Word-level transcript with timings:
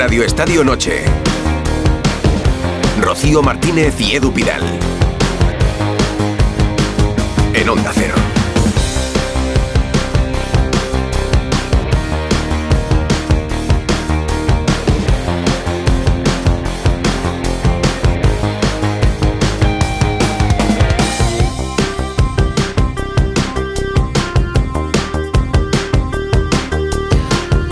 Radio 0.00 0.24
Estadio 0.24 0.64
Noche. 0.64 1.04
Rocío 3.02 3.42
Martínez 3.42 4.00
y 4.00 4.16
Edu 4.16 4.32
Pidal. 4.32 4.62
En 7.52 7.68
Onda 7.68 7.92
Cero. 7.94 8.14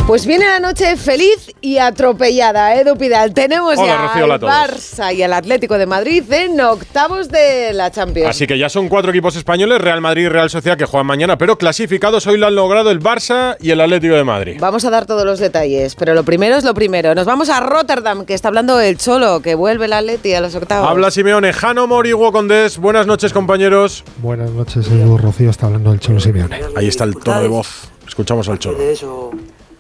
Pues 0.07 0.27
viene 0.27 0.47
la 0.47 0.59
noche 0.59 0.97
feliz 0.97 1.48
y 1.61 1.79
atropellada, 1.79 2.75
Edu 2.77 2.97
Pidal. 2.97 3.35
Tenemos 3.35 3.79
Hola, 3.79 3.87
ya 3.87 4.07
Rocío, 4.07 4.33
al. 4.33 4.41
Barça 4.41 5.15
y 5.15 5.23
al 5.23 5.33
Atlético 5.33 5.79
de 5.79 5.87
Madrid 5.87 6.25
en 6.33 6.61
octavos 6.61 7.29
de 7.31 7.73
la 7.73 7.91
Champions. 7.91 8.29
Así 8.31 8.47
que 8.47 8.59
ya 8.59 8.69
son 8.69 8.89
cuatro 8.89 9.11
equipos 9.11 9.37
españoles, 9.37 9.81
Real 9.81 10.01
Madrid 10.01 10.25
y 10.25 10.29
Real 10.29 10.51
Sociedad, 10.51 10.77
que 10.77 10.85
juegan 10.85 11.07
mañana, 11.07 11.39
pero 11.39 11.59
clasificados 11.59 12.27
hoy 12.27 12.39
lo 12.39 12.47
han 12.47 12.55
logrado 12.55 12.91
el 12.91 13.01
Barça 13.01 13.57
y 13.61 13.71
el 13.71 13.81
Atlético 13.81 14.15
de 14.15 14.25
Madrid. 14.25 14.57
Vamos 14.61 14.85
a 14.85 14.91
dar 14.91 15.07
todos 15.07 15.25
los 15.25 15.39
detalles, 15.39 15.95
pero 15.95 16.15
lo 16.15 16.25
primero 16.25 16.57
es 16.57 16.65
lo 16.65 16.75
primero. 16.75 17.15
Nos 17.15 17.27
vamos 17.27 17.49
a 17.49 17.61
Rotterdam, 17.61 18.25
que 18.25 18.35
está 18.35 18.49
hablando 18.49 18.81
el 18.81 18.99
Cholo, 18.99 19.41
que 19.41 19.55
vuelve 19.55 19.87
el 19.87 19.93
Atleti 19.93 20.35
a 20.35 20.41
los 20.41 20.55
octavos. 20.55 20.89
Habla 20.89 21.11
Simeone, 21.11 21.53
Jano 21.53 21.87
Morigo 21.87 22.33
Condés. 22.33 22.79
Buenas 22.79 23.07
noches, 23.07 23.33
compañeros. 23.33 24.05
Buenas 24.19 24.51
noches, 24.51 24.89
Edu 24.89 25.19
Rocío, 25.19 25.51
está 25.51 25.67
hablando 25.67 25.93
el 25.93 26.01
Cholo 26.01 26.21
Simeone. 26.21 26.61
Ahí 26.77 26.89
está 26.89 27.05
el 27.05 27.17
tono 27.17 27.41
de 27.41 27.49
voz. 27.49 27.89
Escuchamos 28.07 28.49
al 28.49 28.59
Cholo. 28.59 28.79
De 28.79 28.93
eso 28.93 29.31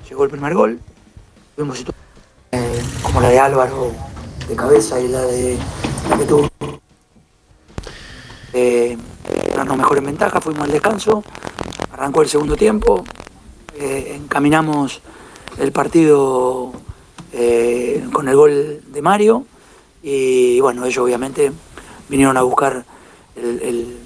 llegó 0.09 0.25
el 0.25 0.31
primer 0.31 0.55
gol. 0.55 0.79
Eh, 2.53 2.83
como 3.03 3.21
la 3.21 3.31
de 3.31 3.41
Álvaro 3.41 3.91
de 4.49 4.55
cabeza 4.55 5.01
y 5.01 5.09
la 5.09 5.23
de 5.23 5.59
la 6.09 6.17
que 6.17 6.25
tuvo. 6.25 6.49
Eh, 8.53 8.97
mejor 9.77 9.99
en 9.99 10.05
ventaja, 10.05 10.41
fuimos 10.41 10.63
al 10.63 10.71
descanso, 10.71 11.25
arrancó 11.93 12.23
el 12.23 12.29
segundo 12.29 12.57
tiempo, 12.57 13.05
eh, 13.75 14.13
encaminamos 14.15 15.01
el 15.59 15.73
partido 15.73 16.73
eh, 17.33 18.07
con 18.13 18.29
el 18.29 18.37
gol 18.37 18.81
de 18.87 19.03
Mario 19.03 19.45
y 20.01 20.61
bueno, 20.61 20.85
ellos 20.85 20.99
obviamente 20.99 21.51
vinieron 22.09 22.37
a 22.37 22.43
buscar 22.43 22.85
el, 23.35 23.63
el 23.63 23.97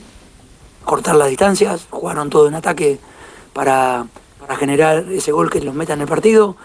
cortar 0.84 1.16
las 1.16 1.28
distancias, 1.28 1.86
jugaron 1.90 2.30
todo 2.30 2.48
en 2.48 2.54
ataque 2.54 2.98
para, 3.52 4.06
para 4.40 4.56
generar 4.56 5.04
ese 5.10 5.32
gol 5.32 5.50
que 5.50 5.60
los 5.60 5.74
meta 5.74 5.92
en 5.92 6.00
el 6.00 6.08
partido. 6.08 6.56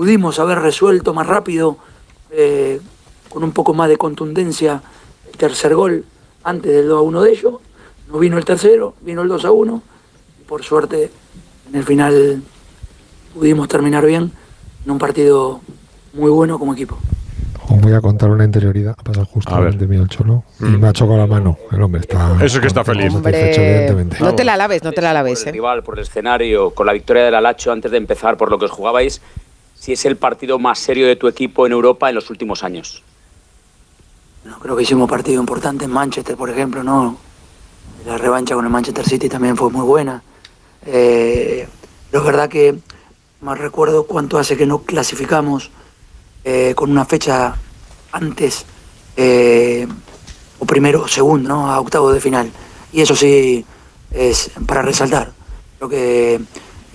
Pudimos 0.00 0.38
haber 0.38 0.60
resuelto 0.60 1.12
más 1.12 1.26
rápido, 1.26 1.76
eh, 2.30 2.80
con 3.28 3.44
un 3.44 3.52
poco 3.52 3.74
más 3.74 3.86
de 3.90 3.98
contundencia, 3.98 4.80
el 5.30 5.36
tercer 5.36 5.74
gol 5.74 6.06
antes 6.42 6.72
del 6.72 6.88
2 6.88 6.98
a 6.98 7.02
1 7.02 7.20
de 7.20 7.30
ellos. 7.30 7.54
No 8.10 8.18
vino 8.18 8.38
el 8.38 8.46
tercero, 8.46 8.94
vino 9.02 9.20
el 9.20 9.28
2 9.28 9.44
a 9.44 9.50
1. 9.50 9.82
Y 10.40 10.44
por 10.44 10.62
suerte, 10.62 11.10
en 11.68 11.74
el 11.74 11.84
final 11.84 12.42
pudimos 13.34 13.68
terminar 13.68 14.06
bien 14.06 14.32
en 14.86 14.90
un 14.90 14.96
partido 14.98 15.60
muy 16.14 16.30
bueno 16.30 16.58
como 16.58 16.72
equipo. 16.72 16.96
Os 17.68 17.78
voy 17.82 17.92
a 17.92 18.00
contar 18.00 18.30
una 18.30 18.44
interioridad. 18.46 18.94
Ha 18.98 19.02
pasado 19.02 19.26
justo 19.26 19.54
delante 19.54 19.86
mío 19.86 20.00
el 20.00 20.08
Cholo 20.08 20.44
y 20.60 20.64
Mm. 20.64 20.80
me 20.80 20.88
ha 20.88 20.92
chocado 20.94 21.18
la 21.18 21.26
mano. 21.26 21.58
El 21.70 21.82
hombre 21.82 22.00
está. 22.00 22.36
Eso 22.42 22.56
es 22.56 22.60
que 22.62 22.68
está 22.68 22.84
feliz. 22.84 23.12
evidentemente. 23.14 24.16
no 24.18 24.34
te 24.34 24.44
la 24.44 24.56
laves, 24.56 24.82
no 24.82 24.92
te 24.92 25.02
la 25.02 25.12
laves. 25.12 25.40
por 25.40 25.48
el 25.48 25.50
¿eh? 25.50 25.52
rival, 25.52 25.82
por 25.82 25.98
el 25.98 26.04
escenario, 26.04 26.70
con 26.70 26.86
la 26.86 26.94
victoria 26.94 27.22
del 27.26 27.34
Alacho 27.34 27.70
antes 27.70 27.90
de 27.90 27.98
empezar, 27.98 28.38
por 28.38 28.50
lo 28.50 28.58
que 28.58 28.64
os 28.64 28.70
jugabais, 28.70 29.20
si 29.80 29.94
es 29.94 30.04
el 30.04 30.18
partido 30.18 30.58
más 30.58 30.78
serio 30.78 31.06
de 31.06 31.16
tu 31.16 31.26
equipo 31.26 31.64
en 31.64 31.72
Europa 31.72 32.10
en 32.10 32.14
los 32.14 32.28
últimos 32.28 32.62
años. 32.62 33.02
No, 34.44 34.58
creo 34.58 34.76
que 34.76 34.82
hicimos 34.82 35.08
partido 35.08 35.40
importante 35.40 35.86
en 35.86 35.90
Manchester, 35.90 36.36
por 36.36 36.50
ejemplo, 36.50 36.84
¿no? 36.84 37.16
La 38.04 38.18
revancha 38.18 38.54
con 38.54 38.66
el 38.66 38.70
Manchester 38.70 39.06
City 39.06 39.30
también 39.30 39.56
fue 39.56 39.70
muy 39.70 39.86
buena. 39.86 40.22
Eh, 40.84 41.66
pero 42.10 42.22
es 42.22 42.26
verdad 42.26 42.48
que 42.50 42.78
más 43.40 43.58
recuerdo 43.58 44.04
cuánto 44.04 44.38
hace 44.38 44.54
que 44.54 44.66
no 44.66 44.82
clasificamos 44.82 45.70
eh, 46.44 46.74
con 46.76 46.90
una 46.90 47.06
fecha 47.06 47.56
antes, 48.12 48.66
eh, 49.16 49.88
o 50.58 50.66
primero 50.66 51.04
o 51.04 51.08
segundo, 51.08 51.48
¿no? 51.48 51.72
A 51.72 51.80
octavo 51.80 52.12
de 52.12 52.20
final. 52.20 52.52
Y 52.92 53.00
eso 53.00 53.16
sí 53.16 53.64
es 54.10 54.50
para 54.66 54.82
resaltar. 54.82 55.32
Creo 55.78 55.88
que 55.88 56.40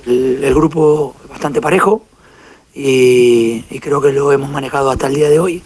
el 0.06 0.54
grupo 0.54 1.16
es 1.24 1.30
bastante 1.32 1.60
parejo 1.60 2.04
y, 2.76 3.64
y 3.70 3.80
creo 3.80 4.02
que 4.02 4.12
lo 4.12 4.32
hemos 4.32 4.50
manejado 4.50 4.92
hasta 4.92 5.08
el 5.08 5.16
día 5.16 5.30
de 5.30 5.40
hoy 5.40 5.64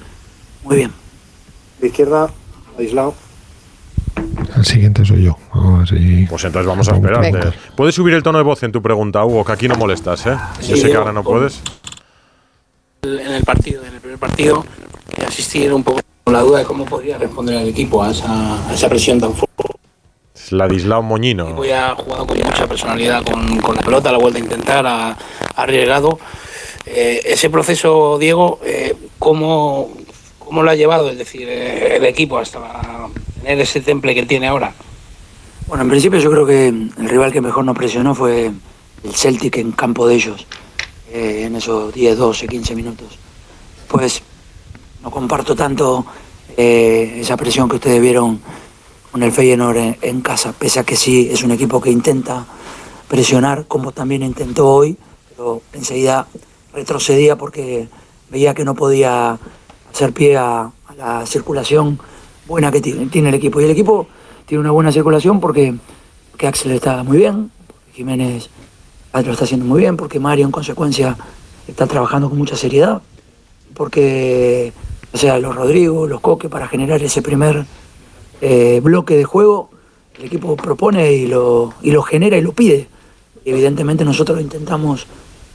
muy 0.64 0.76
bien. 0.78 0.92
De 1.82 1.88
izquierda, 1.88 2.30
aislado. 2.78 3.14
El 4.56 4.66
siguiente 4.66 5.06
soy 5.06 5.24
yo. 5.24 5.38
A 5.54 5.80
ver 5.80 5.88
si- 5.88 6.26
Pues 6.30 6.44
entonces 6.44 6.68
vamos 6.68 6.88
a 6.90 6.96
esperarte. 6.96 7.32
Venga. 7.32 7.54
¿Puedes 7.76 7.96
subir 7.96 8.14
el 8.14 8.24
tono 8.24 8.38
de 8.38 8.44
voz 8.44 8.62
en 8.64 8.72
tu 8.72 8.82
pregunta, 8.82 9.24
Hugo? 9.24 9.46
Que 9.46 9.54
aquí 9.54 9.68
no 9.68 9.76
molestas, 9.76 10.26
¿eh? 10.26 10.36
Yo 10.68 10.76
Sí, 10.76 10.82
sé 10.82 10.88
que 10.88 10.94
yo- 10.94 11.00
ahora 11.00 11.14
no 11.14 11.24
puedes. 11.24 11.62
en 13.04 13.32
el 13.32 13.44
partido, 13.44 13.86
en 13.86 13.94
el 13.96 14.02
primer 14.02 14.20
partido, 14.20 14.66
era 15.54 15.76
un 15.76 15.84
poco 15.84 16.02
con 16.26 16.34
la 16.34 16.42
duda 16.42 16.60
de 16.60 16.66
cómo 16.66 16.86
podría 16.86 17.18
responder 17.18 17.56
el 17.56 17.70
equipo 17.70 18.04
a 18.04 18.12
esa, 18.12 18.70
a 18.70 18.74
esa 18.74 18.90
presión 18.90 19.20
tan 19.20 19.34
fuerte. 19.34 19.50
Es 20.36 20.52
Ladislao 20.52 21.02
Moñino. 21.02 21.54
Voy 21.54 21.72
ha 21.72 21.96
jugado 21.96 22.28
con 22.28 22.38
mucha 22.38 22.68
personalidad 22.68 23.24
con, 23.24 23.58
con 23.60 23.76
la 23.76 23.82
pelota, 23.82 24.12
la 24.12 24.18
vuelta 24.18 24.40
a 24.40 24.42
intentar, 24.44 24.86
ha, 24.86 25.18
arriesgado. 25.56 26.20
Eh, 26.92 27.22
ese 27.34 27.52
proceso, 27.52 28.18
Diego, 28.18 28.60
eh, 28.66 28.96
¿cómo, 29.20 29.92
¿cómo 30.40 30.64
lo 30.64 30.72
ha 30.72 30.76
llevado? 30.76 31.12
Es 31.12 31.20
decir, 31.20 31.48
eh, 31.48 31.98
el 31.98 32.06
equipo 32.06 32.40
hasta 32.40 32.60
tener 33.40 33.60
ese 33.60 33.82
temple 33.82 34.16
que 34.16 34.26
tiene 34.26 34.48
ahora. 34.48 34.74
Bueno, 35.68 35.84
en 35.84 35.90
principio 35.90 36.20
yo 36.20 36.32
creo 36.32 36.48
que 36.48 36.68
el 36.70 37.10
rival 37.10 37.32
que 37.32 37.42
mejor 37.42 37.64
nos 37.64 37.78
presionó 37.78 38.16
fue 38.16 38.52
el 39.04 39.14
Celtic 39.14 39.58
en 39.58 39.72
campo 39.74 40.08
de 40.08 40.16
ellos, 40.16 40.48
en 41.14 41.56
esos 41.56 41.94
10, 41.94 42.18
12, 42.18 42.48
15 42.48 42.76
minutos. 42.76 43.20
Pues 43.88 44.24
no 45.04 45.12
comparto 45.12 45.56
tanto 45.56 46.08
esa 46.58 47.38
presión 47.38 47.70
que 47.70 47.76
ustedes 47.76 48.02
vieron 48.02 48.42
con 49.12 49.22
el 49.22 49.32
Feyenoord 49.32 49.78
en, 49.78 49.98
en 50.02 50.22
casa, 50.22 50.54
pese 50.54 50.80
a 50.80 50.84
que 50.84 50.96
sí 50.96 51.30
es 51.32 51.44
un 51.44 51.52
equipo 51.52 51.80
que 51.80 51.92
intenta 51.92 52.48
presionar, 53.08 53.66
como 53.68 53.92
también 53.92 54.24
intentó 54.24 54.68
hoy, 54.68 54.98
pero 55.30 55.62
enseguida 55.74 56.28
retrocedía 56.74 57.36
porque 57.36 57.88
veía 58.30 58.54
que 58.54 58.66
no 58.66 58.76
podía 58.76 59.38
hacer 59.92 60.14
pie 60.14 60.38
a, 60.38 60.72
la 60.98 61.26
circulación 61.26 61.98
buena 62.46 62.72
que 62.72 62.82
tiene, 62.82 63.30
el 63.30 63.36
equipo. 63.36 63.62
Y 63.62 63.66
el 63.66 63.72
equipo 63.72 64.08
tiene 64.46 64.62
una 64.62 64.72
buena 64.72 64.92
circulación 64.92 65.40
porque, 65.40 65.76
porque 66.32 66.48
Axel 66.48 66.72
está 66.72 67.04
muy 67.04 67.18
bien, 67.18 67.52
porque 67.68 67.92
Jiménez 67.94 68.50
lo 69.14 69.32
está 69.32 69.46
haciendo 69.46 69.66
muy 69.66 69.80
bien, 69.80 69.96
porque 69.96 70.20
Mario 70.20 70.46
en 70.46 70.52
consecuencia 70.52 71.16
está 71.68 71.88
trabajando 71.88 72.28
con 72.30 72.38
mucha 72.38 72.58
seriedad, 72.58 73.02
porque, 73.76 74.74
o 75.14 75.18
sea, 75.18 75.40
los 75.40 75.56
Rodrigo, 75.56 76.08
los 76.08 76.20
Coque, 76.20 76.50
para 76.50 76.68
generar 76.68 77.02
ese 77.02 77.22
primer 77.22 77.66
eh, 78.42 78.82
bloque 78.84 79.16
de 79.16 79.24
juego, 79.24 79.70
el 80.18 80.26
equipo 80.26 80.58
propone 80.58 81.14
y 81.14 81.28
lo, 81.28 81.74
y 81.82 81.92
lo 81.92 82.02
genera 82.02 82.38
y 82.38 82.42
lo 82.42 82.52
pide. 82.52 82.88
Evidentemente 83.46 84.04
nosotros 84.04 84.42
intentamos 84.42 85.08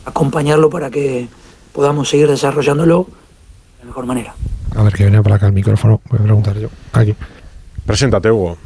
acompañarlo 0.05 0.71
para 0.71 0.91
que 0.91 1.29
podamos 1.73 2.09
seguir 2.09 2.29
desarrollándolo 2.29 3.07
de 3.79 3.79
la 3.81 3.85
mejor 3.87 4.07
manera. 4.07 4.35
A 4.77 4.83
ver, 4.83 4.93
que 4.93 5.05
viene 5.05 5.23
para 5.23 5.37
acá 5.37 5.47
el 5.47 5.53
micrófono. 5.53 6.01
Voy 6.11 6.21
a 6.21 6.23
preguntar 6.23 6.57
yo. 6.59 6.69
Aquí. 6.93 7.15
Preséntate, 7.87 8.31
Hugo. 8.31 8.57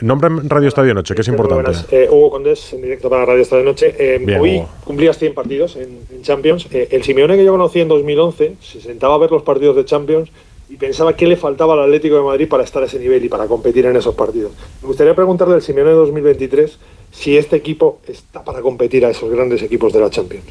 Nombre 0.00 0.28
en 0.28 0.48
Radio 0.48 0.68
Estadio 0.68 0.94
Noche, 0.94 1.14
que 1.14 1.22
es 1.22 1.28
importante. 1.28 1.62
buenas. 1.62 1.86
Eh, 1.90 2.08
Hugo 2.10 2.30
Condés, 2.30 2.72
en 2.72 2.82
directo 2.82 3.10
para 3.10 3.24
Radio 3.24 3.42
Esta 3.42 3.56
de 3.56 3.64
Noche. 3.64 3.94
Eh, 3.98 4.18
Bien, 4.24 4.40
hoy 4.40 4.56
Hugo. 4.58 4.68
cumplías 4.84 5.18
100 5.18 5.34
partidos 5.34 5.76
en, 5.76 5.98
en 6.10 6.22
Champions. 6.22 6.68
Eh, 6.70 6.88
el 6.92 7.02
Simeone 7.02 7.36
que 7.36 7.44
yo 7.44 7.50
conocí 7.52 7.80
en 7.80 7.88
2011 7.88 8.56
se 8.60 8.80
sentaba 8.80 9.14
a 9.14 9.18
ver 9.18 9.30
los 9.32 9.42
partidos 9.42 9.74
de 9.76 9.84
Champions 9.84 10.30
y 10.70 10.76
pensaba 10.76 11.16
qué 11.16 11.26
le 11.26 11.36
faltaba 11.36 11.72
al 11.74 11.80
Atlético 11.80 12.16
de 12.16 12.22
Madrid 12.22 12.48
para 12.48 12.62
estar 12.62 12.82
a 12.82 12.86
ese 12.86 12.98
nivel 12.98 13.24
y 13.24 13.28
para 13.28 13.46
competir 13.46 13.86
en 13.86 13.96
esos 13.96 14.14
partidos. 14.14 14.52
Me 14.82 14.88
gustaría 14.88 15.14
preguntarle 15.14 15.54
al 15.54 15.62
Simeone 15.62 15.90
de 15.90 15.96
2023 15.96 16.78
si 17.10 17.36
este 17.36 17.56
equipo 17.56 17.98
está 18.06 18.44
para 18.44 18.60
competir 18.60 19.04
a 19.04 19.10
esos 19.10 19.28
grandes 19.30 19.62
equipos 19.62 19.92
de 19.92 20.00
la 20.00 20.10
Champions. 20.10 20.44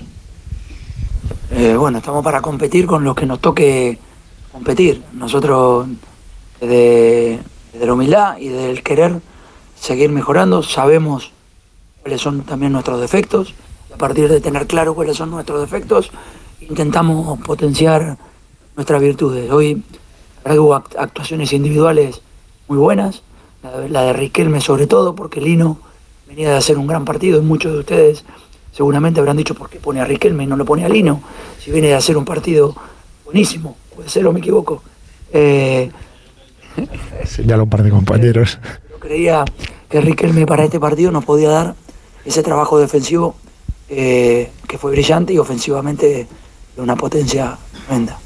Eh, 1.59 1.75
bueno, 1.75 1.97
estamos 1.97 2.23
para 2.23 2.39
competir 2.39 2.85
con 2.85 3.03
los 3.03 3.15
que 3.15 3.25
nos 3.25 3.39
toque 3.39 3.97
competir. 4.51 5.03
Nosotros, 5.13 5.87
desde, 6.61 7.39
la 7.83 7.93
humildad 7.93 8.37
y 8.37 8.49
del 8.49 8.83
querer 8.83 9.19
seguir 9.75 10.11
mejorando, 10.11 10.61
sabemos 10.61 11.31
cuáles 12.03 12.21
son 12.21 12.41
también 12.43 12.73
nuestros 12.73 13.01
defectos. 13.01 13.55
A 13.91 13.97
partir 13.97 14.29
de 14.29 14.39
tener 14.39 14.67
claro 14.67 14.93
cuáles 14.93 15.17
son 15.17 15.31
nuestros 15.31 15.59
defectos, 15.59 16.11
intentamos 16.61 17.39
potenciar 17.39 18.19
nuestras 18.75 19.01
virtudes. 19.01 19.49
Hoy 19.49 19.81
hubo 20.45 20.75
act- 20.75 20.95
actuaciones 20.99 21.53
individuales 21.53 22.21
muy 22.67 22.77
buenas, 22.77 23.23
la 23.89 24.03
de 24.03 24.13
Riquelme 24.13 24.61
sobre 24.61 24.85
todo, 24.85 25.15
porque 25.15 25.41
Lino 25.41 25.79
venía 26.27 26.51
de 26.51 26.57
hacer 26.57 26.77
un 26.77 26.85
gran 26.85 27.03
partido 27.03 27.39
y 27.39 27.41
muchos 27.41 27.73
de 27.73 27.79
ustedes 27.79 28.25
seguramente 28.77 29.19
habrán 29.19 29.35
dicho 29.37 29.55
por 29.55 29.71
qué 29.71 29.79
pone 29.79 29.99
a 30.01 30.05
Riquelme 30.05 30.43
y 30.43 30.47
no 30.47 30.55
lo 30.55 30.63
pone 30.63 30.85
a 30.85 30.89
Lino, 30.89 31.19
si 31.59 31.71
viene 31.71 31.87
de 31.87 31.95
hacer 31.95 32.15
un 32.15 32.25
partido 32.25 32.75
buenísimo, 33.25 33.75
puede 33.95 34.07
ser 34.07 34.27
o 34.27 34.31
me 34.31 34.39
equivoco. 34.39 34.83
Eh, 35.33 35.89
Señala 37.25 37.63
un 37.63 37.69
par 37.69 37.81
de 37.81 37.89
compañeros. 37.89 38.59
Yo 38.91 38.99
creía 38.99 39.43
que 39.89 39.99
Riquelme 39.99 40.45
para 40.45 40.63
este 40.63 40.79
partido 40.79 41.11
nos 41.11 41.25
podía 41.25 41.49
dar 41.49 41.75
ese 42.23 42.43
trabajo 42.43 42.77
defensivo 42.77 43.35
eh, 43.89 44.51
que 44.67 44.77
fue 44.77 44.91
brillante 44.91 45.33
y 45.33 45.39
ofensivamente 45.39 46.27
de 46.75 46.81
una 46.81 46.95
potencia 46.95 47.57
tremenda. 47.87 48.19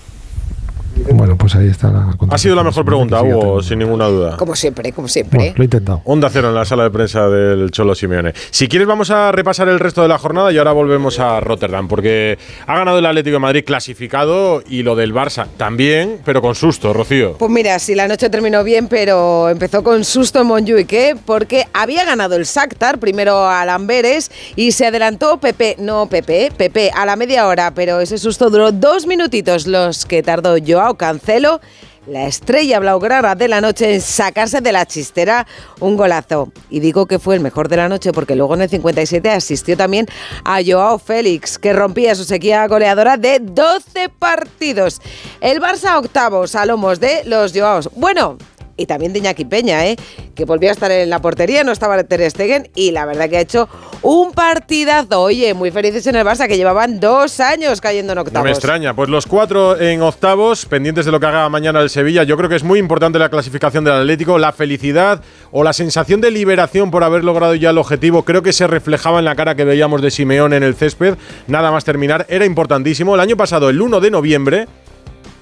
Bueno, 1.13 1.37
pues 1.37 1.55
ahí 1.55 1.67
está 1.67 1.91
la 1.91 2.15
Ha 2.29 2.37
sido 2.37 2.55
la 2.55 2.63
mejor 2.63 2.85
pregunta, 2.85 3.21
Hugo, 3.21 3.61
sin 3.61 3.79
ninguna 3.79 4.05
duda. 4.05 4.37
Como 4.37 4.55
siempre, 4.55 4.91
como 4.91 5.07
siempre. 5.07 5.37
Bueno, 5.37 5.53
lo 5.55 5.63
he 5.63 5.65
intentado. 5.65 6.01
Onda 6.05 6.29
cero 6.29 6.49
en 6.49 6.55
la 6.55 6.65
sala 6.65 6.83
de 6.83 6.91
prensa 6.91 7.27
del 7.29 7.71
Cholo 7.71 7.95
Simeone. 7.95 8.33
Si 8.51 8.67
quieres, 8.67 8.87
vamos 8.87 9.09
a 9.11 9.31
repasar 9.31 9.67
el 9.69 9.79
resto 9.79 10.01
de 10.01 10.07
la 10.07 10.17
jornada 10.17 10.51
y 10.51 10.57
ahora 10.57 10.71
volvemos 10.71 11.19
a 11.19 11.39
Rotterdam, 11.39 11.87
porque 11.87 12.37
ha 12.65 12.77
ganado 12.77 12.99
el 12.99 13.05
Atlético 13.05 13.35
de 13.35 13.39
Madrid 13.39 13.63
clasificado 13.65 14.63
y 14.67 14.83
lo 14.83 14.95
del 14.95 15.13
Barça 15.13 15.47
también, 15.57 16.19
pero 16.23 16.41
con 16.41 16.55
susto, 16.55 16.93
Rocío. 16.93 17.37
Pues 17.37 17.51
mira, 17.51 17.79
si 17.79 17.95
la 17.95 18.07
noche 18.07 18.29
terminó 18.29 18.63
bien, 18.63 18.87
pero 18.87 19.49
empezó 19.49 19.83
con 19.83 20.03
susto 20.03 20.41
en 20.41 20.47
Montjuic, 20.47 20.93
¿eh? 20.93 21.15
porque 21.25 21.65
había 21.73 22.05
ganado 22.05 22.35
el 22.35 22.45
Shakhtar, 22.45 22.99
primero 22.99 23.47
a 23.47 23.65
Lamberes, 23.65 24.31
y 24.55 24.71
se 24.71 24.87
adelantó 24.87 25.37
Pepe, 25.37 25.75
no 25.79 26.07
Pepe, 26.07 26.51
Pepe, 26.55 26.91
a 26.95 27.05
la 27.05 27.15
media 27.15 27.47
hora, 27.47 27.73
pero 27.73 27.99
ese 27.99 28.17
susto 28.17 28.49
duró 28.49 28.71
dos 28.71 29.07
minutitos, 29.07 29.67
los 29.67 30.05
que 30.05 30.23
tardó 30.23 30.57
Cancelo 30.97 31.61
la 32.07 32.25
estrella 32.25 32.79
blaugrana 32.79 33.35
de 33.35 33.47
la 33.47 33.61
noche 33.61 33.93
en 33.93 34.01
sacarse 34.01 34.61
de 34.61 34.71
la 34.71 34.85
chistera 34.85 35.45
un 35.79 35.95
golazo. 35.95 36.51
Y 36.69 36.79
digo 36.79 37.05
que 37.05 37.19
fue 37.19 37.35
el 37.35 37.41
mejor 37.41 37.69
de 37.69 37.77
la 37.77 37.89
noche 37.89 38.11
porque 38.11 38.35
luego 38.35 38.55
en 38.55 38.61
el 38.61 38.69
57 38.69 39.29
asistió 39.29 39.77
también 39.77 40.07
a 40.43 40.59
Joao 40.65 40.97
Félix, 40.97 41.59
que 41.59 41.73
rompía 41.73 42.15
su 42.15 42.23
sequía 42.23 42.67
goleadora 42.67 43.17
de 43.17 43.39
12 43.39 44.09
partidos. 44.09 44.99
El 45.41 45.61
Barça 45.61 45.97
octavos 45.97 46.55
a 46.55 46.65
lomos 46.65 46.99
de 46.99 47.23
los 47.25 47.53
Joaos. 47.53 47.89
Bueno, 47.95 48.37
y 48.77 48.85
también 48.85 49.13
de 49.13 49.19
Iñaki 49.19 49.45
Peña, 49.45 49.85
¿eh? 49.85 49.95
que 50.35 50.45
volvió 50.45 50.69
a 50.69 50.73
estar 50.73 50.91
en 50.91 51.09
la 51.09 51.21
portería, 51.21 51.63
no 51.63 51.71
estaba 51.71 52.01
Ter 52.03 52.29
Stegen 52.29 52.69
y 52.75 52.91
la 52.91 53.05
verdad 53.05 53.29
que 53.29 53.37
ha 53.37 53.41
hecho 53.41 53.69
un 54.01 54.31
partidazo. 54.31 55.21
Oye, 55.21 55.53
muy 55.53 55.71
felices 55.71 56.05
en 56.07 56.15
el 56.15 56.25
Barça 56.25 56.47
que 56.47 56.57
llevaban 56.57 56.99
dos 56.99 57.39
años 57.39 57.81
cayendo 57.81 58.13
en 58.13 58.19
octavos. 58.19 58.39
No 58.39 58.43
me 58.43 58.51
extraña, 58.51 58.95
pues 58.95 59.09
los 59.09 59.25
cuatro 59.25 59.79
en 59.79 60.01
octavos, 60.01 60.65
pendientes 60.65 61.05
de 61.05 61.11
lo 61.11 61.19
que 61.19 61.27
haga 61.27 61.47
mañana 61.49 61.79
el 61.81 61.89
Sevilla. 61.89 62.23
Yo 62.23 62.37
creo 62.37 62.49
que 62.49 62.55
es 62.55 62.63
muy 62.63 62.79
importante 62.79 63.19
la 63.19 63.29
clasificación 63.29 63.83
del 63.83 63.93
Atlético, 63.93 64.37
la 64.39 64.51
felicidad 64.51 65.21
o 65.51 65.63
la 65.63 65.73
sensación 65.73 66.21
de 66.21 66.31
liberación 66.31 66.91
por 66.91 67.03
haber 67.03 67.23
logrado 67.23 67.55
ya 67.55 67.69
el 67.69 67.77
objetivo. 67.77 68.23
Creo 68.23 68.41
que 68.41 68.53
se 68.53 68.67
reflejaba 68.67 69.19
en 69.19 69.25
la 69.25 69.35
cara 69.35 69.55
que 69.55 69.63
veíamos 69.63 70.01
de 70.01 70.11
Simeón 70.11 70.53
en 70.53 70.63
el 70.63 70.75
césped. 70.75 71.15
Nada 71.47 71.71
más 71.71 71.83
terminar, 71.83 72.25
era 72.29 72.45
importantísimo. 72.45 73.15
El 73.15 73.21
año 73.21 73.37
pasado, 73.37 73.69
el 73.69 73.81
1 73.81 73.99
de 73.99 74.11
noviembre, 74.11 74.67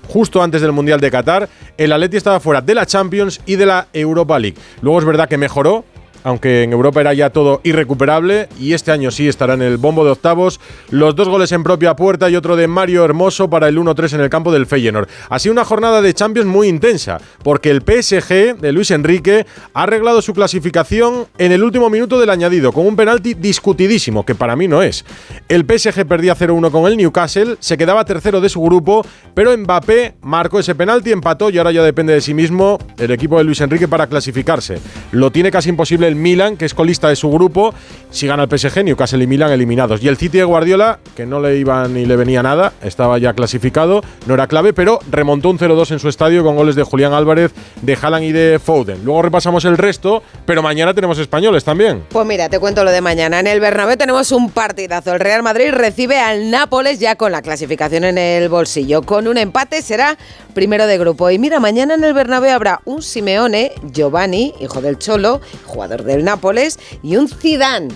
justo 0.09 0.41
antes 0.41 0.61
del 0.61 0.71
Mundial 0.71 1.00
de 1.00 1.11
Qatar, 1.11 1.47
el 1.77 1.94
Atleti 1.94 2.17
estaba 2.17 2.39
fuera 2.39 2.61
de 2.61 2.75
la 2.75 2.85
Champions 2.85 3.39
y 3.45 3.56
de 3.56 3.65
la 3.65 3.88
Europa 3.94 4.38
League. 4.39 4.57
Luego 4.81 5.00
es 5.00 5.06
verdad 5.06 5.29
que 5.29 5.38
mejoró, 5.38 5.85
aunque 6.24 6.63
en 6.63 6.71
Europa 6.71 7.01
era 7.01 7.13
ya 7.13 7.30
todo 7.30 7.62
irrecuperable 7.63 8.50
y 8.60 8.74
este 8.74 8.92
año 8.92 9.12
sí 9.12 9.27
estará 9.27 9.54
en 9.54 9.62
el 9.62 9.77
bombo 9.77 10.04
de 10.06 10.12
octavos. 10.12 10.60
Los 10.89 11.16
dos 11.16 11.30
goles 11.30 11.51
en 11.51 11.63
propia 11.63 11.95
puerta 11.95 12.30
y 12.30 12.36
otro 12.36 12.56
de 12.56 12.68
Mario 12.68 13.06
Hermoso 13.06 13.50
para 13.50 13.68
el 13.68 13.77
1-3 13.77 14.13
en 14.13 14.21
el 14.21 14.30
campo 14.30 14.51
del 14.51 14.66
Feyenoord. 14.66 15.07
Ha 15.30 15.39
sido 15.39 15.54
una 15.54 15.66
jornada 15.66 16.01
de 16.01 16.13
Champions 16.13 16.48
muy 16.48 16.68
intensa, 16.68 17.19
porque 17.44 17.71
el 17.71 17.81
PSG 17.81 18.57
de 18.60 18.71
Luis 18.71 18.92
Enrique 18.92 19.45
ha 19.74 19.83
arreglado 19.83 20.21
su 20.21 20.33
clasificación 20.33 21.27
en 21.38 21.51
el 21.51 21.63
último 21.63 21.89
minuto 21.89 22.19
del 22.19 22.30
añadido, 22.30 22.71
con 22.71 22.86
un 22.86 22.95
penalti 22.95 23.33
discutidísimo, 23.33 24.25
que 24.25 24.36
para 24.36 24.56
mí 24.56 24.68
no 24.68 24.83
es. 24.83 25.06
El 25.48 25.66
PSG 25.66 26.06
perdía 26.06 26.36
0-1 26.36 26.71
con 26.71 26.86
el 26.92 26.98
Newcastle, 26.98 27.57
se 27.60 27.77
quedaba 27.77 28.06
tercero 28.06 28.42
de 28.42 28.50
su 28.50 28.62
grupo, 28.62 29.06
pero 29.33 29.57
Mbappé 29.57 30.16
marcó 30.21 30.60
ese 30.60 30.75
penalti, 30.75 31.12
empató 31.12 31.50
y 31.50 31.57
ahora 31.57 31.71
ya 31.71 31.83
depende 31.83 32.13
de 32.13 32.21
sí 32.21 32.33
mismo 32.33 32.77
el 32.98 33.12
equipo 33.12 33.38
de 33.38 33.44
Luis 33.44 33.62
Enrique 33.62 33.88
para 33.88 34.07
clasificarse. 34.07 34.80
Lo 35.12 35.31
tiene 35.31 35.51
casi 35.51 35.69
imposible 35.69 36.08
el 36.09 36.15
Milan, 36.15 36.57
que 36.57 36.65
es 36.65 36.73
colista 36.73 37.07
de 37.07 37.15
su 37.15 37.31
grupo. 37.31 37.73
Si 38.11 38.27
gana 38.27 38.44
el 38.44 38.50
PSG, 38.50 38.83
Newcastle 38.83 39.23
y 39.23 39.27
Milan 39.27 39.51
eliminados. 39.51 40.03
Y 40.03 40.07
el 40.07 40.17
City 40.17 40.39
de 40.39 40.44
Guardiola, 40.44 41.00
que 41.15 41.25
no 41.25 41.39
le 41.39 41.57
iba 41.57 41.88
ni 41.88 42.06
le 42.06 42.15
venía 42.17 42.44
nada, 42.44 42.73
estaba 42.83 43.17
ya 43.19 43.33
clasificado, 43.33 44.01
no 44.25 44.33
era 44.33 44.47
clave, 44.47 44.73
pero 44.73 45.00
remontó 45.09 45.50
un 45.50 45.57
0-2 45.57 45.91
en 45.91 46.00
su 46.00 46.09
estadio 46.09 46.44
con 46.44 46.56
goles 46.56 46.75
de 46.75 46.83
Julián 46.83 47.13
Álvarez, 47.13 47.51
de 47.81 47.97
Haaland 48.00 48.25
y 48.25 48.31
de 48.31 48.59
Foden. 48.59 49.06
Luego 49.06 49.21
repasamos 49.21 49.63
el 49.65 49.77
resto, 49.77 50.23
pero 50.45 50.61
mañana 50.61 50.94
tenemos 50.94 51.17
españoles 51.19 51.63
también. 51.63 52.03
Pues 52.09 52.25
mira, 52.25 52.50
te 52.50 52.59
cuento 52.59 52.83
lo 52.83 52.91
de 52.91 53.01
mañana. 53.01 53.39
En 53.39 53.47
el 53.47 53.59
Bernabéu 53.59 53.95
tenemos 53.95 54.31
un 54.31 54.50
partidazo. 54.50 55.13
El 55.13 55.19
Real 55.19 55.44
Madrid 55.44 55.69
recibe 55.71 56.19
al 56.19 56.50
Nápoles 56.51 57.00
ya 57.00 57.15
con 57.15 57.31
la 57.31 57.41
clasificación 57.41 58.03
en 58.03 58.17
el 58.17 58.50
bolsillo. 58.50 59.03
Con 59.03 59.27
un 59.27 59.38
empate 59.38 59.81
será 59.81 60.17
primero 60.53 60.88
de 60.88 60.97
grupo. 60.97 61.29
Y 61.29 61.39
mira, 61.39 61.59
mañana 61.59 61.94
en 61.94 62.03
el 62.03 62.13
Bernabéu 62.13 62.51
habrá 62.51 62.81
un 62.85 63.01
Simeone, 63.01 63.71
Giovanni, 63.91 64.53
hijo 64.59 64.81
del 64.81 64.97
Cholo, 64.97 65.41
jugador 65.65 65.98
del 66.03 66.23
Nápoles, 66.23 66.79
y 67.03 67.15
un 67.15 67.27
Zidane, 67.27 67.89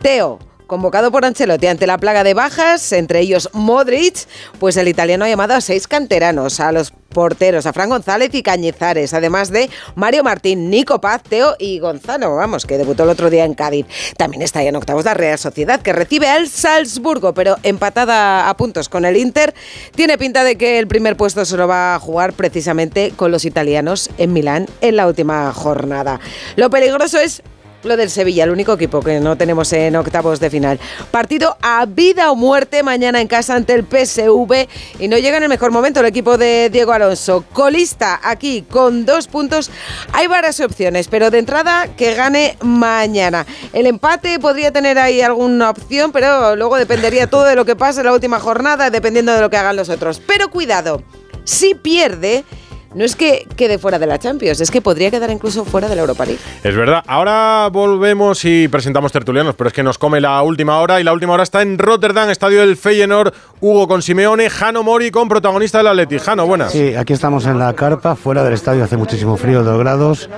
Teo, 0.00 0.38
convocado 0.70 1.10
por 1.10 1.24
Ancelotti 1.24 1.66
ante 1.66 1.88
la 1.88 1.98
plaga 1.98 2.22
de 2.22 2.32
bajas, 2.32 2.92
entre 2.92 3.18
ellos 3.18 3.50
Modric, 3.52 4.28
pues 4.60 4.76
el 4.76 4.86
italiano 4.86 5.24
ha 5.24 5.28
llamado 5.28 5.54
a 5.54 5.60
seis 5.60 5.88
canteranos, 5.88 6.60
a 6.60 6.70
los 6.70 6.92
porteros, 6.92 7.66
a 7.66 7.72
Fran 7.72 7.88
González 7.88 8.32
y 8.34 8.44
Cañizares, 8.44 9.12
además 9.12 9.50
de 9.50 9.68
Mario 9.96 10.22
Martín, 10.22 10.70
Nico 10.70 11.00
Paz, 11.00 11.24
Teo 11.28 11.56
y 11.58 11.80
Gonzalo, 11.80 12.36
vamos, 12.36 12.66
que 12.66 12.78
debutó 12.78 13.02
el 13.02 13.08
otro 13.08 13.30
día 13.30 13.46
en 13.46 13.54
Cádiz. 13.54 13.84
También 14.16 14.42
está 14.42 14.60
ahí 14.60 14.68
en 14.68 14.76
octavos 14.76 15.04
la 15.04 15.14
Real 15.14 15.40
Sociedad, 15.40 15.82
que 15.82 15.92
recibe 15.92 16.28
al 16.28 16.48
Salzburgo, 16.48 17.34
pero 17.34 17.56
empatada 17.64 18.48
a 18.48 18.56
puntos 18.56 18.88
con 18.88 19.04
el 19.04 19.16
Inter. 19.16 19.52
Tiene 19.96 20.18
pinta 20.18 20.44
de 20.44 20.54
que 20.54 20.78
el 20.78 20.86
primer 20.86 21.16
puesto 21.16 21.44
se 21.44 21.56
lo 21.56 21.66
va 21.66 21.96
a 21.96 21.98
jugar 21.98 22.32
precisamente 22.32 23.12
con 23.16 23.32
los 23.32 23.44
italianos 23.44 24.08
en 24.18 24.32
Milán 24.32 24.68
en 24.82 24.94
la 24.94 25.08
última 25.08 25.52
jornada. 25.52 26.20
Lo 26.54 26.70
peligroso 26.70 27.18
es 27.18 27.42
lo 27.82 27.96
del 27.96 28.10
Sevilla, 28.10 28.44
el 28.44 28.50
único 28.50 28.72
equipo 28.72 29.00
que 29.00 29.20
no 29.20 29.36
tenemos 29.36 29.72
en 29.72 29.96
octavos 29.96 30.40
de 30.40 30.50
final. 30.50 30.80
Partido 31.10 31.56
a 31.62 31.86
vida 31.86 32.30
o 32.30 32.36
muerte 32.36 32.82
mañana 32.82 33.20
en 33.20 33.28
casa 33.28 33.54
ante 33.54 33.74
el 33.74 33.84
PSV 33.84 34.68
y 34.98 35.08
no 35.08 35.18
llega 35.18 35.36
en 35.36 35.44
el 35.44 35.48
mejor 35.48 35.70
momento 35.70 36.00
el 36.00 36.06
equipo 36.06 36.38
de 36.38 36.70
Diego 36.70 36.92
Alonso. 36.92 37.44
Colista 37.52 38.20
aquí 38.22 38.62
con 38.62 39.06
dos 39.06 39.26
puntos. 39.26 39.70
Hay 40.12 40.26
varias 40.26 40.60
opciones, 40.60 41.08
pero 41.08 41.30
de 41.30 41.38
entrada 41.38 41.88
que 41.96 42.14
gane 42.14 42.56
mañana. 42.62 43.46
El 43.72 43.86
empate 43.86 44.38
podría 44.38 44.72
tener 44.72 44.98
ahí 44.98 45.20
alguna 45.20 45.70
opción, 45.70 46.12
pero 46.12 46.56
luego 46.56 46.76
dependería 46.76 47.28
todo 47.28 47.44
de 47.44 47.56
lo 47.56 47.64
que 47.64 47.76
pase 47.76 48.00
en 48.00 48.06
la 48.06 48.12
última 48.12 48.40
jornada, 48.40 48.90
dependiendo 48.90 49.32
de 49.32 49.40
lo 49.40 49.50
que 49.50 49.56
hagan 49.56 49.76
los 49.76 49.88
otros. 49.88 50.20
Pero 50.26 50.50
cuidado, 50.50 51.02
si 51.44 51.74
pierde 51.74 52.44
no 52.94 53.04
es 53.04 53.16
que 53.16 53.46
quede 53.56 53.78
fuera 53.78 53.98
de 53.98 54.06
la 54.06 54.18
Champions, 54.18 54.60
es 54.60 54.70
que 54.70 54.80
podría 54.80 55.10
quedar 55.10 55.30
incluso 55.30 55.64
fuera 55.64 55.88
de 55.88 55.94
la 55.94 56.02
Europa 56.02 56.24
League. 56.24 56.40
Es 56.64 56.74
verdad. 56.74 57.02
Ahora 57.06 57.68
volvemos 57.70 58.44
y 58.44 58.68
presentamos 58.68 59.12
tertulianos, 59.12 59.54
pero 59.54 59.68
es 59.68 59.74
que 59.74 59.82
nos 59.82 59.98
come 59.98 60.20
la 60.20 60.42
última 60.42 60.78
hora 60.80 61.00
y 61.00 61.04
la 61.04 61.12
última 61.12 61.34
hora 61.34 61.42
está 61.42 61.62
en 61.62 61.78
Rotterdam, 61.78 62.30
estadio 62.30 62.60
del 62.60 62.76
Feyenoord, 62.76 63.32
Hugo 63.60 63.86
con 63.86 64.02
Simeone, 64.02 64.50
Jano 64.50 64.82
Mori 64.82 65.10
con 65.10 65.28
protagonista 65.28 65.78
del 65.78 65.88
Atleti. 65.88 66.18
Jano, 66.18 66.46
buenas. 66.46 66.72
Sí, 66.72 66.94
aquí 66.94 67.12
estamos 67.12 67.46
en 67.46 67.58
la 67.58 67.72
carpa, 67.74 68.16
fuera 68.16 68.42
del 68.42 68.54
estadio, 68.54 68.82
hace 68.82 68.96
muchísimo 68.96 69.36
frío, 69.36 69.62
2 69.62 69.78
grados. 69.78 70.30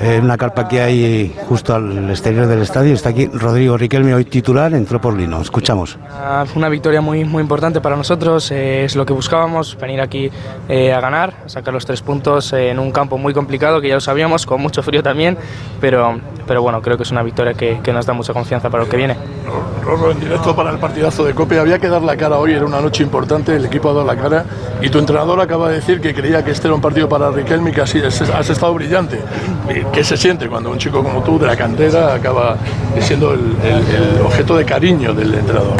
En 0.00 0.24
una 0.24 0.36
carpa 0.36 0.68
que 0.68 0.80
hay 0.80 1.36
justo 1.48 1.74
al 1.74 2.08
exterior 2.08 2.46
del 2.46 2.62
estadio 2.62 2.94
está 2.94 3.10
aquí 3.10 3.26
Rodrigo 3.26 3.76
Riquelme, 3.76 4.14
hoy 4.14 4.24
titular, 4.24 4.72
entró 4.74 5.00
por 5.00 5.14
Lino. 5.14 5.40
Escuchamos. 5.40 5.98
Fue 6.46 6.56
una 6.56 6.68
victoria 6.68 7.00
muy, 7.00 7.24
muy 7.24 7.42
importante 7.42 7.80
para 7.80 7.96
nosotros, 7.96 8.50
eh, 8.50 8.84
es 8.84 8.96
lo 8.96 9.04
que 9.04 9.12
buscábamos, 9.12 9.76
venir 9.78 10.00
aquí 10.00 10.30
eh, 10.68 10.92
a 10.92 11.00
ganar, 11.00 11.34
a 11.44 11.48
sacar 11.48 11.74
los 11.74 11.84
tres 11.90 12.02
puntos 12.02 12.52
en 12.52 12.78
un 12.78 12.92
campo 12.92 13.18
muy 13.18 13.34
complicado, 13.34 13.80
que 13.80 13.88
ya 13.88 13.94
lo 13.94 14.00
sabíamos, 14.00 14.46
con 14.46 14.60
mucho 14.60 14.80
frío 14.80 15.02
también, 15.02 15.36
pero, 15.80 16.20
pero 16.46 16.62
bueno, 16.62 16.80
creo 16.80 16.96
que 16.96 17.02
es 17.02 17.10
una 17.10 17.24
victoria 17.24 17.54
que, 17.54 17.80
que 17.82 17.92
nos 17.92 18.06
da 18.06 18.12
mucha 18.12 18.32
confianza 18.32 18.70
para 18.70 18.84
lo 18.84 18.88
que 18.88 18.96
viene. 18.96 19.16
Rorro, 19.84 20.12
en 20.12 20.20
directo 20.20 20.54
para 20.54 20.70
el 20.70 20.78
partidazo 20.78 21.24
de 21.24 21.34
Cope. 21.34 21.58
Había 21.58 21.80
que 21.80 21.88
dar 21.88 22.02
la 22.02 22.16
cara 22.16 22.38
hoy, 22.38 22.52
era 22.52 22.64
una 22.64 22.80
noche 22.80 23.02
importante, 23.02 23.56
el 23.56 23.64
equipo 23.64 23.90
ha 23.90 23.92
dado 23.94 24.06
la 24.06 24.14
cara 24.14 24.44
y 24.80 24.88
tu 24.88 25.00
entrenador 25.00 25.40
acaba 25.40 25.68
de 25.68 25.76
decir 25.76 26.00
que 26.00 26.14
creía 26.14 26.44
que 26.44 26.52
este 26.52 26.68
era 26.68 26.76
un 26.76 26.80
partido 26.80 27.08
para 27.08 27.28
Riquelme 27.32 27.72
que 27.72 27.80
así 27.80 27.98
has 27.98 28.48
estado 28.48 28.72
brillante. 28.74 29.20
¿Qué 29.92 30.04
se 30.04 30.16
siente 30.16 30.48
cuando 30.48 30.70
un 30.70 30.78
chico 30.78 31.02
como 31.02 31.24
tú, 31.24 31.40
de 31.40 31.48
la 31.48 31.56
cantera, 31.56 32.14
acaba 32.14 32.56
siendo 33.00 33.32
el, 33.34 33.40
el- 33.64 34.14
el 34.16 34.20
objeto 34.22 34.56
de 34.56 34.64
cariño 34.64 35.12
del 35.12 35.34
entrenador? 35.34 35.74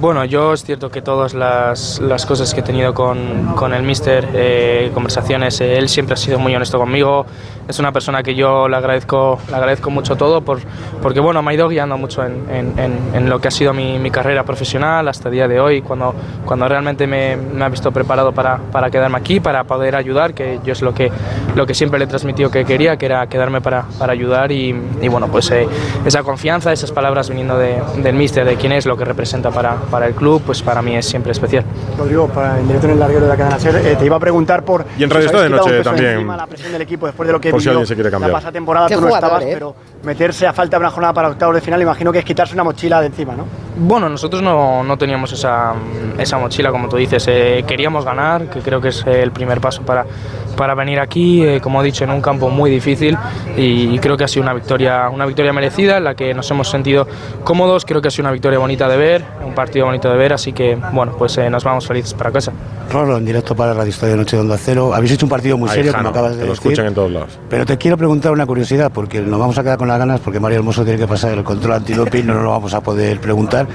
Bueno, 0.00 0.24
yo 0.24 0.54
es 0.54 0.64
cierto 0.64 0.90
que 0.90 1.02
todas 1.02 1.34
las, 1.34 2.00
las 2.00 2.24
cosas 2.24 2.54
que 2.54 2.60
he 2.60 2.62
tenido 2.62 2.94
con, 2.94 3.52
con 3.54 3.74
el 3.74 3.82
míster, 3.82 4.26
eh, 4.32 4.90
conversaciones, 4.94 5.60
eh, 5.60 5.76
él 5.76 5.90
siempre 5.90 6.14
ha 6.14 6.16
sido 6.16 6.38
muy 6.38 6.56
honesto 6.56 6.78
conmigo. 6.78 7.26
Es 7.68 7.78
una 7.78 7.92
persona 7.92 8.22
que 8.22 8.34
yo 8.34 8.66
le 8.66 8.76
agradezco, 8.76 9.38
le 9.48 9.54
agradezco 9.54 9.90
mucho 9.90 10.16
todo 10.16 10.40
por, 10.40 10.58
porque 11.02 11.20
bueno, 11.20 11.42
me 11.42 11.50
ha 11.50 11.54
ido 11.54 11.68
guiando 11.68 11.98
mucho 11.98 12.24
en, 12.24 12.44
en- 12.50 12.78
en- 12.78 12.98
en 13.14 13.28
lo 13.28 13.40
que 13.40 13.48
ha 13.48 13.50
sido 13.50 13.74
mi, 13.74 13.98
mi 13.98 14.10
carrera 14.10 14.42
profesional 14.42 15.06
hasta 15.06 15.28
el 15.28 15.34
día 15.34 15.46
de 15.46 15.60
hoy, 15.60 15.82
cuando, 15.82 16.14
cuando 16.46 16.66
realmente 16.66 17.06
me, 17.06 17.36
me 17.36 17.62
ha 17.64 17.68
visto 17.68 17.92
preparado 17.92 18.32
para, 18.32 18.56
para 18.56 18.90
quedarme 18.90 19.18
aquí, 19.18 19.38
para 19.38 19.64
poder 19.64 19.94
ayudar, 19.96 20.32
que 20.32 20.60
yo 20.64 20.72
es 20.72 20.80
lo 20.82 20.94
que, 20.94 21.12
lo 21.54 21.66
que 21.66 21.74
siempre 21.74 21.98
le 21.98 22.06
he 22.06 22.08
transmitido 22.08 22.50
que 22.50 22.64
quería, 22.64 22.96
que 22.96 23.06
era 23.06 23.26
quedarme 23.28 23.60
para, 23.60 23.84
para 23.98 24.14
ayudar 24.14 24.50
y, 24.50 24.74
y 25.02 25.08
bueno, 25.08 25.28
pues 25.28 25.50
eh, 25.50 25.68
esa 26.06 26.22
confianza, 26.22 26.72
esas 26.72 26.90
palabras 26.90 27.28
viniendo 27.28 27.58
de- 27.58 27.80
del 28.02 28.14
míster, 28.16 28.46
de 28.46 28.56
quién 28.56 28.72
es, 28.72 28.86
lo 28.86 28.96
que 28.96 29.04
representa 29.04 29.50
para, 29.50 29.76
para 29.90 30.06
el 30.06 30.14
club, 30.14 30.42
pues 30.46 30.62
para 30.62 30.80
mí 30.82 30.96
es 30.96 31.06
siempre 31.06 31.32
especial. 31.32 31.64
Rodrigo, 31.98 32.28
para, 32.28 32.58
en 32.58 32.66
directo 32.66 32.86
en 32.86 32.92
el 32.94 33.00
larguero 33.00 33.22
de 33.22 33.28
la 33.28 33.36
cadena 33.36 33.58
SER, 33.58 33.76
eh, 33.76 33.96
te 33.96 34.06
iba 34.06 34.16
a 34.16 34.20
preguntar 34.20 34.64
por... 34.64 34.84
Y 34.98 35.02
en 35.02 35.10
si 35.10 35.14
Radio 35.16 35.26
os 35.28 35.34
Estadio 35.34 35.50
quitado 35.50 35.66
Noche 35.68 35.82
también. 35.82 36.26
la 36.26 36.46
presión 36.46 36.72
del 36.72 36.82
equipo 36.82 37.06
después 37.06 37.26
de 37.26 37.32
lo 37.32 37.40
que 37.40 37.50
Por 37.50 37.60
si 37.60 37.64
vivió 37.68 37.72
alguien 37.78 37.86
se 37.86 37.94
quiere 37.94 38.10
cambiar. 38.10 38.30
La 38.30 38.36
pasada 38.36 38.52
temporada 38.52 38.86
Qué 38.86 38.94
tú 38.94 39.00
no 39.00 39.06
jugador, 39.08 39.26
estabas, 39.28 39.44
¿eh? 39.44 39.50
pero 39.54 39.74
meterse 40.04 40.46
a 40.46 40.52
falta 40.52 40.76
de 40.76 40.80
una 40.80 40.90
jornada 40.90 41.12
para 41.12 41.28
octavos 41.28 41.54
de 41.54 41.60
final, 41.60 41.82
imagino 41.82 42.12
que 42.12 42.20
es 42.20 42.24
quitarse 42.24 42.54
una 42.54 42.64
mochila 42.64 43.00
de 43.00 43.08
encima, 43.08 43.34
¿no? 43.34 43.44
Bueno, 43.76 44.08
nosotros 44.08 44.42
no, 44.42 44.82
no 44.82 44.96
teníamos 44.98 45.32
esa, 45.32 45.72
esa 46.18 46.38
mochila, 46.38 46.70
como 46.70 46.88
tú 46.88 46.96
dices. 46.96 47.26
eh, 47.28 47.64
queríamos 47.66 48.04
ganar, 48.04 48.48
que 48.50 48.60
creo 48.60 48.80
que 48.80 48.88
es 48.88 49.04
el 49.06 49.30
primer 49.32 49.60
paso 49.60 49.82
para, 49.82 50.04
para 50.56 50.74
venir 50.74 51.00
aquí, 51.00 51.42
eh, 51.44 51.60
como 51.60 51.80
he 51.80 51.84
dicho, 51.84 52.04
en 52.04 52.10
un 52.10 52.20
campo 52.20 52.50
muy 52.50 52.70
difícil 52.70 53.16
y, 53.56 53.94
y 53.94 53.98
creo 53.98 54.16
que 54.16 54.24
ha 54.24 54.28
sido 54.28 54.42
una 54.42 54.52
victoria, 54.52 55.08
una 55.08 55.24
victoria 55.26 55.52
merecida 55.52 55.96
en 55.96 56.04
la 56.04 56.14
que 56.14 56.34
nos 56.34 56.50
hemos 56.50 56.68
sentido 56.68 57.06
cómodos. 57.44 57.84
Creo 57.84 58.02
que 58.02 58.08
ha 58.08 58.10
sido 58.10 58.24
una 58.24 58.32
victoria 58.32 58.58
bonita 58.58 58.88
de 58.88 58.96
ver, 58.96 59.24
un 59.44 59.54
partido 59.54 59.79
bonito 59.84 60.10
de 60.10 60.16
ver, 60.16 60.32
así 60.32 60.52
que 60.52 60.76
bueno, 60.92 61.12
pues 61.16 61.36
eh, 61.38 61.50
nos 61.50 61.64
vamos 61.64 61.86
felices 61.86 62.14
para 62.14 62.30
casa. 62.30 62.52
Rolo, 62.90 63.18
en 63.18 63.24
directo 63.24 63.54
para 63.54 63.72
Radio 63.72 63.90
Estadio 63.90 64.16
Noche 64.16 64.36
de 64.36 64.42
Onda 64.42 64.56
Cero. 64.58 64.92
Habéis 64.94 65.12
hecho 65.12 65.26
un 65.26 65.30
partido 65.30 65.56
muy 65.56 65.68
Ahí, 65.68 65.76
serio, 65.76 65.92
Jano, 65.92 66.10
como 66.10 66.18
acabas 66.18 66.36
de 66.36 66.44
lo 66.44 66.52
decir. 66.52 66.66
escuchan 66.70 66.86
en 66.86 66.94
todos 66.94 67.10
lados. 67.10 67.38
Pero 67.48 67.64
te 67.64 67.78
quiero 67.78 67.96
preguntar 67.96 68.32
una 68.32 68.46
curiosidad, 68.46 68.90
porque 68.92 69.20
nos 69.20 69.38
vamos 69.38 69.56
a 69.58 69.62
quedar 69.62 69.78
con 69.78 69.88
las 69.88 69.98
ganas, 69.98 70.20
porque 70.20 70.40
Mario 70.40 70.58
Hermoso 70.58 70.84
tiene 70.84 70.98
que 70.98 71.06
pasar 71.06 71.32
el 71.32 71.44
control 71.44 71.74
antidoping, 71.74 72.26
no 72.26 72.34
nos 72.34 72.42
lo 72.42 72.50
vamos 72.50 72.74
a 72.74 72.80
poder 72.80 73.20
preguntar. 73.20 73.66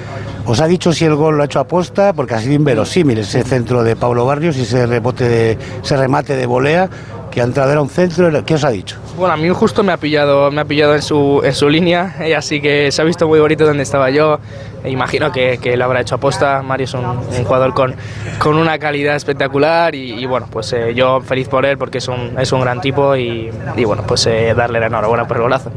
¿Os 0.46 0.62
ha 0.62 0.68
dicho 0.68 0.94
si 0.94 1.06
el 1.06 1.16
gol 1.16 1.38
lo 1.38 1.44
ha 1.44 1.46
hecho 1.46 1.60
aposta? 1.60 2.14
Porque 2.14 2.36
ha 2.36 2.40
sido 2.40 2.54
inverosímil 2.54 3.18
ese 3.20 3.44
centro 3.44 3.84
de 3.84 3.96
Pablo 3.96 4.26
Barrios 4.26 4.58
y 4.58 4.62
ese, 4.62 4.86
rebote 4.86 5.28
de, 5.28 5.58
ese 5.84 5.98
remate 5.98 6.36
de 6.36 6.46
volea 6.46 6.90
que 7.36 7.42
ha 7.42 7.44
entrado 7.44 7.70
era 7.70 7.82
un 7.82 7.90
centro. 7.90 8.32
¿Qué 8.46 8.54
os 8.54 8.64
ha 8.64 8.70
dicho? 8.70 8.98
Bueno, 9.18 9.34
a 9.34 9.38
mí 9.38 9.50
justo 9.50 9.84
me 9.84 9.92
ha 9.92 9.98
pillado, 9.98 10.50
me 10.52 10.62
ha 10.62 10.66
pillado 10.66 10.96
en 10.96 11.02
su, 11.02 11.42
en 11.44 11.54
su 11.54 11.68
línea, 11.68 12.16
eh, 12.22 12.34
así 12.34 12.62
que 12.62 12.94
se 12.94 13.02
ha 13.02 13.06
visto 13.06 13.28
muy 13.28 13.42
bonito 13.42 13.66
donde 13.66 13.84
estaba 13.84 14.10
yo. 14.10 14.40
E 14.86 14.90
imagino 14.90 15.34
que, 15.34 15.58
que 15.58 15.76
lo 15.76 15.84
habrá 15.84 16.00
hecho 16.00 16.16
aposta. 16.16 16.62
Mario 16.62 16.86
es 16.86 16.94
un, 16.94 17.04
un 17.06 17.44
jugador 17.44 17.74
con, 17.74 17.94
con 18.40 18.56
una 18.56 18.80
calidad 18.80 19.18
espectacular 19.18 19.94
y, 19.96 20.14
y 20.14 20.26
bueno, 20.26 20.48
pues 20.50 20.72
eh, 20.72 20.94
yo 20.96 21.20
feliz 21.20 21.50
por 21.50 21.66
él 21.66 21.78
porque 21.78 21.98
es 21.98 22.08
un, 22.08 22.40
es 22.40 22.54
un 22.54 22.62
gran 22.62 22.80
tipo 22.80 23.18
y, 23.18 23.52
y 23.76 23.84
bueno, 23.84 24.04
pues 24.08 24.26
eh, 24.28 24.54
darle 24.56 24.80
la 24.80 24.86
enhorabuena 24.86 25.28
por 25.28 25.36
el 25.36 25.44
golazo. 25.44 25.72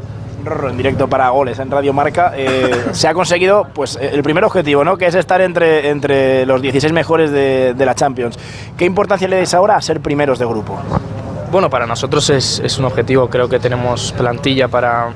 Rorro, 0.45 0.71
en 0.71 0.77
directo 0.77 1.09
para 1.09 1.29
goles 1.31 1.59
en 1.59 1.73
Radio 1.73 1.93
Marca, 1.93 2.35
eh, 2.37 2.71
se 2.93 3.09
ha 3.09 3.15
conseguido 3.15 3.67
pues 3.75 3.99
el 4.01 4.23
primer 4.23 4.45
objetivo, 4.45 4.85
¿no? 4.85 4.97
que 4.97 5.07
es 5.07 5.17
estar 5.17 5.41
entre, 5.41 5.89
entre 5.89 6.47
los 6.47 6.63
16 6.63 6.93
mejores 6.93 7.33
de, 7.33 7.75
de 7.75 7.85
la 7.85 7.97
Champions. 7.97 8.39
¿Qué 8.77 8.85
importancia 8.85 9.27
le 9.27 9.35
dais 9.37 9.53
ahora 9.55 9.75
a 9.75 9.83
ser 9.83 9.99
primeros 10.01 10.39
de 10.39 10.47
grupo? 10.47 10.79
Bueno, 11.51 11.71
para 11.71 11.87
nosotros 11.87 12.29
es, 12.31 12.61
es 12.63 12.79
un 12.79 12.85
objetivo, 12.85 13.31
creo 13.31 13.49
que 13.49 13.59
tenemos 13.59 14.13
plantilla 14.13 14.69
para, 14.69 15.15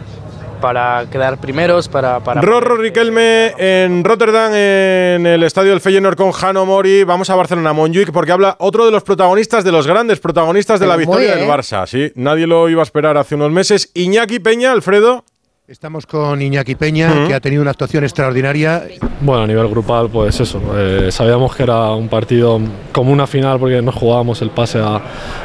para 0.63 1.05
quedar 1.11 1.39
primeros, 1.39 1.89
para... 1.89 2.21
para 2.21 2.41
Rorro 2.41 2.77
Riquelme 2.77 3.53
en 3.59 4.03
Rotterdam, 4.03 4.51
en 4.55 5.27
el 5.27 5.43
estadio 5.43 5.71
del 5.71 5.83
Feyenoord 5.83 6.17
con 6.17 6.33
Jano 6.33 6.65
Mori. 6.65 7.05
Vamos 7.05 7.29
a 7.29 7.35
Barcelona, 7.35 7.75
Monjuic, 7.75 8.13
porque 8.13 8.33
habla 8.33 8.57
otro 8.61 8.87
de 8.87 8.91
los 8.91 9.03
protagonistas, 9.03 9.63
de 9.63 9.73
los 9.73 9.87
grandes 9.87 10.21
protagonistas 10.21 10.81
de 10.81 10.87
la 10.87 10.97
Pero 10.97 11.11
victoria 11.11 11.31
del 11.37 11.45
bien. 11.45 11.51
Barça. 11.51 11.87
Sí, 11.87 12.11
nadie 12.15 12.47
lo 12.47 12.69
iba 12.71 12.81
a 12.81 12.85
esperar 12.85 13.19
hace 13.19 13.35
unos 13.35 13.51
meses. 13.51 13.91
Iñaki 13.93 14.39
Peña, 14.39 14.73
Alfredo. 14.73 15.25
Estamos 15.69 16.07
con 16.07 16.43
Iñaki 16.43 16.75
Peña, 16.75 17.27
que 17.29 17.35
ha 17.35 17.41
tenido 17.41 17.63
una 17.63 17.71
actuación 17.71 18.03
extraordinaria. 18.03 18.83
Bueno, 19.21 19.45
a 19.45 19.47
nivel 19.47 19.69
grupal, 19.69 20.09
pues 20.11 20.41
eso. 20.41 20.61
eh, 20.77 21.09
sabíamos 21.13 21.55
que 21.55 21.63
era 21.63 21.93
un 21.93 22.09
partido 22.09 22.61
como 22.91 23.13
una 23.13 23.29
final 23.29 23.61
porque 23.61 23.81
no 23.81 23.93
jugábamos 23.93 24.43
el 24.43 24.51
pase 24.51 24.81
a, 24.81 25.01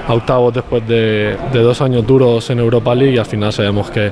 a 0.08 0.14
octavos 0.14 0.56
después 0.56 0.86
de, 0.88 1.38
de 1.54 1.60
dos 1.60 1.82
años 1.82 2.06
duros 2.06 2.50
en 2.50 2.58
Europa 2.60 2.96
League 2.96 3.14
y 3.14 3.18
al 3.20 3.28
final 3.28 3.54
sabíamos 3.54 3.92
que, 3.92 4.12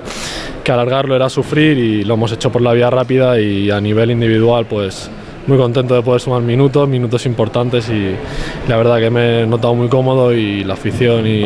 que 0.64 0.72
alargarlo 0.72 1.16
era 1.16 1.28
sufrir 1.28 1.78
y 1.80 2.04
lo 2.04 2.14
hemos 2.14 2.32
hecho 2.32 2.52
por 2.52 2.62
la 2.62 2.74
vía 2.74 2.92
rápida 2.92 3.40
y 3.40 3.72
a 3.72 3.82
nivel 3.82 4.12
individual, 4.12 4.68
pues 4.68 5.10
muy 5.48 5.58
contento 5.58 5.94
de 5.94 6.02
poder 6.02 6.22
sumar 6.22 6.42
minutos, 6.42 6.88
minutos 6.88 7.26
importantes 7.26 7.90
y 7.90 8.16
la 8.68 8.78
verdad 8.78 9.00
que 9.00 9.10
me 9.10 9.42
he 9.42 9.46
notado 9.46 9.76
muy 9.76 9.88
cómodo 9.88 10.34
y 10.34 10.64
la 10.64 10.74
afición 10.74 11.28
y, 11.28 11.46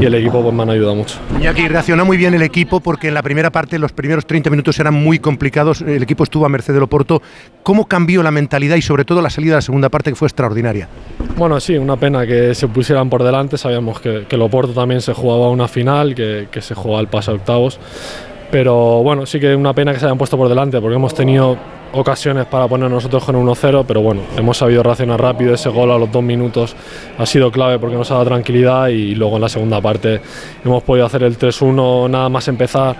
y 0.00 0.04
el 0.04 0.14
equipo 0.14 0.42
pues 0.42 0.54
me 0.54 0.62
han 0.62 0.70
ayudado 0.70 0.94
mucho. 0.94 1.18
Iñaki 1.38 1.68
reaccionó 1.68 2.04
muy 2.04 2.16
bien 2.16 2.34
el 2.34 2.42
equipo 2.42 2.80
porque 2.80 3.08
en 3.08 3.14
la 3.14 3.22
primera 3.22 3.50
parte, 3.50 3.78
los 3.78 3.92
primeros 3.92 4.26
30 4.26 4.50
minutos 4.50 4.78
eran 4.78 4.94
muy 4.94 5.18
complicados. 5.18 5.80
El 5.82 6.02
equipo 6.02 6.24
estuvo 6.24 6.46
a 6.46 6.48
merced 6.48 6.74
del 6.74 6.82
Oporto. 6.82 7.22
¿Cómo 7.62 7.86
cambió 7.86 8.22
la 8.22 8.30
mentalidad 8.30 8.76
y 8.76 8.82
sobre 8.82 9.04
todo 9.04 9.20
la 9.20 9.30
salida 9.30 9.52
de 9.52 9.58
la 9.58 9.62
segunda 9.62 9.88
parte 9.88 10.10
que 10.10 10.16
fue 10.16 10.26
extraordinaria? 10.26 10.88
Bueno, 11.36 11.58
sí, 11.60 11.76
una 11.76 11.96
pena 11.96 12.26
que 12.26 12.54
se 12.54 12.68
pusieran 12.68 13.10
por 13.10 13.22
delante. 13.22 13.58
Sabíamos 13.58 14.00
que, 14.00 14.26
que 14.28 14.36
el 14.36 14.42
Oporto 14.42 14.72
también 14.72 15.00
se 15.00 15.12
jugaba 15.12 15.50
una 15.50 15.68
final, 15.68 16.14
que, 16.14 16.48
que 16.50 16.60
se 16.60 16.74
jugaba 16.74 17.00
el 17.00 17.08
pase 17.08 17.30
a 17.30 17.34
octavos. 17.34 17.78
Pero 18.50 19.02
bueno, 19.02 19.26
sí 19.26 19.40
que 19.40 19.54
una 19.56 19.72
pena 19.72 19.92
que 19.92 19.98
se 19.98 20.06
hayan 20.06 20.18
puesto 20.18 20.36
por 20.36 20.48
delante, 20.48 20.80
porque 20.80 20.94
hemos 20.94 21.14
tenido 21.14 21.56
ocasiones 21.94 22.46
para 22.46 22.66
poner 22.68 22.90
nosotros 22.90 23.24
con 23.24 23.36
1-0, 23.36 23.84
pero 23.86 24.00
bueno, 24.02 24.22
hemos 24.36 24.56
sabido 24.58 24.82
reaccionar 24.82 25.20
rápido. 25.20 25.54
Ese 25.54 25.68
gol 25.68 25.90
a 25.90 25.98
los 25.98 26.10
dos 26.10 26.22
minutos 26.22 26.74
ha 27.18 27.26
sido 27.26 27.50
clave 27.50 27.78
porque 27.78 27.96
nos 27.96 28.10
ha 28.10 28.14
dado 28.14 28.26
tranquilidad 28.26 28.88
y 28.88 29.14
luego 29.14 29.36
en 29.36 29.42
la 29.42 29.48
segunda 29.48 29.80
parte 29.80 30.20
hemos 30.64 30.82
podido 30.82 31.06
hacer 31.06 31.22
el 31.22 31.38
3-1 31.38 32.10
nada 32.10 32.28
más 32.28 32.48
empezar. 32.48 32.96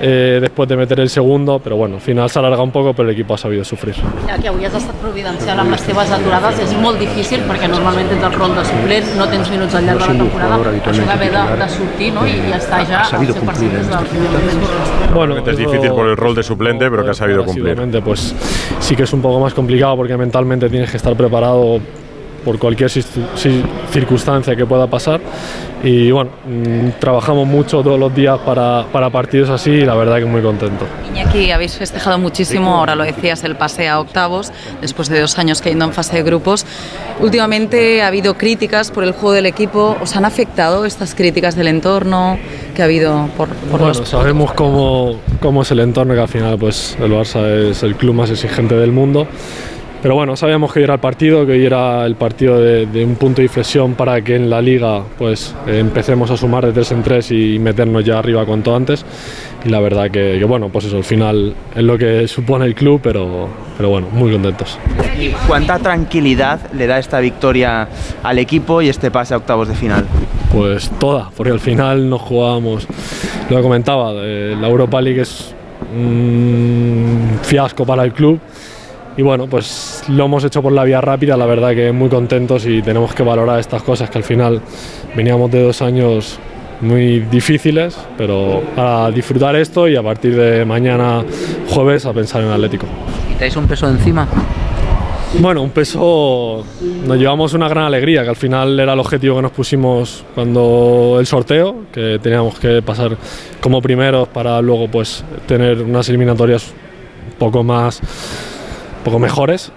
eh, 0.00 0.38
después 0.40 0.68
de 0.68 0.76
meter 0.76 1.00
el 1.00 1.08
segundo, 1.08 1.58
però 1.58 1.76
bueno, 1.76 1.96
al 1.96 2.00
final 2.00 2.28
s'ha 2.30 2.40
alargat 2.40 2.60
un 2.64 2.72
poc, 2.72 2.90
però 2.96 3.06
l'equip 3.08 3.30
ha 3.30 3.38
sabido 3.38 3.64
sufrir. 3.64 3.94
Ja 4.26 4.36
que 4.38 4.48
avui 4.50 4.66
has 4.66 4.74
estat 4.74 4.96
providencial 5.02 5.60
amb 5.60 5.74
les 5.74 5.84
teves 5.86 6.10
aturades, 6.16 6.60
és 6.64 6.74
molt 6.80 6.98
difícil 7.00 7.44
perquè 7.48 7.68
normalment 7.70 8.10
tens 8.10 8.26
el 8.28 8.34
rol 8.34 8.54
de 8.56 8.64
suplent, 8.68 9.12
no 9.18 9.28
tens 9.30 9.50
minuts 9.52 9.74
al 9.74 9.86
llarg 9.88 10.02
de 10.02 10.10
la 10.10 10.18
temporada, 10.24 10.58
això 10.92 11.06
d'haver 11.10 11.30
de, 11.34 11.44
de 11.62 11.68
sortir 11.76 12.10
no? 12.14 12.26
I, 12.26 12.36
i 12.50 12.56
estar 12.58 12.82
ja 12.90 13.04
al 13.04 13.28
100% 13.30 13.78
des 13.78 13.92
del 13.94 14.10
primer 14.12 14.30
moment. 14.34 15.12
Bueno, 15.14 15.38
es 15.38 15.56
difícil 15.56 15.90
por 15.90 16.08
el 16.08 16.16
rol 16.16 16.34
de 16.34 16.42
suplente, 16.42 16.90
pero 16.90 17.04
que 17.04 17.10
ha 17.10 17.14
sabido 17.14 17.44
cumplir. 17.44 17.76
Básicamente, 17.76 18.02
sí 18.80 18.96
que 18.96 19.02
es 19.02 19.12
un 19.12 19.20
poco 19.20 19.40
más 19.40 19.54
complicado 19.54 19.96
porque 19.96 20.16
mentalmente 20.16 20.68
tienes 20.68 20.90
que 20.90 20.96
estar 20.96 21.16
preparado 21.16 21.80
por 22.44 22.58
cualquier 22.58 22.90
circunstancia 22.90 24.54
que 24.54 24.66
pueda 24.66 24.86
pasar. 24.86 25.20
Y 25.82 26.10
bueno, 26.10 26.30
mm, 26.46 26.98
trabajamos 26.98 27.46
mucho 27.46 27.82
todos 27.82 28.00
los 28.00 28.14
días 28.14 28.38
para, 28.38 28.86
para 28.90 29.10
partidos 29.10 29.50
así 29.50 29.70
y 29.70 29.84
la 29.84 29.94
verdad 29.94 30.16
que 30.16 30.24
muy 30.24 30.40
contento. 30.40 30.86
Iñaki, 31.10 31.50
habéis 31.50 31.76
festejado 31.76 32.18
muchísimo, 32.18 32.76
ahora 32.76 32.94
lo 32.94 33.04
decías, 33.04 33.44
el 33.44 33.56
pase 33.56 33.86
a 33.86 34.00
octavos, 34.00 34.50
después 34.80 35.10
de 35.10 35.20
dos 35.20 35.38
años 35.38 35.60
cayendo 35.60 35.84
en 35.84 35.92
fase 35.92 36.16
de 36.16 36.22
grupos. 36.22 36.64
Últimamente 37.20 38.02
ha 38.02 38.06
habido 38.06 38.34
críticas 38.34 38.90
por 38.90 39.04
el 39.04 39.12
juego 39.12 39.32
del 39.32 39.44
equipo. 39.44 39.96
¿Os 40.00 40.16
han 40.16 40.24
afectado 40.24 40.86
estas 40.86 41.14
críticas 41.14 41.54
del 41.54 41.68
entorno 41.68 42.38
que 42.74 42.80
ha 42.80 42.86
habido 42.86 43.28
por, 43.36 43.50
por 43.50 43.78
Bueno, 43.78 43.88
los 43.88 44.08
sabemos 44.08 44.54
cómo, 44.54 45.20
cómo 45.38 45.62
es 45.62 45.70
el 45.70 45.80
entorno, 45.80 46.14
que 46.14 46.20
al 46.20 46.28
final 46.28 46.58
pues 46.58 46.96
el 46.98 47.12
Barça 47.12 47.70
es 47.70 47.82
el 47.82 47.94
club 47.96 48.14
más 48.14 48.30
exigente 48.30 48.74
del 48.74 48.90
mundo. 48.90 49.28
Pero 50.04 50.16
bueno, 50.16 50.36
sabíamos 50.36 50.70
que 50.70 50.80
hoy 50.80 50.84
era 50.84 50.92
el 50.92 51.00
partido, 51.00 51.46
que 51.46 51.52
hoy 51.52 51.64
era 51.64 52.04
el 52.04 52.14
partido 52.16 52.60
de, 52.60 52.84
de 52.84 53.06
un 53.06 53.14
punto 53.14 53.36
de 53.36 53.44
inflexión 53.44 53.94
para 53.94 54.20
que 54.20 54.36
en 54.36 54.50
la 54.50 54.60
liga 54.60 55.02
pues 55.16 55.54
eh, 55.66 55.78
empecemos 55.78 56.30
a 56.30 56.36
sumar 56.36 56.66
de 56.66 56.72
tres 56.72 56.92
en 56.92 57.02
tres 57.02 57.30
y 57.30 57.58
meternos 57.58 58.04
ya 58.04 58.18
arriba 58.18 58.44
cuanto 58.44 58.76
antes. 58.76 59.02
Y 59.64 59.70
la 59.70 59.80
verdad 59.80 60.10
que, 60.10 60.36
que, 60.38 60.44
bueno, 60.44 60.68
pues 60.68 60.84
eso, 60.84 60.98
al 60.98 61.04
final 61.04 61.54
es 61.74 61.82
lo 61.82 61.96
que 61.96 62.28
supone 62.28 62.66
el 62.66 62.74
club, 62.74 63.00
pero, 63.02 63.48
pero 63.78 63.88
bueno, 63.88 64.08
muy 64.12 64.30
contentos. 64.30 64.78
¿Y 65.18 65.30
cuánta 65.46 65.78
tranquilidad 65.78 66.70
le 66.74 66.86
da 66.86 66.98
esta 66.98 67.18
victoria 67.20 67.88
al 68.22 68.38
equipo 68.38 68.82
y 68.82 68.90
este 68.90 69.10
pase 69.10 69.32
a 69.32 69.38
octavos 69.38 69.68
de 69.68 69.74
final? 69.74 70.04
Pues 70.52 70.90
toda, 71.00 71.30
porque 71.34 71.50
al 71.50 71.60
final 71.60 72.10
nos 72.10 72.20
jugábamos, 72.20 72.86
lo 73.48 73.56
que 73.56 73.62
comentaba, 73.62 74.12
eh, 74.16 74.54
la 74.60 74.68
Europa 74.68 75.00
League 75.00 75.22
es 75.22 75.54
un 75.96 77.38
fiasco 77.42 77.86
para 77.86 78.04
el 78.04 78.12
club 78.12 78.38
y 79.16 79.22
bueno, 79.22 79.46
pues 79.46 80.02
lo 80.08 80.24
hemos 80.24 80.44
hecho 80.44 80.62
por 80.62 80.72
la 80.72 80.84
vía 80.84 81.00
rápida, 81.00 81.36
la 81.36 81.46
verdad 81.46 81.74
que 81.74 81.92
muy 81.92 82.08
contentos 82.08 82.66
y 82.66 82.82
tenemos 82.82 83.14
que 83.14 83.22
valorar 83.22 83.60
estas 83.60 83.82
cosas 83.82 84.10
que 84.10 84.18
al 84.18 84.24
final 84.24 84.60
veníamos 85.14 85.50
de 85.50 85.62
dos 85.62 85.82
años 85.82 86.38
muy 86.80 87.20
difíciles, 87.20 87.96
pero 88.18 88.62
a 88.76 89.10
disfrutar 89.14 89.56
esto 89.56 89.88
y 89.88 89.96
a 89.96 90.02
partir 90.02 90.36
de 90.36 90.64
mañana 90.64 91.24
jueves 91.68 92.04
a 92.06 92.12
pensar 92.12 92.42
en 92.42 92.50
Atlético. 92.50 92.86
¿Quitáis 93.28 93.56
un 93.56 93.66
peso 93.66 93.86
de 93.86 93.92
encima? 93.92 94.28
Bueno, 95.40 95.62
un 95.62 95.70
peso, 95.70 96.64
nos 97.06 97.18
llevamos 97.18 97.54
una 97.54 97.68
gran 97.68 97.84
alegría, 97.84 98.22
que 98.22 98.28
al 98.28 98.36
final 98.36 98.78
era 98.78 98.92
el 98.92 99.00
objetivo 99.00 99.36
que 99.36 99.42
nos 99.42 99.50
pusimos 99.50 100.24
cuando 100.34 101.16
el 101.18 101.26
sorteo, 101.26 101.86
que 101.92 102.20
teníamos 102.22 102.58
que 102.58 102.82
pasar 102.82 103.16
como 103.60 103.82
primeros 103.82 104.28
para 104.28 104.62
luego 104.62 104.86
pues 104.88 105.24
tener 105.46 105.82
unas 105.82 106.08
eliminatorias 106.08 106.72
un 107.32 107.38
poco 107.38 107.64
más, 107.64 108.00
poco 109.04 109.18
mejores. 109.20 109.70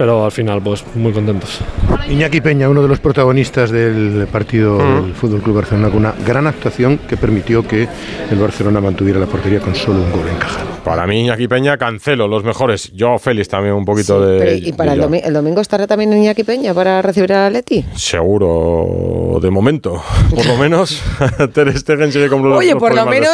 Pero 0.00 0.24
al 0.24 0.32
final 0.32 0.62
pues 0.62 0.82
muy 0.94 1.12
contentos. 1.12 1.58
Iñaki 2.08 2.40
Peña, 2.40 2.70
uno 2.70 2.80
de 2.80 2.88
los 2.88 3.00
protagonistas 3.00 3.70
del 3.70 4.26
partido 4.32 4.78
del 4.78 5.12
Fútbol 5.12 5.42
Club 5.42 5.56
Barcelona, 5.56 5.88
con 5.90 5.98
una 5.98 6.14
gran 6.26 6.46
actuación 6.46 6.96
que 7.06 7.18
permitió 7.18 7.68
que 7.68 7.86
el 8.30 8.38
Barcelona 8.38 8.80
mantuviera 8.80 9.20
la 9.20 9.26
portería 9.26 9.60
con 9.60 9.74
solo 9.74 9.98
un 10.00 10.10
gol 10.10 10.26
encajado. 10.34 10.70
Para 10.86 11.06
mí, 11.06 11.20
Iñaki 11.20 11.46
Peña, 11.48 11.76
cancelo, 11.76 12.26
los 12.26 12.42
mejores. 12.44 12.90
Yo, 12.94 13.18
Félix, 13.18 13.48
también 13.48 13.74
un 13.74 13.84
poquito 13.84 14.18
de. 14.24 14.38
Pero, 14.38 14.56
¿Y 14.68 14.72
para 14.72 14.94
el, 14.94 15.02
domi- 15.02 15.20
el 15.22 15.34
domingo 15.34 15.60
estará 15.60 15.86
también 15.86 16.10
Iñaki 16.14 16.44
Peña 16.44 16.72
para 16.72 17.02
recibir 17.02 17.34
al 17.34 17.48
Atleti? 17.54 17.84
Seguro, 17.94 19.38
de 19.42 19.50
momento. 19.50 20.02
Por 20.34 20.46
lo 20.46 20.56
menos, 20.56 21.02
Ter 21.52 21.76
Stegen 21.78 22.10
sigue 22.10 22.28
con 22.30 22.42
los 22.48 22.58
Oye, 22.58 22.72
los 22.72 22.80
por 22.80 22.94
lo 22.94 23.04
menos 23.04 23.28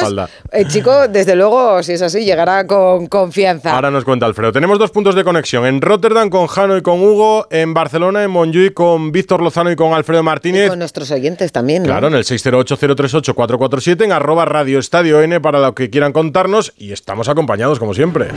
el 0.50 0.66
chico, 0.66 1.06
desde 1.06 1.37
luego, 1.37 1.80
si 1.85 1.92
es 1.92 2.02
así, 2.02 2.25
llegará 2.25 2.66
con 2.66 3.06
confianza. 3.06 3.73
Ahora 3.75 3.92
nos 3.92 4.04
cuenta 4.04 4.26
Alfredo. 4.26 4.50
Tenemos 4.52 4.78
dos 4.80 4.90
puntos 4.90 5.14
de 5.14 5.23
conexión. 5.23 5.64
En 5.66 5.80
Rotterdam 5.80 6.28
con 6.28 6.49
Jano 6.56 6.75
y 6.78 6.80
con 6.80 7.02
Hugo. 7.02 7.46
En 7.50 7.75
Barcelona, 7.75 8.25
en 8.25 8.30
Montjuic 8.30 8.72
con 8.72 9.12
Víctor 9.12 9.42
Lozano 9.42 9.70
y 9.70 9.76
con 9.76 9.92
Alfredo 9.92 10.22
Martínez. 10.22 10.70
con 10.70 10.78
nuestros 10.78 11.10
oyentes 11.10 11.52
también, 11.52 11.82
¿no? 11.82 11.88
Claro, 11.90 12.06
en 12.08 12.14
el 12.14 12.25
608-038-447, 12.25 14.04
en 14.04 14.12
arroba 14.12 14.46
Radio 14.46 14.78
Estadio 14.78 15.20
N 15.20 15.38
para 15.42 15.60
lo 15.60 15.75
que 15.75 15.90
quieran 15.90 16.14
contarnos 16.14 16.72
y 16.78 16.92
estamos 16.92 17.28
acompañados 17.28 17.78
como 17.78 17.92
siempre. 17.92 18.28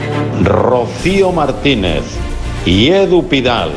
Rocío 0.44 1.32
Martínez 1.32 2.02
y 2.66 2.88
Edu 2.88 3.26
Pidal. 3.26 3.70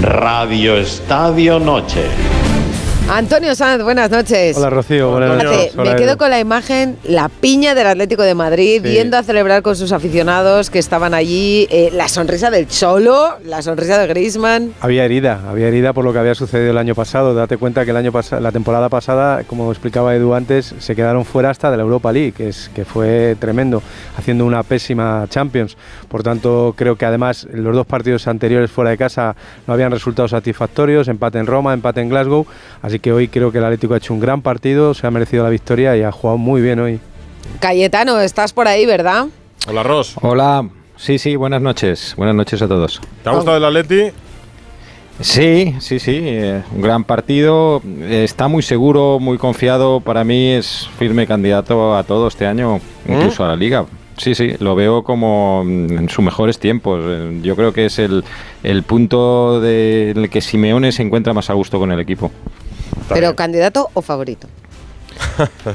Radio 0.00 0.78
Estadio 0.78 1.60
Noche. 1.60 2.04
Antonio 3.10 3.54
Sanz, 3.54 3.82
buenas 3.82 4.10
noches. 4.10 4.54
Hola 4.58 4.68
Rocío, 4.68 5.10
buenas 5.12 5.42
noches. 5.42 5.74
me 5.76 5.96
quedo 5.96 6.18
con 6.18 6.28
la 6.28 6.40
imagen, 6.40 6.98
la 7.04 7.30
piña 7.30 7.74
del 7.74 7.86
Atlético 7.86 8.22
de 8.22 8.34
Madrid, 8.34 8.82
Sí. 8.84 8.92
yendo 8.92 9.16
a 9.16 9.22
celebrar 9.22 9.62
con 9.62 9.76
sus 9.76 9.92
aficionados 9.92 10.68
que 10.68 10.78
estaban 10.78 11.14
allí, 11.14 11.66
eh, 11.70 11.88
la 11.94 12.06
sonrisa 12.08 12.50
del 12.50 12.68
Cholo, 12.68 13.38
la 13.46 13.62
sonrisa 13.62 13.96
de 13.98 14.08
Griezmann. 14.08 14.74
Había 14.82 15.06
herida, 15.06 15.40
había 15.48 15.68
herida 15.68 15.94
por 15.94 16.04
lo 16.04 16.12
que 16.12 16.18
había 16.18 16.34
sucedido 16.34 16.70
el 16.70 16.76
año 16.76 16.94
pasado. 16.94 17.34
Date 17.34 17.56
cuenta 17.56 17.86
que 17.86 17.92
el 17.92 17.96
año 17.96 18.12
pasado, 18.12 18.42
la 18.42 18.52
temporada 18.52 18.90
pasada, 18.90 19.42
como 19.44 19.72
explicaba 19.72 20.14
Edu 20.14 20.34
antes, 20.34 20.74
se 20.78 20.94
quedaron 20.94 21.24
fuera 21.24 21.48
hasta 21.48 21.70
de 21.70 21.78
la 21.78 21.84
Europa 21.84 22.12
League, 22.12 22.32
que, 22.32 22.48
es, 22.50 22.70
que 22.74 22.84
fue 22.84 23.36
tremendo, 23.40 23.82
haciendo 24.18 24.44
una 24.44 24.62
pésima 24.62 25.24
Champions. 25.30 25.78
Por 26.08 26.22
tanto, 26.22 26.74
creo 26.76 26.96
que 26.96 27.06
además 27.06 27.48
los 27.52 27.74
dos 27.74 27.86
partidos 27.86 28.28
anteriores 28.28 28.70
fuera 28.70 28.90
de 28.90 28.98
casa 28.98 29.34
no 29.66 29.72
habían 29.72 29.92
resultados 29.92 30.32
satisfactorios, 30.32 31.08
empate 31.08 31.38
en 31.38 31.46
Roma, 31.46 31.72
empate 31.72 32.02
en 32.02 32.10
Glasgow, 32.10 32.46
así 32.82 32.97
que 32.98 33.12
hoy 33.12 33.28
creo 33.28 33.50
que 33.52 33.58
el 33.58 33.64
Atlético 33.64 33.94
ha 33.94 33.98
hecho 33.98 34.14
un 34.14 34.20
gran 34.20 34.42
partido, 34.42 34.94
se 34.94 35.06
ha 35.06 35.10
merecido 35.10 35.44
la 35.44 35.50
victoria 35.50 35.96
y 35.96 36.02
ha 36.02 36.12
jugado 36.12 36.38
muy 36.38 36.60
bien 36.60 36.78
hoy. 36.80 37.00
Cayetano, 37.60 38.20
estás 38.20 38.52
por 38.52 38.68
ahí, 38.68 38.86
¿verdad? 38.86 39.26
Hola, 39.66 39.82
Ros. 39.82 40.14
Hola, 40.20 40.68
sí, 40.96 41.18
sí, 41.18 41.36
buenas 41.36 41.60
noches. 41.62 42.14
Buenas 42.16 42.34
noches 42.34 42.60
a 42.62 42.68
todos. 42.68 43.00
¿Te 43.22 43.30
ha 43.30 43.32
gustado 43.32 43.56
el 43.56 43.64
Atleti? 43.64 44.12
Sí, 45.20 45.74
sí, 45.80 45.98
sí, 45.98 46.20
eh, 46.22 46.62
un 46.74 46.80
gran 46.82 47.02
partido. 47.02 47.82
Eh, 48.02 48.22
Está 48.24 48.46
muy 48.46 48.62
seguro, 48.62 49.18
muy 49.18 49.36
confiado. 49.36 50.00
Para 50.00 50.22
mí 50.22 50.50
es 50.52 50.88
firme 50.98 51.26
candidato 51.26 51.96
a 51.96 52.04
todo 52.04 52.28
este 52.28 52.46
año, 52.46 52.80
incluso 53.08 53.44
a 53.44 53.48
la 53.48 53.56
liga. 53.56 53.84
Sí, 54.16 54.34
sí, 54.34 54.54
lo 54.60 54.74
veo 54.76 55.02
como 55.02 55.64
mm, 55.64 55.98
en 55.98 56.08
sus 56.08 56.24
mejores 56.24 56.58
tiempos. 56.60 57.00
Eh, 57.04 57.40
Yo 57.42 57.56
creo 57.56 57.72
que 57.72 57.86
es 57.86 57.98
el, 57.98 58.22
el 58.62 58.82
punto 58.84 59.60
de- 59.60 60.10
en 60.10 60.18
el 60.18 60.30
que 60.30 60.40
Simeone 60.40 60.92
se 60.92 61.02
encuentra 61.02 61.32
más 61.32 61.50
a 61.50 61.54
gusto 61.54 61.78
con 61.80 61.90
el 61.90 61.98
equipo. 62.00 62.30
Pero 63.08 63.34
candidato 63.36 63.88
o 63.94 64.02
favorito. 64.02 64.46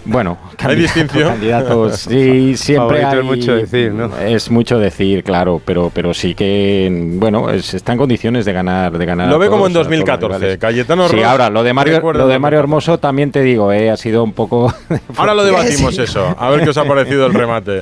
Bueno, 0.06 0.38
¿Hay 0.60 0.76
distinción? 0.76 1.30
Candidatos, 1.30 1.98
sí, 2.10 2.56
siempre 2.58 3.04
hay, 3.04 3.20
es 3.20 3.24
mucho 3.26 3.56
decir, 3.56 3.92
¿no? 3.94 4.18
Es 4.18 4.50
mucho 4.52 4.78
decir, 4.80 5.24
claro, 5.24 5.62
pero, 5.64 5.92
pero 5.94 6.14
sí 6.14 6.34
que, 6.36 6.90
bueno, 7.16 7.50
es- 7.50 7.74
está 7.74 7.92
en 7.94 7.98
condiciones 7.98 8.46
de 8.46 8.54
ganar, 8.54 8.98
de 8.98 9.06
ganar. 9.06 9.28
Lo 9.30 9.36
a 9.36 9.38
ve 9.40 9.48
como 9.50 9.66
en 9.68 9.72
a 9.72 9.74
todos 9.74 9.88
los 9.88 9.88
2014. 9.90 10.38
rivales. 10.38 10.58
Cayetano 10.60 11.10
Sí, 11.10 11.22
ahora 11.24 11.50
lo 11.50 11.64
de 11.64 11.74
Mario, 11.74 12.00
lo 12.14 12.28
de 12.28 12.40
Mario 12.40 12.60
Hermoso 12.60 12.98
también 13.00 13.32
te 13.32 13.42
digo, 13.42 13.72
eh, 13.72 13.90
ha 13.90 13.98
sido 13.98 14.24
un 14.24 14.34
poco. 14.34 14.74
Ahora 15.18 15.34
lo 15.34 15.44
debatimos 15.44 15.98
eso. 15.98 16.36
A 16.40 16.50
ver 16.50 16.64
qué 16.64 16.70
os 16.70 16.78
ha 16.78 16.86
parecido 16.86 17.26
el 17.26 17.34
remate. 17.34 17.82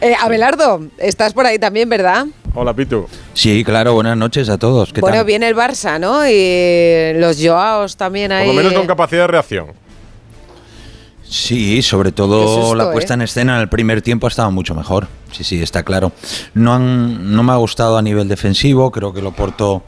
Eh, 0.00 0.14
Abelardo, 0.20 0.80
estás 0.98 1.32
por 1.32 1.44
ahí 1.46 1.58
también, 1.58 1.88
¿verdad? 1.88 2.26
Hola, 2.54 2.72
Pitu. 2.74 3.06
Sí, 3.38 3.62
claro, 3.62 3.94
buenas 3.94 4.16
noches 4.16 4.48
a 4.48 4.58
todos. 4.58 4.92
¿Qué 4.92 5.00
Bueno, 5.00 5.18
tal? 5.18 5.26
viene 5.26 5.46
el 5.46 5.54
Barça, 5.54 6.00
¿no? 6.00 6.26
Y 6.28 7.16
los 7.20 7.36
Joaos 7.40 7.96
también 7.96 8.32
ahí. 8.32 8.46
Por 8.46 8.56
lo 8.56 8.62
menos 8.62 8.76
con 8.76 8.88
capacidad 8.88 9.22
de 9.22 9.26
reacción. 9.28 9.66
Sí, 11.22 11.80
sobre 11.82 12.10
todo 12.10 12.62
susto, 12.62 12.74
la 12.74 12.90
puesta 12.90 13.14
¿eh? 13.14 13.16
en 13.16 13.22
escena 13.22 13.54
en 13.54 13.60
el 13.60 13.68
primer 13.68 14.02
tiempo 14.02 14.26
ha 14.26 14.30
estado 14.30 14.50
mucho 14.50 14.74
mejor. 14.74 15.06
Sí, 15.30 15.44
sí, 15.44 15.62
está 15.62 15.84
claro. 15.84 16.10
No, 16.54 16.74
han, 16.74 17.32
no 17.32 17.44
me 17.44 17.52
ha 17.52 17.56
gustado 17.56 17.96
a 17.96 18.02
nivel 18.02 18.26
defensivo, 18.26 18.90
creo 18.90 19.12
que 19.12 19.22
Loporto 19.22 19.84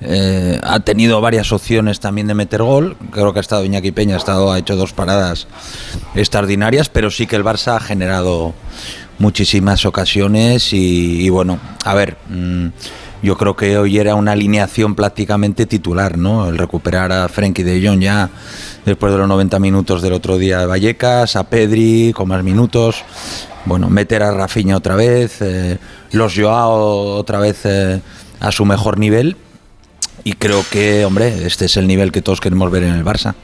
eh, 0.00 0.60
ha 0.62 0.78
tenido 0.78 1.20
varias 1.20 1.50
opciones 1.50 1.98
también 1.98 2.28
de 2.28 2.34
meter 2.34 2.62
gol. 2.62 2.96
Creo 3.10 3.32
que 3.32 3.40
ha 3.40 3.42
estado 3.42 3.64
Iñaki 3.64 3.90
Peña, 3.90 4.14
ha, 4.14 4.18
estado, 4.18 4.52
ha 4.52 4.60
hecho 4.60 4.76
dos 4.76 4.92
paradas 4.92 5.48
extraordinarias, 6.14 6.88
pero 6.88 7.10
sí 7.10 7.26
que 7.26 7.34
el 7.34 7.42
Barça 7.42 7.74
ha 7.74 7.80
generado 7.80 8.54
muchísimas 9.18 9.84
ocasiones 9.86 10.72
y, 10.72 11.28
bueno, 11.30 11.58
a 11.84 11.94
ver, 11.94 12.16
mm, 12.28 12.68
yo 13.22 13.36
creo 13.36 13.54
que 13.54 13.78
hoy 13.78 13.98
era 13.98 14.14
una 14.14 14.32
alineación 14.32 14.94
prácticamente 14.94 15.66
titular, 15.66 16.18
¿no? 16.18 16.48
El 16.48 16.58
recuperar 16.58 17.12
a 17.12 17.28
Frenkie 17.28 17.62
de 17.62 17.86
Jong 17.86 18.00
ya 18.00 18.30
después 18.84 19.12
de 19.12 19.18
los 19.18 19.28
90 19.28 19.58
minutos 19.60 20.02
del 20.02 20.12
otro 20.12 20.38
día 20.38 20.58
de 20.58 20.66
Vallecas, 20.66 21.36
a 21.36 21.44
Pedri 21.44 22.12
con 22.12 22.28
más 22.28 22.42
minutos, 22.42 23.04
bueno, 23.64 23.88
meter 23.88 24.24
a 24.24 24.32
Rafinha 24.32 24.76
otra 24.76 24.96
vez, 24.96 25.40
eh, 25.40 25.78
los 26.10 26.34
Joao 26.34 27.16
otra 27.16 27.38
vez 27.38 27.60
eh, 27.64 28.00
a 28.40 28.50
su 28.50 28.64
mejor 28.64 28.98
nivel 28.98 29.36
y 30.24 30.32
creo 30.34 30.64
que, 30.70 31.04
hombre, 31.04 31.46
este 31.46 31.66
es 31.66 31.76
el 31.76 31.86
nivel 31.86 32.12
que 32.12 32.22
todos 32.22 32.40
queremos 32.40 32.70
ver 32.70 32.82
en 32.84 32.94
el 32.94 33.04
Barça. 33.04 33.34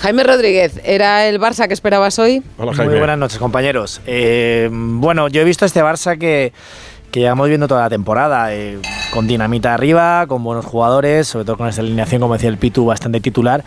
Jaime 0.00 0.22
Rodríguez, 0.24 0.80
¿era 0.82 1.26
el 1.26 1.38
Barça 1.38 1.68
que 1.68 1.74
esperabas 1.74 2.18
hoy? 2.18 2.42
Muy 2.56 2.98
buenas 3.00 3.18
noches, 3.18 3.38
compañeros. 3.38 4.00
Eh, 4.06 4.70
bueno, 4.72 5.28
yo 5.28 5.42
he 5.42 5.44
visto 5.44 5.66
este 5.66 5.82
Barça 5.82 6.18
que, 6.18 6.54
que 7.10 7.20
llevamos 7.20 7.48
viendo 7.48 7.68
toda 7.68 7.82
la 7.82 7.90
temporada, 7.90 8.54
eh, 8.54 8.78
con 9.12 9.26
dinamita 9.26 9.74
arriba, 9.74 10.24
con 10.26 10.42
buenos 10.42 10.64
jugadores, 10.64 11.28
sobre 11.28 11.44
todo 11.44 11.58
con 11.58 11.68
esta 11.68 11.82
alineación, 11.82 12.22
como 12.22 12.32
decía 12.32 12.48
el 12.48 12.56
Pitu, 12.56 12.86
bastante 12.86 13.20
titular, 13.20 13.62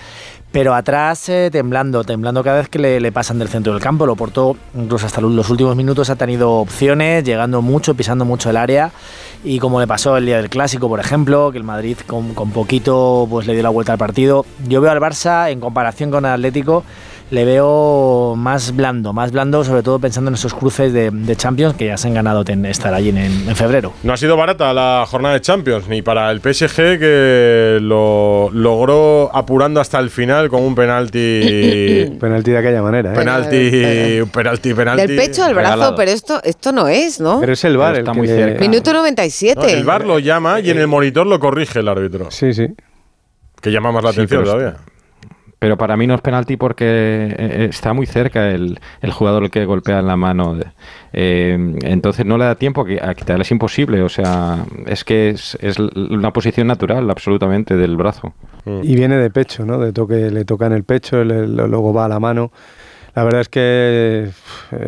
pero 0.54 0.76
atrás 0.76 1.30
eh, 1.30 1.50
temblando, 1.52 2.04
temblando 2.04 2.44
cada 2.44 2.60
vez 2.60 2.70
que 2.70 2.78
le, 2.78 3.00
le 3.00 3.12
pasan 3.12 3.39
del 3.39 3.50
centro 3.50 3.74
del 3.74 3.82
campo. 3.82 4.06
Lo 4.06 4.16
portó 4.16 4.56
incluso 4.76 5.08
hasta 5.08 5.20
los 5.20 5.50
últimos 5.50 5.76
minutos 5.76 6.12
ha 6.12 6.16
tenido 6.16 6.52
opciones, 6.52 7.24
llegando 7.24 7.63
mucho, 7.63 7.96
pisando 7.96 8.24
mucho 8.24 8.52
el 8.52 8.58
área. 8.58 8.92
Y 9.44 9.58
como 9.58 9.80
le 9.80 9.88
pasó 9.88 10.16
el 10.16 10.28
día 10.28 10.38
del 10.38 10.52
clásico, 10.52 10.88
por 10.88 11.00
ejemplo, 11.00 11.52
que 11.52 11.58
el 11.58 11.63
Madrid 11.63 11.98
con, 12.06 12.36
con 12.36 12.52
poquito 12.52 13.28
pues 13.28 13.48
le 13.48 13.54
dio 13.54 13.63
la 13.63 13.70
vuelta 13.70 13.94
al 13.94 13.98
partido. 13.98 14.46
Yo 14.68 14.80
veo 14.80 14.92
al 14.92 15.00
Barça 15.00 15.52
en 15.52 15.60
comparación 15.60 16.12
con 16.12 16.24
el 16.24 16.32
Atlético 16.32 16.84
le 17.34 17.46
veo 17.46 18.36
más 18.38 18.76
blando, 18.76 19.12
más 19.12 19.32
blando, 19.32 19.63
sobre 19.63 19.82
todo 19.82 19.98
pensando 19.98 20.30
en 20.30 20.36
esos 20.36 20.54
cruces 20.54 20.93
de, 20.93 21.10
de 21.10 21.36
Champions 21.36 21.76
que 21.76 21.88
ya 21.88 21.98
se 21.98 22.08
han 22.08 22.13
ganado 22.13 22.46
ten- 22.46 22.63
estar 22.67 22.93
allí 22.93 23.10
en, 23.10 23.17
en 23.17 23.56
febrero. 23.56 23.91
No 24.04 24.13
ha 24.13 24.17
sido 24.17 24.38
barata 24.38 24.72
la 24.72 25.04
jornada 25.08 25.34
de 25.34 25.41
Champions, 25.41 25.88
ni 25.88 26.04
para 26.04 26.30
el 26.30 26.41
PSG 26.41 27.00
que 27.00 27.80
lo 27.82 28.52
logró 28.52 29.32
apurando 29.36 29.82
hasta 29.82 29.98
el 30.00 30.12
final 30.12 30.48
con 30.50 30.62
un 30.62 30.76
penalti. 30.76 32.15
penalti 32.19 32.52
de 32.52 32.58
aquella 32.60 32.82
manera, 32.84 33.13
¿eh? 33.13 33.15
penalti, 33.15 34.26
penalti, 34.32 34.74
penalti. 34.76 35.08
Del 35.08 35.15
pecho 35.15 35.43
al 35.43 35.56
brazo, 35.56 35.69
regalado. 35.72 35.96
pero 35.96 36.12
esto, 36.12 36.39
esto 36.43 36.72
no 36.72 36.88
es, 36.88 37.19
¿no? 37.19 37.39
Pero 37.39 37.54
es 37.54 37.63
el 37.63 37.78
VAR 37.78 37.96
el 37.98 38.04
que 38.04 38.22
le- 38.22 38.60
Minuto 38.60 38.93
97. 38.93 39.60
No, 39.60 39.67
el 39.67 39.84
VAR 39.84 40.06
lo 40.06 40.19
llama 40.19 40.60
y 40.60 40.69
en 40.69 40.78
el 40.78 40.88
monitor 40.88 41.26
lo 41.26 41.39
corrige 41.39 41.80
el 41.80 41.88
árbitro. 41.88 42.30
Sí, 42.30 42.54
sí. 42.54 42.67
Que 43.60 43.72
llama 43.72 43.91
más 43.91 44.04
la 44.04 44.12
Sí, 44.12 44.19
atención 44.19 44.43
todavía. 44.43 44.76
Pero 45.63 45.78
para 45.78 45.95
mí 45.95 46.06
no 46.08 46.13
es 46.13 46.19
penalti 46.19 46.58
porque 46.58 46.84
eh, 46.86 47.67
está 47.69 47.93
muy 47.93 48.06
cerca 48.06 48.49
el, 48.49 48.82
el 48.99 49.12
jugador 49.13 49.49
que 49.49 49.63
golpea 49.63 49.99
en 49.99 50.08
la 50.08 50.17
mano. 50.17 50.58
Eh, 51.13 51.58
entonces 51.84 52.26
no 52.26 52.38
le 52.38 52.43
da 52.43 52.56
tiempo 52.56 52.86
a 53.02 53.10
a 53.10 53.13
quitarle, 53.15 53.43
es 53.43 53.52
imposible. 53.52 54.02
O 54.02 54.10
sea, 54.10 54.65
es 54.88 55.06
que 55.06 55.30
es, 55.30 55.58
es 55.62 55.80
una 55.80 56.34
posición 56.34 56.67
natural 56.67 57.10
absolutamente 57.10 57.78
del 57.78 57.95
brazo. 57.95 58.34
Y 58.65 58.93
viene 58.97 59.15
de 59.15 59.30
pecho, 59.30 59.65
¿no? 59.65 59.80
De 59.80 59.93
toque, 59.93 60.32
le 60.32 60.43
toca 60.43 60.65
en 60.65 60.73
el 60.73 60.84
pecho, 60.84 61.23
luego 61.23 61.93
va 61.93 62.04
a 62.04 62.10
la 62.10 62.19
mano. 62.19 62.52
La 63.15 63.23
verdad 63.23 63.39
es 63.39 63.47
que 63.47 64.32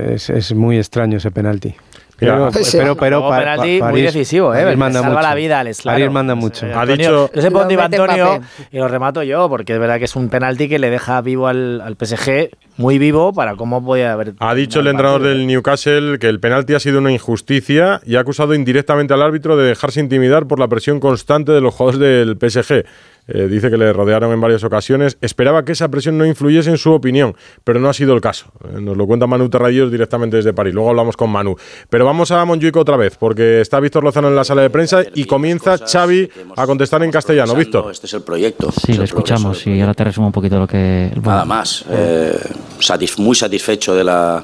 es, 0.10 0.30
es 0.30 0.54
muy 0.54 0.76
extraño 0.76 1.20
ese 1.20 1.32
penalti. 1.32 1.74
Pero, 2.18 2.50
pero, 2.52 2.96
pero 2.96 3.18
Luego 3.18 3.30
pa- 3.30 3.40
penalti 3.40 3.80
pa- 3.80 3.86
muy 3.90 4.02
París- 4.02 4.14
decisivo, 4.14 4.54
¿eh? 4.54 4.58
París 4.60 4.70
Le 4.72 4.78
manda 4.78 5.00
salva 5.02 5.16
mucho. 5.18 5.28
la 5.28 5.36
vida 5.36 5.60
al 5.60 5.68
Eslaro. 5.68 5.96
París 5.98 6.12
manda 6.12 6.36
mucho. 6.36 6.66
Ha 6.74 6.86
dicho- 6.86 7.30
Yo 7.34 7.42
sé 7.42 7.52
por 7.52 7.64
Antonio, 7.64 8.36
Mbappé. 8.38 8.42
y 8.72 8.78
lo 8.78 8.88
remato 8.88 9.22
yo, 9.24 9.50
porque 9.50 9.74
es 9.74 9.80
verdad 9.80 9.98
que 10.00 10.06
es 10.06 10.16
un 10.16 10.30
penalti 10.30 10.70
que 10.70 10.80
le 10.80 10.90
deja 10.90 11.20
vivo 11.22 11.48
al, 11.48 11.82
al 11.82 11.96
PSG, 11.98 12.52
muy 12.78 12.98
vivo, 13.00 13.34
para 13.34 13.56
cómo 13.56 13.84
podía 13.84 14.14
haber. 14.14 14.34
Ha 14.40 14.56
dicho 14.56 14.80
el 14.80 14.88
entrenador 14.88 15.24
del 15.24 15.46
Newcastle 15.46 16.18
que 16.20 16.28
el 16.30 16.40
penalti 16.40 16.74
ha 16.74 16.80
sido 16.80 17.00
una 17.00 17.12
injusticia 17.12 18.00
y 18.06 18.16
ha 18.16 18.22
acusado 18.22 18.54
indirectamente 18.54 19.14
al 19.14 19.22
árbitro 19.22 19.58
de 19.58 19.66
dejarse 19.68 20.00
intimidar 20.00 20.46
por 20.48 20.60
la 20.60 20.68
presión 20.70 21.00
constante 21.00 21.52
de 21.52 21.60
los 21.62 21.74
jugadores 21.74 22.00
del 22.00 22.38
PSG. 22.38 22.86
Eh, 23.28 23.48
dice 23.48 23.72
que 23.72 23.78
le 23.78 23.92
rodearon 23.92 24.32
en 24.32 24.40
varias 24.40 24.64
ocasiones. 24.64 25.18
Esperaba 25.22 25.66
que 25.66 25.72
esa 25.72 25.90
presión 25.90 26.18
no 26.18 26.26
influyese 26.26 26.70
en 26.70 26.78
su 26.78 26.92
opinión, 26.92 27.36
pero 27.64 27.80
no 27.80 27.90
ha 27.90 27.94
sido 27.94 28.14
el 28.14 28.22
caso. 28.22 28.52
Eh, 28.64 28.80
nos 28.80 28.96
lo 28.96 29.08
cuenta 29.08 29.26
Manu 29.26 29.50
Terradillos 29.50 29.92
directamente 29.92 30.38
desde 30.38 30.54
París. 30.54 30.74
Luego 30.74 30.90
hablamos 30.90 31.18
con 31.18 31.32
Manu. 31.32 31.56
Pero 31.90 32.06
vamos 32.06 32.30
a 32.32 32.46
Monjuico 32.46 32.80
otra 32.80 32.98
vez, 32.98 33.18
porque 33.18 33.62
está 33.62 33.80
Víctor 33.80 34.04
Lozano 34.04 34.28
en 34.28 34.36
la 34.36 34.44
sala 34.44 34.62
de 34.62 34.70
prensa 34.70 35.04
y 35.16 35.26
comienza 35.26 35.78
Xavi 35.78 36.30
a 36.56 36.66
contestar 36.68 37.02
en 37.04 37.12
castellano. 37.12 37.56
Víctor. 37.56 37.92
Este 37.92 38.06
es 38.06 38.14
el 38.14 38.22
proyecto. 38.22 38.72
Sí, 38.72 38.94
lo 38.94 39.04
escuchamos 39.04 39.66
y 39.66 39.82
ahora 39.82 39.94
te 39.94 40.04
resumo 40.04 40.28
un 40.28 40.34
poquito 40.34 40.60
lo 40.60 40.68
que... 40.68 41.12
Nada 41.24 41.46
más. 41.46 41.86
Eh, 41.90 42.38
satis 42.80 43.18
muy 43.18 43.36
satisfecho 43.36 43.96
de 43.96 44.04
la, 44.04 44.44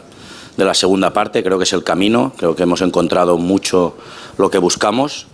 de 0.58 0.66
la 0.66 0.74
segunda 0.74 1.12
parte. 1.14 1.44
Creo 1.44 1.58
que 1.58 1.66
es 1.66 1.74
el 1.74 1.84
camino. 1.84 2.34
Creo 2.38 2.56
que 2.56 2.64
hemos 2.64 2.82
encontrado 2.82 3.38
mucho 3.38 3.96
lo 4.38 4.50
que 4.50 4.58
buscamos 4.58 5.28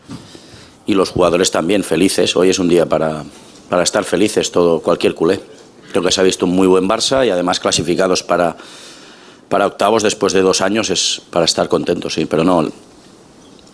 y 0.87 0.93
los 0.93 1.09
jugadores 1.09 1.51
también 1.51 1.83
felices. 1.83 2.35
Hoy 2.35 2.49
es 2.49 2.57
un 2.57 2.69
día 2.69 2.87
para, 2.87 3.23
para 3.69 3.83
estar 3.83 4.03
felices, 4.05 4.51
todo, 4.51 4.79
cualquier 4.79 5.13
culé. 5.13 5.39
Creo 5.91 6.01
que 6.01 6.11
se 6.11 6.21
ha 6.21 6.23
visto 6.23 6.45
un 6.45 6.55
muy 6.55 6.67
buen 6.67 6.87
Barça 6.87 7.27
y 7.27 7.29
además 7.29 7.59
clasificados 7.59 8.23
para, 8.23 8.55
para 9.49 9.67
octavos 9.67 10.01
después 10.01 10.33
de 10.33 10.41
dos 10.41 10.61
años 10.61 10.89
es 10.89 11.21
para 11.29 11.45
estar 11.45 11.67
contento, 11.67 12.09
sí, 12.09 12.25
pero 12.25 12.43
no, 12.43 12.67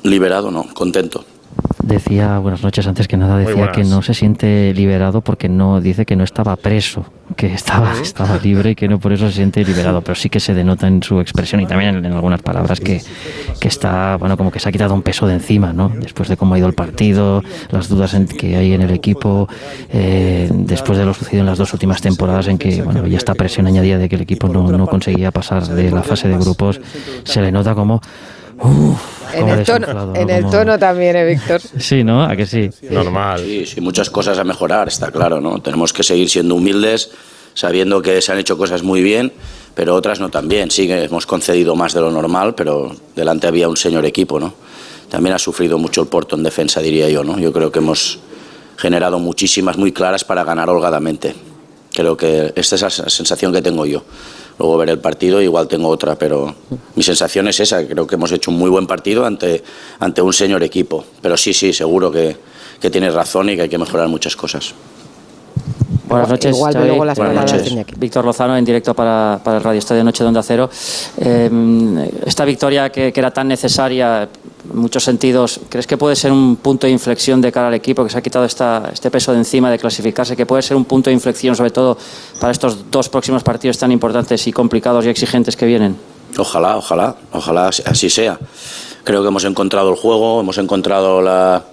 liberado 0.02 0.52
no, 0.52 0.65
contento. 0.73 1.23
Decía, 1.84 2.39
buenas 2.39 2.63
noches, 2.63 2.88
antes 2.88 3.10
que 3.10 3.18
nada 3.18 3.38
decía 3.38 3.72
que 3.74 3.84
no 3.84 4.02
se 4.02 4.13
siente 4.13 4.74
liberado 4.74 5.20
porque 5.20 5.50
no 5.50 5.82
dice 5.82 6.06
que 6.06 6.16
no 6.16 6.24
estaba 6.24 6.56
preso, 6.56 7.06
que 7.36 7.54
estaba, 7.54 7.92
estaba 8.02 8.38
libre 8.38 8.72
y 8.72 8.76
que 8.76 8.88
no 8.88 9.00
por 9.00 9.12
eso 9.12 9.28
se 9.28 9.34
siente 9.34 9.66
liberado, 9.66 10.02
pero 10.02 10.16
sí 10.16 10.30
que 10.30 10.39
se 10.39 10.54
denota 10.54 10.88
en 10.88 11.04
su 11.04 11.20
expresión 11.20 11.60
y 11.60 11.66
también 11.66 12.06
en, 12.06 12.13
algunas 12.13 12.42
palabras 12.42 12.80
que, 12.80 13.02
que, 13.60 13.68
está, 13.68 14.16
bueno, 14.16 14.38
como 14.38 14.50
que 14.50 14.62
se 14.62 14.70
ha 14.70 14.72
quitado 14.72 14.94
un 14.94 15.02
peso 15.02 15.28
de 15.28 15.34
encima, 15.34 15.74
¿no? 15.74 15.89
Después 15.89 16.30
de 16.30 16.38
cómo 16.38 16.56
ha 16.56 16.58
ido 16.58 16.68
el 16.68 16.74
partido, 16.74 17.44
las 17.70 17.89
dudas 17.89 18.16
que 18.39 18.56
hay 18.56 18.72
en 18.72 18.82
el 18.82 18.92
equipo, 18.92 19.50
eh, 19.92 20.50
después 20.52 20.98
de 20.98 21.04
lo 21.04 21.13
sucedido 21.13 21.42
en 21.42 21.48
las 21.48 21.58
dos 21.58 21.74
últimas 21.74 22.02
temporadas 22.02 22.48
en 22.48 22.58
que, 22.58 22.82
bueno, 22.82 23.06
ya 23.08 23.18
esta 23.18 23.36
presión 23.36 23.68
añadida 23.68 23.98
de 23.98 24.08
que 24.08 24.16
el 24.16 24.22
equipo 24.22 24.48
no, 24.48 24.72
no 24.72 24.88
conseguía 24.88 25.32
pasar 25.32 25.68
de 25.68 25.92
la 25.92 26.02
fase 26.02 26.30
de 26.30 26.38
grupos, 26.38 26.80
se 27.26 27.42
le 27.42 27.52
nota 27.52 27.76
como 27.76 28.02
en 29.34 29.49
el, 29.49 29.65
tono, 29.65 30.15
en 30.15 30.30
el 30.30 30.49
tono 30.49 30.78
también, 30.78 31.15
¿eh, 31.15 31.26
Víctor? 31.26 31.62
Sí, 31.80 32.04
¿no? 32.04 32.23
¿A 32.23 32.36
que 32.36 32.45
sí? 32.45 32.69
Normal. 32.89 33.41
Sí, 33.43 33.65
sí, 33.65 33.82
muchas 33.82 34.10
cosas 34.10 34.38
a 34.38 34.43
mejorar, 34.43 34.88
está 34.88 35.12
claro, 35.12 35.41
¿no? 35.41 35.60
Tenemos 35.60 35.91
que 35.93 36.04
seguir 36.04 36.30
siendo 36.30 36.56
humildes, 36.56 37.12
sabiendo 37.54 38.02
que 38.02 38.21
se 38.21 38.32
han 38.32 38.39
hecho 38.39 38.58
cosas 38.58 38.84
muy 38.84 39.02
bien, 39.02 39.34
pero 39.76 39.95
otras 39.95 40.19
no 40.19 40.30
tan 40.30 40.47
bien. 40.47 40.71
Sí 40.71 40.88
que 40.88 41.04
hemos 41.04 41.26
concedido 41.26 41.76
más 41.76 41.93
de 41.93 42.02
lo 42.02 42.12
normal, 42.12 42.56
pero 42.56 42.95
delante 43.15 43.47
había 43.47 43.67
un 43.67 43.78
señor 43.78 44.06
equipo, 44.06 44.39
¿no? 44.39 44.54
También 45.10 45.36
ha 45.36 45.39
sufrido 45.39 45.78
mucho 45.78 46.02
el 46.02 46.08
Porto 46.08 46.36
en 46.36 46.43
defensa, 46.43 46.82
diría 46.82 47.10
yo, 47.10 47.23
¿no? 47.23 47.39
Yo 47.39 47.52
creo 47.52 47.71
que 47.71 47.80
hemos 47.80 48.19
generado 48.78 49.19
muchísimas 49.19 49.78
muy 49.78 49.91
claras 49.91 50.23
para 50.23 50.43
ganar 50.43 50.69
holgadamente. 50.69 51.36
Creo 51.91 52.17
que 52.17 52.54
esta 52.56 52.76
es 52.76 52.82
la 52.82 52.89
sensación 52.89 53.54
que 53.54 53.62
tengo 53.62 53.86
yo 53.86 54.04
luego 54.60 54.78
ver 54.78 54.89
el 54.89 55.00
partido 55.00 55.42
igual 55.42 55.68
tengo 55.68 55.89
otra, 55.89 56.16
pero 56.16 56.54
mi 56.96 57.04
sensación 57.04 57.48
es 57.48 57.60
esa, 57.60 57.86
creo 57.86 58.08
que 58.08 58.16
hemos 58.16 58.32
hecho 58.32 58.52
un 58.52 58.58
muy 58.58 58.70
buen 58.70 58.88
partido 58.88 59.26
ante, 59.26 59.63
ante 60.00 60.22
un 60.22 60.34
señor 60.34 60.63
equipo, 60.63 61.06
pero 61.22 61.38
sí, 61.38 61.54
sí, 61.54 61.74
seguro 61.74 62.12
que, 62.12 62.36
que 62.80 62.89
tienes 62.89 63.13
razón 63.13 63.50
y 63.50 63.56
que 63.56 63.63
hay 63.63 63.70
que 63.70 63.78
mejorar 63.78 64.08
muchas 64.08 64.36
cosas. 64.36 64.74
Buenas 66.08 66.30
noches, 66.30 66.56
Igual, 66.56 66.74
Xavi. 66.74 66.88
luego 66.88 67.06
las 67.06 67.18
Buenas 67.18 67.52
noches. 67.52 67.74
Víctor 67.98 68.26
Lozano 68.26 68.56
en 68.56 68.66
directo 68.66 68.94
para, 68.94 69.39
para 69.44 69.58
el 69.58 69.63
Radio 69.63 69.80
Estadio 69.80 70.04
Noche 70.04 70.24
de 70.24 70.28
Onda 70.28 70.44
Cero. 70.44 70.70
Eh, 71.18 72.10
esta 72.26 72.46
victoria 72.46 72.92
que, 72.92 73.12
que 73.12 73.20
era 73.20 73.32
tan 73.32 73.48
necesaria 73.48 74.28
en 74.71 74.78
muchos 74.78 75.04
sentidos, 75.04 75.60
¿crees 75.69 75.88
que 75.88 75.97
puede 75.97 76.15
ser 76.15 76.32
un 76.32 76.56
punto 76.56 76.88
de 76.88 76.93
inflexión 76.93 77.41
de 77.41 77.52
cara 77.52 77.67
al 77.67 77.73
equipo 77.73 78.04
que 78.04 78.10
se 78.10 78.17
ha 78.17 78.21
quitado 78.21 78.45
esta, 78.45 78.89
este 78.93 79.12
peso 79.12 79.32
de 79.32 79.39
encima 79.39 79.69
de 79.69 79.78
clasificarse? 79.78 80.36
¿Que 80.36 80.45
puede 80.45 80.62
ser 80.62 80.78
un 80.78 80.86
punto 80.86 81.10
de 81.10 81.13
inflexión 81.13 81.56
sobre 81.56 81.71
todo 81.71 81.97
para 82.39 82.52
estos 82.52 82.89
dos 82.89 83.10
próximos 83.10 83.43
partidos 83.43 83.78
tan 83.78 83.91
importantes 83.91 84.47
y 84.47 84.54
complicados 84.54 85.06
y 85.06 85.10
exigentes 85.10 85.56
que 85.56 85.65
vienen? 85.65 85.97
Ojalá, 86.38 86.78
ojalá, 86.78 87.15
ojalá 87.32 87.67
así 87.67 88.10
sea. 88.10 88.39
Creo 89.04 89.21
que 89.21 89.28
hemos 89.28 89.43
encontrado 89.43 89.89
el 89.89 89.95
juego, 89.95 90.39
hemos 90.39 90.58
encontrado 90.58 91.21
la, 91.21 91.65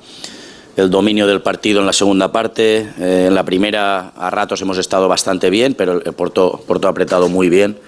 el 0.77 0.91
dominio 0.91 1.27
del 1.27 1.43
partido 1.43 1.81
en 1.81 1.87
la 1.87 1.93
segunda 1.93 2.33
parte. 2.33 2.93
Eh, 2.99 3.27
en 3.29 3.35
la 3.35 3.45
primera 3.45 4.13
a 4.17 4.31
ratos 4.31 4.61
hemos 4.63 4.79
estado 4.79 5.09
bastante 5.09 5.49
bien, 5.49 5.75
pero 5.75 6.03
el 6.05 6.13
Porto, 6.13 6.61
Porto 6.67 6.89
ha 6.89 6.91
apretado 6.91 7.29
muy 7.29 7.49
bien 7.49 7.79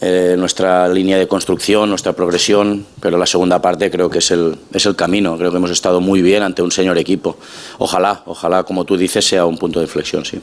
eh, 0.00 0.36
nuestra 0.38 0.88
línea 0.88 1.18
de 1.18 1.26
construcción, 1.26 1.88
nuestra 1.88 2.12
progresión, 2.12 2.86
pero 3.00 3.18
la 3.18 3.26
segunda 3.26 3.60
parte 3.60 3.90
creo 3.90 4.08
que 4.08 4.18
es 4.18 4.30
el, 4.30 4.56
es 4.72 4.86
el 4.86 4.94
camino. 4.94 5.36
Creo 5.36 5.50
que 5.50 5.56
hemos 5.56 5.70
estado 5.70 6.00
muy 6.00 6.22
bien 6.22 6.42
ante 6.42 6.62
un 6.62 6.70
señor 6.70 6.98
equipo. 6.98 7.36
Ojalá, 7.78 8.22
ojalá, 8.26 8.62
como 8.62 8.84
tú 8.84 8.96
dices, 8.96 9.26
sea 9.26 9.44
un 9.44 9.58
punto 9.58 9.80
de 9.80 9.86
inflexión, 9.86 10.24
sí. 10.24 10.40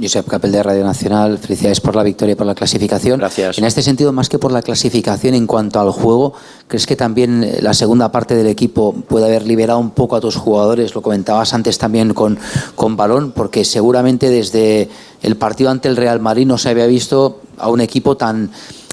Josep 0.00 0.26
Capel 0.26 0.52
de 0.52 0.62
Radio 0.62 0.84
Nacional, 0.84 1.38
felicidades 1.38 1.80
por 1.80 1.96
la 1.96 2.02
victoria 2.02 2.32
y 2.32 2.36
por 2.36 2.46
la 2.46 2.54
clasificación. 2.54 3.18
Gracias. 3.18 3.58
En 3.58 3.64
este 3.64 3.82
sentido, 3.82 4.12
más 4.12 4.28
que 4.28 4.38
por 4.38 4.52
la 4.52 4.62
clasificación 4.62 5.34
en 5.34 5.46
cuanto 5.46 5.80
al 5.80 5.90
juego, 5.90 6.34
¿crees 6.68 6.86
que 6.86 6.96
también 6.96 7.44
eh, 7.44 7.58
la 7.60 7.74
segunda 7.74 8.10
parte 8.10 8.34
del 8.34 8.46
equipo 8.46 8.92
puede 8.92 9.26
haber 9.26 9.46
liberado 9.46 9.78
un 9.78 9.90
poco 9.90 10.16
a 10.16 10.20
tus 10.20 10.36
jugadores? 10.36 10.94
Lo 10.94 11.02
comentabas 11.02 11.52
antes 11.54 11.78
también 11.78 12.14
con, 12.14 12.38
con 12.74 12.96
Balón, 12.96 13.32
porque 13.32 13.64
seguramente 13.64 14.30
desde 14.30 14.88
el 15.22 15.36
partido 15.36 15.70
ante 15.70 15.88
el 15.88 15.96
Real 15.96 16.20
Madrid 16.20 16.46
no 16.46 16.58
se 16.58 16.70
había 16.70 16.86
visto 16.86 17.40
a 17.58 17.68
un 17.68 17.80
equipo 17.80 18.16
tan 18.16 18.50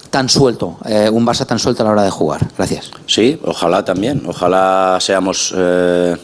tan 0.10 0.30
suelto, 0.30 0.78
eh, 0.86 1.10
un 1.12 1.26
Barça 1.26 1.46
tan 1.46 1.60
suelto 1.60 1.84
a 1.84 1.86
la 1.86 1.92
hora 1.92 2.04
de 2.04 2.10
jugar. 2.12 2.48
Gracias. 2.58 2.92
Sí, 3.06 3.40
ojalá 3.44 3.84
también. 3.84 4.24
Ojalá 4.26 4.98
seamos 5.02 5.54
eh, 5.56 6.16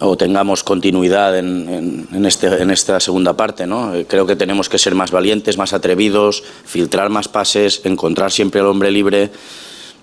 o 0.00 0.16
tengamos 0.16 0.62
continuidad 0.62 1.36
en, 1.38 1.68
en- 1.68 2.08
en 2.12 2.24
este, 2.26 2.46
en 2.46 2.70
esta 2.70 3.00
segunda 3.00 3.36
parte. 3.36 3.66
¿no? 3.66 3.94
Eh, 3.94 4.06
Creo 4.08 4.26
que 4.26 4.36
tenemos 4.36 4.68
que 4.68 4.78
ser 4.78 4.94
más 4.94 5.10
valientes, 5.10 5.58
más 5.58 5.72
atrevidos, 5.72 6.42
filtrar 6.64 7.10
más 7.10 7.28
pases, 7.28 7.80
encontrar 7.84 8.30
siempre 8.30 8.60
al 8.60 8.66
hombre 8.68 8.90
libre. 8.90 9.30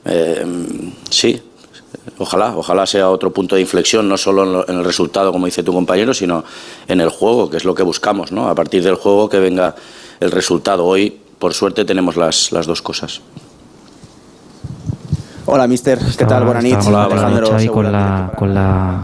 Eh, 0.06 0.46
sí, 1.10 1.42
ojalá, 2.18 2.56
ojalá 2.58 2.86
sea 2.86 3.10
otro 3.10 3.32
punto 3.32 3.56
de 3.56 3.62
inflexión, 3.62 4.08
no 4.10 4.18
solo 4.18 4.44
en, 4.44 4.54
lo- 4.54 4.70
en 4.70 4.78
el 4.80 4.84
resultado, 4.84 5.32
como 5.32 5.46
dice 5.46 5.64
tu 5.64 5.72
compañero, 5.74 6.14
sino 6.14 6.44
en 6.88 7.00
el 7.02 7.10
juego, 7.10 7.50
que 7.50 7.58
es 7.58 7.64
lo 7.66 7.74
que 7.74 7.84
buscamos. 7.84 8.32
¿no? 8.32 8.50
A 8.50 8.56
partir 8.56 8.84
del 8.84 8.96
juego 8.96 9.30
que 9.30 9.40
venga 9.40 9.76
el 10.20 10.32
resultado. 10.32 10.86
Hoy, 10.86 11.18
por 11.40 11.54
suerte, 11.54 11.86
tenemos 11.86 12.16
las, 12.18 12.52
las 12.52 12.66
dos 12.68 12.82
cosas. 12.82 13.22
Hola, 15.48 15.68
mister. 15.68 16.00
¿Qué 16.18 16.26
tal? 16.26 16.44
Buenas 16.44 16.64
noches. 16.64 16.88
Alejandro 16.88 17.48
Xavi 17.52 17.68
con 17.68 17.92
la, 17.92 18.32
con 18.36 18.54
la 18.54 19.02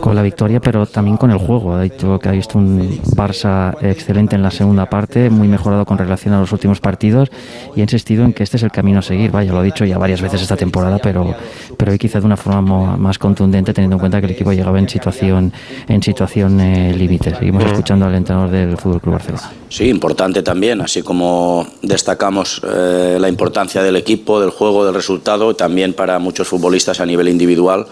con 0.00 0.14
la 0.14 0.22
victoria, 0.22 0.60
pero 0.60 0.84
también 0.84 1.16
con 1.16 1.30
el 1.30 1.38
juego. 1.38 1.74
Ha 1.74 1.82
dicho 1.82 2.18
que 2.18 2.28
ha 2.28 2.32
visto 2.32 2.58
un 2.58 3.00
Barça 3.16 3.74
excelente 3.80 4.34
en 4.36 4.42
la 4.42 4.50
segunda 4.50 4.86
parte, 4.86 5.30
muy 5.30 5.48
mejorado 5.48 5.86
con 5.86 5.96
relación 5.96 6.34
a 6.34 6.40
los 6.40 6.52
últimos 6.52 6.80
partidos 6.80 7.30
y 7.74 7.80
ha 7.80 7.84
insistido 7.84 8.24
en 8.24 8.32
que 8.32 8.42
este 8.42 8.56
es 8.56 8.62
el 8.62 8.72
camino 8.72 8.98
a 8.98 9.02
seguir. 9.02 9.30
Vaya, 9.30 9.52
lo 9.52 9.60
ha 9.60 9.62
dicho 9.62 9.84
ya 9.84 9.96
varias 9.96 10.20
veces 10.20 10.42
esta 10.42 10.56
temporada, 10.56 10.98
pero, 11.02 11.34
pero 11.78 11.92
hoy 11.92 11.98
quizá 11.98 12.20
de 12.20 12.26
una 12.26 12.36
forma 12.36 12.60
mo- 12.60 12.96
más 12.98 13.18
contundente, 13.18 13.72
teniendo 13.72 13.94
en 13.96 14.00
cuenta 14.00 14.20
que 14.20 14.26
el 14.26 14.32
equipo 14.32 14.52
llegaba 14.52 14.78
en 14.78 14.88
situación 14.88 15.52
en 15.88 16.02
situación 16.02 16.60
eh, 16.60 16.92
límite. 16.94 17.34
Seguimos 17.34 17.64
escuchando 17.64 18.06
al 18.06 18.14
entrenador 18.16 18.50
del 18.50 18.76
Fútbol 18.76 19.00
Club 19.00 19.14
Barcelona. 19.14 19.50
Sí, 19.68 19.88
importante 19.88 20.42
también, 20.42 20.80
así 20.80 21.02
como 21.02 21.66
destacamos 21.82 22.60
eh, 22.64 23.16
la 23.20 23.28
importancia 23.28 23.82
del 23.82 23.96
equipo, 23.96 24.40
del 24.40 24.50
juego, 24.50 24.84
del 24.84 24.94
resultado, 24.94 25.53
también 25.54 25.92
para 25.94 26.18
muchos 26.18 26.48
futbolistas 26.48 27.00
a 27.00 27.06
nivel 27.06 27.28
individual. 27.28 27.86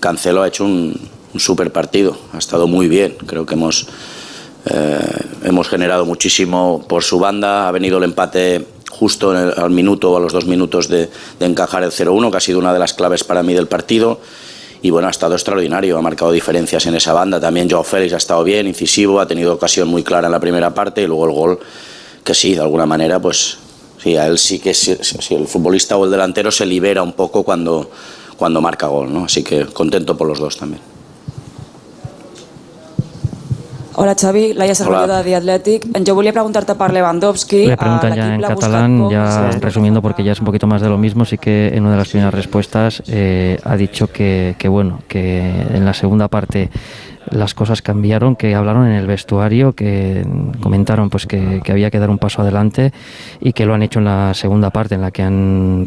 Cancelo 0.00 0.42
ha 0.42 0.48
hecho 0.48 0.64
un, 0.64 0.98
un 1.32 1.40
super 1.40 1.72
partido, 1.72 2.16
ha 2.32 2.38
estado 2.38 2.66
muy 2.66 2.88
bien, 2.88 3.16
creo 3.26 3.46
que 3.46 3.54
hemos, 3.54 3.86
eh, 4.66 4.98
hemos 5.44 5.68
generado 5.68 6.04
muchísimo 6.04 6.84
por 6.88 7.02
su 7.02 7.18
banda, 7.18 7.68
ha 7.68 7.72
venido 7.72 7.98
el 7.98 8.04
empate 8.04 8.66
justo 8.90 9.34
en 9.34 9.48
el- 9.48 9.54
al 9.58 9.70
minuto 9.70 10.12
o 10.12 10.16
a 10.16 10.20
los 10.20 10.32
dos 10.32 10.46
minutos 10.46 10.88
de, 10.88 11.08
de 11.40 11.46
encajar 11.46 11.82
el 11.82 11.90
0-1, 11.90 12.30
que 12.30 12.36
ha 12.36 12.40
sido 12.40 12.58
una 12.58 12.72
de 12.72 12.78
las 12.78 12.94
claves 12.94 13.24
para 13.24 13.42
mí 13.42 13.52
del 13.54 13.66
partido. 13.66 14.20
Y 14.82 14.90
bueno, 14.90 15.08
ha 15.08 15.10
estado 15.10 15.34
extraordinario, 15.34 15.96
ha 15.96 16.02
marcado 16.02 16.30
diferencias 16.30 16.84
en 16.86 16.94
esa 16.94 17.14
banda. 17.14 17.40
También 17.40 17.70
Joao 17.70 17.84
Félix 17.84 18.12
ha 18.12 18.18
estado 18.18 18.44
bien, 18.44 18.66
incisivo, 18.66 19.18
ha 19.18 19.26
tenido 19.26 19.54
ocasión 19.54 19.88
muy 19.88 20.02
clara 20.04 20.26
en 20.28 20.32
la 20.32 20.40
primera 20.40 20.74
parte 20.74 21.02
y 21.02 21.06
luego 21.06 21.24
el 21.24 21.32
gol, 21.32 21.58
que 22.22 22.34
sí, 22.34 22.54
de 22.54 22.60
alguna 22.60 22.84
manera, 22.84 23.18
pues 23.18 23.56
sí, 24.04 24.16
a 24.16 24.26
él 24.26 24.38
sí 24.38 24.58
que 24.58 24.74
sí, 24.74 24.96
sí, 25.00 25.16
sí, 25.20 25.34
el 25.34 25.46
futbolista 25.48 25.96
o 25.96 26.04
el 26.04 26.10
delantero 26.10 26.50
se 26.50 26.66
libera 26.66 27.02
un 27.02 27.14
poco 27.14 27.42
cuando, 27.42 27.90
cuando 28.36 28.60
marca 28.60 28.86
gol, 28.86 29.12
¿no? 29.12 29.24
Así 29.24 29.42
que 29.42 29.64
contento 29.66 30.16
por 30.16 30.28
los 30.28 30.38
dos 30.38 30.58
también. 30.58 30.82
Hola 33.96 34.16
Xavi, 34.20 34.54
Laia 34.54 34.74
Cervelló 34.74 35.22
de 35.22 35.36
Athletic. 35.36 35.86
Jo 36.04 36.14
volia 36.16 36.32
preguntar-te 36.32 36.74
per 36.74 36.92
Lewandowski. 36.92 37.66
Le 37.68 37.76
preguntan 37.76 38.12
Eh, 38.12 38.16
ya 38.16 38.34
en 38.34 38.42
catalán, 38.42 39.08
ya 39.08 39.50
resumiendo 39.60 40.02
porque 40.02 40.24
ya 40.24 40.32
es 40.32 40.40
un 40.40 40.46
poquito 40.46 40.66
más 40.66 40.82
de 40.82 40.88
lo 40.88 40.98
mismo, 40.98 41.24
sí 41.24 41.38
que 41.38 41.68
en 41.68 41.84
una 41.84 41.92
de 41.92 41.98
las 41.98 42.08
primeras 42.08 42.34
respuestas 42.34 43.04
eh, 43.06 43.56
ha 43.62 43.76
dicho 43.76 44.08
que, 44.08 44.56
que, 44.58 44.66
bueno, 44.66 44.98
que 45.06 45.38
en 45.38 45.84
la 45.84 45.94
segunda 45.94 46.26
parte 46.26 46.70
las 47.30 47.54
cosas 47.54 47.82
cambiaron, 47.82 48.36
que 48.36 48.54
hablaron 48.54 48.86
en 48.86 48.92
el 48.94 49.06
vestuario, 49.06 49.72
que 49.72 50.26
comentaron 50.60 51.10
pues 51.10 51.26
que, 51.26 51.60
que 51.62 51.72
había 51.72 51.90
que 51.90 51.98
dar 51.98 52.10
un 52.10 52.18
paso 52.18 52.42
adelante 52.42 52.92
y 53.40 53.52
que 53.52 53.66
lo 53.66 53.74
han 53.74 53.82
hecho 53.82 53.98
en 53.98 54.06
la 54.06 54.34
segunda 54.34 54.70
parte 54.70 54.94
en 54.94 55.00
la 55.00 55.10
que 55.10 55.22
han 55.22 55.86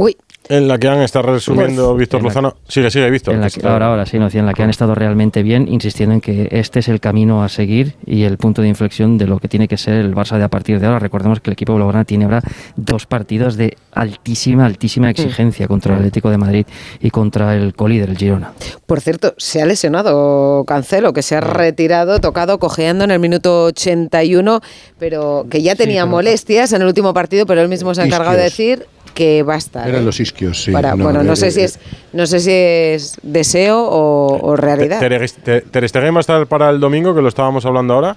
Uy, 0.00 0.16
en 0.48 0.68
la 0.68 0.78
que 0.78 0.88
han 0.88 1.00
estado 1.02 1.32
resumiendo 1.32 1.94
Víctor 1.94 2.22
Lozano. 2.22 2.56
Sigue, 2.66 2.90
sigue, 2.90 3.10
Víctor. 3.10 3.34
En 3.34 3.40
la 3.40 3.50
que, 3.50 3.66
ahora, 3.66 3.86
ahora 3.86 4.06
sí, 4.06 4.18
no, 4.18 4.28
en 4.32 4.46
la 4.46 4.54
que 4.54 4.62
han 4.62 4.70
estado 4.70 4.94
realmente 4.94 5.42
bien, 5.42 5.68
insistiendo 5.68 6.14
en 6.14 6.20
que 6.20 6.48
este 6.50 6.80
es 6.80 6.88
el 6.88 7.00
camino 7.00 7.42
a 7.42 7.48
seguir 7.48 7.94
y 8.06 8.24
el 8.24 8.38
punto 8.38 8.62
de 8.62 8.68
inflexión 8.68 9.18
de 9.18 9.26
lo 9.26 9.38
que 9.38 9.48
tiene 9.48 9.68
que 9.68 9.76
ser 9.76 9.94
el 9.94 10.14
Barça 10.14 10.38
de 10.38 10.44
a 10.44 10.48
partir 10.48 10.80
de 10.80 10.86
ahora. 10.86 10.98
Recordemos 10.98 11.40
que 11.40 11.50
el 11.50 11.52
equipo 11.52 11.74
blaugrana 11.74 12.04
tiene 12.04 12.24
ahora 12.24 12.42
dos 12.76 13.06
partidos 13.06 13.56
de 13.56 13.76
altísima, 13.92 14.64
altísima 14.64 15.10
exigencia 15.10 15.68
contra 15.68 15.92
el 15.94 15.98
Atlético 15.98 16.30
de 16.30 16.38
Madrid 16.38 16.66
y 17.00 17.10
contra 17.10 17.54
el 17.54 17.74
colíder, 17.74 18.10
el 18.10 18.16
Girona. 18.16 18.52
Por 18.86 19.00
cierto, 19.00 19.34
se 19.36 19.60
ha 19.60 19.66
lesionado 19.66 20.64
Cancelo, 20.66 21.12
que 21.12 21.22
se 21.22 21.36
ha 21.36 21.40
retirado, 21.40 22.20
tocado, 22.20 22.58
cojeando 22.58 23.04
en 23.04 23.10
el 23.10 23.18
minuto 23.18 23.64
81, 23.64 24.60
pero 24.98 25.46
que 25.50 25.62
ya 25.62 25.74
tenía 25.74 26.06
molestias 26.06 26.72
en 26.72 26.82
el 26.82 26.88
último 26.88 27.12
partido, 27.12 27.46
pero 27.46 27.60
él 27.60 27.68
mismo 27.68 27.94
se 27.94 28.02
ha 28.02 28.06
encargado 28.06 28.36
de 28.36 28.44
decir 28.44 28.86
que 29.10 29.42
va 29.42 29.54
a 29.54 29.58
estar. 29.58 29.88
Eran 29.88 30.04
los 30.04 30.20
isquios, 30.20 30.64
sí. 30.64 30.72
bueno, 30.72 31.22
no 31.22 31.36
sé 31.36 31.50
si 31.50 31.60
es 31.62 31.78
no 32.12 32.26
sé 32.26 32.40
si 32.40 32.50
es 32.52 33.16
deseo 33.22 33.86
o, 33.90 34.56
realidad. 34.56 35.00
¿Ter 35.00 35.88
Stegen 35.88 36.14
va 36.14 36.18
a 36.18 36.20
estar 36.20 36.46
para 36.46 36.70
el 36.70 36.80
domingo, 36.80 37.14
que 37.14 37.22
lo 37.22 37.28
estábamos 37.28 37.64
hablando 37.66 37.94
ahora? 37.94 38.16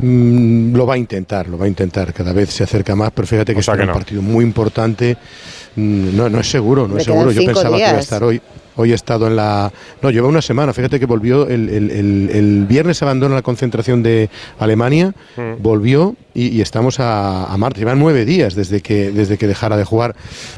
Mm, 0.00 0.74
lo 0.74 0.86
va 0.86 0.94
a 0.94 0.98
intentar, 0.98 1.48
lo 1.48 1.56
va 1.56 1.66
a 1.66 1.68
intentar. 1.68 2.12
Cada 2.12 2.32
vez 2.32 2.50
se 2.50 2.64
acerca 2.64 2.96
más, 2.96 3.12
pero 3.12 3.26
fíjate 3.26 3.54
que 3.54 3.60
es 3.60 3.68
un 3.68 3.86
partido 3.86 4.22
muy 4.22 4.44
importante. 4.44 5.16
Mm, 5.76 6.16
no, 6.16 6.28
no 6.28 6.40
es 6.40 6.50
seguro, 6.50 6.88
no 6.88 6.98
es 6.98 7.04
seguro. 7.04 7.30
Yo 7.30 7.44
pensaba 7.44 7.76
que 7.76 7.82
iba 7.82 7.90
a 7.90 8.00
estar 8.00 8.22
hoy. 8.24 8.40
Hoy 8.76 8.92
he 8.92 8.94
estado 8.94 9.26
en 9.26 9.36
la... 9.36 9.72
No, 10.02 10.10
lleva 10.10 10.28
una 10.28 10.42
semana, 10.42 10.72
fíjate 10.72 10.98
que 10.98 11.06
volvió, 11.06 11.48
el, 11.48 11.68
el, 11.68 11.90
el, 11.90 12.30
el 12.32 12.66
viernes 12.66 13.02
abandona 13.02 13.34
la 13.34 13.42
concentración 13.42 14.02
de 14.02 14.30
Alemania, 14.58 15.14
mm. 15.36 15.62
volvió 15.62 16.16
y, 16.34 16.60
estamos 16.60 17.00
a, 17.00 17.46
a 17.46 17.56
martes. 17.56 17.80
Llevan 17.80 17.98
nueve 17.98 18.24
días 18.24 18.54
desde 18.54 18.80
que, 18.80 19.10
desde 19.10 19.38
que 19.38 19.46
dejara 19.46 19.76
de 19.76 19.84
jugar. 19.84 20.14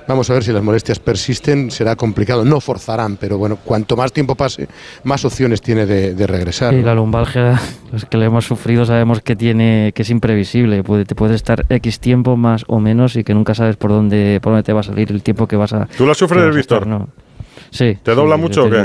Vamos 0.08 0.28
a 0.30 0.32
ver 0.32 0.42
si 0.42 0.52
las 0.52 0.62
molestias 0.62 0.98
persisten, 0.98 1.70
será 1.70 1.96
complicado. 1.96 2.44
No 2.44 2.60
forzarán, 2.60 3.16
pero 3.16 3.38
bueno, 3.38 3.58
cuanto 3.62 3.96
más 3.96 4.12
tiempo 4.12 4.34
pase, 4.34 4.68
más 5.04 5.24
opciones 5.24 5.60
tiene 5.60 5.86
de, 5.86 6.26
regresar. 6.26 6.74
Y 6.74 6.82
la 6.82 6.94
lumbalgia, 6.94 7.60
los 7.92 8.04
que 8.06 8.16
le 8.16 8.26
hemos 8.26 8.46
sufrido 8.46 8.84
sabemos 8.84 9.20
que 9.20 9.36
tiene 9.36 9.92
que 9.94 10.02
es 10.02 10.10
imprevisible. 10.10 10.82
Puede, 10.82 11.04
te 11.04 11.14
puede 11.14 11.34
estar 11.34 11.66
X 11.68 12.00
tiempo 12.00 12.36
más 12.36 12.64
o 12.66 12.80
menos 12.80 13.16
y 13.16 13.24
que 13.24 13.34
nunca 13.34 13.54
sabes 13.54 13.76
por 13.76 13.90
dónde, 13.90 14.40
por 14.42 14.52
dónde 14.52 14.64
te 14.64 14.72
va 14.72 14.80
a 14.80 14.84
salir 14.84 15.12
el 15.12 15.22
tiempo 15.22 15.46
que 15.46 15.56
vas 15.56 15.72
a... 15.72 15.86
¿Tú 15.96 16.06
lo 16.06 16.14
sufres, 16.14 16.54
Víctor? 16.54 16.86
No. 16.86 17.08
Sí. 17.70 17.98
¿Te 18.02 18.14
dobla 18.14 18.36
mucho 18.36 18.64
o 18.64 18.70
qué? 18.70 18.84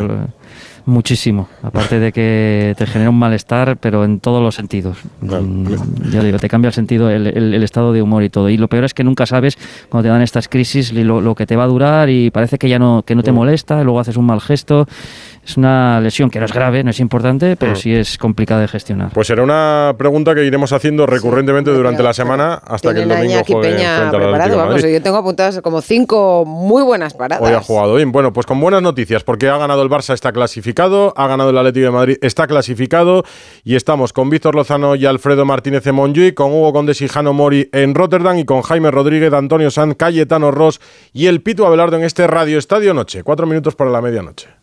Muchísimo. 0.85 1.47
Aparte 1.61 1.99
de 1.99 2.11
que 2.11 2.73
te 2.77 2.87
genera 2.87 3.09
un 3.09 3.19
malestar, 3.19 3.77
pero 3.77 4.03
en 4.03 4.19
todos 4.19 4.41
los 4.41 4.55
sentidos. 4.55 4.97
Mm, 5.21 6.11
ya 6.11 6.23
digo, 6.23 6.39
te 6.39 6.49
cambia 6.49 6.69
el 6.69 6.73
sentido, 6.73 7.09
el, 7.09 7.63
estado 7.63 7.93
de 7.93 8.01
humor 8.01 8.23
y 8.23 8.29
todo. 8.29 8.49
Y 8.49 8.57
lo 8.57 8.67
peor 8.67 8.85
es 8.85 8.93
que 8.93 9.03
nunca 9.03 9.25
sabes 9.25 9.57
cuando 9.89 10.07
te 10.07 10.11
dan 10.11 10.21
estas 10.21 10.47
crisis 10.47 10.91
lo, 10.93 11.21
lo 11.21 11.35
que 11.35 11.45
te 11.45 11.55
va 11.55 11.65
a 11.65 11.67
durar 11.67 12.09
y 12.09 12.31
parece 12.31 12.57
que 12.57 12.67
ya 12.67 12.79
no, 12.79 13.03
que 13.05 13.15
no 13.15 13.21
te 13.23 13.31
molesta, 13.31 13.83
luego 13.83 13.99
haces 13.99 14.17
un 14.17 14.25
mal 14.25 14.41
gesto 14.41 14.87
es 15.51 15.57
una 15.57 15.99
lesión 15.99 16.29
que 16.29 16.39
no 16.39 16.45
es 16.45 16.53
grave, 16.53 16.83
no 16.83 16.91
es 16.91 16.99
importante, 16.99 17.55
pero 17.57 17.73
mm. 17.73 17.75
sí 17.75 17.93
es 17.93 18.17
complicada 18.17 18.61
de 18.61 18.67
gestionar. 18.67 19.11
Pues 19.13 19.27
será 19.27 19.43
una 19.43 19.93
pregunta 19.97 20.33
que 20.33 20.45
iremos 20.45 20.71
haciendo 20.71 21.05
recurrentemente 21.05 21.71
durante 21.71 22.01
la 22.01 22.13
semana 22.13 22.53
hasta 22.53 22.93
que 22.93 23.01
el 23.01 23.09
domingo 23.09 23.41
juegue 23.45 23.77
frente 23.77 24.17
preparado, 24.17 24.57
vamos, 24.57 24.81
Yo 24.81 25.01
tengo 25.01 25.17
apuntadas 25.17 25.59
como 25.61 25.81
cinco 25.81 26.45
muy 26.45 26.83
buenas 26.83 27.13
paradas. 27.13 27.47
Hoy 27.47 27.53
ha 27.53 27.61
jugado 27.61 27.95
bien. 27.95 28.11
Bueno, 28.11 28.31
pues 28.31 28.45
con 28.45 28.59
buenas 28.59 28.81
noticias, 28.81 29.23
porque 29.23 29.49
ha 29.49 29.57
ganado 29.57 29.81
el 29.81 29.89
Barça, 29.89 30.13
está 30.13 30.31
clasificado, 30.31 31.13
ha 31.17 31.27
ganado 31.27 31.49
el 31.49 31.57
Atlético 31.57 31.85
de 31.85 31.91
Madrid, 31.91 32.17
está 32.21 32.47
clasificado, 32.47 33.23
y 33.63 33.75
estamos 33.75 34.13
con 34.13 34.29
Víctor 34.29 34.55
Lozano 34.55 34.95
y 34.95 35.05
Alfredo 35.05 35.45
Martínez 35.45 35.85
en 35.87 35.95
Montjuic, 35.95 36.35
con 36.35 36.51
Hugo 36.51 36.71
Condes 36.71 37.01
y 37.01 37.07
Jano 37.07 37.33
Mori 37.33 37.69
en 37.73 37.93
Rotterdam, 37.93 38.37
y 38.37 38.45
con 38.45 38.61
Jaime 38.61 38.89
Rodríguez, 38.89 39.33
Antonio 39.33 39.69
San, 39.69 39.93
Cayetano 39.95 40.51
Ross 40.51 40.79
y 41.11 41.27
el 41.27 41.41
Pitu 41.41 41.65
Abelardo 41.65 41.97
en 41.97 42.03
este 42.03 42.25
Radio 42.27 42.57
Estadio 42.57 42.93
Noche. 42.93 43.23
Cuatro 43.23 43.45
minutos 43.45 43.75
para 43.75 43.91
la 43.91 44.01
medianoche. 44.01 44.47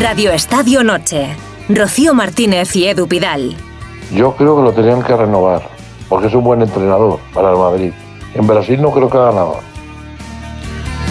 Radio 0.00 0.30
Estadio 0.30 0.84
Noche. 0.84 1.34
Rocío 1.70 2.12
Martínez 2.12 2.76
y 2.76 2.86
Edu 2.86 3.08
Pidal. 3.08 3.56
Yo 4.12 4.36
creo 4.36 4.54
que 4.56 4.62
lo 4.62 4.72
tenían 4.72 5.02
que 5.02 5.16
renovar, 5.16 5.62
porque 6.10 6.26
es 6.26 6.34
un 6.34 6.44
buen 6.44 6.60
entrenador 6.60 7.18
para 7.32 7.50
el 7.50 7.56
Madrid. 7.56 7.92
En 8.34 8.46
Brasil 8.46 8.78
no 8.80 8.90
creo 8.90 9.08
que 9.08 9.16
haga 9.16 9.32
nada. 9.32 9.54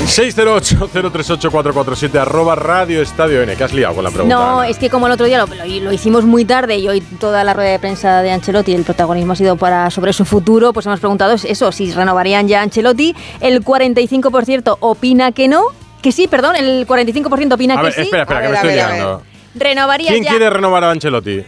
608-038-447 0.06 2.16
arroba 2.16 2.54
Radio 2.54 3.02
Estadio 3.02 3.42
N. 3.42 3.56
¿Qué 3.56 3.64
has 3.64 3.74
liado 3.74 3.96
con 3.96 4.04
la 4.04 4.12
pregunta? 4.12 4.36
No, 4.36 4.62
es 4.62 4.78
que 4.78 4.92
como 4.92 5.08
el 5.08 5.14
otro 5.14 5.26
día 5.26 5.40
lo, 5.40 5.48
lo, 5.48 5.92
hicimos 5.92 6.26
muy 6.26 6.46
tarde 6.46 6.78
y 6.78 6.88
hoy 6.88 7.02
toda 7.02 7.44
la 7.44 7.56
rueda 7.56 7.72
de 7.72 7.80
prensa 7.80 8.22
de 8.22 8.32
Ancelotti, 8.32 8.74
el 8.74 8.84
protagonismo 8.84 9.34
ha 9.34 9.36
sido 9.36 9.56
para 9.56 9.90
sobre 9.90 10.14
su 10.14 10.26
futuro, 10.26 10.74
pues 10.74 10.86
hemos 10.86 11.00
preguntado 11.00 11.34
eso, 11.34 11.72
si 11.72 11.92
renovarían 11.92 12.48
ya 12.48 12.62
Ancelotti. 12.62 13.16
El 13.40 13.66
45% 13.66 14.78
opina 14.80 15.32
que 15.32 15.48
no 15.48 15.72
que 16.06 16.12
sí, 16.12 16.28
perdón, 16.28 16.56
el 16.56 16.86
45% 16.86 17.54
opina 17.54 17.82
que 17.82 17.92
sí. 17.92 18.02
Espera, 18.02 18.22
espera, 18.22 18.42
que 18.44 18.50
me 18.50 18.54
estoy 18.54 18.74
liando. 18.74 19.24
Renovaría 19.56 20.12
¿Quién 20.12 20.24
quiere 20.24 20.52
renovar 20.52 20.84
a 20.84 20.92
Ancelotti? 20.92 21.44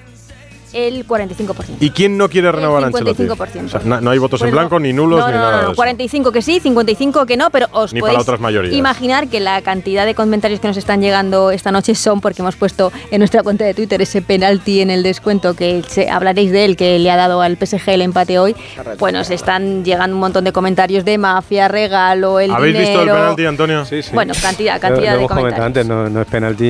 El 0.73 1.07
45%. 1.07 1.77
¿Y 1.79 1.91
quién 1.91 2.17
no 2.17 2.29
quiere 2.29 2.51
renovar 2.51 2.83
a 2.83 2.87
Ancelotti? 2.87 3.23
55%. 3.23 4.01
no, 4.01 4.09
hay 4.09 4.17
votos 4.17 4.41
en 4.41 4.51
blanco, 4.51 4.79
ni 4.79 4.93
nulos, 4.93 5.25
ni 5.25 5.31
nada. 5.31 5.61
No, 5.61 5.67
no, 5.69 5.75
45 5.75 6.31
que 6.31 6.41
sí, 6.41 6.59
55 6.59 7.25
que 7.25 7.37
no, 7.37 7.49
pero 7.49 7.67
os 7.71 7.93
ni 7.93 7.99
podéis 7.99 8.23
para 8.25 8.37
otras 8.37 8.73
imaginar 8.73 9.27
que 9.27 9.39
la 9.39 9.61
cantidad 9.61 10.05
de 10.05 10.15
comentarios 10.15 10.59
que 10.59 10.67
nos 10.67 10.77
están 10.77 11.01
llegando 11.01 11.51
esta 11.51 11.71
noche 11.71 11.95
son 11.95 12.21
porque 12.21 12.41
hemos 12.41 12.55
puesto 12.55 12.91
en 13.11 13.19
nuestra 13.19 13.43
cuenta 13.43 13.65
de 13.65 13.73
Twitter 13.73 14.01
ese 14.01 14.21
penalti 14.21 14.81
en 14.81 14.89
el 14.89 15.03
descuento 15.03 15.55
que 15.55 15.83
hablaréis 16.11 16.51
de 16.51 16.65
él, 16.65 16.77
que 16.77 16.99
le 16.99 17.11
ha 17.11 17.15
dado 17.15 17.41
al 17.41 17.57
PSG 17.57 17.89
el 17.89 18.01
empate 18.01 18.39
hoy. 18.39 18.55
Bueno, 18.99 19.23
se 19.23 19.33
están 19.33 19.83
llegando 19.83 20.15
un 20.15 20.21
montón 20.21 20.43
de 20.43 20.51
comentarios 20.51 21.05
de 21.05 21.17
mafia, 21.17 21.67
regalo, 21.67 22.39
el 22.39 22.51
¿Habéis 22.51 22.77
visto 22.77 23.01
el 23.01 23.09
penalti, 23.09 23.45
Antonio? 23.45 23.85
Sí, 23.85 24.03
sí. 24.03 24.11
Bueno, 24.13 24.33
cantidad, 24.41 24.79
cantidad 24.79 25.17
de 25.17 25.27
comentarios. 25.27 25.65
antes, 25.65 25.85
no, 25.85 26.09
no 26.09 26.21
es 26.21 26.27
penalti 26.27 26.65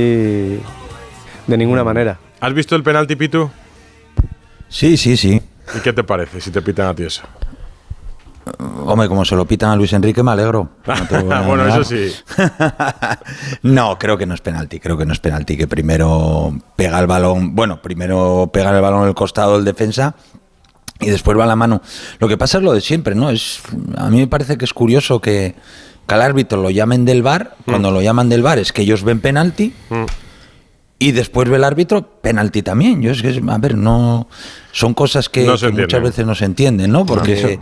de 1.47 1.57
ninguna 1.57 1.83
manera. 1.83 2.19
¿Has 2.39 2.53
visto 2.53 2.75
el 2.75 2.83
penalti, 2.83 3.15
Pitu? 3.15 3.49
Sí, 4.69 4.97
sí, 4.97 5.17
sí. 5.17 5.41
¿Y 5.75 5.79
qué 5.81 5.93
te 5.93 6.03
parece 6.03 6.41
si 6.41 6.51
te 6.51 6.61
pitan 6.61 6.87
a 6.87 6.95
ti 6.95 7.03
eso? 7.03 7.23
Hombre, 8.85 9.09
como 9.09 9.25
se 9.25 9.35
lo 9.35 9.45
pitan 9.45 9.71
a 9.71 9.75
Luis 9.75 9.91
Enrique, 9.93 10.23
me 10.23 10.31
alegro. 10.31 10.69
bueno, 11.45 11.67
eso 11.67 11.83
sí. 11.83 12.13
no, 13.63 13.97
creo 13.97 14.17
que 14.17 14.25
no 14.25 14.33
es 14.33 14.41
penalti. 14.41 14.79
Creo 14.79 14.97
que 14.97 15.05
no 15.05 15.13
es 15.13 15.19
penalti. 15.19 15.57
Que 15.57 15.67
primero 15.67 16.53
pega 16.75 16.99
el 16.99 17.07
balón. 17.07 17.55
Bueno, 17.55 17.81
primero 17.81 18.49
pega 18.53 18.73
el 18.75 18.81
balón 18.81 19.03
en 19.03 19.09
el 19.09 19.15
costado 19.15 19.55
del 19.55 19.65
defensa 19.65 20.15
y 20.99 21.09
después 21.09 21.37
va 21.37 21.45
la 21.45 21.55
mano. 21.55 21.81
Lo 22.19 22.27
que 22.27 22.37
pasa 22.37 22.57
es 22.57 22.63
lo 22.63 22.73
de 22.73 22.81
siempre, 22.81 23.15
¿no? 23.15 23.29
Es, 23.29 23.61
a 23.97 24.09
mí 24.09 24.17
me 24.19 24.27
parece 24.27 24.57
que 24.57 24.65
es 24.65 24.73
curioso 24.73 25.19
que, 25.19 25.55
al 26.07 26.21
árbitro 26.21 26.61
lo 26.61 26.69
llamen 26.69 27.05
del 27.05 27.23
bar. 27.23 27.55
Cuando 27.65 27.91
mm. 27.91 27.93
lo 27.93 28.01
llaman 28.01 28.29
del 28.29 28.41
bar 28.41 28.59
es 28.59 28.71
que 28.71 28.83
ellos 28.83 29.03
ven 29.03 29.19
penalti. 29.19 29.73
Mm. 29.89 30.05
Y 30.99 31.11
después 31.11 31.47
ve 31.47 31.57
el 31.57 31.63
árbitro, 31.63 32.01
penalti 32.21 32.63
también. 32.63 33.01
Yo 33.01 33.11
es 33.11 33.21
que, 33.21 33.41
a 33.47 33.57
ver, 33.57 33.75
no. 33.77 34.27
Son 34.71 34.93
cosas 34.93 35.29
que, 35.29 35.45
muchas 35.45 36.01
veces 36.01 36.25
no 36.25 36.33
se 36.33 36.45
entienden, 36.45 36.91
¿no? 36.91 37.05
Porque. 37.05 37.59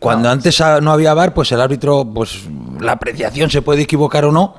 Cuando 0.00 0.28
antes 0.28 0.60
no 0.82 0.90
había 0.90 1.14
VAR, 1.14 1.34
pues 1.34 1.52
el 1.52 1.60
árbitro, 1.60 2.04
pues 2.04 2.48
la 2.80 2.92
apreciación 2.92 3.48
se 3.48 3.62
puede 3.62 3.82
equivocar 3.82 4.24
o 4.24 4.32
no, 4.32 4.56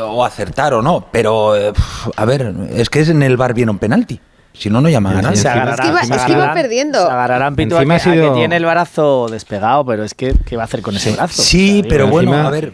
o 0.00 0.24
acertar 0.24 0.72
o 0.72 0.80
no, 0.80 1.06
pero 1.12 1.54
eh, 1.54 1.74
a 2.16 2.24
ver, 2.24 2.54
es 2.70 2.88
que 2.88 3.00
es 3.00 3.10
en 3.10 3.22
el 3.22 3.36
VAR 3.36 3.52
viene 3.52 3.70
un 3.70 3.78
penalti. 3.78 4.18
Si 4.54 4.70
no, 4.70 4.80
no 4.80 4.88
llaman 4.88 5.18
a 5.18 5.22
nadie. 5.22 5.36
Se 5.36 5.48
agarrarán, 5.48 5.98
es 5.98 6.22
que 6.22 6.32
iba, 6.32 6.54
perdiendo. 6.54 7.04
Se 7.04 7.12
agarrarán 7.12 7.56
Pito 7.56 7.76
a 7.76 7.84
que, 7.84 7.98
sido... 7.98 8.32
que, 8.32 8.38
tiene 8.38 8.56
el 8.56 8.64
brazo 8.64 9.26
despegado, 9.28 9.84
pero 9.84 10.04
es 10.04 10.14
que 10.14 10.32
¿qué 10.46 10.56
va 10.56 10.62
a 10.62 10.66
hacer 10.66 10.80
con 10.80 10.94
ese 10.94 11.12
brazo? 11.12 11.42
Sí, 11.42 11.84
pero 11.86 12.06
bueno, 12.06 12.34
a 12.34 12.50
ver 12.50 12.72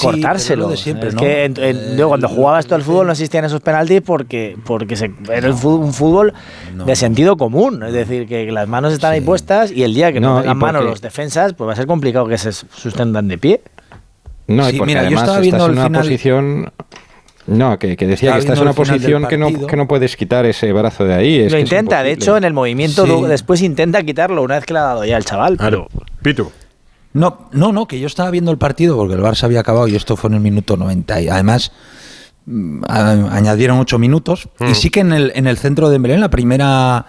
cortárselo. 0.00 0.68
de 0.68 0.76
siempre, 0.76 1.10
es 1.10 1.14
que 1.14 1.94
yo 1.96 2.08
cuando 2.08 2.28
jugaba 2.28 2.60
esto 2.60 2.74
al 2.74 2.82
fútbol 2.82 3.06
no 3.06 3.12
existían 3.12 3.44
esos 3.44 3.60
penaltis 3.60 4.00
porque, 4.02 4.56
porque 4.64 4.96
se, 4.96 5.12
era 5.32 5.50
un 5.50 5.92
fútbol 5.92 6.34
de 6.84 6.96
sentido 6.96 7.36
común. 7.36 7.82
Es 7.82 7.92
decir, 7.92 8.26
que 8.26 8.50
las 8.52 8.68
manos 8.68 8.92
están 8.92 9.12
ahí 9.12 9.20
puestas 9.20 9.70
y 9.70 9.82
el 9.82 9.94
día 9.94 10.12
que 10.12 10.20
no, 10.20 10.40
tengan 10.40 10.58
manos 10.58 10.84
los 10.84 11.00
defensas, 11.00 11.54
pues 11.54 11.68
va 11.68 11.72
a 11.72 11.76
ser 11.76 11.86
complicado 11.86 12.26
que 12.26 12.38
se 12.38 12.52
sustentan 12.52 13.28
de 13.28 13.38
pie. 13.38 13.60
No, 14.48 14.68
y 14.68 14.78
porque 14.78 14.90
mira, 14.90 15.00
además 15.00 15.12
yo 15.12 15.24
estaba 15.24 15.40
viendo 15.40 15.66
estás 15.66 15.84
en 15.84 15.90
una 15.90 15.98
posición 16.00 16.72
no, 17.46 17.78
que, 17.78 17.96
decía 17.96 18.32
que 18.32 18.38
esta 18.38 18.54
es 18.54 18.60
una 18.60 18.72
posición 18.72 19.26
que 19.26 19.38
no, 19.38 19.66
que 19.66 19.76
no 19.76 19.86
puedes 19.86 20.16
quitar 20.16 20.46
ese 20.46 20.72
brazo 20.72 21.04
de 21.04 21.14
ahí. 21.14 21.48
lo 21.48 21.58
intenta, 21.58 22.02
de 22.02 22.12
hecho, 22.12 22.36
en 22.36 22.44
el 22.44 22.52
movimiento 22.52 23.04
después 23.26 23.62
intenta 23.62 24.02
quitarlo 24.02 24.42
una 24.42 24.56
vez 24.56 24.64
que 24.64 24.72
le 24.72 24.80
ha 24.80 24.82
dado 24.82 25.04
ya 25.04 25.16
el 25.16 25.24
chaval. 25.24 25.56
Pero... 25.56 25.88
Pitu. 26.22 26.50
No, 27.16 27.48
no, 27.52 27.72
no, 27.72 27.88
que 27.88 27.98
yo 27.98 28.06
estaba 28.06 28.30
viendo 28.30 28.50
el 28.50 28.58
partido 28.58 28.94
porque 28.94 29.14
el 29.14 29.22
Barça 29.22 29.44
había 29.44 29.60
acabado 29.60 29.88
y 29.88 29.96
esto 29.96 30.16
fue 30.16 30.28
en 30.28 30.34
el 30.34 30.40
minuto 30.40 30.76
90. 30.76 31.22
Y 31.22 31.28
además 31.30 31.72
mm, 32.44 32.82
añadieron 32.88 33.78
ocho 33.78 33.98
minutos. 33.98 34.50
Y 34.60 34.64
mm. 34.64 34.74
sí 34.74 34.90
que 34.90 35.00
en 35.00 35.12
el, 35.12 35.32
en 35.34 35.46
el 35.46 35.56
centro 35.56 35.88
de 35.88 35.96
Belén, 35.98 36.20
la 36.20 36.28
primera, 36.28 37.06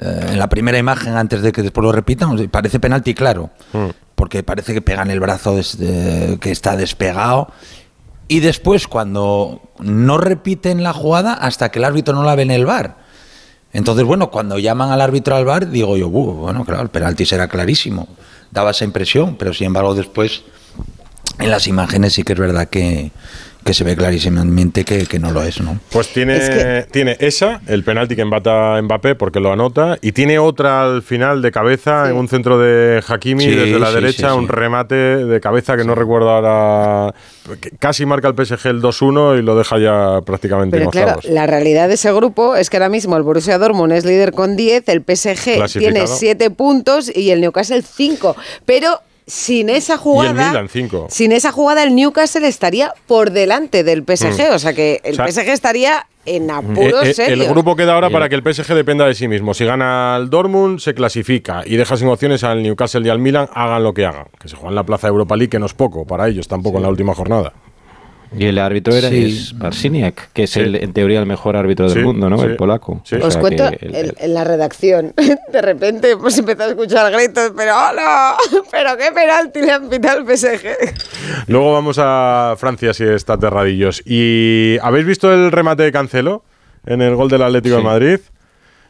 eh, 0.00 0.28
en 0.30 0.38
la 0.38 0.48
primera 0.48 0.78
imagen, 0.78 1.14
antes 1.14 1.42
de 1.42 1.52
que 1.52 1.62
después 1.62 1.84
lo 1.84 1.92
repitan, 1.92 2.48
parece 2.48 2.80
penalti 2.80 3.12
claro. 3.12 3.50
Mm. 3.74 3.90
Porque 4.14 4.42
parece 4.42 4.72
que 4.72 4.80
pegan 4.80 5.10
el 5.10 5.20
brazo 5.20 5.54
que 5.54 6.50
está 6.50 6.74
despegado. 6.76 7.48
Y 8.28 8.40
después, 8.40 8.88
cuando 8.88 9.60
no 9.78 10.16
repiten 10.16 10.82
la 10.82 10.94
jugada 10.94 11.34
hasta 11.34 11.68
que 11.68 11.80
el 11.80 11.84
árbitro 11.84 12.14
no 12.14 12.24
la 12.24 12.34
ve 12.34 12.44
en 12.44 12.50
el 12.50 12.64
bar. 12.64 12.96
Entonces, 13.74 14.06
bueno, 14.06 14.30
cuando 14.30 14.58
llaman 14.58 14.90
al 14.90 15.02
árbitro 15.02 15.36
al 15.36 15.44
bar, 15.44 15.68
digo 15.68 15.98
yo, 15.98 16.08
bueno, 16.08 16.64
claro, 16.64 16.82
el 16.82 16.88
penalti 16.88 17.26
será 17.26 17.48
clarísimo 17.48 18.08
daba 18.54 18.70
esa 18.70 18.84
impresión, 18.84 19.36
pero 19.36 19.52
sin 19.52 19.66
embargo 19.66 19.94
después 19.94 20.44
en 21.40 21.50
las 21.50 21.66
imágenes 21.66 22.14
sí 22.14 22.22
que 22.22 22.32
es 22.32 22.38
verdad 22.38 22.68
que, 22.68 23.10
que 23.64 23.72
se 23.72 23.82
ve 23.82 23.96
clarísimamente 23.96 24.84
que, 24.84 25.06
que, 25.06 25.18
no 25.18 25.32
lo 25.32 25.42
es, 25.42 25.60
¿no? 25.60 25.78
Pues 25.90 26.12
tiene, 26.12 26.84
tiene 26.90 27.16
esa, 27.18 27.62
el 27.66 27.82
penalti 27.82 28.14
que 28.14 28.22
embata 28.22 28.80
Mbappé 28.82 29.14
porque 29.14 29.40
lo 29.40 29.52
anota, 29.52 29.98
y 30.02 30.12
tiene 30.12 30.38
otra 30.38 30.84
al 30.84 31.02
final 31.02 31.40
de 31.40 31.50
cabeza 31.50 32.10
en 32.10 32.16
un 32.16 32.28
centro 32.28 32.58
de 32.58 33.02
Hakimi 33.06 33.46
desde 33.46 33.78
la 33.78 33.90
derecha, 33.90 34.34
un 34.34 34.48
remate 34.48 34.94
de 34.94 35.40
cabeza 35.40 35.76
que 35.76 35.84
no 35.84 35.94
recuerdo 35.94 36.30
ahora. 36.30 37.14
Casi 37.78 38.06
marca 38.06 38.28
el 38.28 38.34
PSG 38.34 38.68
el 38.68 38.82
2-1 38.82 39.38
y 39.38 39.42
lo 39.42 39.56
deja 39.56 39.78
ya 39.78 40.20
prácticamente 40.24 40.78
Pero 40.78 40.90
claro, 40.90 41.20
la 41.24 41.46
realidad 41.46 41.88
de 41.88 41.94
ese 41.94 42.12
grupo 42.12 42.56
es 42.56 42.70
que 42.70 42.78
ahora 42.78 42.88
mismo 42.88 43.16
el 43.16 43.22
Borussia 43.22 43.58
Dortmund 43.58 43.92
es 43.92 44.04
líder 44.04 44.32
con 44.32 44.56
10, 44.56 44.88
el 44.88 45.00
PSG 45.00 45.78
tiene 45.78 46.06
7 46.06 46.50
puntos 46.50 47.10
y 47.14 47.30
el 47.30 47.40
Newcastle 47.40 47.82
5. 47.82 48.36
Pero 48.64 49.00
sin 49.26 49.70
esa 49.70 49.96
jugada. 49.96 50.66
Sin 51.08 51.32
esa 51.32 51.52
jugada, 51.52 51.82
el 51.82 51.94
Newcastle 51.94 52.46
estaría 52.46 52.92
por 53.06 53.30
delante 53.30 53.84
del 53.84 54.04
PSG. 54.04 54.50
Mm. 54.50 54.54
O 54.54 54.58
sea 54.58 54.74
que 54.74 55.00
el 55.04 55.14
PSG 55.14 55.48
estaría 55.48 56.06
en 56.26 56.50
apuros 56.50 57.06
eh, 57.06 57.14
eh, 57.18 57.32
El 57.32 57.46
grupo 57.48 57.76
queda 57.76 57.94
ahora 57.94 58.10
para 58.10 58.28
que 58.28 58.34
el 58.34 58.42
PSG 58.42 58.74
dependa 58.74 59.06
de 59.06 59.14
sí 59.14 59.28
mismo. 59.28 59.54
Si 59.54 59.64
gana 59.64 60.16
el 60.18 60.30
Dortmund, 60.30 60.78
se 60.78 60.94
clasifica 60.94 61.62
y 61.64 61.76
deja 61.76 61.96
sin 61.96 62.08
opciones 62.08 62.44
al 62.44 62.62
Newcastle 62.62 63.06
y 63.06 63.10
al 63.10 63.18
Milan, 63.18 63.48
hagan 63.52 63.82
lo 63.82 63.94
que 63.94 64.06
hagan. 64.06 64.26
Que 64.40 64.48
se 64.48 64.56
juegan 64.56 64.74
la 64.74 64.84
plaza 64.84 65.06
de 65.06 65.12
Europa 65.12 65.36
League, 65.36 65.50
que 65.50 65.58
no 65.58 65.66
es 65.66 65.74
poco 65.74 66.06
para 66.06 66.28
ellos 66.28 66.48
tampoco 66.48 66.78
en 66.78 66.84
la 66.84 66.88
última 66.88 67.14
jornada. 67.14 67.52
Y 68.36 68.46
el 68.46 68.58
árbitro 68.58 68.94
era 68.94 69.08
es 69.08 69.54
Marciniak, 69.54 70.32
que 70.32 70.44
es 70.44 70.56
el, 70.56 70.76
en 70.76 70.92
teoría 70.92 71.20
el 71.20 71.26
mejor 71.26 71.56
árbitro 71.56 71.88
del 71.88 72.04
mundo, 72.04 72.28
¿no? 72.30 72.42
El 72.42 72.56
polaco. 72.56 73.02
Os 73.22 73.36
cuento 73.36 73.70
en 73.80 74.34
la 74.34 74.44
redacción. 74.44 75.14
De 75.52 75.62
repente 75.62 76.12
empezó 76.12 76.62
a 76.62 76.66
escuchar 76.66 77.12
gritos, 77.12 77.52
pero 77.56 77.72
¡hola! 77.72 78.36
¡Pero 78.70 78.96
qué 78.96 79.12
penalti 79.12 79.60
le 79.60 79.72
han 79.72 79.88
pitado 79.88 80.18
el 80.20 80.36
PSG! 80.36 80.66
Luego 81.48 81.72
vamos 81.72 81.98
a 82.00 82.54
Francia 82.58 82.92
si 82.94 83.04
está 83.04 83.34
aterradillos. 83.34 84.02
¿Y 84.04 84.78
habéis 84.82 85.06
visto 85.06 85.32
el 85.32 85.52
remate 85.52 85.84
de 85.84 85.92
Cancelo 85.92 86.44
en 86.86 87.02
el 87.02 87.14
gol 87.14 87.28
del 87.28 87.42
Atlético 87.42 87.76
de 87.76 87.82
Madrid? 87.82 88.18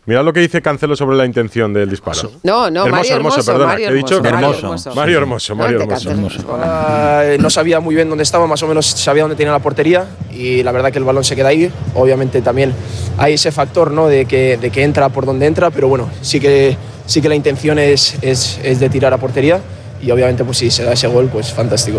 Mirad 0.06 0.22
lo 0.22 0.34
que 0.34 0.40
dice 0.40 0.60
Cancelo 0.60 0.96
sobre 0.96 1.16
la 1.16 1.24
intención 1.24 1.72
del 1.72 1.88
disparo. 1.88 2.30
No, 2.42 2.70
no, 2.70 2.84
hermoso, 2.84 2.90
Mario 2.90 3.16
Hermoso, 3.16 3.44
perdona. 3.44 3.66
Mario 3.66 3.88
he 3.88 3.94
dicho 3.94 4.22
hermoso. 4.22 4.94
Mario 4.94 5.18
Hermoso, 5.18 5.56
Mario 5.56 5.80
Hermoso. 5.80 6.10
Uh, 6.10 7.40
no 7.40 7.48
sabía 7.48 7.80
muy 7.80 7.94
bien 7.94 8.10
dónde 8.10 8.22
estaba, 8.22 8.46
más 8.46 8.62
o 8.62 8.66
menos 8.66 8.84
sabía 8.86 9.22
dónde 9.22 9.36
tenía 9.36 9.52
la 9.52 9.60
portería 9.60 10.06
y 10.30 10.62
la 10.62 10.72
verdad 10.72 10.92
que 10.92 10.98
el 10.98 11.04
balón 11.04 11.24
se 11.24 11.34
queda 11.34 11.48
ahí. 11.48 11.72
Obviamente 11.94 12.42
también 12.42 12.74
hay 13.16 13.34
ese 13.34 13.50
factor 13.50 13.92
¿no? 13.92 14.06
de, 14.06 14.26
que, 14.26 14.58
de 14.58 14.70
que 14.70 14.82
entra 14.82 15.08
por 15.08 15.24
donde 15.24 15.46
entra, 15.46 15.70
pero 15.70 15.88
bueno, 15.88 16.10
sí 16.20 16.38
que, 16.38 16.76
sí 17.06 17.22
que 17.22 17.30
la 17.30 17.34
intención 17.34 17.78
es, 17.78 18.18
es, 18.20 18.60
es 18.62 18.80
de 18.80 18.90
tirar 18.90 19.14
a 19.14 19.18
portería 19.18 19.60
y 20.02 20.10
obviamente 20.10 20.44
pues 20.44 20.58
si 20.58 20.70
se 20.70 20.84
da 20.84 20.92
ese 20.92 21.08
gol, 21.08 21.30
pues 21.32 21.50
fantástico. 21.50 21.98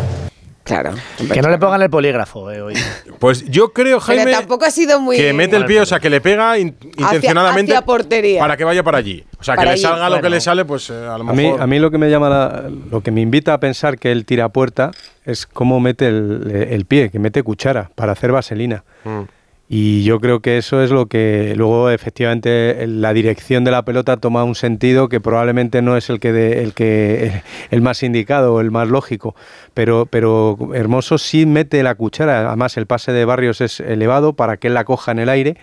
Claro. 0.65 0.95
Que 1.31 1.43
no 1.43 1.49
le 1.49 1.59
pongan 1.59 1.79
el 1.83 1.91
polígrafo 1.91 2.49
eh, 2.51 2.59
hoy. 2.59 2.73
Pues 3.19 3.45
yo 3.45 3.71
creo, 3.71 3.99
Jaime, 3.99 4.31
tampoco 4.31 4.65
ha 4.65 4.71
sido 4.71 4.99
muy 4.99 5.15
que 5.15 5.31
mete 5.31 5.55
el 5.57 5.65
pie, 5.65 5.79
o 5.79 5.85
sea, 5.85 5.99
que 5.99 6.09
le 6.09 6.21
pega 6.21 6.57
intencionadamente 6.57 7.79
portería. 7.83 8.39
para 8.39 8.57
que 8.57 8.63
vaya 8.63 8.81
para 8.81 8.97
allí. 8.97 9.23
O 9.39 9.43
sea, 9.43 9.55
que 9.55 9.63
le 9.63 9.77
salga 9.77 10.09
lo 10.09 10.19
que 10.21 10.29
le 10.29 10.41
sale, 10.41 10.65
pues 10.65 10.89
eh, 10.89 10.93
a 10.93 11.19
lo 11.19 11.23
mejor. 11.23 11.33
A 11.33 11.35
mí, 11.35 11.63
a 11.63 11.67
mí 11.67 11.79
lo 11.79 11.91
que 11.91 11.99
me 11.99 12.09
llama, 12.09 12.63
lo 12.89 13.01
que 13.01 13.11
me 13.11 13.21
invita 13.21 13.53
a 13.53 13.59
pensar 13.59 13.99
que 13.99 14.11
él 14.11 14.25
tira 14.25 14.49
puerta 14.49 14.89
es 15.23 15.45
cómo 15.45 15.79
mete 15.79 16.07
el, 16.07 16.85
pie, 16.87 17.11
que 17.11 17.19
mete 17.19 17.43
cuchara 17.43 17.91
para 17.93 18.13
hacer 18.13 18.31
vaselina. 18.31 18.83
Mm. 19.03 19.21
Y 19.67 20.03
yo 20.03 20.19
creo 20.19 20.41
que 20.41 20.59
eso 20.59 20.83
es 20.83 20.91
lo 20.91 21.07
que 21.07 21.55
luego 21.55 21.89
efectivamente 21.89 22.85
la 22.87 23.13
dirección 23.13 23.63
de 23.63 23.71
la 23.71 23.83
pelota 23.83 24.17
toma 24.17 24.43
un 24.43 24.53
sentido 24.53 25.09
que 25.09 25.19
probablemente 25.19 25.81
no 25.81 25.97
es 25.97 26.09
el 26.11 26.19
que 26.19 26.61
el 26.61 26.73
que 26.73 27.41
el 27.71 27.81
más 27.81 28.03
indicado 28.03 28.53
o 28.53 28.61
el 28.61 28.69
más 28.69 28.87
lógico, 28.89 29.35
pero 29.73 30.05
pero 30.05 30.57
Hermoso 30.75 31.17
sí 31.17 31.47
mete 31.47 31.81
la 31.81 31.95
cuchara, 31.95 32.47
además 32.47 32.77
el 32.77 32.85
pase 32.85 33.11
de 33.11 33.25
Barrios 33.25 33.59
es 33.59 33.79
elevado 33.79 34.33
para 34.33 34.57
que 34.57 34.67
él 34.67 34.75
la 34.75 34.83
coja 34.83 35.11
en 35.11 35.19
el 35.19 35.29
aire 35.29 35.57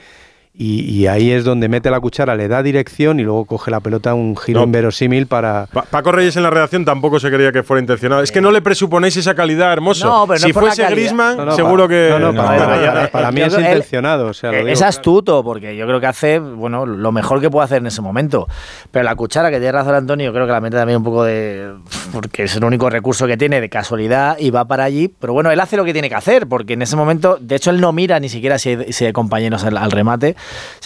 y, 0.54 1.06
ahí 1.06 1.30
es 1.30 1.44
donde 1.44 1.66
mete 1.70 1.90
la 1.90 1.98
cuchara, 1.98 2.36
le 2.36 2.46
da 2.46 2.62
dirección 2.62 3.18
y 3.18 3.22
luego 3.22 3.46
coge 3.46 3.70
la 3.70 3.80
pelota 3.80 4.12
un 4.12 4.36
giro 4.36 4.62
inverosímil 4.62 5.26
para. 5.26 5.66
Paco 5.90 6.12
Reyes 6.12 6.36
en 6.36 6.42
la 6.42 6.50
redacción 6.50 6.84
tampoco 6.84 7.18
se 7.18 7.30
creía 7.30 7.52
que 7.52 7.62
fuera 7.62 7.80
intencionado. 7.80 8.22
Es 8.22 8.30
que 8.30 8.42
no 8.42 8.50
le 8.50 8.60
presuponéis 8.60 9.16
esa 9.16 9.34
calidad, 9.34 9.72
hermoso. 9.72 10.06
No, 10.06 10.26
pero 10.26 10.40
si 10.40 10.52
fuese 10.52 10.84
Grisman, 10.90 11.56
seguro 11.56 11.88
que. 11.88 12.14
No, 12.20 12.34
para, 12.34 13.32
mí 13.32 13.40
es 13.40 13.54
intencionado. 13.54 14.30
es 14.30 14.82
astuto, 14.82 15.42
porque 15.42 15.74
yo 15.74 15.86
creo 15.86 16.00
que 16.00 16.06
hace 16.06 16.38
bueno 16.38 16.84
lo 16.84 17.12
mejor 17.12 17.40
que 17.40 17.48
puede 17.48 17.64
hacer 17.64 17.78
en 17.78 17.86
ese 17.86 18.02
momento. 18.02 18.46
Pero 18.90 19.04
la 19.04 19.14
cuchara, 19.14 19.50
que 19.50 19.56
tiene 19.56 19.72
razón 19.72 19.94
Antonio, 19.94 20.34
creo 20.34 20.44
que 20.46 20.52
la 20.52 20.60
mete 20.60 20.76
también 20.76 20.98
un 20.98 21.04
poco 21.04 21.24
de. 21.24 21.72
Porque 22.12 22.42
es 22.42 22.56
el 22.56 22.64
único 22.64 22.90
recurso 22.90 23.26
que 23.26 23.38
tiene 23.38 23.58
de 23.62 23.70
casualidad 23.70 24.36
y 24.38 24.50
va 24.50 24.66
para 24.66 24.84
allí. 24.84 25.08
Pero 25.18 25.32
bueno, 25.32 25.50
él 25.50 25.58
hace 25.60 25.78
lo 25.78 25.84
que 25.86 25.94
tiene 25.94 26.10
que 26.10 26.14
hacer, 26.14 26.46
porque 26.46 26.74
en 26.74 26.82
ese 26.82 26.94
momento, 26.94 27.38
de 27.40 27.56
hecho, 27.56 27.70
él 27.70 27.80
no 27.80 27.92
mira 27.92 28.20
ni 28.20 28.28
siquiera 28.28 28.58
si 28.58 28.76
hay, 29.00 29.12
compañeros 29.14 29.64
al 29.64 29.90
remate 29.90 30.36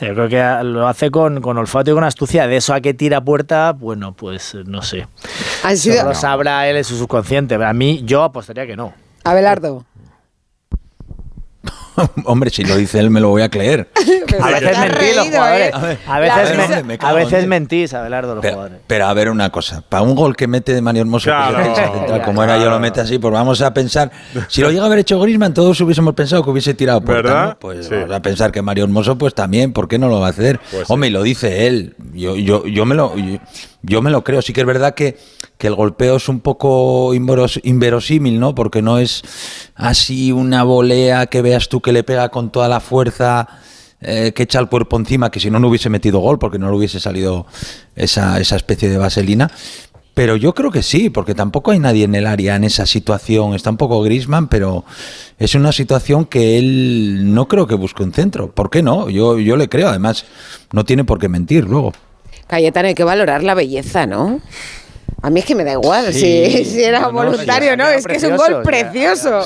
yo 0.00 0.14
creo 0.14 0.28
que 0.28 0.64
lo 0.64 0.86
hace 0.86 1.10
con, 1.10 1.40
con, 1.40 1.58
olfato 1.58 1.90
y 1.90 1.94
con 1.94 2.04
astucia. 2.04 2.46
De 2.46 2.56
eso 2.56 2.74
a 2.74 2.80
que 2.80 2.94
tira 2.94 3.20
puerta, 3.20 3.72
bueno, 3.72 4.12
pues 4.14 4.54
no 4.66 4.82
sé. 4.82 5.06
Sido... 5.74 6.04
lo 6.04 6.14
sabrá 6.14 6.68
él 6.68 6.76
en 6.76 6.84
su 6.84 6.96
subconsciente. 6.96 7.54
A 7.54 7.72
mí, 7.72 8.02
yo 8.04 8.22
apostaría 8.22 8.66
que 8.66 8.76
no. 8.76 8.94
Abelardo. 9.24 9.84
Hombre, 12.24 12.50
si 12.50 12.64
lo 12.64 12.76
dice 12.76 12.98
él, 12.98 13.10
me 13.10 13.20
lo 13.20 13.28
voy 13.28 13.42
a 13.42 13.48
creer. 13.48 13.88
a 14.40 14.50
veces 14.50 14.78
mentís 14.78 15.16
los 15.16 15.26
jugadores. 15.26 15.74
A 15.74 16.18
veces, 16.20 16.98
a 17.00 17.12
veces 17.12 17.46
mentís, 17.46 17.94
Abelardo, 17.94 18.34
los 18.34 18.44
jugadores. 18.44 18.78
Pero 18.86 19.06
a 19.06 19.14
ver 19.14 19.30
una 19.30 19.50
cosa. 19.50 19.82
Para 19.88 20.02
un 20.02 20.14
gol 20.14 20.36
que 20.36 20.46
mete 20.46 20.74
de 20.74 20.82
Mario 20.82 21.02
Hermoso, 21.02 21.30
como 22.24 22.42
era 22.42 22.58
yo 22.58 22.70
lo 22.70 22.78
mete 22.78 23.00
así, 23.00 23.18
pues 23.18 23.32
vamos 23.32 23.60
a 23.62 23.72
pensar. 23.72 24.10
Si 24.48 24.60
lo 24.60 24.70
llega 24.70 24.82
a 24.82 24.86
haber 24.86 25.00
hecho 25.00 25.18
Grisman, 25.20 25.54
todos 25.54 25.80
hubiésemos 25.80 26.14
pensado 26.14 26.42
que 26.42 26.50
hubiese 26.50 26.74
tirado 26.74 27.00
por 27.00 27.24
¿no? 27.24 27.56
Pues 27.58 27.88
vamos 27.88 28.12
a 28.12 28.22
pensar 28.22 28.52
que 28.52 28.62
Mario 28.62 28.84
Hermoso, 28.84 29.16
pues 29.16 29.34
también, 29.34 29.72
¿por 29.72 29.88
qué 29.88 29.98
no 29.98 30.08
lo 30.08 30.20
va 30.20 30.28
a 30.28 30.30
hacer? 30.30 30.60
Pues 30.70 30.88
Hombre, 30.90 31.08
y 31.08 31.12
lo 31.12 31.22
dice 31.22 31.66
él. 31.66 31.94
Yo, 32.12 32.36
yo, 32.36 32.66
yo 32.66 32.84
me 32.84 32.94
lo. 32.94 33.16
Yo, 33.16 33.38
me 34.02 34.10
lo 34.10 34.24
creo. 34.24 34.42
Sí 34.42 34.52
que 34.52 34.60
es 34.60 34.66
verdad 34.66 34.94
que, 34.94 35.16
que 35.58 35.68
el 35.68 35.74
golpeo 35.74 36.16
es 36.16 36.28
un 36.28 36.40
poco 36.40 37.12
inverosímil, 37.14 38.40
¿no? 38.40 38.54
Porque 38.54 38.82
no 38.82 38.98
es 38.98 39.22
así 39.74 40.32
una 40.32 40.64
volea 40.64 41.26
que 41.26 41.42
veas 41.42 41.68
tú 41.68 41.80
que 41.80 41.92
le 41.92 42.02
pega 42.02 42.28
con 42.30 42.50
toda 42.50 42.68
la 42.68 42.80
fuerza, 42.80 43.48
eh, 44.00 44.32
que 44.34 44.42
echa 44.42 44.58
el 44.58 44.68
cuerpo 44.68 44.96
encima, 44.96 45.30
que 45.30 45.40
si 45.40 45.50
no, 45.50 45.58
no 45.58 45.68
hubiese 45.68 45.88
metido 45.88 46.18
gol, 46.18 46.38
porque 46.38 46.58
no 46.58 46.70
le 46.70 46.76
hubiese 46.76 47.00
salido 47.00 47.46
esa, 47.94 48.40
esa 48.40 48.56
especie 48.56 48.90
de 48.90 48.98
vaselina. 48.98 49.50
Pero 50.16 50.36
yo 50.36 50.54
creo 50.54 50.70
que 50.70 50.82
sí, 50.82 51.10
porque 51.10 51.34
tampoco 51.34 51.72
hay 51.72 51.78
nadie 51.78 52.04
en 52.04 52.14
el 52.14 52.26
área 52.26 52.56
en 52.56 52.64
esa 52.64 52.86
situación. 52.86 53.54
Está 53.54 53.68
un 53.68 53.76
poco 53.76 54.00
Grisman, 54.00 54.48
pero 54.48 54.84
es 55.38 55.54
una 55.54 55.72
situación 55.72 56.24
que 56.24 56.58
él 56.58 57.34
no 57.34 57.48
creo 57.48 57.66
que 57.66 57.74
busque 57.74 58.02
un 58.02 58.14
centro. 58.14 58.50
¿Por 58.50 58.70
qué 58.70 58.82
no? 58.82 59.10
Yo, 59.10 59.38
yo 59.38 59.58
le 59.58 59.68
creo, 59.68 59.90
además, 59.90 60.24
no 60.72 60.86
tiene 60.86 61.04
por 61.04 61.18
qué 61.18 61.28
mentir 61.28 61.64
luego. 61.64 61.92
Cayetano, 62.46 62.88
hay 62.88 62.94
que 62.94 63.04
valorar 63.04 63.42
la 63.42 63.54
belleza, 63.54 64.06
¿no? 64.06 64.40
A 65.22 65.30
mí 65.30 65.40
es 65.40 65.46
que 65.46 65.54
me 65.54 65.64
da 65.64 65.72
igual 65.72 66.12
si, 66.12 66.64
si, 66.64 66.82
era 66.82 67.08
voluntario 67.08 67.72
o 67.72 67.76
no, 67.76 67.88
es 67.88 68.06
que 68.06 68.16
es 68.16 68.22
un 68.22 68.36
gol 68.36 68.62
precioso. 68.62 69.42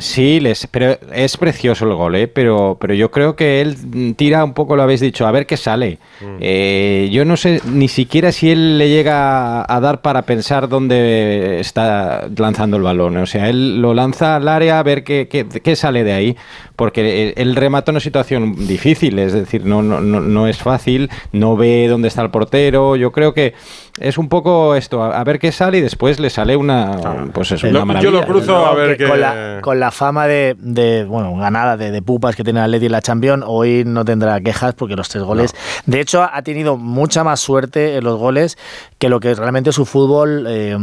Sí, 0.00 0.40
les, 0.40 0.66
pero 0.66 0.98
es 1.12 1.36
precioso 1.36 1.84
el 1.86 1.94
gol, 1.94 2.14
¿eh? 2.16 2.28
pero, 2.28 2.76
pero 2.80 2.94
yo 2.94 3.10
creo 3.10 3.34
que 3.34 3.60
él 3.60 4.14
tira 4.16 4.44
un 4.44 4.52
poco, 4.52 4.76
lo 4.76 4.82
habéis 4.82 5.00
dicho, 5.00 5.26
a 5.26 5.32
ver 5.32 5.46
qué 5.46 5.56
sale. 5.56 5.98
Mm. 6.20 6.36
Eh, 6.40 7.08
yo 7.10 7.24
no 7.24 7.36
sé 7.36 7.60
ni 7.64 7.88
siquiera 7.88 8.30
si 8.30 8.50
él 8.50 8.78
le 8.78 8.88
llega 8.88 9.62
a 9.62 9.80
dar 9.80 10.02
para 10.02 10.22
pensar 10.22 10.68
dónde 10.68 11.60
está 11.60 12.28
lanzando 12.36 12.76
el 12.76 12.82
balón. 12.82 13.16
O 13.16 13.26
sea, 13.26 13.48
él 13.48 13.80
lo 13.80 13.94
lanza 13.94 14.36
al 14.36 14.48
área 14.48 14.78
a 14.78 14.82
ver 14.82 15.02
qué, 15.02 15.28
qué, 15.28 15.46
qué 15.46 15.76
sale 15.76 16.04
de 16.04 16.12
ahí 16.12 16.36
porque 16.76 17.32
él 17.36 17.56
remata 17.56 17.90
una 17.90 18.00
situación 18.00 18.54
difícil, 18.66 19.18
es 19.18 19.32
decir, 19.32 19.64
no, 19.64 19.82
no, 19.82 20.00
no 20.00 20.46
es 20.46 20.58
fácil, 20.58 21.10
no 21.32 21.56
ve 21.56 21.88
dónde 21.88 22.08
está 22.08 22.20
el 22.20 22.30
portero. 22.30 22.96
Yo 22.96 23.12
creo 23.12 23.32
que 23.32 23.54
es 23.98 24.18
un 24.18 24.28
poco 24.28 24.74
esto, 24.74 25.02
a, 25.02 25.24
ver 25.24 25.38
qué 25.38 25.52
sale 25.52 25.78
y 25.78 25.80
después 25.80 26.20
le 26.20 26.30
sale 26.30 26.56
una, 26.56 27.30
pues 27.32 27.52
eso, 27.52 27.68
una 27.68 27.84
maravilla. 27.84 28.10
Yo 28.10 28.20
lo 28.20 28.26
cruzo 28.26 28.66
a 28.66 28.74
ver 28.74 28.96
qué... 28.96 29.06
Con 29.06 29.20
la, 29.20 29.58
con 29.62 29.80
la 29.80 29.90
fama 29.90 30.26
de, 30.26 30.56
de 30.58 31.04
bueno, 31.04 31.34
ganada 31.36 31.76
de, 31.76 31.90
de, 31.90 32.02
pupas 32.02 32.36
que 32.36 32.44
tiene 32.44 32.60
el 32.60 32.64
Atleti 32.66 32.86
en 32.86 32.92
la 32.92 33.00
Champions, 33.00 33.44
hoy 33.46 33.84
no 33.86 34.04
tendrá 34.04 34.40
quejas 34.40 34.74
porque 34.74 34.96
los 34.96 35.08
tres 35.08 35.24
goles... 35.24 35.54
De 35.86 36.00
hecho, 36.00 36.22
ha 36.22 36.42
tenido 36.42 36.76
mucha 36.76 37.24
más 37.24 37.40
suerte 37.40 37.96
en 37.96 38.04
los 38.04 38.18
goles 38.18 38.58
que 38.98 39.08
lo 39.08 39.20
que 39.20 39.34
realmente 39.34 39.72
su 39.72 39.86
fútbol 39.86 40.46
eh, 40.48 40.76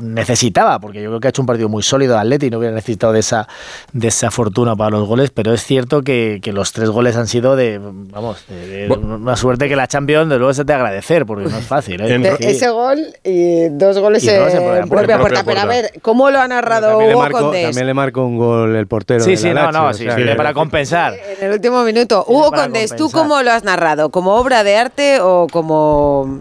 necesitaba, 0.00 0.78
porque 0.78 1.02
yo 1.02 1.10
creo 1.10 1.20
que 1.20 1.28
ha 1.28 1.30
hecho 1.30 1.42
un 1.42 1.46
partido 1.46 1.68
muy 1.68 1.82
sólido 1.82 2.18
Atleti 2.18 2.46
y 2.46 2.50
no 2.50 2.58
hubiera 2.58 2.74
necesitado 2.74 3.12
de 3.12 3.20
esa, 3.20 3.48
de 3.92 4.08
esa 4.08 4.30
fortuna 4.30 4.76
para 4.76 4.90
los 4.90 5.06
goles, 5.06 5.30
pero 5.30 5.52
es 5.52 5.64
cierto 5.64 6.02
que, 6.02 6.40
que 6.42 6.52
los 6.52 6.72
tres 6.72 6.90
goles 6.90 7.16
han 7.16 7.26
sido 7.26 7.56
de, 7.56 7.78
vamos, 7.78 8.44
de, 8.48 8.88
una 8.90 9.36
suerte 9.36 9.68
que 9.68 9.76
la 9.76 9.86
Champions 9.86 10.28
de 10.28 10.38
luego 10.38 10.54
se 10.54 10.64
te 10.64 10.72
agradecer, 10.72 11.26
porque 11.26 11.48
no 11.48 11.56
es 11.56 11.66
fácil. 11.66 12.00
¿eh? 12.00 12.51
Ese 12.56 12.70
gol 12.70 13.06
y 13.24 13.68
dos 13.68 13.98
goles 13.98 14.26
en, 14.26 14.88
propia, 14.88 15.18
puerta. 15.18 15.42
Pero 15.44 15.60
a 15.60 15.66
ver, 15.66 15.92
¿cómo 16.02 16.30
lo 16.30 16.40
ha 16.40 16.48
narrado 16.48 16.90
también 16.90 17.10
Hugo 17.10 17.20
marco, 17.20 17.38
Condés? 17.38 17.64
También 17.66 17.86
le 17.86 17.94
marcó 17.94 18.24
un 18.24 18.36
gol 18.36 18.76
el 18.76 18.86
portero. 18.86 19.24
Sí, 19.24 19.36
sí, 19.36 19.50
no, 19.50 19.70
no, 19.72 19.92
sí, 19.92 20.06
para 20.36 20.54
compensar. 20.54 21.14
En 21.14 21.46
el 21.46 21.52
último 21.54 21.82
minuto. 21.82 22.24
Hugo 22.26 22.50
Condés, 22.50 22.94
¿tú 22.96 23.10
cómo 23.10 23.42
lo 23.42 23.50
has 23.52 23.64
narrado? 23.64 24.10
¿Como 24.10 24.36
obra 24.36 24.64
de 24.64 24.76
arte 24.76 25.20
o 25.20 25.46
como 25.50 26.40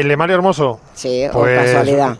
el 0.00 0.08
de 0.08 0.16
Mario 0.16 0.36
Hermoso. 0.36 0.80
Sí, 0.94 1.26
pues, 1.32 1.58
casualidad. 1.58 2.16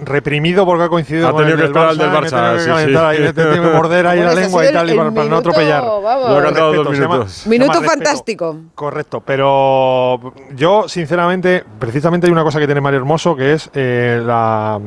reprimido 0.00 0.64
porque 0.64 0.84
ha 0.84 0.88
coincidido 0.88 1.28
ha 1.28 1.32
con 1.32 1.46
el 1.46 1.56
del 1.56 1.72
Barça. 1.72 1.96
del 1.96 2.10
Barça. 2.10 2.58
Sí, 2.58 2.90
sí. 2.90 2.96
Ahí, 2.96 3.32
que 3.32 3.60
morder 3.74 4.06
ahí 4.06 4.20
la 4.20 4.34
lengua 4.34 4.68
y 4.68 4.72
tal, 4.72 4.94
para, 4.94 5.10
no 5.10 5.36
atropellar. 5.36 5.82
Lo 5.84 6.38
ha 6.38 6.42
cantado 6.42 6.72
dos 6.74 6.90
minutos. 6.90 7.46
Minuto 7.46 7.82
fantástico. 7.82 8.56
Correcto, 8.74 9.22
pero 9.24 10.32
yo, 10.54 10.88
sinceramente, 10.88 11.64
precisamente 11.78 12.26
hay 12.26 12.32
una 12.32 12.44
cosa 12.44 12.58
que 12.58 12.66
tiene 12.66 12.80
Mario 12.80 12.98
Hermoso 12.98 13.36
que 13.36 13.52
es 13.52 13.70
eh, 13.74 14.20
la, 14.24 14.80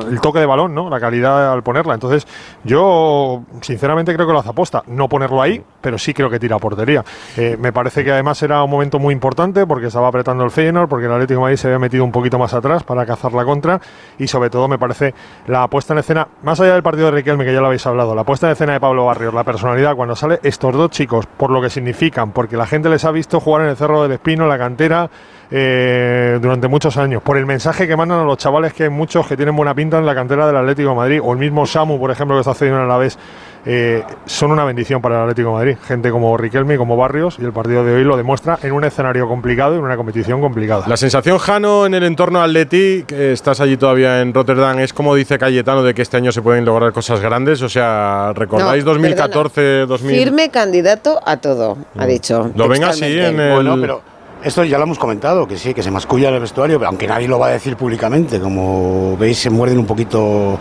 el 0.00 0.20
toque 0.20 0.38
de 0.38 0.46
balón, 0.46 0.74
¿no? 0.74 0.88
La 0.90 1.00
calidad 1.00 1.52
al 1.52 1.62
ponerla. 1.62 1.94
Entonces, 1.94 2.26
yo, 2.64 3.42
sinceramente, 3.60 4.14
creo 4.14 4.26
que 4.26 4.32
lo 4.32 4.38
hace 4.40 4.50
aposta. 4.50 4.82
No 4.86 5.08
ponerlo 5.08 5.40
ahí, 5.42 5.62
pero 5.80 5.98
sí 5.98 6.14
creo 6.14 6.30
que 6.30 6.38
tira 6.38 6.58
portería. 6.58 7.04
Eh, 7.36 7.56
me 7.58 7.72
parece 7.72 8.04
que 8.04 8.12
además 8.12 8.42
era 8.42 8.62
un 8.62 8.70
momento 8.70 8.98
muy 8.98 9.12
importante 9.12 9.66
porque 9.66 9.86
estaba 9.86 10.08
apretando 10.08 10.44
el 10.44 10.50
Feyenoord, 10.50 10.88
porque 10.88 11.06
el 11.06 11.12
Atlético 11.12 11.40
de 11.40 11.42
Madrid 11.42 11.56
se 11.56 11.68
había 11.68 11.78
metido 11.78 12.04
un 12.04 12.12
poquito 12.12 12.38
más 12.38 12.54
atrás 12.54 12.82
para 12.82 13.06
cazar 13.06 13.32
la 13.32 13.44
contra 13.44 13.80
y 14.18 14.26
sobre 14.26 14.50
todo 14.50 14.68
me 14.68 14.78
parece 14.78 15.14
la 15.46 15.66
puesta 15.68 15.92
en 15.92 15.98
escena, 16.00 16.28
más 16.42 16.60
allá 16.60 16.74
del 16.74 16.82
partido 16.82 17.06
de 17.06 17.12
Riquelme 17.12 17.44
que 17.44 17.52
ya 17.52 17.60
lo 17.60 17.66
habéis 17.66 17.86
hablado, 17.86 18.14
la 18.14 18.24
puesta 18.24 18.46
en 18.46 18.52
escena 18.52 18.72
de 18.74 18.80
Pablo 18.80 19.06
Barrios, 19.06 19.34
la 19.34 19.44
personalidad 19.44 19.96
cuando 19.96 20.16
sale 20.16 20.40
estos 20.42 20.74
dos 20.74 20.90
chicos, 20.90 21.26
por 21.26 21.50
lo 21.50 21.60
que 21.60 21.70
significan, 21.70 22.32
porque 22.32 22.56
la 22.56 22.66
gente 22.66 22.88
les 22.88 23.04
ha 23.04 23.10
visto 23.10 23.40
jugar 23.40 23.62
en 23.62 23.68
el 23.70 23.76
Cerro 23.76 24.02
del 24.02 24.12
Espino, 24.12 24.46
la 24.46 24.58
cantera, 24.58 25.10
eh, 25.54 26.38
durante 26.40 26.66
muchos 26.66 26.96
años, 26.96 27.22
por 27.22 27.36
el 27.36 27.44
mensaje 27.44 27.86
que 27.86 27.94
mandan 27.94 28.20
a 28.20 28.24
los 28.24 28.38
chavales 28.38 28.72
que 28.72 28.84
hay 28.84 28.88
muchos 28.88 29.26
que 29.26 29.36
tienen 29.36 29.54
buena 29.54 29.74
pinta 29.74 29.98
en 29.98 30.06
la 30.06 30.14
cantera 30.14 30.46
del 30.46 30.56
Atlético 30.56 30.90
de 30.90 30.96
Madrid, 30.96 31.20
o 31.22 31.32
el 31.32 31.38
mismo 31.38 31.66
Samu, 31.66 32.00
por 32.00 32.10
ejemplo, 32.10 32.36
que 32.36 32.40
está 32.40 32.54
cediendo 32.54 32.80
en 32.80 32.88
la 32.88 32.96
vez 32.96 33.18
eh, 33.64 34.02
son 34.26 34.50
una 34.50 34.64
bendición 34.64 35.00
para 35.00 35.16
el 35.16 35.22
Atlético 35.22 35.50
de 35.50 35.54
Madrid. 35.54 35.76
Gente 35.86 36.10
como 36.10 36.36
Riquelme, 36.36 36.76
como 36.76 36.96
Barrios, 36.96 37.36
y 37.38 37.44
el 37.44 37.52
partido 37.52 37.84
de 37.84 37.94
hoy 37.94 38.02
lo 38.02 38.16
demuestra 38.16 38.58
en 38.62 38.72
un 38.72 38.82
escenario 38.84 39.28
complicado 39.28 39.74
y 39.74 39.78
en 39.78 39.84
una 39.84 39.96
competición 39.96 40.40
complicada. 40.40 40.84
La 40.88 40.96
sensación, 40.96 41.38
Jano, 41.38 41.86
en 41.86 41.94
el 41.94 42.02
entorno 42.04 42.42
Atleti, 42.42 43.04
que 43.06 43.32
estás 43.32 43.60
allí 43.60 43.76
todavía 43.76 44.20
en 44.20 44.32
Rotterdam, 44.32 44.78
es 44.78 44.92
como 44.92 45.14
dice 45.14 45.38
Cayetano 45.38 45.82
de 45.82 45.94
que 45.94 46.02
este 46.02 46.16
año 46.16 46.32
se 46.32 46.42
pueden 46.42 46.64
lograr 46.64 46.92
cosas 46.92 47.20
grandes. 47.20 47.62
O 47.62 47.68
sea, 47.68 48.32
¿recordáis 48.34 48.84
2014, 48.84 49.86
2000? 49.86 50.16
Firme 50.16 50.50
candidato 50.50 51.20
a 51.24 51.36
todo, 51.36 51.76
ha 51.96 52.06
dicho. 52.06 52.50
Lo 52.56 52.68
ven 52.68 52.84
así 52.84 53.18
en 53.18 53.38
el. 53.38 53.52
Bueno, 53.52 53.76
pero 53.80 54.11
esto 54.44 54.64
ya 54.64 54.78
lo 54.78 54.84
hemos 54.84 54.98
comentado, 54.98 55.46
que 55.46 55.56
sí, 55.56 55.74
que 55.74 55.82
se 55.82 55.90
masculla 55.90 56.28
en 56.28 56.34
el 56.34 56.40
vestuario, 56.40 56.80
aunque 56.84 57.06
nadie 57.06 57.28
lo 57.28 57.38
va 57.38 57.48
a 57.48 57.50
decir 57.50 57.76
públicamente. 57.76 58.40
Como 58.40 59.16
veis, 59.16 59.38
se 59.38 59.50
muerden 59.50 59.78
un 59.78 59.86
poquito 59.86 60.58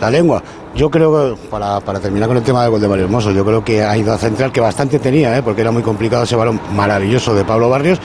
la 0.00 0.10
lengua. 0.10 0.42
Yo 0.74 0.90
creo 0.90 1.36
que, 1.36 1.48
para, 1.48 1.80
terminar 2.00 2.28
con 2.28 2.36
el 2.36 2.42
tema 2.42 2.62
del 2.62 2.70
gol 2.70 2.80
de 2.80 2.88
Mario 2.88 3.04
Hermoso, 3.04 3.30
yo 3.30 3.44
creo 3.44 3.64
que 3.64 3.84
ha 3.84 3.96
ido 3.96 4.12
a 4.12 4.18
central, 4.18 4.50
que 4.50 4.60
bastante 4.60 4.98
tenía, 4.98 5.36
¿eh? 5.38 5.42
porque 5.42 5.60
era 5.60 5.70
muy 5.70 5.82
complicado 5.82 6.24
ese 6.24 6.34
balón 6.34 6.60
maravilloso 6.74 7.32
de 7.34 7.44
Pablo 7.44 7.68
Barrios. 7.68 8.00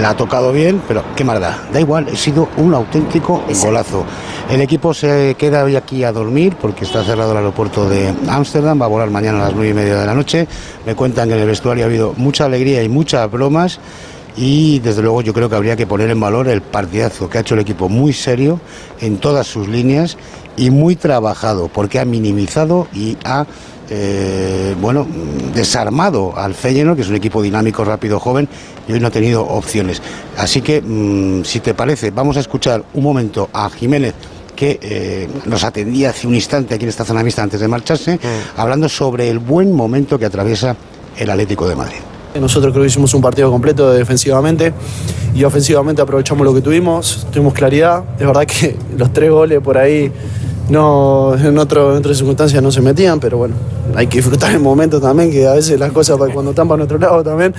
La 0.00 0.10
ha 0.10 0.16
tocado 0.16 0.52
bien, 0.52 0.80
pero 0.86 1.02
qué 1.16 1.24
maldad. 1.24 1.56
Da 1.72 1.80
igual, 1.80 2.06
ha 2.12 2.16
sido 2.16 2.48
un 2.58 2.74
auténtico 2.74 3.42
golazo. 3.62 4.04
El 4.48 4.60
equipo 4.60 4.94
se 4.94 5.34
queda 5.36 5.64
hoy 5.64 5.74
aquí 5.74 6.04
a 6.04 6.12
dormir 6.12 6.56
porque 6.60 6.84
está 6.84 7.02
cerrado 7.02 7.32
el 7.32 7.38
aeropuerto 7.38 7.88
de 7.88 8.14
Ámsterdam, 8.28 8.80
va 8.80 8.86
a 8.86 8.88
volar 8.88 9.10
mañana 9.10 9.38
a 9.38 9.46
las 9.46 9.54
nueve 9.54 9.70
y 9.70 9.74
media 9.74 9.96
de 9.96 10.06
la 10.06 10.14
noche. 10.14 10.46
Me 10.86 10.94
cuentan 10.94 11.28
que 11.28 11.34
en 11.34 11.40
el 11.40 11.46
vestuario 11.46 11.84
ha 11.84 11.88
habido 11.88 12.14
mucha 12.16 12.44
alegría 12.44 12.82
y 12.84 12.88
muchas 12.88 13.28
bromas 13.30 13.80
y 14.36 14.78
desde 14.78 15.02
luego 15.02 15.22
yo 15.22 15.32
creo 15.32 15.48
que 15.48 15.56
habría 15.56 15.76
que 15.76 15.86
poner 15.86 16.10
en 16.10 16.20
valor 16.20 16.48
el 16.48 16.62
partidazo 16.62 17.28
que 17.28 17.38
ha 17.38 17.40
hecho 17.42 17.54
el 17.54 17.60
equipo 17.60 17.88
muy 17.88 18.12
serio 18.12 18.60
en 19.00 19.18
todas 19.18 19.46
sus 19.46 19.68
líneas 19.68 20.16
y 20.56 20.70
muy 20.70 20.96
trabajado 20.96 21.68
porque 21.68 21.98
ha 21.98 22.04
minimizado 22.04 22.88
y 22.94 23.16
ha 23.24 23.46
eh, 23.90 24.74
bueno 24.80 25.06
desarmado 25.54 26.32
al 26.36 26.54
Feyenoord 26.54 26.96
que 26.96 27.02
es 27.02 27.08
un 27.08 27.16
equipo 27.16 27.42
dinámico 27.42 27.84
rápido 27.84 28.18
joven 28.18 28.48
y 28.88 28.92
hoy 28.92 29.00
no 29.00 29.08
ha 29.08 29.10
tenido 29.10 29.46
opciones 29.46 30.00
así 30.38 30.62
que 30.62 30.80
mm, 30.80 31.44
si 31.44 31.60
te 31.60 31.74
parece 31.74 32.10
vamos 32.10 32.36
a 32.36 32.40
escuchar 32.40 32.84
un 32.94 33.02
momento 33.02 33.50
a 33.52 33.68
Jiménez 33.68 34.14
que 34.56 34.78
eh, 34.82 35.28
nos 35.46 35.64
atendía 35.64 36.10
hace 36.10 36.26
un 36.26 36.34
instante 36.34 36.74
aquí 36.74 36.84
en 36.84 36.90
esta 36.90 37.04
zona 37.04 37.22
mixta 37.22 37.42
antes 37.42 37.58
de 37.58 37.68
marcharse, 37.68 38.16
mm. 38.16 38.60
hablando 38.60 38.88
sobre 38.88 39.28
el 39.28 39.38
buen 39.38 39.72
momento 39.72 40.18
que 40.18 40.26
atraviesa 40.26 40.76
el 41.16 41.30
Atlético 41.30 41.66
de 41.66 41.74
Madrid. 41.74 42.11
Nosotros 42.40 42.72
creo 42.72 42.82
que 42.82 42.88
hicimos 42.88 43.12
un 43.14 43.20
partido 43.20 43.50
completo 43.50 43.92
defensivamente 43.92 44.72
y 45.34 45.44
ofensivamente 45.44 46.02
aprovechamos 46.02 46.44
lo 46.44 46.54
que 46.54 46.60
tuvimos, 46.60 47.26
tuvimos 47.30 47.52
claridad. 47.52 48.04
Es 48.18 48.26
verdad 48.26 48.46
que 48.46 48.76
los 48.96 49.12
tres 49.12 49.30
goles 49.30 49.60
por 49.60 49.78
ahí 49.78 50.10
no, 50.68 51.34
en, 51.34 51.58
otras 51.58 52.16
circunstancias 52.16 52.62
no 52.62 52.70
se 52.70 52.80
metían, 52.80 53.20
pero 53.20 53.36
bueno, 53.36 53.54
hay 53.94 54.06
que 54.06 54.18
disfrutar 54.18 54.52
el 54.52 54.60
momento 54.60 55.00
también, 55.00 55.30
que 55.30 55.46
a 55.46 55.54
veces 55.54 55.78
las 55.78 55.92
cosas 55.92 56.16
cuando 56.32 56.52
están 56.52 56.68
para 56.68 56.78
nuestro 56.78 56.98
lado 56.98 57.22
también 57.22 57.54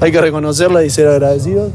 hay 0.00 0.12
que 0.12 0.20
reconocerlas 0.20 0.84
y 0.84 0.90
ser 0.90 1.08
agradecidos. 1.08 1.70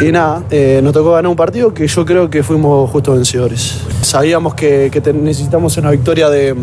Y 0.00 0.12
nada, 0.12 0.44
eh, 0.50 0.80
nos 0.82 0.92
tocó 0.92 1.12
ganar 1.12 1.30
un 1.30 1.36
partido 1.36 1.72
que 1.72 1.86
yo 1.86 2.04
creo 2.04 2.28
que 2.28 2.42
fuimos 2.42 2.90
justo 2.90 3.14
vencedores. 3.14 3.78
Sabíamos 4.02 4.54
que, 4.54 4.90
necesitamos 5.14 5.76
una 5.76 5.90
victoria 5.90 6.28
de 6.28 6.54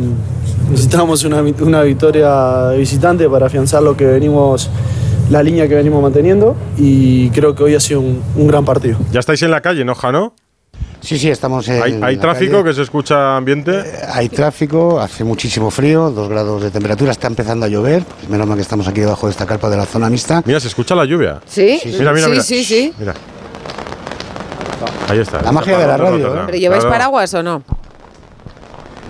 necesitábamos 0.69 1.23
una, 1.23 1.41
una 1.61 1.81
victoria 1.81 2.71
visitante 2.71 3.29
para 3.29 3.45
afianzar 3.45 3.81
lo 3.81 3.95
que 3.95 4.05
venimos 4.05 4.69
la 5.29 5.43
línea 5.43 5.67
que 5.67 5.75
venimos 5.75 6.01
manteniendo 6.01 6.55
y 6.77 7.29
creo 7.31 7.55
que 7.55 7.63
hoy 7.63 7.75
ha 7.75 7.79
sido 7.79 8.01
un, 8.01 8.47
gran 8.47 8.65
partido. 8.65 8.97
Ya 9.11 9.19
estáis 9.19 9.41
en 9.43 9.51
la 9.51 9.61
calle, 9.61 9.83
¿no, 9.83 9.95
Jano? 9.95 10.33
Sí, 11.01 11.17
sí, 11.17 11.29
estamos 11.29 11.67
en. 11.69 12.03
¿Hay, 12.03 12.17
tráfico 12.17 12.63
que 12.63 12.73
se 12.73 12.81
escucha 12.81 13.37
ambiente? 13.37 13.71
Eh, 13.71 13.99
hay 14.11 14.29
tráfico, 14.29 14.99
hace 14.99 15.23
muchísimo 15.23 15.71
frío, 15.71 16.09
dos 16.11 16.27
grados 16.27 16.63
de 16.63 16.71
temperatura, 16.71 17.11
está 17.11 17.27
empezando 17.27 17.65
a 17.65 17.69
llover. 17.69 18.03
menos 18.29 18.47
mal 18.47 18.57
que 18.57 18.61
estamos 18.61 18.87
aquí 18.87 19.01
debajo 19.01 19.27
de 19.27 19.31
esta 19.31 19.45
carpa 19.45 19.69
de 19.69 19.77
la 19.77 19.85
zona 19.85 20.09
mixta. 20.09 20.41
Mira, 20.45 20.59
se 20.59 20.67
escucha 20.67 20.95
la 20.95 21.05
lluvia. 21.05 21.39
Sí, 21.45 21.79
sí, 21.81 21.95
mira, 21.99 22.13
mira, 22.13 22.41
sí, 22.41 22.63
sí, 22.63 22.93
Mira. 22.97 23.13
Ahí 25.07 25.19
está. 25.19 25.41
La 25.41 25.51
magia 25.51 25.77
de 25.77 25.87
la 25.87 25.97
radio. 25.97 26.35
¿eh? 26.35 26.41
¿Pero 26.47 26.57
lleváis 26.57 26.85
paraguas 26.85 27.33
o 27.33 27.43
no? 27.43 27.63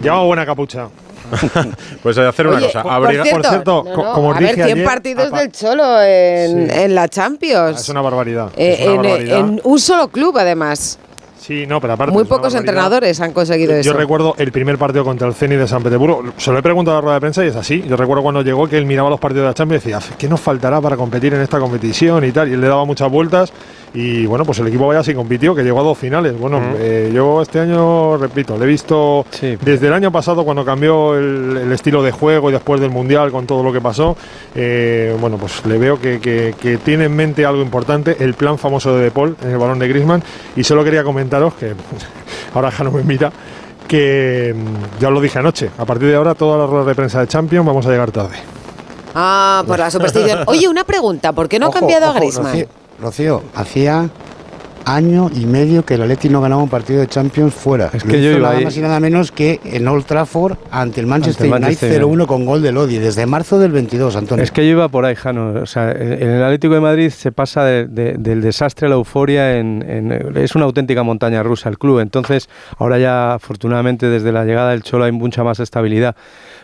Llevamos 0.02 0.28
buena 0.28 0.46
capucha. 0.46 0.90
pues 2.04 2.18
hacer 2.18 2.48
una 2.48 2.60
cosa. 2.60 2.84
Por, 2.84 3.46
cierto, 3.46 3.86
como 3.94 4.34
a 4.34 4.40
ver, 4.40 4.56
100 4.56 4.84
partidos 4.84 5.32
del 5.32 5.52
Cholo 5.52 6.02
en, 6.02 6.96
la 6.96 7.08
Champions. 7.08 7.82
Es 7.82 7.90
una 7.90 8.02
barbaridad. 8.02 8.52
Eh, 8.56 9.28
en, 9.30 9.62
un 9.64 9.80
solo 9.80 10.08
club, 10.10 10.38
además. 10.38 11.00
Sí, 11.40 11.66
no, 11.66 11.80
pero 11.80 11.94
aparte. 11.94 12.12
Muy 12.12 12.26
pocos 12.26 12.54
entrenadores 12.56 13.22
han 13.22 13.32
conseguido 13.32 13.72
yo 13.72 13.80
eso. 13.80 13.92
Yo 13.92 13.98
recuerdo 13.98 14.36
el 14.38 14.52
primer 14.52 14.78
partido 14.78 15.06
contra 15.06 15.28
el 15.28 15.34
Zenit 15.34 15.60
de 15.60 15.68
San 15.68 15.82
Petersburgo. 15.82 16.24
Se 16.36 16.52
lo 16.52 16.60
he 16.60 16.62
preguntado 16.62 16.98
a 16.98 17.00
la 17.00 17.02
rueda 17.02 17.14
de 17.16 17.22
prensa 17.22 17.46
y 17.46 17.48
es 17.48 17.56
así. 17.56 17.84
Yo 17.88 17.96
recuerdo 17.96 18.22
cuando 18.22 18.42
llegó 18.42 18.68
que 18.68 18.78
él 18.78 18.86
miraba 18.86 19.10
los 19.10 19.20
partidos 19.20 19.44
de 19.44 19.48
la 19.48 19.54
Champions 19.54 19.86
y 19.86 19.92
decía, 19.92 20.16
¿qué 20.18 20.28
nos 20.28 20.42
faltará 20.42 20.82
para 20.82 20.98
competir 20.98 21.34
en 21.34 21.42
esta 21.42 21.58
competición 21.58 22.26
y 22.26 22.34
tal? 22.34 22.50
Y 22.50 22.54
él 22.54 22.60
le 22.60 22.68
daba 22.68 22.84
muchas 22.84 23.10
vueltas 23.10 23.54
y 23.94 24.26
bueno, 24.26 24.46
pues 24.46 24.60
el 24.60 24.68
equipo 24.68 24.88
vaya 24.88 25.00
así 25.00 25.14
compitió, 25.14 25.56
que 25.56 25.64
llegó 25.64 25.80
a 25.80 25.84
dos 25.84 25.98
finales. 25.98 26.38
Bueno, 26.38 26.62
eh, 26.78 27.12
yo 27.14 27.42
este 27.42 27.60
año, 27.60 28.18
repito, 28.18 28.58
le 28.58 28.66
he 28.66 28.68
visto 28.68 29.26
desde 29.42 29.88
el 29.88 29.94
año 29.94 30.12
pasado 30.12 30.44
cuando 30.44 30.66
cambió 30.66 31.16
el, 31.16 31.72
estilo 31.72 32.04
de 32.04 32.12
juego 32.12 32.50
y 32.50 32.54
después 32.54 32.82
del 32.82 32.90
Mundial 32.90 33.32
con 33.32 33.46
todo 33.46 33.64
lo 33.64 33.72
que 33.72 33.82
pasó, 33.82 34.18
eh, 34.56 35.16
bueno, 35.20 35.38
pues 35.38 35.66
le 35.66 35.78
veo 35.78 36.00
que, 36.00 36.20
que, 36.20 36.78
tiene 36.84 37.06
en 37.06 37.16
mente 37.16 37.46
algo 37.46 37.62
importante, 37.62 38.18
el 38.20 38.34
plan 38.34 38.58
famoso 38.58 38.96
de 38.96 39.04
De 39.04 39.12
Paul 39.12 39.36
en 39.42 39.52
el 39.52 39.58
balón 39.58 39.80
de 39.80 39.88
Grisman, 39.88 40.24
y 40.56 40.64
solo 40.64 40.84
quería 40.84 41.04
comentaros 41.04 41.54
que 41.56 41.74
ahora 42.54 42.72
no 42.84 42.92
me 42.92 43.04
mira 43.04 43.32
que 43.88 44.54
mm, 44.56 45.00
ya 45.00 45.10
lo 45.10 45.22
dije 45.22 45.40
anoche, 45.40 45.72
a 45.78 45.86
partir 45.86 46.10
de 46.10 46.16
ahora 46.16 46.36
todas 46.36 46.60
las 46.60 46.70
ruedas 46.70 46.88
de 46.88 46.96
prensa 46.96 47.22
de 47.22 47.28
Champions 47.28 47.66
vamos 47.66 47.86
a 47.86 47.90
llegar 47.90 48.12
tarde. 48.12 48.38
Ah, 49.16 49.64
por 49.66 49.80
la 49.80 49.90
superstición. 49.90 50.44
Oye, 50.48 50.68
una 50.68 50.84
pregunta, 50.84 51.32
¿por 51.32 51.50
qué 51.50 51.58
no 51.58 51.68
ha 51.68 51.72
cambiado 51.72 52.08
a 52.08 52.14
Griezmann? 52.14 52.68
Rocío, 53.00 53.44
hacía 53.54 54.10
año 54.88 55.30
y 55.36 55.46
medio 55.46 55.84
que 55.84 55.96
el 55.96 56.02
Atleti 56.02 56.30
no 56.30 56.40
ganaba 56.40 56.64
un 56.64 56.70
partido 56.70 57.02
de 57.02 57.08
Champions 57.08 57.54
fuera. 57.54 57.90
Es 57.94 58.04
que 58.04 58.24
yo 58.24 58.40
nada 58.40 58.60
más 58.62 58.78
y 58.78 58.80
nada 58.80 59.00
menos 59.00 59.32
que 59.32 59.60
en 59.66 59.88
Old 59.88 60.06
Trafford 60.06 60.58
ante 60.72 61.02
el 61.02 61.08
Manchester, 61.08 61.52
United 61.52 62.02
0-1 62.02 62.26
con 62.26 62.46
gol 62.46 62.62
de 62.62 62.72
Lodi 62.72 62.98
desde 62.98 63.26
marzo 63.26 63.60
del 63.60 63.74
22, 63.74 64.16
Antonio. 64.16 64.44
Es 64.44 64.52
que 64.52 64.66
yo 64.66 64.72
iba 64.72 64.88
por 64.88 65.06
ahí, 65.06 65.16
Jano. 65.16 65.62
O 65.62 65.66
sea, 65.66 65.92
en 65.92 66.30
el 66.30 66.42
Atlético 66.42 66.74
de 66.74 66.80
Madrid 66.80 67.10
se 67.10 67.34
pasa 67.34 67.66
del 67.66 68.42
desastre 68.42 68.88
a 68.88 68.90
la 68.90 68.96
euforia. 68.96 69.58
En, 69.58 70.12
es 70.36 70.56
una 70.56 70.66
auténtica 70.66 71.04
montaña 71.04 71.44
rusa 71.44 71.68
el 71.68 71.78
club. 71.78 72.00
Entonces, 72.00 72.50
ahora 72.78 72.98
ya, 72.98 73.34
afortunadamente, 73.34 74.08
desde 74.08 74.32
la 74.32 74.46
llegada 74.46 74.72
del 74.72 74.84
Cholo 74.84 75.04
hay 75.04 75.12
mucha 75.12 75.44
más 75.44 75.60
estabilidad. 75.60 76.16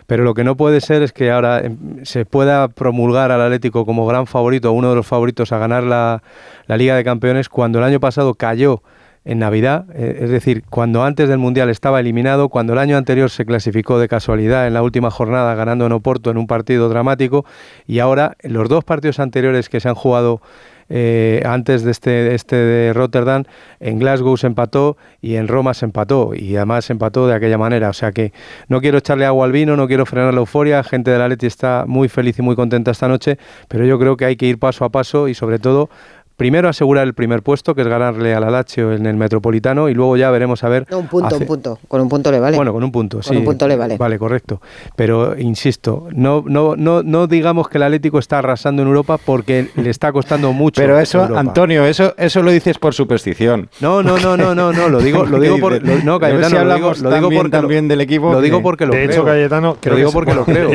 Pero 0.08 0.24
lo 0.24 0.34
que 0.34 0.44
no 0.44 0.56
puede 0.56 0.82
ser 0.82 1.02
es 1.02 1.14
que 1.14 1.32
ahora 1.32 1.60
em, 1.60 2.04
se 2.04 2.26
pueda 2.26 2.68
promulgar 2.68 3.32
al 3.32 3.42
Atlético 3.42 3.86
como 3.86 4.06
gran 4.06 4.28
favorito, 4.28 4.72
uno 4.72 4.90
de 4.90 4.96
los 4.96 5.08
favoritos 5.08 5.52
a 5.52 5.58
ganar 5.58 5.84
la, 5.84 6.22
Liga 6.68 6.96
de 6.96 7.04
Campeones, 7.04 7.50
cuando 7.50 7.78
el 7.80 7.86
año 7.86 8.00
cayó 8.38 8.82
en 9.26 9.40
Navidad, 9.40 9.86
eh, 9.94 10.20
es 10.22 10.30
decir, 10.30 10.64
cuando 10.70 11.04
antes 11.04 11.30
del 11.30 11.38
Mundial 11.38 11.70
estaba 11.70 12.00
eliminado, 12.02 12.50
cuando 12.50 12.74
el 12.74 12.80
año 12.80 12.98
anterior 12.98 13.30
se 13.30 13.46
clasificó 13.46 13.98
de 13.98 14.10
casualidad 14.10 14.68
en 14.68 14.74
la 14.74 14.84
última 14.84 15.12
jornada 15.12 15.56
ganando 15.56 15.86
en 15.86 15.94
Oporto 15.94 16.30
en 16.30 16.38
un 16.38 16.48
partido 16.48 16.90
dramático 16.90 17.46
y 17.88 18.00
ahora 18.00 18.36
los 18.42 18.68
dos 18.68 18.84
partidos 18.84 19.20
anteriores 19.20 19.70
que 19.70 19.80
se 19.80 19.88
han 19.88 19.96
jugado 19.96 20.42
eh, 20.90 21.42
antes 21.46 21.84
de 21.84 21.92
este, 21.92 22.36
este 22.36 22.56
de 22.56 22.94
Rotterdam, 22.94 23.46
en 23.80 24.00
Glasgow 24.00 24.36
se 24.38 24.48
empató 24.48 24.98
y 25.22 25.36
en 25.36 25.48
Roma 25.48 25.74
se 25.74 25.86
empató 25.86 26.34
y 26.36 26.56
además 26.56 26.86
se 26.86 26.94
empató 26.94 27.26
de 27.28 27.34
aquella 27.34 27.58
manera. 27.58 27.90
O 27.90 27.94
sea 27.94 28.12
que 28.12 28.34
no 28.68 28.82
quiero 28.82 28.98
echarle 28.98 29.26
agua 29.26 29.46
al 29.46 29.52
vino, 29.52 29.78
no 29.78 29.88
quiero 29.88 30.06
frenar 30.06 30.34
la 30.34 30.42
euforia, 30.42 30.84
gente 30.84 31.12
de 31.12 31.18
la 31.18 31.28
Leti 31.28 31.46
está 31.46 31.86
muy 31.88 32.10
feliz 32.10 32.38
y 32.40 32.42
muy 32.42 32.56
contenta 32.56 32.92
esta 32.92 33.08
noche, 33.08 33.38
pero 33.68 33.86
yo 33.86 33.98
creo 33.98 34.18
que 34.18 34.26
hay 34.26 34.36
que 34.36 34.46
ir 34.46 34.60
paso 34.60 34.86
a 34.86 34.90
paso 34.90 35.28
y 35.28 35.34
sobre 35.34 35.60
todo 35.60 35.90
primero 36.44 36.68
asegurar 36.68 37.08
el 37.08 37.14
primer 37.14 37.42
puesto, 37.42 37.74
que 37.74 37.84
es 37.84 37.88
ganarle 37.88 38.36
al 38.36 38.44
Alacho 38.44 38.92
en 38.92 39.06
el 39.06 39.16
Metropolitano, 39.16 39.88
y 39.88 39.94
luego 39.94 40.18
ya 40.18 40.30
veremos 40.30 40.62
a 40.66 40.68
ver... 40.68 40.86
un 40.92 41.08
punto, 41.08 41.38
un 41.38 41.46
punto. 41.46 41.80
Con 41.88 42.02
un 42.02 42.10
punto 42.10 42.34
le 42.34 42.40
vale. 42.42 42.58
Bueno, 42.58 42.74
con 42.74 42.84
un 42.84 42.92
punto, 42.92 43.24
sí. 43.24 43.30
Con 43.30 43.38
un 43.38 43.46
punto 43.46 43.66
le 43.66 43.78
vale. 43.78 43.96
Vale, 43.96 44.20
correcto. 44.20 44.62
Pero, 44.98 45.40
insisto, 45.40 46.10
no, 46.12 46.44
no, 46.46 46.76
no, 46.76 47.02
no 47.02 47.28
digamos 47.28 47.70
que 47.70 47.78
el 47.78 47.84
Atlético 47.84 48.20
está 48.20 48.40
arrasando 48.40 48.82
en 48.82 48.90
Europa 48.90 49.18
porque 49.18 49.70
le 49.78 49.90
está 49.90 50.12
costando 50.12 50.52
mucho 50.54 50.82
Pero 50.82 51.00
eso, 51.00 51.24
Antonio, 51.34 51.86
eso, 51.86 52.14
eso 52.18 52.44
lo 52.44 52.52
dices 52.52 52.78
por 52.78 52.94
superstición. 52.94 53.70
No, 53.80 54.04
no, 54.04 54.18
no, 54.18 54.36
no, 54.36 54.54
no, 54.54 54.74
no, 54.74 54.90
lo 54.90 55.00
digo, 55.00 55.26
lo 55.26 55.40
digo 55.40 55.60
por... 55.60 55.82
no, 55.82 56.20
Cayetano, 56.20 56.66
lo 56.66 56.76
digo, 56.76 56.94
lo 57.02 57.10
digo 57.10 57.30
porque... 57.30 57.52
también 57.52 57.88
del 57.88 58.02
equipo... 58.02 58.34
Lo 58.34 58.42
digo 58.42 58.62
porque 58.62 58.86
lo 58.86 58.92
de 58.92 59.06
creo. 59.06 59.12
hecho, 59.12 59.24
Cayetano... 59.24 59.78
Lo 59.82 59.96
digo 59.96 60.12
porque 60.12 60.34
lo 60.34 60.44
creo. 60.46 60.72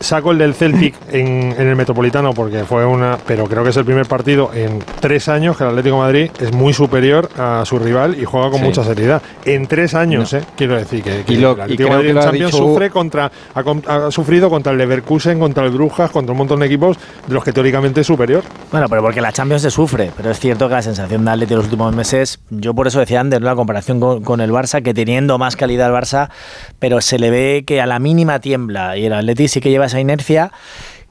saco 0.00 0.32
el 0.32 0.36
del 0.38 0.52
Celtic 0.52 0.94
en, 1.10 1.54
en 1.58 1.66
el 1.66 1.76
Metropolitano 1.76 2.34
porque 2.34 2.64
fue 2.64 2.84
una... 2.84 3.16
Pero 3.26 3.46
creo 3.46 3.64
que 3.64 3.70
es 3.70 3.76
el 3.78 3.86
primer 3.86 4.04
partido 4.04 4.50
en 4.52 4.80
tres 5.00 5.28
años 5.28 5.56
que 5.56 5.64
Atlético 5.64 5.98
Madrid 5.98 6.30
es 6.40 6.52
muy 6.52 6.72
superior 6.72 7.28
a 7.36 7.64
su 7.64 7.78
rival 7.78 8.16
y 8.20 8.24
juega 8.24 8.50
con 8.50 8.60
mucha 8.60 8.84
seriedad. 8.84 9.22
En 9.44 9.66
tres 9.66 9.94
años, 9.94 10.32
eh, 10.32 10.42
quiero 10.56 10.76
decir 10.76 11.02
que, 11.02 11.20
el 11.20 11.44
Atlético 11.44 11.88
Madrid 11.90 12.10
en 12.10 12.20
Champions 12.20 12.54
sufre 12.54 12.90
contra, 12.90 13.30
ha, 13.54 14.10
sufrido 14.10 14.50
contra 14.50 14.72
el 14.72 14.78
Leverkusen, 14.78 15.38
contra 15.38 15.64
el 15.64 15.70
Brujas, 15.70 16.10
contra 16.10 16.32
un 16.32 16.38
montón 16.38 16.60
de 16.60 16.66
equipos 16.66 16.98
de 17.26 17.34
los 17.34 17.44
que 17.44 17.52
teóricamente 17.52 18.00
es 18.00 18.06
superior. 18.06 18.42
Bueno, 18.70 18.86
pero 18.88 19.02
porque 19.02 19.20
la 19.20 19.32
Champions 19.32 19.62
se 19.62 19.70
sufre, 19.70 20.10
pero 20.16 20.30
es 20.30 20.38
cierto 20.38 20.68
que 20.68 20.74
la 20.74 20.82
sensación 20.82 21.24
de 21.24 21.30
Atlético 21.30 21.54
en 21.54 21.58
los 21.58 21.66
últimos 21.66 21.94
meses, 21.94 22.40
yo 22.50 22.74
por 22.74 22.86
eso 22.86 23.00
decía 23.00 23.20
antes, 23.20 23.40
la 23.40 23.54
comparación 23.54 24.00
con, 24.00 24.22
con, 24.22 24.40
el 24.40 24.50
Barça, 24.50 24.82
que 24.82 24.94
teniendo 24.94 25.38
más 25.38 25.56
calidad 25.56 25.88
el 25.88 25.94
Barça, 25.94 26.28
pero 26.78 27.00
se 27.00 27.18
le 27.18 27.30
ve 27.30 27.64
que 27.66 27.80
a 27.80 27.86
la 27.86 27.98
mínima 27.98 28.40
tiembla 28.40 28.96
y 28.96 29.06
el 29.06 29.12
Atlético 29.12 29.48
sí 29.48 29.60
que 29.60 29.70
lleva 29.70 29.86
esa 29.86 30.00
inercia 30.00 30.52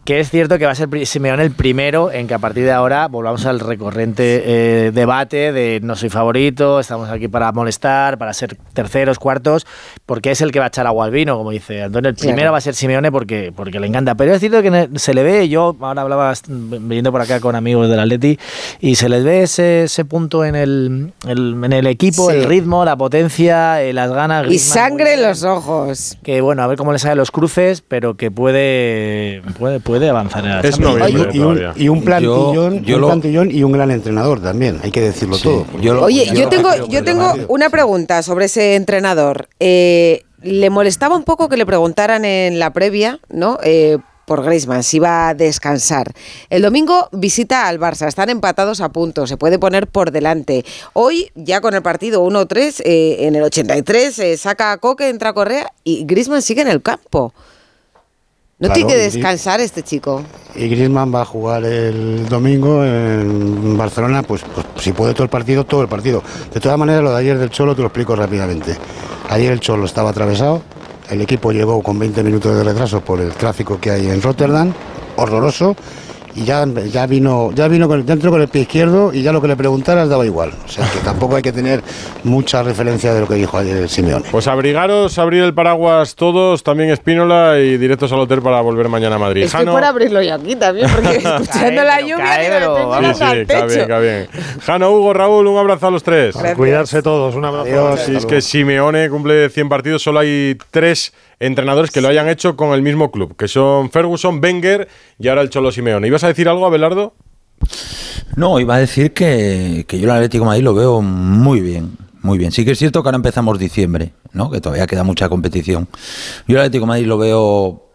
que 0.07 0.21
es 0.21 0.29
cierto 0.29 0.57
que 0.57 0.65
va 0.65 0.71
a 0.71 0.75
ser 0.75 0.87
Simeone 1.05 1.43
el 1.43 1.51
primero 1.51 2.13
en 2.13 2.29
que 2.29 2.33
a 2.33 2.39
partir 2.39 2.63
de 2.63 2.71
ahora 2.71 3.09
volvamos 3.09 3.45
al 3.45 3.59
recurrente 3.59 4.41
eh, 4.45 4.91
debate 4.93 5.51
de 5.51 5.81
no 5.83 5.97
soy 5.97 6.07
favorito, 6.07 6.79
estamos 6.79 7.09
aquí 7.09 7.27
para 7.27 7.51
molestar, 7.51 8.17
para 8.17 8.31
ser 8.31 8.55
terceros, 8.71 9.19
cuartos, 9.19 9.67
porque 10.05 10.31
es 10.31 10.39
el 10.39 10.53
que 10.53 10.59
va 10.59 10.65
a 10.65 10.67
echar 10.69 10.87
agua 10.87 11.03
al 11.03 11.11
vino, 11.11 11.37
como 11.37 11.51
dice 11.51 11.83
Antonio. 11.83 12.11
El 12.11 12.15
primero 12.15 12.53
va 12.53 12.59
a 12.59 12.61
ser 12.61 12.73
Simeone 12.73 13.11
porque, 13.11 13.51
porque 13.53 13.81
le 13.81 13.87
encanta. 13.87 14.15
Pero 14.15 14.33
es 14.33 14.39
cierto 14.39 14.61
que 14.61 14.87
se 14.95 15.13
le 15.13 15.23
ve, 15.23 15.49
yo 15.49 15.75
ahora 15.81 16.03
hablaba 16.03 16.33
viniendo 16.47 17.11
por 17.11 17.19
acá 17.19 17.41
con 17.41 17.57
amigos 17.57 17.89
del 17.89 17.99
Atleti, 17.99 18.39
y 18.79 18.95
se 18.95 19.09
les 19.09 19.25
ve 19.25 19.43
ese, 19.43 19.83
ese 19.83 20.05
punto 20.05 20.45
en 20.45 20.55
el, 20.55 21.11
en 21.27 21.73
el 21.73 21.85
equipo, 21.85 22.31
el 22.31 22.45
ritmo, 22.45 22.85
la 22.85 22.95
potencia, 22.95 23.83
eh, 23.83 23.91
las 23.91 24.13
ganas. 24.13 24.49
Y 24.49 24.57
sangre 24.57 25.15
en 25.15 25.23
los 25.23 25.43
ojos. 25.43 26.17
Que 26.23 26.39
bueno, 26.39 26.63
a 26.63 26.67
ver 26.67 26.77
cómo 26.77 26.93
le 26.93 26.99
salen 26.99 27.17
los 27.17 27.29
cruces, 27.29 27.83
pero 27.85 28.15
que 28.15 28.31
puede, 28.31 29.41
puede 29.83 29.96
de 29.99 30.09
avanzar 30.09 30.43
en 30.43 30.51
la 30.51 30.59
es 30.61 30.77
y, 30.77 30.83
un, 31.39 31.61
y, 31.75 31.89
un, 31.89 32.03
plantillón, 32.03 32.73
un 32.75 32.83
plantillón 32.83 33.51
y 33.51 33.63
un 33.63 33.71
gran 33.71 33.91
entrenador 33.91 34.41
también, 34.41 34.79
hay 34.83 34.91
que 34.91 35.01
decirlo 35.01 35.37
todo. 35.37 35.65
Oye, 36.01 36.29
yo, 36.33 36.49
tengo, 36.49 36.69
yo 36.87 37.03
tengo 37.03 37.33
una 37.47 37.69
pregunta 37.69 38.21
sobre 38.23 38.45
ese 38.45 38.75
entrenador. 38.75 39.49
Eh, 39.59 40.23
le 40.41 40.69
molestaba 40.69 41.15
un 41.15 41.23
poco 41.23 41.49
que 41.49 41.57
le 41.57 41.65
preguntaran 41.65 42.25
en 42.25 42.59
la 42.59 42.71
previa, 42.71 43.19
¿no? 43.29 43.57
Eh, 43.63 43.97
por 44.25 44.43
Griezmann, 44.43 44.83
si 44.83 44.99
va 44.99 45.29
a 45.29 45.33
descansar. 45.33 46.11
El 46.49 46.61
domingo 46.61 47.07
visita 47.13 47.67
al 47.67 47.79
Barça, 47.79 48.07
están 48.07 48.29
empatados 48.29 48.81
a 48.81 48.89
punto, 48.89 49.25
se 49.25 49.37
puede 49.37 49.57
poner 49.57 49.87
por 49.87 50.11
delante. 50.11 50.65
Hoy, 50.91 51.31
ya 51.35 51.61
con 51.61 51.73
el 51.73 51.81
partido 51.81 52.25
1-3, 52.25 52.81
eh, 52.83 53.25
en 53.25 53.35
el 53.35 53.43
83, 53.43 54.37
saca 54.37 54.73
a 54.73 54.77
Coque, 54.79 55.07
entra 55.07 55.29
a 55.29 55.33
Correa 55.33 55.71
y 55.85 56.05
Griezmann 56.05 56.41
sigue 56.41 56.61
en 56.61 56.67
el 56.67 56.81
campo. 56.81 57.33
No 58.59 58.69
tiene 58.71 58.91
que 58.91 58.97
descansar 58.97 59.61
este 59.61 59.83
chico. 59.83 60.23
Y 60.55 60.67
Griezmann 60.67 61.13
va 61.13 61.21
a 61.21 61.25
jugar 61.25 61.63
el 61.63 62.27
domingo 62.27 62.83
en 62.83 63.77
Barcelona, 63.77 64.23
pues, 64.23 64.41
pues, 64.53 64.65
si 64.79 64.93
puede 64.93 65.13
todo 65.13 65.25
el 65.25 65.29
partido, 65.29 65.63
todo 65.63 65.83
el 65.83 65.87
partido. 65.87 66.23
De 66.51 66.59
todas 66.59 66.75
maneras, 66.79 67.03
lo 67.03 67.11
de 67.11 67.17
ayer 67.17 67.37
del 67.37 67.51
Cholo 67.51 67.75
te 67.75 67.81
lo 67.81 67.89
explico 67.89 68.15
rápidamente. 68.15 68.75
Ayer 69.29 69.51
el 69.51 69.59
Cholo 69.59 69.85
estaba 69.85 70.09
atravesado, 70.09 70.63
el 71.11 71.21
equipo 71.21 71.51
llegó 71.51 71.83
con 71.83 71.99
20 71.99 72.23
minutos 72.23 72.57
de 72.57 72.63
retraso 72.63 73.01
por 73.01 73.21
el 73.21 73.31
tráfico 73.33 73.79
que 73.79 73.91
hay 73.91 74.07
en 74.07 74.23
Rotterdam, 74.23 74.73
horroroso, 75.17 75.75
y 76.37 76.43
ya, 76.45 76.65
ya 76.65 77.07
vino, 77.07 77.51
ya 77.51 77.67
vino 77.67 77.87
con, 77.87 78.05
dentro 78.05 78.29
con 78.29 78.39
el 78.41 78.47
pie 78.47 78.61
izquierdo 78.61 79.11
y 79.11 79.23
ya 79.23 79.31
lo 79.31 79.41
que 79.41 79.47
le 79.47 79.55
preguntaras 79.55 80.07
daba 80.07 80.23
igual. 80.23 80.51
O 80.65 80.69
sea 80.69 80.87
que 80.87 80.99
tampoco 80.99 81.35
hay 81.35 81.41
que 81.41 81.51
tener 81.51 81.81
mucha 82.23 82.61
referencia 82.61 83.11
de 83.11 83.21
lo 83.21 83.27
que 83.27 83.33
dijo 83.33 83.57
ayer 83.57 83.89
Simeone. 83.89 84.25
Pues 84.29 84.47
abrigaros, 84.47 85.17
abrir 85.17 85.41
el 85.41 85.55
paraguas 85.55 86.13
todos, 86.13 86.61
también 86.61 86.91
Espínola 86.91 87.57
y 87.59 87.77
directos 87.77 88.11
al 88.11 88.19
hotel 88.19 88.43
para 88.43 88.61
volver 88.61 88.87
mañana 88.87 89.15
a 89.15 89.19
Madrid. 89.19 89.43
Estoy 89.43 89.65
por 89.65 89.83
abrirlo 89.83 90.21
yo 90.21 90.35
aquí 90.35 90.55
también, 90.55 90.87
porque 90.91 91.17
escuchando 91.17 91.83
la 91.83 92.01
lluvia 92.01 92.35
sí, 92.37 93.13
sí, 93.15 93.23
está 93.37 93.65
bien, 93.65 93.81
está 93.81 93.99
bien. 93.99 94.27
Jano, 94.61 94.91
Hugo, 94.91 95.13
Raúl, 95.13 95.47
un 95.47 95.57
abrazo 95.57 95.87
a 95.87 95.91
los 95.91 96.03
tres. 96.03 96.35
Cuidarse 96.55 97.01
todos, 97.01 97.33
un 97.33 97.45
abrazo. 97.45 97.97
Si 97.97 98.15
es 98.15 98.27
que 98.27 98.41
Simeone 98.41 99.09
cumple 99.09 99.49
100 99.49 99.69
partidos, 99.69 100.03
solo 100.03 100.19
hay 100.19 100.55
tres 100.69 101.13
entrenadores 101.39 101.91
que 101.91 102.01
lo 102.01 102.07
hayan 102.07 102.29
hecho 102.29 102.55
con 102.55 102.73
el 102.73 102.81
mismo 102.81 103.11
club, 103.11 103.35
que 103.35 103.47
son 103.47 103.91
Ferguson, 103.91 104.39
Wenger 104.43 104.87
y 105.19 105.27
ahora 105.27 105.41
el 105.41 105.49
Cholo 105.49 105.71
Simeone. 105.71 106.07
¿Ibas 106.07 106.23
a 106.23 106.27
decir 106.27 106.49
algo, 106.49 106.65
Abelardo? 106.65 107.13
No, 108.35 108.59
iba 108.59 108.75
a 108.75 108.79
decir 108.79 109.13
que, 109.13 109.85
que 109.87 109.99
yo 109.99 110.05
el 110.05 110.11
Atlético 110.11 110.45
Madrid 110.45 110.63
lo 110.63 110.73
veo 110.73 111.01
muy 111.01 111.61
bien. 111.61 111.97
Muy 112.21 112.37
bien. 112.37 112.51
Sí 112.51 112.65
que 112.65 112.71
es 112.71 112.79
cierto 112.79 113.03
que 113.03 113.07
ahora 113.07 113.17
empezamos 113.17 113.57
diciembre, 113.57 114.11
¿no? 114.33 114.51
Que 114.51 114.59
todavía 114.59 114.87
queda 114.87 115.03
mucha 115.03 115.29
competición. 115.29 115.87
Yo 116.47 116.55
el 116.55 116.61
Atlético 116.61 116.85
Madrid 116.85 117.05
lo 117.05 117.17
veo 117.17 117.89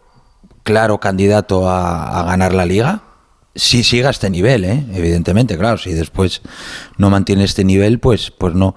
claro 0.63 0.99
candidato 0.99 1.69
a, 1.69 2.21
a 2.21 2.23
ganar 2.23 2.53
la 2.53 2.65
liga 2.65 3.03
si 3.55 3.83
siga 3.83 4.09
este 4.09 4.29
nivel, 4.29 4.65
¿eh? 4.65 4.83
evidentemente, 4.93 5.57
claro, 5.57 5.77
si 5.77 5.93
después 5.93 6.41
no 6.97 7.09
mantiene 7.09 7.43
este 7.43 7.63
nivel, 7.63 7.99
pues, 7.99 8.31
pues 8.31 8.55
no. 8.55 8.75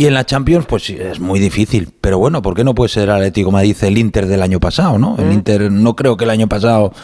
Y 0.00 0.06
en 0.06 0.14
la 0.14 0.24
Champions, 0.24 0.64
pues 0.64 0.88
es 0.88 1.20
muy 1.20 1.38
difícil. 1.38 1.90
Pero 2.00 2.18
bueno, 2.18 2.40
¿por 2.40 2.54
qué 2.54 2.64
no 2.64 2.74
puede 2.74 2.88
ser 2.88 3.10
Atlético 3.10 3.50
Madrid 3.50 3.76
el 3.82 3.98
Inter 3.98 4.26
del 4.26 4.40
año 4.40 4.58
pasado, 4.58 4.98
no? 4.98 5.14
El 5.18 5.26
mm. 5.26 5.32
Inter, 5.32 5.70
no 5.70 5.94
creo 5.94 6.16
que 6.16 6.24
el 6.24 6.30
año 6.30 6.48
pasado 6.48 6.94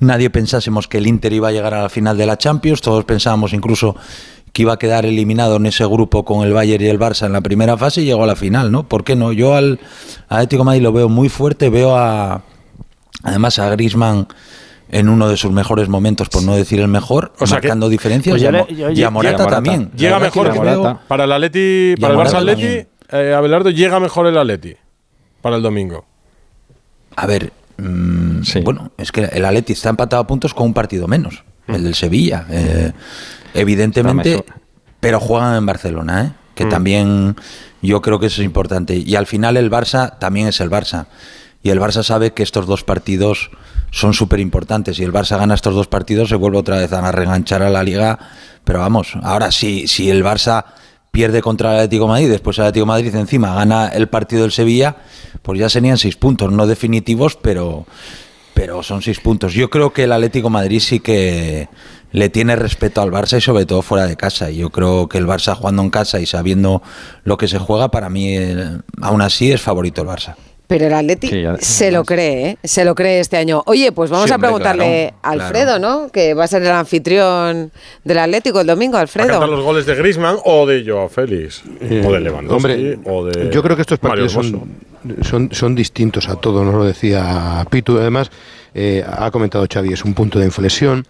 nadie 0.00 0.30
pensásemos 0.30 0.88
que 0.88 0.98
el 0.98 1.06
Inter 1.06 1.32
iba 1.32 1.46
a 1.46 1.52
llegar 1.52 1.74
a 1.74 1.82
la 1.82 1.88
final 1.88 2.18
de 2.18 2.26
la 2.26 2.38
Champions. 2.38 2.80
Todos 2.80 3.04
pensábamos 3.04 3.52
incluso 3.52 3.94
que 4.52 4.62
iba 4.62 4.72
a 4.72 4.78
quedar 4.80 5.06
eliminado 5.06 5.58
en 5.58 5.66
ese 5.66 5.86
grupo 5.86 6.24
con 6.24 6.44
el 6.44 6.52
Bayern 6.52 6.82
y 6.82 6.88
el 6.88 6.98
Barça 6.98 7.26
en 7.26 7.34
la 7.34 7.40
primera 7.40 7.76
fase 7.76 8.02
y 8.02 8.06
llegó 8.06 8.24
a 8.24 8.26
la 8.26 8.34
final, 8.34 8.72
¿no? 8.72 8.82
¿Por 8.82 9.04
qué 9.04 9.14
no? 9.14 9.30
Yo 9.30 9.54
al 9.54 9.78
Atlético 10.28 10.64
Madrid 10.64 10.82
lo 10.82 10.92
veo 10.92 11.08
muy 11.08 11.28
fuerte, 11.28 11.70
veo 11.70 11.96
a 11.96 12.42
además 13.22 13.60
a 13.60 13.70
Griezmann 13.70 14.26
en 14.92 15.08
uno 15.08 15.28
de 15.28 15.36
sus 15.36 15.52
mejores 15.52 15.88
momentos, 15.88 16.28
por 16.28 16.42
no 16.42 16.54
decir 16.56 16.80
el 16.80 16.88
mejor, 16.88 17.32
marcando 17.48 17.88
diferencias. 17.88 18.42
Pues 18.42 18.96
y, 18.96 19.02
a 19.02 19.10
Morata, 19.10 19.46
también. 19.46 19.90
Llega 19.96 20.18
mejor 20.18 20.52
que 20.52 20.96
para 21.06 21.24
el 21.24 21.32
Atleti, 21.32 21.94
para 22.00 22.14
el 22.14 22.20
Barça 22.20 22.38
Atleti, 22.38 22.86
eh, 23.12 23.34
Abelardo 23.34 23.70
llega 23.70 24.00
mejor 24.00 24.26
el 24.26 24.36
Atleti 24.36 24.74
para 25.40 25.56
el 25.56 25.62
domingo. 25.62 26.04
A 27.16 27.26
ver, 27.26 27.52
mm, 27.76 28.40
bueno, 28.62 28.92
es 28.98 29.12
que 29.12 29.24
el 29.24 29.44
Atleti 29.44 29.72
está 29.72 29.90
empatado 29.90 30.22
a 30.22 30.26
puntos 30.26 30.54
con 30.54 30.66
un 30.66 30.74
partido 30.74 31.06
menos, 31.06 31.44
el 31.68 31.84
del 31.84 31.94
Sevilla. 31.94 32.46
Eh, 32.50 32.92
evidentemente, 33.54 34.44
pero 34.98 35.20
juegan 35.20 35.56
en 35.56 35.66
Barcelona, 35.66 36.24
¿eh? 36.24 36.32
que 36.54 36.66
mm. 36.66 36.68
también 36.68 37.36
yo 37.80 38.02
creo 38.02 38.18
que 38.18 38.26
eso 38.26 38.42
es 38.42 38.46
importante. 38.46 38.96
Y 38.96 39.14
al 39.14 39.26
final 39.26 39.56
el 39.56 39.70
Barça 39.70 40.18
también 40.18 40.48
es 40.48 40.60
el 40.60 40.70
Barça. 40.70 41.06
Y 41.62 41.70
el 41.70 41.80
Barça 41.80 42.02
sabe 42.02 42.32
que 42.32 42.42
estos 42.42 42.66
dos 42.66 42.84
partidos 42.84 43.50
son 43.90 44.14
súper 44.14 44.40
importantes. 44.40 44.98
Y 44.98 45.04
el 45.04 45.12
Barça 45.12 45.38
gana 45.38 45.54
estos 45.54 45.74
dos 45.74 45.86
partidos, 45.86 46.28
se 46.28 46.36
vuelve 46.36 46.58
otra 46.58 46.78
vez 46.78 46.92
a 46.92 47.12
reenganchar 47.12 47.62
a 47.62 47.70
la 47.70 47.82
liga. 47.82 48.18
Pero 48.64 48.80
vamos, 48.80 49.14
ahora 49.22 49.50
sí, 49.52 49.86
si 49.86 50.10
el 50.10 50.24
Barça 50.24 50.64
pierde 51.10 51.42
contra 51.42 51.70
el 51.70 51.76
Atlético 51.76 52.06
Madrid, 52.06 52.30
después 52.30 52.58
el 52.58 52.64
Atlético 52.64 52.86
Madrid 52.86 53.14
encima 53.14 53.54
gana 53.54 53.88
el 53.88 54.08
partido 54.08 54.42
del 54.42 54.52
Sevilla, 54.52 54.96
pues 55.42 55.58
ya 55.58 55.68
serían 55.68 55.98
seis 55.98 56.16
puntos, 56.16 56.52
no 56.52 56.66
definitivos, 56.66 57.36
pero, 57.36 57.86
pero 58.54 58.82
son 58.82 59.02
seis 59.02 59.18
puntos. 59.20 59.52
Yo 59.54 59.70
creo 59.70 59.92
que 59.92 60.04
el 60.04 60.12
Atlético 60.12 60.50
Madrid 60.50 60.80
sí 60.80 61.00
que 61.00 61.68
le 62.12 62.28
tiene 62.28 62.56
respeto 62.56 63.00
al 63.00 63.10
Barça 63.10 63.38
y 63.38 63.40
sobre 63.40 63.66
todo 63.66 63.82
fuera 63.82 64.06
de 64.06 64.16
casa. 64.16 64.50
Y 64.50 64.58
yo 64.58 64.70
creo 64.70 65.08
que 65.08 65.18
el 65.18 65.26
Barça 65.26 65.54
jugando 65.54 65.82
en 65.82 65.90
casa 65.90 66.20
y 66.20 66.26
sabiendo 66.26 66.82
lo 67.24 67.36
que 67.36 67.48
se 67.48 67.58
juega, 67.58 67.90
para 67.90 68.08
mí 68.08 68.36
eh, 68.36 68.78
aún 69.00 69.22
así 69.22 69.50
es 69.52 69.60
favorito 69.60 70.02
el 70.02 70.08
Barça. 70.08 70.36
Pero 70.70 70.86
el 70.86 70.94
Atleti 70.94 71.28
se 71.58 71.90
lo 71.90 72.04
cree, 72.04 72.50
¿eh? 72.50 72.58
se 72.62 72.84
lo 72.84 72.94
cree 72.94 73.18
este 73.18 73.36
año. 73.36 73.60
Oye, 73.66 73.90
pues 73.90 74.08
vamos 74.08 74.30
a 74.30 74.38
preguntarle 74.38 75.12
a 75.20 75.30
Alfredo, 75.30 75.80
¿no? 75.80 76.12
Que 76.12 76.32
va 76.32 76.44
a 76.44 76.46
ser 76.46 76.62
el 76.62 76.70
anfitrión 76.70 77.72
del 78.04 78.18
Atlético 78.18 78.60
el 78.60 78.68
domingo, 78.68 78.96
Alfredo. 78.96 79.44
los 79.48 79.64
goles 79.64 79.84
de 79.84 79.96
Grisman 79.96 80.36
o 80.44 80.66
de 80.66 80.84
Joao 80.86 81.08
Félix? 81.08 81.64
Eh, 81.80 82.04
o 82.06 82.12
de 82.12 82.20
Lewandowski 82.20 83.00
o 83.04 83.24
de 83.24 83.50
Yo 83.50 83.64
creo 83.64 83.74
que 83.74 83.82
estos 83.82 83.98
partidos 83.98 84.30
son, 84.30 84.76
son, 85.22 85.48
son, 85.50 85.74
distintos 85.74 86.28
a 86.28 86.36
todos, 86.36 86.64
nos 86.64 86.76
lo 86.76 86.84
decía 86.84 87.66
Pitu. 87.68 87.98
Además, 87.98 88.30
eh, 88.72 89.04
ha 89.04 89.28
comentado 89.32 89.66
Xavi, 89.68 89.92
es 89.92 90.04
un 90.04 90.14
punto 90.14 90.38
de 90.38 90.44
inflexión. 90.44 91.04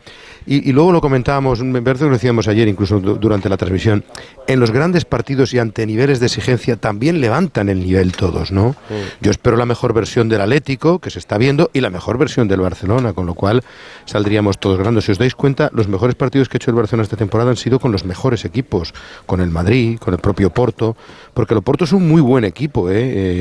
Y, 0.47 0.73
luego 0.73 0.93
lo 0.93 1.01
comentábamos, 1.01 1.63
me 1.63 1.83
parece 1.83 2.05
que 2.05 2.11
lo 2.11 2.17
decíamos 2.17 2.49
ayer 2.49 2.67
incluso 2.69 2.99
durante 3.01 3.49
la 3.49 3.57
transmisión, 3.57 4.05
en 4.47 4.59
los 4.59 4.71
grandes 4.71 5.05
partidos 5.05 5.53
y 5.55 5.59
ante 5.59 5.87
niveles 5.87 6.21
de 6.21 6.27
exigencia 6.27 6.77
también 6.77 7.21
levantan 7.21 7.69
el 7.69 7.81
nivel 7.81 8.13
todos, 8.13 8.51
¿no? 8.51 8.75
Yo 9.21 9.31
espero 9.31 9.57
la 9.57 9.67
mejor 9.67 9.93
versión 9.93 10.29
del 10.29 10.41
Atlético, 10.41 10.99
que 10.99 11.11
se 11.11 11.19
está 11.19 11.39
viendo, 11.39 11.71
y 11.73 11.81
la 11.81 11.91
mejor 11.91 12.19
versión 12.19 12.49
del 12.49 12.61
Barcelona, 12.61 13.13
con 13.13 13.27
lo 13.27 13.35
cual 13.35 13.63
saldríamos 14.07 14.59
todos 14.59 14.79
grandes. 14.79 15.05
Si 15.05 15.13
os 15.13 15.19
dais 15.19 15.35
cuenta, 15.35 15.71
los 15.73 15.89
mejores 15.89 16.15
partidos 16.15 16.49
que 16.49 16.57
ha 16.57 16.59
hecho 16.59 16.71
el 16.71 16.77
Barcelona 16.77 17.05
esta 17.05 17.17
temporada 17.17 17.51
han 17.51 17.57
sido 17.57 17.79
con 17.79 17.93
los 17.93 18.05
mejores 18.05 18.45
equipos, 18.45 18.95
con 19.27 19.41
el 19.41 19.51
Madrid, 19.51 19.99
con 19.99 20.15
el 20.15 20.21
propio 20.21 20.51
Porto, 20.51 20.97
porque 21.35 21.55
el 21.55 21.63
Porto 21.63 21.85
es 21.85 21.93
un 21.93 22.09
muy 22.09 22.21
buen 22.21 22.45
equipo, 22.45 22.91
¿eh? 22.91 22.95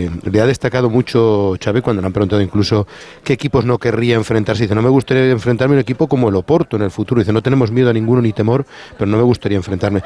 eh 0.05 0.09
le 0.29 0.41
ha 0.41 0.45
destacado 0.45 0.89
mucho 0.89 1.55
Xavi 1.63 1.81
cuando 1.81 2.01
le 2.01 2.07
han 2.07 2.13
preguntado 2.13 2.41
incluso 2.41 2.87
qué 3.23 3.33
equipos 3.33 3.65
no 3.65 3.77
querría 3.77 4.15
enfrentarse. 4.15 4.63
Dice, 4.63 4.75
no 4.75 4.81
me 4.81 4.89
gustaría 4.89 5.31
enfrentarme 5.31 5.75
a 5.75 5.77
un 5.77 5.81
equipo 5.81 6.07
como 6.07 6.29
el 6.29 6.35
Oporto 6.35 6.75
en 6.75 6.83
el 6.83 6.88
futuro. 6.91 7.19
Dice, 7.19 7.33
no 7.33 7.41
tenemos 7.41 7.71
miedo 7.71 7.89
a 7.89 7.93
ninguno 7.93 8.21
ni 8.21 8.33
temor, 8.33 8.65
pero 8.97 9.09
no 9.09 9.17
me 9.17 9.23
gustaría 9.23 9.57
enfrentarme. 9.57 10.01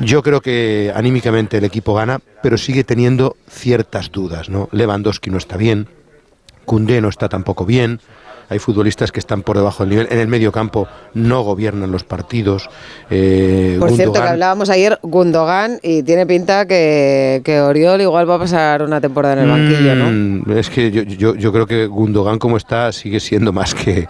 Yo 0.00 0.22
creo 0.22 0.40
que 0.40 0.92
anímicamente 0.94 1.58
el 1.58 1.64
equipo 1.64 1.94
gana, 1.94 2.20
pero 2.42 2.58
sigue 2.58 2.84
teniendo 2.84 3.36
ciertas 3.48 4.10
dudas. 4.10 4.48
¿no? 4.48 4.68
Lewandowski 4.72 5.30
no 5.30 5.38
está 5.38 5.56
bien, 5.56 5.88
Koundé 6.64 7.00
no 7.00 7.08
está 7.08 7.28
tampoco 7.28 7.64
bien 7.64 8.00
hay 8.48 8.58
futbolistas 8.58 9.12
que 9.12 9.20
están 9.20 9.42
por 9.42 9.56
debajo 9.56 9.82
del 9.82 9.90
nivel. 9.90 10.08
En 10.10 10.18
el 10.18 10.28
medio 10.28 10.52
campo 10.52 10.88
no 11.14 11.42
gobiernan 11.42 11.90
los 11.90 12.04
partidos. 12.04 12.68
Eh, 13.10 13.76
por 13.78 13.90
cierto, 13.92 14.14
que 14.14 14.28
hablábamos 14.28 14.70
ayer, 14.70 14.98
Gundogan, 15.02 15.78
y 15.82 16.02
tiene 16.02 16.26
pinta 16.26 16.66
que, 16.66 17.40
que, 17.44 17.60
Oriol 17.60 18.00
igual 18.00 18.28
va 18.28 18.36
a 18.36 18.38
pasar 18.38 18.82
una 18.82 19.00
temporada 19.00 19.34
en 19.34 19.40
el 19.40 19.48
banquillo, 19.48 19.94
¿no? 19.94 20.10
Mm, 20.10 20.58
es 20.58 20.70
que 20.70 20.90
yo, 20.90 21.02
yo, 21.02 21.34
yo, 21.34 21.52
creo 21.52 21.66
que 21.66 21.86
Gundogan 21.86 22.38
como 22.38 22.56
está 22.56 22.92
sigue 22.92 23.20
siendo 23.20 23.52
más 23.52 23.74
que... 23.74 24.06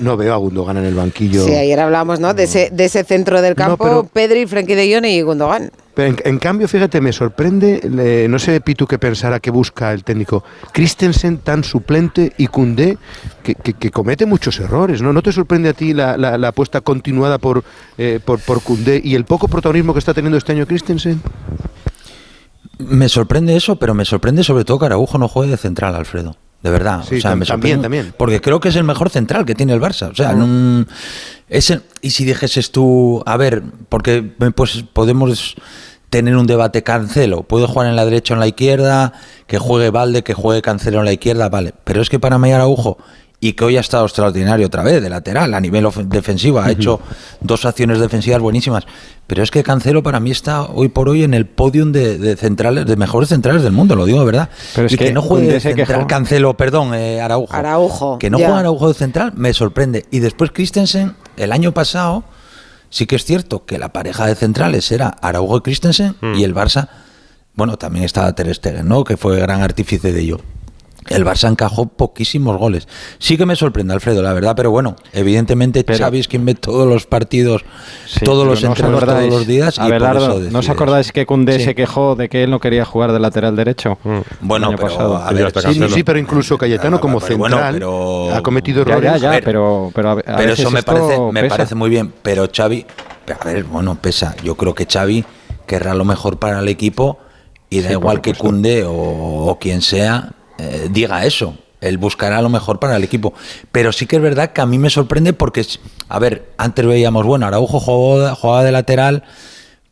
No, 0.00 0.16
veo 0.16 0.34
a 0.34 0.36
Gundogan 0.36 0.76
en 0.78 0.84
el 0.84 0.94
banquillo. 0.94 1.44
Sí, 1.44 1.54
ayer 1.54 1.78
hablábamos 1.80 2.20
¿no? 2.20 2.34
de, 2.34 2.44
ese, 2.44 2.70
de 2.72 2.84
ese 2.84 3.04
centro 3.04 3.42
del 3.42 3.54
campo, 3.54 4.08
Pedri, 4.12 4.46
Frenkie 4.46 4.74
de 4.74 4.94
Jong 4.94 5.06
y 5.06 5.22
Gundogan 5.22 5.70
en, 6.06 6.38
cambio, 6.38 6.68
fíjate, 6.68 7.00
me 7.00 7.12
sorprende, 7.12 8.26
no 8.28 8.38
sé 8.38 8.60
Pitu 8.60 8.86
qué 8.86 8.98
pensará 8.98 9.40
que 9.40 9.50
busca 9.50 9.92
el 9.92 10.04
técnico, 10.04 10.44
Christensen 10.72 11.38
tan 11.38 11.64
suplente 11.64 12.32
y 12.38 12.46
Cundé 12.46 12.98
que, 13.42 13.90
comete 13.90 14.26
muchos 14.26 14.60
errores, 14.60 15.02
¿no? 15.02 15.12
¿No 15.12 15.22
te 15.22 15.32
sorprende 15.32 15.70
a 15.70 15.72
ti 15.72 15.94
la, 15.94 16.16
la, 16.16 16.48
apuesta 16.48 16.80
continuada 16.82 17.38
por, 17.38 17.64
eh, 17.96 18.20
por, 18.24 18.38
por 18.40 18.60
y 19.02 19.14
el 19.14 19.24
poco 19.24 19.48
protagonismo 19.48 19.92
que 19.92 19.98
está 19.98 20.14
teniendo 20.14 20.38
este 20.38 20.52
año 20.52 20.66
Christensen? 20.66 21.20
Me 22.78 23.08
sorprende 23.08 23.56
eso, 23.56 23.76
pero 23.76 23.94
me 23.94 24.04
sorprende 24.04 24.44
sobre 24.44 24.64
todo 24.64 24.78
que 24.78 24.86
Araujo 24.86 25.18
no 25.18 25.26
juegue 25.26 25.50
de 25.50 25.56
central, 25.56 25.96
Alfredo. 25.96 26.36
De 26.62 26.70
verdad. 26.70 27.04
Sí, 27.08 27.20
también, 27.20 27.80
también. 27.80 28.14
Porque 28.16 28.40
creo 28.40 28.58
que 28.58 28.70
es 28.70 28.76
el 28.76 28.84
mejor 28.84 29.10
central 29.10 29.46
que 29.46 29.54
tiene 29.54 29.72
el 29.72 29.80
Barça. 29.80 30.10
O 30.10 30.14
sea, 30.14 30.34
y 32.00 32.10
si 32.10 32.24
dijeses 32.24 32.72
tú, 32.72 33.22
a 33.26 33.36
ver, 33.36 33.62
porque 33.88 34.22
pues 34.22 34.84
podemos 34.92 35.54
tener 36.10 36.36
un 36.36 36.46
debate 36.46 36.82
Cancelo. 36.82 37.42
Puede 37.42 37.66
jugar 37.66 37.88
en 37.88 37.96
la 37.96 38.04
derecha 38.04 38.34
o 38.34 38.36
en 38.36 38.40
la 38.40 38.48
izquierda, 38.48 39.12
que 39.46 39.58
juegue 39.58 39.90
Valde, 39.90 40.24
que 40.24 40.34
juegue 40.34 40.62
Cancelo 40.62 40.98
en 40.98 41.04
la 41.04 41.12
izquierda, 41.12 41.48
vale. 41.48 41.74
Pero 41.84 42.02
es 42.02 42.08
que 42.08 42.18
para 42.18 42.38
Mayar 42.38 42.60
Araujo, 42.60 42.98
y 43.40 43.52
que 43.52 43.64
hoy 43.64 43.76
ha 43.76 43.80
estado 43.80 44.04
extraordinario 44.04 44.66
otra 44.66 44.82
vez, 44.82 45.00
de 45.00 45.08
lateral, 45.08 45.54
a 45.54 45.60
nivel 45.60 45.86
defensivo, 46.06 46.58
ha 46.58 46.70
hecho 46.70 47.00
dos 47.40 47.64
acciones 47.64 48.00
defensivas 48.00 48.40
buenísimas. 48.40 48.84
Pero 49.28 49.42
es 49.42 49.50
que 49.50 49.62
Cancelo 49.62 50.02
para 50.02 50.18
mí 50.18 50.30
está 50.30 50.62
hoy 50.62 50.88
por 50.88 51.08
hoy 51.08 51.22
en 51.22 51.34
el 51.34 51.46
podium 51.46 51.92
de, 51.92 52.36
centrales, 52.36 52.86
de 52.86 52.96
mejores 52.96 53.28
centrales 53.28 53.62
del 53.62 53.72
mundo, 53.72 53.94
lo 53.94 54.06
digo 54.06 54.18
de 54.20 54.26
verdad. 54.26 54.48
Pero 54.74 54.86
es 54.88 54.96
que, 54.96 55.12
no 55.12 55.22
juegue 55.22 55.60
central, 55.60 56.06
Cancelo, 56.06 56.56
perdón, 56.56 56.94
eh, 56.94 57.20
Araujo. 57.20 57.54
Araujo. 57.54 58.18
Que 58.18 58.30
no 58.30 58.38
juegue 58.38 58.52
Araujo 58.52 58.88
de 58.88 58.94
central, 58.94 59.32
me 59.36 59.52
sorprende. 59.52 60.06
Y 60.10 60.18
después 60.18 60.50
Christensen, 60.50 61.14
el 61.36 61.52
año 61.52 61.72
pasado 61.72 62.24
Sí 62.90 63.06
que 63.06 63.16
es 63.16 63.24
cierto 63.24 63.66
que 63.66 63.78
la 63.78 63.92
pareja 63.92 64.26
de 64.26 64.34
centrales 64.34 64.90
era 64.92 65.08
Araujo 65.08 65.58
y 65.58 65.60
Christensen 65.60 66.16
y 66.22 66.26
hmm. 66.26 66.44
el 66.44 66.54
Barça, 66.54 66.88
bueno, 67.54 67.76
también 67.76 68.04
estaba 68.04 68.32
Ter 68.32 68.54
Stegen, 68.54 68.88
¿no? 68.88 69.04
Que 69.04 69.16
fue 69.16 69.38
gran 69.38 69.60
artífice 69.60 70.12
de 70.12 70.20
ello 70.20 70.40
el 71.08 71.24
Barça 71.24 71.48
encajó 71.48 71.86
poquísimos 71.86 72.56
goles. 72.58 72.88
Sí 73.18 73.36
que 73.36 73.46
me 73.46 73.56
sorprende, 73.56 73.94
Alfredo, 73.94 74.22
la 74.22 74.32
verdad, 74.32 74.54
pero 74.56 74.70
bueno, 74.70 74.96
evidentemente 75.12 75.84
Xavi 75.84 76.20
es 76.20 76.28
quien 76.28 76.44
ve 76.44 76.54
todos 76.54 76.86
los 76.86 77.06
partidos, 77.06 77.64
todos 78.24 78.46
los 78.46 78.62
no 78.62 78.70
entrenos, 78.70 79.04
todos 79.04 79.28
los 79.28 79.46
días. 79.46 79.78
Abelardo, 79.78 80.40
¿no 80.50 80.58
os 80.58 80.68
acordáis 80.68 81.12
que 81.12 81.26
Cundé 81.26 81.60
se 81.60 81.74
quejó 81.74 82.14
de 82.14 82.28
que 82.28 82.44
él 82.44 82.50
no 82.50 82.60
quería 82.60 82.84
jugar 82.84 83.12
de 83.12 83.20
lateral 83.20 83.56
derecho? 83.56 83.98
Mm. 84.04 84.18
Bueno, 84.40 84.74
pero, 84.76 85.16
a 85.16 85.32
ver, 85.32 85.52
sí, 85.90 86.02
pero 86.02 86.18
incluso 86.18 86.58
Cayetano 86.58 87.00
como 87.00 87.20
central 87.20 87.82
ha 88.32 88.42
cometido 88.42 88.82
errores. 88.82 89.20
Ya, 89.20 89.40
pero, 89.44 89.90
pero, 89.94 90.20
eso 90.20 90.70
me, 90.70 90.82
parece, 90.82 91.18
me 91.32 91.48
parece 91.48 91.74
muy 91.74 91.90
bien, 91.90 92.12
pero 92.22 92.48
Xavi, 92.54 92.86
a 93.40 93.44
ver, 93.44 93.64
bueno, 93.64 93.96
pesa. 94.00 94.34
Yo 94.42 94.54
creo 94.54 94.74
que 94.74 94.86
Xavi 94.86 95.24
querrá 95.66 95.94
lo 95.94 96.04
mejor 96.04 96.38
para 96.38 96.60
el 96.60 96.68
equipo 96.68 97.18
y 97.70 97.80
da 97.80 97.92
igual 97.92 98.20
que 98.20 98.34
Cundé 98.34 98.84
o 98.86 99.58
quien 99.60 99.82
sea, 99.82 100.32
eh, 100.58 100.88
diga 100.90 101.24
eso. 101.24 101.56
Él 101.80 101.96
buscará 101.98 102.42
lo 102.42 102.48
mejor 102.48 102.80
para 102.80 102.96
el 102.96 103.04
equipo. 103.04 103.34
Pero 103.70 103.92
sí 103.92 104.06
que 104.06 104.16
es 104.16 104.22
verdad 104.22 104.52
que 104.52 104.60
a 104.60 104.66
mí 104.66 104.78
me 104.78 104.90
sorprende 104.90 105.32
porque, 105.32 105.64
a 106.08 106.18
ver, 106.18 106.50
antes 106.58 106.84
veíamos, 106.84 107.24
bueno, 107.24 107.46
Araujo 107.46 107.80
jugaba, 107.80 108.34
jugaba 108.34 108.64
de 108.64 108.72
lateral 108.72 109.24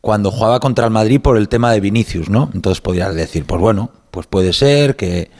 cuando 0.01 0.31
jugaba 0.31 0.61
contra 0.61 0.85
el 0.85 0.91
Madrid 0.91 1.21
por 1.21 1.37
el 1.37 1.49
tema 1.49 1.73
de 1.73 1.81
Vinicius, 1.81 2.29
¿no? 2.29 2.51
Entonces 2.55 2.81
podrías 2.81 3.15
decir, 3.15 3.45
pues 3.45 3.61
bueno, 3.61 3.91
pues 4.11 4.27
puede 4.27 4.53
ser 4.53 4.97
que 4.97 5.31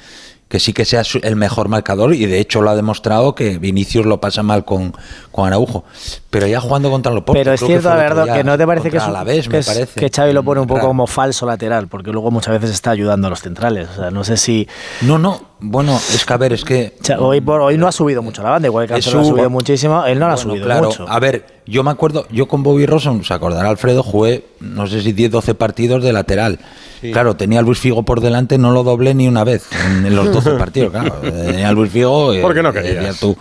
que 0.49 0.61
sí 0.61 0.73
que 0.73 0.85
sea 0.85 1.03
el 1.23 1.37
mejor 1.37 1.69
marcador 1.69 2.15
y 2.15 2.25
de 2.27 2.39
hecho 2.39 2.63
lo 2.63 2.71
ha 2.71 2.77
demostrado 2.77 3.35
que 3.35 3.59
Vinicius 3.59 4.07
lo 4.07 4.21
pasa 4.21 4.45
mal 4.45 4.65
con, 4.65 4.95
con 5.33 5.47
Araujo. 5.47 5.85
Pero 6.31 6.47
ya 6.47 6.61
jugando 6.61 6.91
contra 6.91 7.13
los 7.13 7.25
Pero 7.25 7.53
es 7.53 7.61
cierto, 7.61 7.89
la 7.89 7.97
verdad, 7.97 8.35
que 8.37 8.45
no 8.45 8.57
te 8.57 8.67
parece 8.67 8.91
que, 8.91 8.99
es, 8.99 9.49
que, 9.49 9.87
que 10.01 10.11
Xavi 10.11 10.33
lo 10.33 10.45
pone 10.45 10.61
un 10.61 10.67
poco 10.67 10.87
como 10.87 11.07
falso 11.07 11.47
lateral, 11.47 11.89
porque 11.89 12.13
luego 12.13 12.31
muchas 12.31 12.61
veces 12.61 12.71
está 12.71 12.91
ayudando 12.91 13.27
a 13.27 13.31
los 13.31 13.41
centrales. 13.41 13.89
O 13.91 13.95
sea, 13.95 14.11
no 14.11 14.23
sé 14.23 14.37
si. 14.37 14.69
No, 15.03 15.19
no. 15.19 15.56
Bueno, 15.59 15.97
es 15.97 16.27
que 16.27 16.33
a 16.33 16.37
ver, 16.37 16.53
es 16.53 16.65
que. 16.65 16.93
Hoy, 17.19 17.41
por, 17.41 17.63
hoy 17.63 17.79
no 17.79 17.89
ha 17.89 17.93
subido 17.93 18.23
mucho 18.23 18.43
la 18.43 18.51
banda, 18.51 18.69
igual 18.69 18.87
que 18.87 18.93
Cancelo 18.93 19.21
ha 19.21 19.25
subido 19.25 19.49
muchísimo, 19.49 20.05
él 20.05 20.19
no 20.19 20.29
la 20.29 20.35
ha 20.35 20.37
subido 20.37 20.67
claro, 20.67 20.89
mucho. 20.89 21.09
A 21.09 21.19
ver, 21.19 21.47
yo 21.65 21.83
me 21.83 21.91
acuerdo, 21.91 22.27
yo 22.31 22.47
con 22.47 22.63
Bobby 22.63 22.85
Roson, 22.85 23.25
se 23.25 23.33
acordará 23.33 23.71
Alfredo, 23.71 24.03
jugué, 24.03 24.45
no 24.61 24.87
sé 24.87 25.01
si 25.01 25.13
10, 25.13 25.31
12 25.31 25.55
partidos 25.55 26.03
de 26.03 26.13
lateral. 26.13 26.59
Claro, 27.01 27.37
tenía 27.37 27.61
a 27.61 27.63
Luis 27.63 27.79
Figo 27.79 28.03
por 28.03 28.21
delante, 28.21 28.59
no 28.59 28.71
lo 28.71 28.83
doblé 28.83 29.15
ni 29.15 29.29
una 29.29 29.45
vez 29.45 29.67
en, 29.87 30.15
los 30.15 30.31
12 30.33 30.51
partidos, 30.59 30.91
claro. 30.91 31.15
Tenía 31.23 31.69
a 31.71 31.73
Luis 31.73 31.91
Figo. 31.91 32.33
¿Por 32.43 32.55
qué 32.55 32.63
no 32.63 32.73
querías? 32.73 33.19
Tú, 33.19 33.37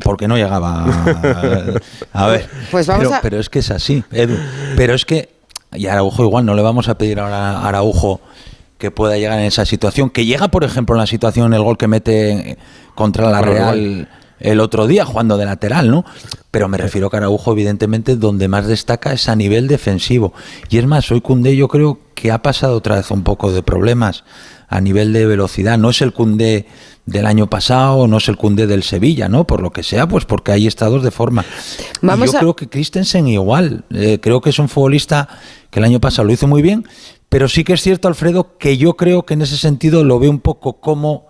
porque 0.00 0.28
no 0.28 0.36
llegaba 0.36 0.84
a, 2.12 2.26
ver. 2.28 2.48
Pues 2.70 2.86
vamos 2.86 3.08
pero, 3.08 3.20
pero, 3.20 3.40
es 3.40 3.48
que 3.48 3.60
es 3.60 3.70
así, 3.72 4.04
Edu. 4.12 4.36
Pero 4.76 4.94
es 4.94 5.04
que, 5.04 5.30
y 5.72 5.86
Araujo 5.86 6.22
igual, 6.22 6.46
no 6.46 6.54
le 6.54 6.62
vamos 6.62 6.88
a 6.88 6.96
pedir 6.96 7.18
ahora 7.18 7.58
a 7.58 7.68
Araujo 7.68 8.20
que 8.78 8.90
pueda 8.90 9.16
llegar 9.16 9.38
en 9.38 9.46
esa 9.46 9.64
situación. 9.64 10.10
Que 10.10 10.26
llega, 10.26 10.48
por 10.48 10.64
ejemplo, 10.64 10.94
en 10.96 11.00
la 11.00 11.06
situación, 11.06 11.46
en 11.46 11.54
el 11.54 11.62
gol 11.62 11.78
que 11.78 11.88
mete 11.88 12.58
contra 12.94 13.30
la 13.30 13.40
Real 13.42 14.08
el 14.40 14.60
otro 14.60 14.86
día 14.86 15.04
jugando 15.04 15.38
de 15.38 15.46
lateral, 15.46 15.90
¿no? 15.90 16.04
Pero 16.50 16.68
me 16.68 16.76
refiero 16.76 17.08
a 17.10 17.16
Araujo, 17.16 17.52
evidentemente, 17.52 18.16
donde 18.16 18.48
más 18.48 18.66
destaca 18.66 19.12
es 19.12 19.28
a 19.28 19.36
nivel 19.36 19.68
defensivo. 19.68 20.34
Y 20.68 20.78
es 20.78 20.86
más, 20.86 21.10
hoy 21.10 21.20
Cundé 21.20 21.56
yo 21.56 21.68
creo 21.68 21.98
que 22.14 22.30
ha 22.30 22.42
pasado 22.42 22.76
otra 22.76 22.96
vez 22.96 23.10
un 23.10 23.22
poco 23.22 23.52
de 23.52 23.62
problemas 23.62 24.24
a 24.68 24.80
nivel 24.80 25.12
de 25.12 25.26
velocidad. 25.26 25.78
No 25.78 25.90
es 25.90 26.02
el 26.02 26.12
Cundé 26.12 26.66
del 27.06 27.26
año 27.26 27.48
pasado, 27.48 28.06
no 28.06 28.18
es 28.18 28.28
el 28.28 28.36
Cundé 28.36 28.66
del 28.66 28.82
Sevilla, 28.82 29.28
¿no? 29.28 29.46
Por 29.46 29.62
lo 29.62 29.70
que 29.70 29.82
sea, 29.82 30.06
pues 30.06 30.24
porque 30.24 30.52
hay 30.52 30.66
estados 30.66 31.02
de 31.02 31.10
forma. 31.10 31.44
yo 32.02 32.38
creo 32.38 32.56
que 32.56 32.68
Christensen 32.68 33.28
igual. 33.28 33.84
Eh, 33.90 34.18
creo 34.20 34.40
que 34.40 34.50
es 34.50 34.58
un 34.58 34.68
futbolista 34.68 35.28
que 35.70 35.78
el 35.80 35.84
año 35.84 36.00
pasado 36.00 36.26
lo 36.26 36.32
hizo 36.32 36.46
muy 36.46 36.62
bien, 36.62 36.86
pero 37.34 37.48
sí 37.48 37.64
que 37.64 37.72
es 37.72 37.82
cierto, 37.82 38.06
Alfredo, 38.06 38.58
que 38.58 38.76
yo 38.76 38.96
creo 38.96 39.26
que 39.26 39.34
en 39.34 39.42
ese 39.42 39.56
sentido 39.56 40.04
lo 40.04 40.20
veo 40.20 40.30
un 40.30 40.38
poco 40.38 40.74
como 40.74 41.26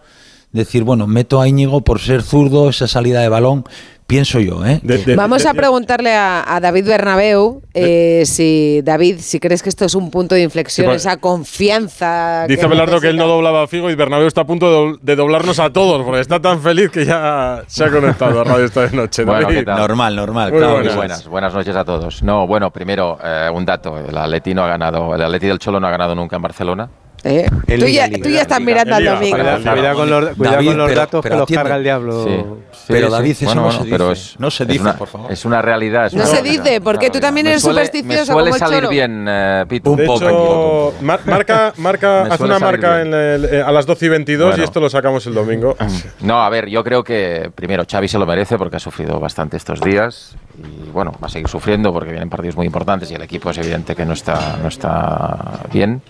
decir, 0.53 0.85
bueno, 0.85 1.07
meto 1.07 1.41
a 1.41 1.49
Íñigo 1.49 1.81
por 1.81 1.99
ser 1.99 2.23
zurdo, 2.23 2.69
esa 2.69 2.87
salida 2.87 3.23
de 3.23 3.31
balón, 3.31 3.65
pienso 4.07 4.41
yo. 4.41 4.65
¿eh? 4.65 4.81
Vamos 5.17 5.47
a 5.47 5.55
preguntarle 5.55 6.15
a, 6.15 6.59
David 6.61 6.87
Bernabeu 6.87 7.63
eh, 7.75 8.23
si, 8.27 8.81
David, 8.83 9.19
si 9.21 9.41
crees 9.41 9.63
que 9.63 9.69
esto 9.69 9.85
es 9.85 9.95
un 9.95 10.11
punto 10.11 10.35
de 10.35 10.43
inflexión, 10.43 10.93
esa 10.93 11.17
confianza. 11.17 12.47
Dice 12.47 12.67
Belardo 12.67 13.01
que 13.01 13.09
él 13.09 13.17
no 13.17 13.27
doblaba 13.27 13.63
a 13.63 13.67
Figo 13.67 13.91
y 13.91 13.95
Bernabeu 13.95 14.27
está 14.27 14.43
a 14.43 14.47
punto 14.47 14.97
de, 15.01 15.17
doblarnos 15.17 15.59
a 15.59 15.73
todos, 15.73 16.05
porque 16.05 16.21
está 16.21 16.41
tan 16.41 16.61
feliz 16.61 16.91
que 16.91 17.05
ya 17.05 17.65
se 17.67 17.85
ha 17.85 17.91
conectado 17.91 18.41
a 18.41 18.45
Radio 18.45 18.65
esta 18.65 18.87
noche. 18.89 19.25
Normal, 19.25 20.17
normal. 20.17 20.51
buenas. 20.51 21.27
buenas. 21.27 21.55
noches 21.55 21.77
a 21.77 21.85
todos. 21.85 22.23
No, 22.23 22.47
bueno, 22.47 22.71
primero, 22.71 23.19
eh, 23.23 23.49
un 23.53 23.65
dato. 23.65 23.99
El 23.99 24.17
Atleti 24.17 24.55
no 24.55 24.65
ha 24.65 24.69
ganado, 24.69 25.15
el 25.15 25.23
Atleti 25.23 25.47
del 25.47 25.59
Cholo 25.59 25.81
no 25.81 25.87
ha 25.87 25.91
ganado 25.91 26.15
nunca 26.15 26.37
en 26.37 26.43
Barcelona. 26.43 26.89
Eh, 27.27 27.49
tú, 27.67 27.87
ya, 27.87 28.11
tú, 28.11 28.29
ya, 28.29 28.43
estás 28.43 28.61
mirando 28.61 28.95
al 28.95 29.05
domingo. 29.05 29.39
Cuidado 29.39 29.97
con 29.97 30.11
los, 30.11 30.37
con 30.37 30.77
los 30.77 30.95
datos 30.95 31.25
que 31.25 31.31
los 31.31 31.49
carga 31.49 31.77
el 31.77 31.83
diablo. 31.83 32.25
Sí, 32.25 32.45
pero 32.89 33.09
David, 33.09 33.37
eso 33.41 33.55
no, 33.55 33.73
se 33.73 33.85
dice. 33.85 34.13
Es, 34.13 34.37
no 34.39 34.51
se 34.51 34.67
dice, 34.67 34.93
por 34.93 35.09
favor. 35.09 35.33
Es 35.33 35.45
una 35.47 35.63
realidad. 35.63 36.13
no 36.13 36.27
se 36.27 36.43
dice, 36.43 36.83
porque 36.83 37.09
tú 37.09 37.21
también 37.21 37.47
eres 37.47 37.63
supersticioso. 37.63 38.07
Me 38.09 38.27
suele 38.27 38.51
como 38.51 38.59
salir 38.59 38.89
bien, 38.89 39.27
uh, 39.27 39.67
Pitu. 39.67 39.93
Un 39.93 40.05
poco. 40.05 40.93
Hecho, 40.93 40.95
marca, 41.01 41.73
marca, 41.79 42.23
haz 42.25 42.41
una 42.41 42.59
marca 42.59 43.01
en 43.01 43.15
el, 43.15 43.45
eh, 43.47 43.63
a 43.63 43.73
las 43.73 43.87
12 43.87 44.05
y 44.05 44.09
22 44.11 44.49
bueno. 44.49 44.63
y 44.63 44.65
esto 44.65 44.81
lo 44.81 44.91
sacamos 44.91 45.27
el 45.27 45.35
domingo. 45.35 45.77
No, 46.21 46.43
a 46.43 46.49
ver, 46.49 46.69
yo 46.69 46.83
creo 46.85 47.05
que 47.05 47.51
primero 47.55 47.85
Xavi 47.91 48.09
se 48.09 48.19
lo 48.19 48.27
merece 48.27 48.57
porque 48.57 48.77
ha 48.77 48.81
sufrido 48.81 49.21
bastante 49.21 49.57
estos 49.57 49.81
días 49.81 50.37
y 50.59 50.91
bueno, 50.91 51.13
va 51.23 51.27
a 51.27 51.31
seguir 51.31 51.49
sufriendo 51.49 51.93
porque 51.93 52.11
vienen 52.11 52.31
partidos 52.31 52.57
muy 52.57 52.67
importantes 52.67 53.11
y 53.11 53.15
el 53.15 53.23
equipo 53.23 53.51
es 53.51 53.59
evidente 53.59 53.95
que 53.95 54.05
no 54.05 54.13
está, 54.13 54.59
no 54.63 54.69
está 54.69 55.61
bien. 55.73 56.03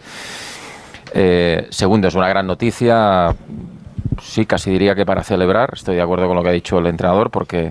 Eh, 1.17 1.69
segundo, 1.71 2.09
es 2.09 2.15
una 2.17 2.29
gran 2.29 2.45
noticia, 2.45 3.35
sí, 4.21 4.47
casi 4.47 4.73
diría 4.73 4.97
que 4.97 5.07
para 5.07 5.23
celebrar, 5.23 5.71
estoy 5.75 5.95
de 5.95 6.03
acuerdo 6.03 6.27
con 6.27 6.37
lo 6.37 6.43
que 6.43 6.49
ha 6.49 6.53
dicho 6.53 6.79
el 6.79 6.87
entrenador, 6.87 7.31
porque 7.31 7.71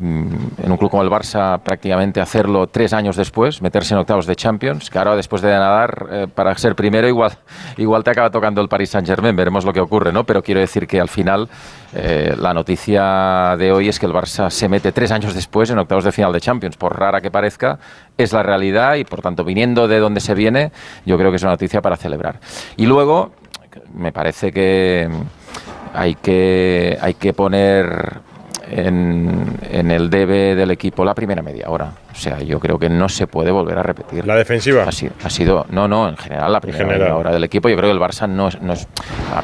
en 0.00 0.70
un 0.70 0.76
club 0.76 0.90
como 0.90 1.02
el 1.02 1.10
Barça 1.10 1.60
prácticamente 1.60 2.20
hacerlo 2.20 2.66
tres 2.66 2.92
años 2.92 3.16
después, 3.16 3.60
meterse 3.60 3.94
en 3.94 4.00
octavos 4.00 4.26
de 4.26 4.36
Champions, 4.36 4.88
que 4.90 4.98
ahora 4.98 5.16
después 5.16 5.42
de 5.42 5.50
nadar 5.50 6.08
eh, 6.10 6.26
para 6.32 6.56
ser 6.56 6.74
primero 6.74 7.06
igual, 7.06 7.32
igual 7.76 8.02
te 8.02 8.10
acaba 8.10 8.30
tocando 8.30 8.60
el 8.60 8.68
Paris 8.68 8.90
Saint 8.90 9.06
Germain, 9.06 9.36
veremos 9.36 9.64
lo 9.64 9.72
que 9.72 9.80
ocurre, 9.80 10.12
¿no? 10.12 10.24
Pero 10.24 10.42
quiero 10.42 10.60
decir 10.60 10.86
que 10.86 11.00
al 11.00 11.08
final 11.08 11.48
eh, 11.94 12.34
la 12.38 12.54
noticia 12.54 13.56
de 13.58 13.72
hoy 13.72 13.88
es 13.88 13.98
que 13.98 14.06
el 14.06 14.12
Barça 14.12 14.50
se 14.50 14.68
mete 14.68 14.92
tres 14.92 15.10
años 15.10 15.34
después 15.34 15.70
en 15.70 15.78
octavos 15.78 16.04
de 16.04 16.12
final 16.12 16.32
de 16.32 16.40
Champions, 16.40 16.76
por 16.76 16.98
rara 16.98 17.20
que 17.20 17.30
parezca, 17.30 17.78
es 18.16 18.32
la 18.32 18.42
realidad 18.42 18.94
y 18.94 19.04
por 19.04 19.20
tanto 19.20 19.44
viniendo 19.44 19.88
de 19.88 19.98
donde 19.98 20.20
se 20.20 20.34
viene, 20.34 20.72
yo 21.04 21.18
creo 21.18 21.30
que 21.30 21.36
es 21.36 21.42
una 21.42 21.52
noticia 21.52 21.82
para 21.82 21.96
celebrar. 21.96 22.40
Y 22.76 22.86
luego, 22.86 23.32
me 23.94 24.12
parece 24.12 24.52
que 24.52 25.08
hay 25.94 26.14
que, 26.14 26.98
hay 27.00 27.14
que 27.14 27.32
poner 27.32 28.20
en, 28.70 29.90
el 29.90 30.10
debe 30.10 30.54
del 30.54 30.70
equipo 30.70 31.04
la 31.04 31.14
primera 31.14 31.42
media 31.42 31.68
hora. 31.68 31.92
O 32.12 32.14
sea, 32.14 32.40
yo 32.40 32.60
creo 32.60 32.78
que 32.78 32.88
no 32.88 33.08
se 33.08 33.26
puede 33.26 33.50
volver 33.50 33.78
a 33.78 33.82
repetir. 33.82 34.26
¿La 34.26 34.36
defensiva? 34.36 34.84
Ha 34.84 34.92
sido, 34.92 35.12
ha 35.22 35.30
sido 35.30 35.66
no, 35.70 35.88
no, 35.88 36.08
en 36.08 36.16
general 36.16 36.52
la 36.52 36.60
primera 36.60 36.86
media 36.86 37.16
hora 37.16 37.32
del 37.32 37.44
equipo. 37.44 37.68
Yo 37.68 37.76
creo 37.76 37.88
que 37.88 37.94
el 37.94 38.00
Barça 38.00 38.28
no 38.28 38.48
es, 38.48 38.60
no 38.60 38.72
es, 38.72 38.86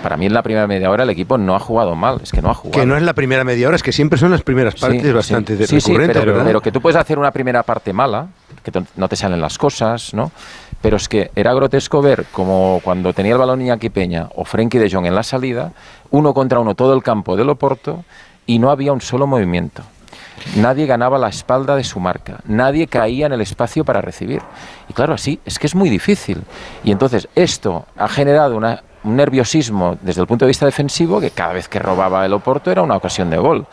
Para 0.02 0.16
mí 0.16 0.26
en 0.26 0.34
la 0.34 0.42
primera 0.42 0.66
media 0.66 0.90
hora 0.90 1.04
el 1.04 1.10
equipo 1.10 1.38
no 1.38 1.54
ha 1.54 1.60
jugado 1.60 1.94
mal, 1.94 2.20
es 2.22 2.32
que 2.32 2.42
no 2.42 2.50
ha 2.50 2.54
jugado. 2.54 2.80
Que 2.80 2.86
no 2.86 2.96
es 2.96 3.02
la 3.02 3.14
primera 3.14 3.44
media 3.44 3.68
hora, 3.68 3.76
es 3.76 3.82
que 3.82 3.92
siempre 3.92 4.18
son 4.18 4.30
las 4.30 4.42
primeras 4.42 4.74
partes 4.74 5.12
bastante 5.12 5.66
sí, 5.66 5.78
recurrentes, 5.78 6.18
pero, 6.18 6.44
pero 6.44 6.60
que 6.60 6.72
tú 6.72 6.80
puedes 6.80 6.96
hacer 6.96 7.18
una 7.18 7.30
primera 7.30 7.62
parte 7.62 7.92
mala, 7.92 8.28
que 8.62 8.72
no 8.96 9.08
te 9.08 9.16
salen 9.16 9.40
las 9.40 9.58
cosas, 9.58 10.14
¿no? 10.14 10.30
Pero 10.80 10.96
es 10.96 11.08
que 11.08 11.30
era 11.34 11.52
grotesco 11.54 12.00
ver 12.00 12.26
como 12.30 12.80
cuando 12.84 13.12
tenía 13.12 13.32
el 13.32 13.38
balón 13.38 13.60
Iñaki 13.60 13.90
Peña 13.90 14.28
o 14.36 14.44
Frenkie 14.44 14.78
de 14.78 14.90
Jong 14.90 15.06
en 15.06 15.14
la 15.14 15.24
salida, 15.24 15.72
uno 16.10 16.32
contra 16.32 16.60
uno 16.60 16.74
todo 16.74 16.94
el 16.94 17.02
campo 17.02 17.36
del 17.36 17.50
Oporto 17.50 18.04
y 18.48 18.58
no 18.58 18.70
había 18.70 18.92
un 18.92 19.02
solo 19.02 19.26
movimiento. 19.26 19.82
Nadie 20.56 20.86
ganaba 20.86 21.18
la 21.18 21.28
espalda 21.28 21.76
de 21.76 21.84
su 21.84 22.00
marca, 22.00 22.38
nadie 22.46 22.86
caía 22.86 23.26
en 23.26 23.32
el 23.32 23.42
espacio 23.42 23.84
para 23.84 24.00
recibir. 24.00 24.40
Y 24.88 24.94
claro, 24.94 25.12
así 25.14 25.38
es 25.44 25.58
que 25.58 25.66
es 25.66 25.74
muy 25.74 25.90
difícil. 25.90 26.42
Y 26.82 26.90
entonces 26.90 27.28
esto 27.34 27.86
ha 27.96 28.08
generado 28.08 28.56
un 28.56 29.16
nerviosismo 29.16 29.98
desde 30.00 30.22
el 30.22 30.26
punto 30.26 30.46
de 30.46 30.48
vista 30.48 30.64
defensivo 30.64 31.20
que 31.20 31.30
cada 31.30 31.52
vez 31.52 31.68
que 31.68 31.78
robaba 31.78 32.24
el 32.24 32.32
Oporto 32.32 32.70
era 32.70 32.82
una 32.82 32.96
ocasión 32.96 33.28
de 33.28 33.36
gol. 33.36 33.66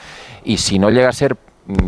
Y 0.43 0.57
si 0.57 0.77
no 0.77 0.89
llega 0.89 1.07
a 1.07 1.13
ser 1.13 1.37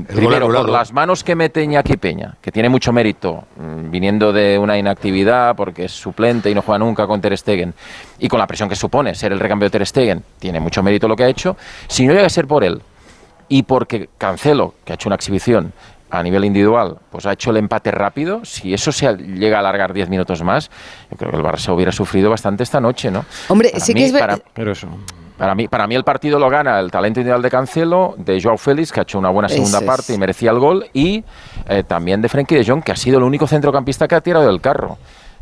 primero 0.07 0.47
por 0.47 0.69
las 0.69 0.91
manos 0.91 1.23
que 1.23 1.35
mete 1.35 1.63
Iñaki 1.63 1.97
Peña, 1.97 2.35
que 2.41 2.51
tiene 2.51 2.69
mucho 2.69 2.91
mérito, 2.91 3.45
mm, 3.57 3.91
viniendo 3.91 4.33
de 4.33 4.57
una 4.57 4.77
inactividad 4.77 5.55
porque 5.55 5.85
es 5.85 5.91
suplente 5.91 6.49
y 6.49 6.55
no 6.55 6.61
juega 6.61 6.79
nunca 6.79 7.05
con 7.05 7.21
Ter 7.21 7.37
Stegen, 7.37 7.73
y 8.19 8.27
con 8.27 8.39
la 8.39 8.47
presión 8.47 8.69
que 8.69 8.75
supone 8.75 9.13
ser 9.15 9.31
el 9.31 9.39
recambio 9.39 9.67
de 9.67 9.71
Ter 9.71 9.85
Stegen, 9.85 10.23
tiene 10.39 10.59
mucho 10.59 10.81
mérito 10.81 11.07
lo 11.07 11.15
que 11.15 11.23
ha 11.23 11.27
hecho. 11.27 11.57
Si 11.87 12.07
no 12.07 12.13
llega 12.13 12.25
a 12.25 12.29
ser 12.29 12.47
por 12.47 12.63
él 12.63 12.81
y 13.49 13.63
porque 13.63 14.09
Cancelo, 14.17 14.73
que 14.83 14.93
ha 14.93 14.95
hecho 14.95 15.09
una 15.09 15.15
exhibición 15.15 15.73
a 16.09 16.23
nivel 16.23 16.45
individual, 16.45 16.97
pues 17.11 17.25
ha 17.25 17.33
hecho 17.33 17.51
el 17.51 17.57
empate 17.57 17.91
rápido, 17.91 18.45
si 18.45 18.73
eso 18.73 18.91
se 18.91 19.13
llega 19.15 19.57
a 19.57 19.59
alargar 19.59 19.93
10 19.93 20.09
minutos 20.09 20.41
más, 20.41 20.69
yo 21.11 21.17
creo 21.17 21.31
que 21.31 21.37
el 21.37 21.43
Barça 21.43 21.73
hubiera 21.73 21.91
sufrido 21.91 22.29
bastante 22.29 22.63
esta 22.63 22.79
noche, 22.79 23.11
¿no? 23.11 23.25
Hombre, 23.49 23.71
sí 23.79 23.93
que 23.93 24.05
es 24.05 24.13
verdad. 24.13 24.41
Pero 24.53 24.71
eso. 24.71 24.87
Para 25.37 25.53
mí, 25.53 25.67
para 25.67 25.85
mí 25.85 25.95
el 25.95 26.03
partido 26.03 26.39
lo 26.39 26.49
gana 26.49 26.79
el 26.79 26.89
talento 26.89 27.19
individual 27.19 27.41
de 27.41 27.49
Cancelo, 27.49 28.15
de 28.17 28.41
Joao 28.41 28.57
Félix, 28.57 28.91
que 28.91 28.99
ha 28.99 29.03
hecho 29.03 29.19
una 29.19 29.29
buena 29.29 29.47
segunda 29.47 29.81
parte 29.81 30.13
y 30.13 30.17
merecía 30.17 30.51
el 30.51 30.59
gol, 30.59 30.87
y 30.93 31.23
eh, 31.69 31.83
también 31.83 32.21
de 32.21 32.29
Frenkie 32.29 32.55
de 32.55 32.65
Jong, 32.65 32.83
que 32.83 32.91
ha 32.91 32.95
sido 32.95 33.19
el 33.19 33.23
único 33.23 33.45
centrocampista 33.45 34.07
que 34.07 34.15
ha 34.15 34.21
tirado 34.21 34.47
del 34.47 34.61
carro. 34.61 34.97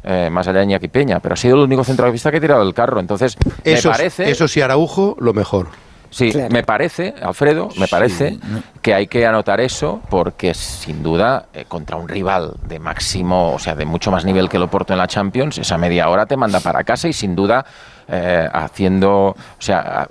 Eh, 0.08 0.30
más 0.30 0.48
allá 0.48 0.60
de 0.60 0.66
Iñaki 0.66 0.88
Peña, 0.88 1.20
pero 1.20 1.34
ha 1.34 1.36
sido 1.36 1.56
el 1.56 1.62
único 1.62 1.84
centrocampista 1.84 2.30
que 2.30 2.38
ha 2.38 2.42
tirado 2.42 2.64
del 2.64 2.76
carro. 2.76 3.00
Entonces, 3.00 3.36
eso, 3.64 3.90
me 3.90 3.96
parece. 3.96 4.30
Eso 4.30 4.48
sí, 4.48 4.62
Araujo, 4.62 5.16
lo 5.20 5.34
mejor. 5.34 5.70
Sí, 6.12 6.32
me 6.50 6.64
parece, 6.64 7.14
Alfredo, 7.22 7.68
me 7.78 7.90
parece 7.90 8.38
que 8.82 8.94
hay 8.94 9.08
que 9.08 9.26
anotar 9.26 9.60
eso 9.60 10.00
porque 10.10 10.54
sin 10.54 11.04
duda 11.04 11.48
eh, 11.54 11.66
contra 11.68 11.98
un 11.98 12.08
rival 12.08 12.54
de 12.68 12.80
máximo, 12.80 13.54
o 13.54 13.60
sea, 13.60 13.76
de 13.76 13.84
mucho 13.84 14.12
más 14.12 14.24
nivel 14.24 14.48
que 14.48 14.56
el 14.56 14.64
Oporto 14.64 14.94
en 14.94 15.00
la 15.00 15.08
Champions, 15.08 15.58
esa 15.58 15.78
media 15.78 16.08
hora 16.08 16.26
te 16.26 16.38
manda 16.38 16.62
para 16.62 16.86
casa 16.86 17.10
y 17.10 17.14
sin 17.14 17.36
duda 17.36 17.66
eh, 18.08 18.48
haciendo, 18.52 19.30
o 19.30 19.36
sea, 19.60 20.08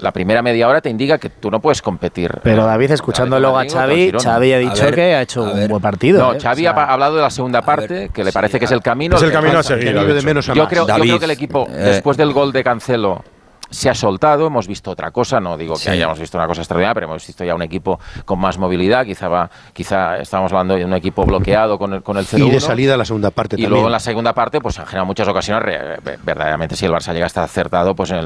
la 0.00 0.12
primera 0.12 0.42
media 0.42 0.68
hora 0.68 0.80
te 0.80 0.90
indica 0.90 1.18
que 1.18 1.28
tú 1.28 1.50
no 1.50 1.60
puedes 1.60 1.82
competir. 1.82 2.40
Pero 2.42 2.64
David, 2.64 2.92
escuchando 2.92 3.38
luego 3.40 3.58
a 3.58 3.64
Xavi, 3.64 4.12
Xavi 4.12 4.52
ha 4.52 4.58
dicho 4.58 4.90
que 4.92 5.14
ha 5.14 5.22
hecho 5.22 5.42
un 5.44 5.68
buen 5.68 5.82
partido. 5.82 6.20
No, 6.20 6.34
¿eh? 6.34 6.40
Xavi 6.40 6.66
ha 6.66 6.70
hablado 6.70 7.16
de 7.16 7.22
la 7.22 7.30
segunda 7.30 7.62
parte, 7.62 8.10
que 8.12 8.24
le 8.24 8.32
parece 8.32 8.58
que 8.58 8.66
es 8.66 8.70
el 8.72 8.80
camino. 8.80 9.16
Es 9.16 9.22
el 9.22 9.32
camino 9.32 9.58
a 9.58 9.62
seguir. 9.62 9.92
yo, 9.92 10.68
creo, 10.68 10.86
yo 10.86 10.96
creo 10.96 11.18
que 11.18 11.24
el 11.24 11.30
equipo, 11.30 11.66
después 11.68 12.16
del 12.16 12.32
gol 12.32 12.52
de 12.52 12.62
Cancelo, 12.62 13.24
se 13.72 13.88
ha 13.90 13.94
soltado, 13.94 14.46
hemos 14.46 14.68
visto 14.68 14.90
otra 14.90 15.10
cosa, 15.10 15.40
no 15.40 15.56
digo 15.56 15.74
que 15.82 15.90
hayamos 15.90 16.18
visto 16.18 16.36
una 16.38 16.46
cosa 16.46 16.60
extraordinaria, 16.60 16.94
pero 16.94 17.06
hemos 17.06 17.26
visto 17.26 17.44
ya 17.44 17.54
un 17.54 17.62
equipo 17.62 17.98
con 18.24 18.38
más 18.38 18.58
movilidad, 18.58 19.04
quizá 19.04 19.28
va, 19.28 19.50
quizá 19.72 20.18
estamos 20.18 20.52
hablando 20.52 20.74
de 20.74 20.84
un 20.84 20.92
equipo 20.94 21.24
bloqueado 21.24 21.78
con 21.78 21.94
el, 21.94 22.02
con 22.02 22.18
el 22.18 22.26
0 22.26 22.46
Y 22.46 22.50
de 22.50 22.60
salida 22.60 22.94
a 22.94 22.96
la 22.96 23.04
segunda 23.04 23.30
parte 23.30 23.56
y 23.58 23.66
luego 23.66 23.86
en 23.86 23.92
la 23.92 24.00
segunda 24.00 24.34
parte, 24.34 24.60
pues 24.60 24.78
han 24.78 24.86
generado 24.86 25.06
muchas 25.06 25.26
ocasiones, 25.26 25.80
verdaderamente 26.22 26.76
si 26.76 26.86
el 26.86 26.92
Barça 26.92 27.12
llega 27.12 27.24
a 27.24 27.26
estar 27.26 27.44
acertado, 27.44 27.94
pues 27.94 28.10
en 28.10 28.18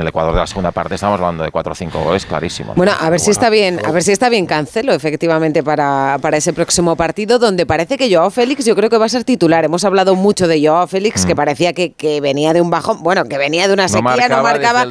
el, 0.00 0.06
Ecuador 0.06 0.32
de 0.32 0.40
la 0.40 0.46
segunda 0.46 0.70
parte 0.70 0.94
estamos 0.94 1.18
hablando 1.20 1.44
de 1.44 1.50
4 1.50 1.72
o 1.72 1.74
5 1.74 1.98
goles, 2.00 2.24
clarísimo. 2.24 2.74
Bueno, 2.76 2.92
a 2.98 3.10
ver 3.10 3.20
si 3.20 3.30
está 3.30 3.50
bien, 3.50 3.84
a 3.84 3.90
ver 3.90 4.02
si 4.02 4.12
está 4.12 4.28
bien 4.28 4.46
Cancelo, 4.46 4.92
efectivamente, 4.92 5.62
para, 5.62 6.18
para 6.22 6.36
ese 6.36 6.52
próximo 6.52 6.96
partido, 6.96 7.38
donde 7.38 7.66
parece 7.66 7.98
que 7.98 8.12
Joao 8.14 8.30
Félix 8.30 8.64
yo 8.64 8.74
creo 8.76 8.88
que 8.88 8.98
va 8.98 9.06
a 9.06 9.08
ser 9.08 9.24
titular. 9.24 9.64
Hemos 9.64 9.84
hablado 9.84 10.14
mucho 10.14 10.48
de 10.48 10.64
Joao 10.64 10.86
Félix, 10.86 11.26
que 11.26 11.34
mm. 11.34 11.36
parecía 11.36 11.72
que, 11.72 11.92
que, 11.92 12.20
venía 12.20 12.52
de 12.52 12.60
un 12.60 12.70
bajón, 12.70 13.02
bueno, 13.02 13.24
que 13.24 13.36
venía 13.36 13.66
de 13.66 13.74
una 13.74 13.88
sequía, 13.88 14.28
no 14.28 14.42
marcaba 14.42 14.85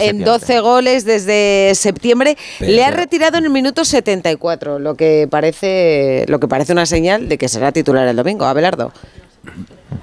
en 0.00 0.24
12 0.24 0.60
goles 0.60 1.04
desde 1.04 1.72
septiembre. 1.74 2.36
Le 2.60 2.84
ha 2.84 2.90
retirado 2.90 3.38
en 3.38 3.44
el 3.44 3.50
minuto 3.50 3.84
74, 3.84 4.78
lo 4.78 4.94
que 4.94 5.28
parece 5.30 6.24
lo 6.28 6.40
que 6.40 6.48
parece 6.48 6.72
una 6.72 6.86
señal 6.86 7.28
de 7.28 7.38
que 7.38 7.48
será 7.48 7.72
titular 7.72 8.06
el 8.08 8.16
domingo. 8.16 8.44
Abelardo. 8.44 8.92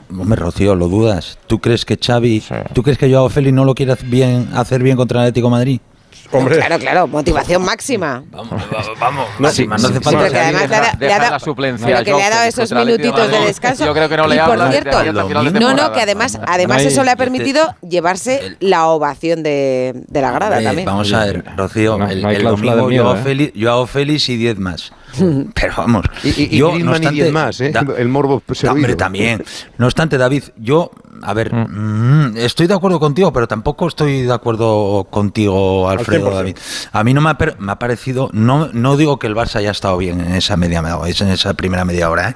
Hombre, 0.09 0.35
Rocío, 0.35 0.75
lo 0.75 0.87
dudas. 0.87 1.37
¿Tú 1.47 1.59
crees 1.59 1.85
que 1.85 1.97
Xavi, 1.97 2.43
tú 2.73 2.83
crees 2.83 2.97
que 2.97 3.09
Joao 3.09 3.29
Félix 3.29 3.53
no 3.53 3.63
lo 3.63 3.75
quiere 3.75 3.95
bien, 4.03 4.49
hacer 4.53 4.83
bien 4.83 4.97
contra 4.97 5.21
el 5.21 5.27
Atlético 5.27 5.49
Madrid? 5.49 5.79
Hombre. 6.31 6.57
Claro, 6.57 6.79
claro, 6.79 7.07
motivación 7.07 7.63
máxima. 7.63 8.23
Vamos, 8.31 8.61
vamos. 8.99 9.27
No, 9.39 9.49
sí, 9.49 9.67
no 9.67 9.75
hace 9.75 9.99
falta. 10.01 10.29
que 10.29 10.39
además 10.39 10.69
le 10.69 10.75
ha, 10.75 10.97
le 10.99 11.13
ha 11.13 11.19
dado, 11.19 11.31
la 11.31 11.39
suplencia 11.39 11.87
pero 11.87 12.03
que 12.03 12.13
le 12.13 12.23
ha 12.23 12.29
dado 12.29 12.43
esos 12.47 12.71
minutitos 12.71 13.31
de 13.31 13.39
descanso. 13.39 13.85
Yo 13.85 13.93
creo 13.93 14.09
que 14.09 14.17
no 14.17 14.27
le 14.27 14.35
y 14.35 14.39
por 14.39 14.71
cierto, 14.71 15.03
no, 15.13 15.73
no, 15.73 15.91
que 15.91 16.01
además, 16.01 16.39
además 16.45 16.83
eso 16.83 17.03
le 17.03 17.11
ha 17.11 17.15
permitido 17.15 17.75
llevarse 17.81 18.57
la 18.59 18.87
ovación 18.87 19.43
de, 19.43 19.93
de 20.07 20.21
la 20.21 20.31
grada 20.31 20.61
también. 20.61 20.85
Vamos 20.85 21.11
a 21.13 21.25
ver, 21.25 21.43
Rocío, 21.55 21.95
el, 22.07 22.23
el 22.25 22.43
domingo 22.43 22.89
yo, 22.91 23.09
hago 23.09 23.15
¿eh? 23.17 23.23
Félix, 23.23 23.53
yo 23.53 23.71
hago 23.71 23.87
Félix 23.87 24.29
y 24.29 24.37
10 24.37 24.59
más. 24.59 24.93
Pero 25.53 25.73
vamos, 25.77 26.05
y, 26.23 26.55
y, 26.55 26.57
yo 26.57 26.77
no 26.79 26.91
obstante, 26.91 27.15
y 27.15 27.21
10 27.21 27.31
más, 27.33 27.61
¿eh? 27.61 27.73
el 27.97 28.07
morbo 28.07 28.41
servido. 28.47 28.73
Hombre, 28.73 28.95
también. 28.95 29.43
No 29.77 29.85
obstante, 29.85 30.17
David, 30.17 30.43
yo 30.57 30.91
a 31.23 31.33
ver, 31.33 31.53
mm. 31.53 32.31
Mm, 32.31 32.37
estoy 32.37 32.67
de 32.67 32.73
acuerdo 32.73 32.99
contigo, 32.99 33.31
pero 33.31 33.47
tampoco 33.47 33.87
estoy 33.87 34.23
de 34.23 34.33
acuerdo 34.33 35.07
contigo, 35.09 35.89
Alfredo 35.89 36.31
David. 36.31 36.57
A 36.91 37.03
mí 37.03 37.13
no 37.13 37.21
me 37.21 37.29
ha, 37.29 37.37
me 37.59 37.71
ha, 37.71 37.79
parecido, 37.79 38.29
no, 38.33 38.69
no 38.73 38.97
digo 38.97 39.19
que 39.19 39.27
el 39.27 39.35
Barça 39.35 39.57
haya 39.57 39.71
estado 39.71 39.97
bien 39.97 40.21
en 40.21 40.35
esa 40.35 40.57
media 40.57 40.81
en 40.81 41.27
esa 41.29 41.53
primera 41.53 41.85
media 41.85 42.09
hora, 42.09 42.29
¿eh? 42.29 42.35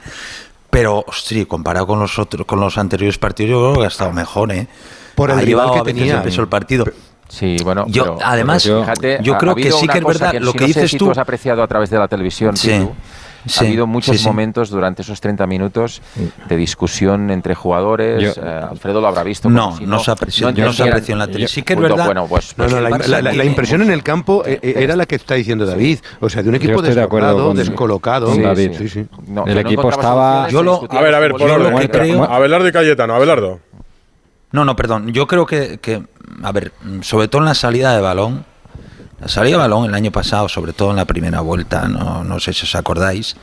pero, 0.69 1.05
hostia, 1.07 1.45
comparado 1.45 1.87
con 1.87 1.99
los 1.99 2.19
otros, 2.19 2.45
con 2.45 2.59
los 2.59 2.77
anteriores 2.77 3.17
partidos, 3.17 3.51
yo 3.51 3.59
creo 3.61 3.79
que 3.79 3.85
ha 3.85 3.87
estado 3.87 4.11
mejor, 4.11 4.51
¿eh? 4.51 4.67
Por 5.15 5.31
el 5.31 5.39
rival 5.39 5.71
que 5.73 5.93
tenía. 5.93 6.17
empezó 6.17 6.41
el 6.41 6.49
partido. 6.49 6.85
Sí, 7.27 7.57
bueno, 7.63 7.85
yo, 7.87 8.17
además, 8.23 8.63
yo, 8.63 8.85
creo 9.37 9.55
que 9.55 9.71
sí 9.71 9.87
que 9.87 9.97
es 9.97 10.03
verdad 10.03 10.33
lo 10.35 10.53
que, 10.53 10.65
dices 10.65 10.95
tú. 10.97 11.09
has 11.11 11.17
apreciado 11.17 11.63
a 11.63 11.67
través 11.67 11.89
de 11.89 11.97
la 11.97 12.07
televisión, 12.07 12.55
sí 12.55 12.87
ha 13.57 13.63
habido 13.63 13.87
muchos 13.87 14.23
momentos 14.23 14.69
durante 14.69 15.01
esos 15.01 15.21
30 15.21 15.45
minutos 15.47 16.01
de 16.47 16.57
discusión 16.57 17.29
entre 17.31 17.55
jugadores. 17.55 18.37
Eh, 18.37 18.41
Alfredo 18.41 19.01
lo 19.01 19.07
habrá 19.07 19.23
visto. 19.23 19.49
No, 19.49 19.77
no, 19.81 19.99
se 19.99 20.11
apreció, 20.11 20.51
no, 20.51 20.73
se 20.73 20.83
apreció 20.83 21.13
en 21.13 21.19
la 21.19 21.27
tele. 21.27 21.47
Sí 21.47 21.61
que 21.63 21.73
es 21.73 21.79
verdad. 21.79 22.05
Bueno, 22.05 22.27
pues, 22.27 22.53
pues 22.53 22.71
la, 22.71 23.45
impresión 23.45 23.81
en 23.81 23.91
el 23.91 24.03
campo 24.03 24.43
eh, 24.45 24.59
eh, 24.61 24.73
era 24.77 24.95
la 24.95 25.05
que 25.05 25.15
está 25.15 25.35
diciendo 25.35 25.65
David. 25.65 25.99
O 26.19 26.29
sea, 26.29 26.43
de 26.43 26.49
un 26.49 26.55
equipo 26.55 26.81
descolocado, 26.81 27.53
descolocado. 27.53 28.35
David. 28.35 28.71
el 29.45 29.57
equipo 29.57 29.89
estaba. 29.89 30.47
Yo 30.49 30.63
lo, 30.63 30.87
a 30.89 31.01
ver, 31.01 31.15
a 31.15 31.19
ver, 31.19 31.31
por 31.31 31.49
orden. 31.49 31.87
Creo, 31.87 32.23
Abelardo 32.23 32.67
y 32.67 32.71
Cayetano. 32.71 33.15
Abelardo. 33.15 33.59
No, 34.55 34.63
no, 34.63 34.77
perdón. 34.77 35.11
Yo 35.11 35.27
creo 35.27 35.45
que, 35.45 35.79
que, 35.79 36.01
a 36.41 36.51
ver, 36.53 36.71
sobre 37.01 37.27
todo 37.27 37.41
en 37.41 37.45
la 37.45 37.55
salida 37.55 37.93
de 37.93 37.99
balón, 37.99 38.45
la 39.19 39.27
salida 39.27 39.57
de 39.57 39.57
balón 39.57 39.83
el 39.83 39.93
año 39.93 40.11
pasado, 40.11 40.47
sobre 40.47 40.71
todo 40.71 40.91
en 40.91 40.95
la 40.95 41.03
primera 41.03 41.41
vuelta, 41.41 41.89
no, 41.89 42.23
no 42.23 42.39
sé 42.39 42.53
si 42.53 42.63
os 42.63 42.73
acordáis, 42.73 43.35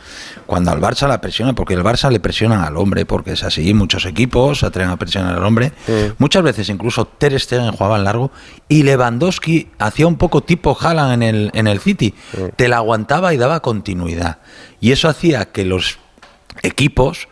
cuando 0.46 0.70
al 0.70 0.80
Barça 0.80 1.06
la 1.06 1.20
presiona, 1.20 1.52
porque 1.52 1.74
el 1.74 1.82
Barça 1.82 2.10
le 2.10 2.18
presiona 2.18 2.66
al 2.66 2.78
hombre, 2.78 3.04
porque 3.04 3.32
es 3.32 3.44
así, 3.44 3.74
muchos 3.74 4.06
equipos 4.06 4.62
atreven 4.62 4.90
a 4.90 4.96
presionar 4.96 5.36
al 5.36 5.44
hombre. 5.44 5.72
Muchas 6.16 6.42
veces 6.42 6.70
incluso 6.70 7.04
Ter 7.04 7.38
Stegen 7.38 7.72
jugaba 7.72 7.98
en 7.98 8.04
largo 8.04 8.30
y 8.66 8.82
Lewandowski 8.82 9.68
hacía 9.78 10.06
un 10.06 10.16
poco 10.16 10.42
tipo 10.42 10.74
Haaland 10.80 11.12
en 11.12 11.22
el, 11.22 11.50
en 11.52 11.66
el 11.66 11.78
City. 11.78 12.14
Te 12.56 12.68
la 12.68 12.78
aguantaba 12.78 13.34
y 13.34 13.36
daba 13.36 13.60
continuidad. 13.60 14.38
Y 14.80 14.92
eso 14.92 15.10
hacía 15.10 15.52
que 15.52 15.66
los 15.66 15.98
equipos 16.62 17.28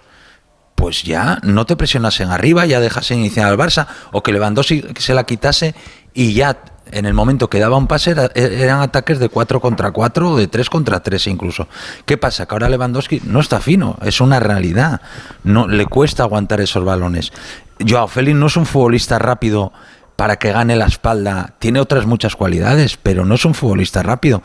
pues 0.81 1.03
ya 1.03 1.39
no 1.43 1.66
te 1.66 1.76
presionasen 1.76 2.31
arriba, 2.31 2.64
ya 2.64 2.81
dejasen 2.81 3.18
iniciar 3.18 3.47
al 3.47 3.59
Barça, 3.59 3.87
o 4.12 4.22
que 4.22 4.33
Lewandowski 4.33 4.83
se 4.99 5.12
la 5.12 5.24
quitase 5.24 5.74
y 6.14 6.33
ya 6.33 6.57
en 6.91 7.05
el 7.05 7.12
momento 7.12 7.51
que 7.51 7.61
daba 7.61 7.76
un 7.76 7.87
pase 7.87 8.16
eran 8.35 8.81
ataques 8.81 9.18
de 9.18 9.28
4 9.28 9.61
contra 9.61 9.91
4 9.91 10.31
o 10.31 10.39
de 10.39 10.49
3 10.49 10.70
contra 10.70 11.01
3 11.01 11.26
incluso. 11.26 11.68
¿Qué 12.07 12.16
pasa? 12.16 12.47
Que 12.47 12.55
ahora 12.55 12.70
Lewandowski 12.70 13.20
no 13.24 13.41
está 13.41 13.61
fino, 13.61 13.99
es 14.03 14.22
una 14.22 14.41
realidad. 14.41 15.03
No 15.45 15.68
le 15.68 15.85
cuesta 15.85 16.22
aguantar 16.22 16.62
esos 16.62 16.83
balones. 16.83 17.31
Joao 17.87 18.09
Félix 18.09 18.39
no 18.39 18.47
es 18.47 18.57
un 18.57 18.64
futbolista 18.64 19.18
rápido 19.18 19.74
para 20.16 20.37
que 20.37 20.51
gane 20.51 20.76
la 20.76 20.87
espalda. 20.87 21.57
Tiene 21.59 21.81
otras 21.81 22.07
muchas 22.07 22.37
cualidades, 22.37 22.97
pero 22.97 23.26
no 23.26 23.35
es 23.35 23.45
un 23.45 23.53
futbolista 23.53 24.03
rápido. 24.03 24.43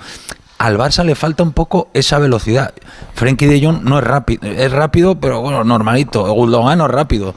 Al 0.57 0.77
Barça 0.77 1.03
le 1.03 1.15
falta 1.15 1.43
un 1.43 1.51
poco 1.51 1.89
esa 1.93 2.17
velocidad. 2.17 2.73
Frenkie 3.13 3.47
de 3.47 3.65
Jong 3.65 3.83
no 3.83 3.99
es 3.99 4.03
rápido, 4.03 4.47
es 4.47 4.71
rápido, 4.71 5.19
pero 5.19 5.41
bueno, 5.41 5.63
normalito. 5.63 6.31
Gundogan 6.33 6.77
no 6.77 6.85
es 6.85 6.91
rápido. 6.91 7.35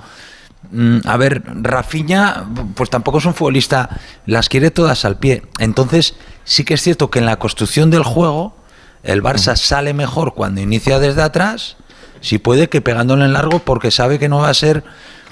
Mm, 0.70 0.98
a 1.04 1.16
ver, 1.16 1.42
Rafiña, 1.46 2.44
pues 2.74 2.90
tampoco 2.90 3.18
es 3.18 3.24
un 3.24 3.34
futbolista, 3.34 3.88
las 4.26 4.48
quiere 4.48 4.70
todas 4.70 5.04
al 5.04 5.16
pie. 5.16 5.42
Entonces, 5.58 6.14
sí 6.44 6.64
que 6.64 6.74
es 6.74 6.82
cierto 6.82 7.10
que 7.10 7.18
en 7.18 7.26
la 7.26 7.38
construcción 7.38 7.90
del 7.90 8.02
juego, 8.02 8.54
el 9.02 9.22
Barça 9.22 9.56
sale 9.56 9.94
mejor 9.94 10.34
cuando 10.34 10.60
inicia 10.60 10.98
desde 10.98 11.22
atrás, 11.22 11.76
si 12.20 12.38
puede, 12.38 12.68
que 12.68 12.80
pegándole 12.80 13.24
en 13.24 13.32
largo, 13.32 13.60
porque 13.60 13.90
sabe 13.90 14.18
que 14.18 14.28
no 14.28 14.38
va 14.38 14.50
a 14.50 14.54
ser 14.54 14.84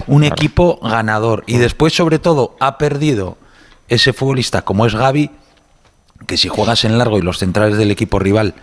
un 0.07 0.23
equipo 0.23 0.79
ganador. 0.81 1.43
Y 1.47 1.57
después, 1.57 1.93
sobre 1.93 2.19
todo, 2.19 2.55
ha 2.59 2.77
perdido 2.77 3.37
ese 3.89 4.13
futbolista 4.13 4.63
como 4.63 4.85
es 4.85 4.95
Gaby, 4.95 5.31
que 6.25 6.37
si 6.37 6.47
juegas 6.49 6.83
en 6.85 6.97
largo 6.97 7.17
y 7.17 7.21
los 7.21 7.37
centrales 7.39 7.77
del 7.77 7.91
equipo 7.91 8.19
rival 8.19 8.55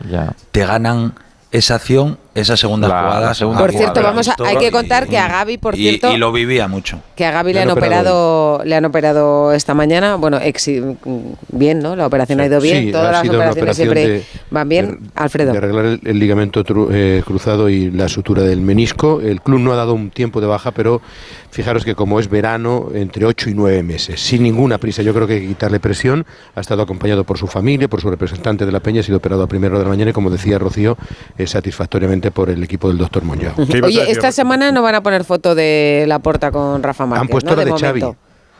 te 0.50 0.66
ganan 0.66 1.14
esa 1.52 1.76
acción, 1.76 2.18
esa 2.35 2.57
segunda 2.57 2.89
jugada. 2.89 3.32
por 3.57 3.72
cierto, 3.72 4.03
vamos 4.03 4.28
a, 4.28 4.37
hay 4.45 4.57
que 4.57 4.70
contar 4.72 5.07
que 5.07 5.18
a 5.18 5.28
Gaby, 5.28 5.59
por 5.59 5.76
cierto, 5.76 6.12
y, 6.12 6.16
lo 6.16 6.32
vivía 6.32 6.66
mucho. 6.66 7.01
Que 7.14 7.24
a 7.24 7.30
Gaby 7.30 7.53
le, 7.53 7.61
han 7.61 7.70
operado, 7.70 8.61
le 8.64 8.74
han 8.74 8.85
operado 8.85 9.53
esta 9.53 9.74
mañana. 9.74 10.16
Bueno, 10.16 10.41
bien, 11.53 11.78
¿no? 11.78 11.95
La 11.95 12.07
operación 12.07 12.41
ha 12.41 12.47
ido 12.47 12.61
bien. 12.61 12.91
Todas 12.91 13.12
las 13.12 13.28
operaciones 13.28 13.76
siempre 13.76 14.24
van 14.51 14.68
bien. 14.68 14.99
Alfredo. 15.14 15.53
De 15.53 15.59
arreglar 15.59 15.99
el, 16.03 16.18
ligamento 16.18 16.64
eh, 16.91 17.22
cruzado 17.24 17.68
y 17.68 17.91
la 17.91 18.09
sutura 18.09 18.43
del 18.43 18.61
menisco. 18.61 19.20
El 19.20 19.41
club 19.41 19.61
no 19.61 19.72
ha 19.72 19.76
dado 19.76 19.95
un 19.95 20.11
tiempo 20.11 20.41
de 20.41 20.49
baja, 20.49 20.72
pero 20.72 21.01
fijaros 21.51 21.85
que 21.85 21.95
como 21.95 22.18
es 22.18 22.28
verano, 22.28 22.89
entre 22.95 23.26
8 23.26 23.51
y 23.51 23.55
9 23.55 23.82
meses, 23.85 24.20
sin 24.20 24.43
ninguna 24.43 24.78
prisa. 24.78 25.03
Yo 25.03 25.14
creo 25.14 25.28
que 25.28 25.35
hay 25.35 25.41
que 25.43 25.49
quitarle 25.49 25.78
presión. 25.78 26.26
Ha 26.57 26.61
estado 26.61 26.82
acompañado 26.82 27.22
por 27.22 27.39
su 27.39 27.47
familia, 27.47 27.87
por 27.87 28.01
su 28.01 28.11
representante 28.11 28.66
de 28.66 28.72
la 28.72 28.80
Peña, 28.80 29.01
ha 29.01 29.05
sido 29.05 29.18
operado 29.18 29.45
a 29.45 29.47
primera 29.47 29.72
hora 29.72 29.78
de 29.78 29.85
la 29.85 29.91
mañana 29.91 30.11
y 30.11 30.14
como 30.14 30.30
decía 30.30 30.59
Rocío, 30.59 30.97
satisfactoriamente 31.47 32.24
por 32.31 32.51
el 32.51 32.62
equipo 32.62 32.89
del 32.89 32.99
doctor 32.99 33.25
Monjao. 33.25 33.55
Oye, 33.83 34.11
esta 34.11 34.33
semana 34.33 34.72
no 34.72 34.83
van 34.83 34.95
a 34.95 35.03
poner 35.03 35.25
foto 35.25 35.55
de 35.55 36.05
la 36.07 36.18
porta 36.18 36.51
con 36.51 36.83
Rafa 36.83 37.07
Márquez. 37.07 37.22
Han 37.22 37.29
puesto 37.29 37.57
la 37.57 37.64
de, 37.64 37.72
Xavi. 37.72 38.03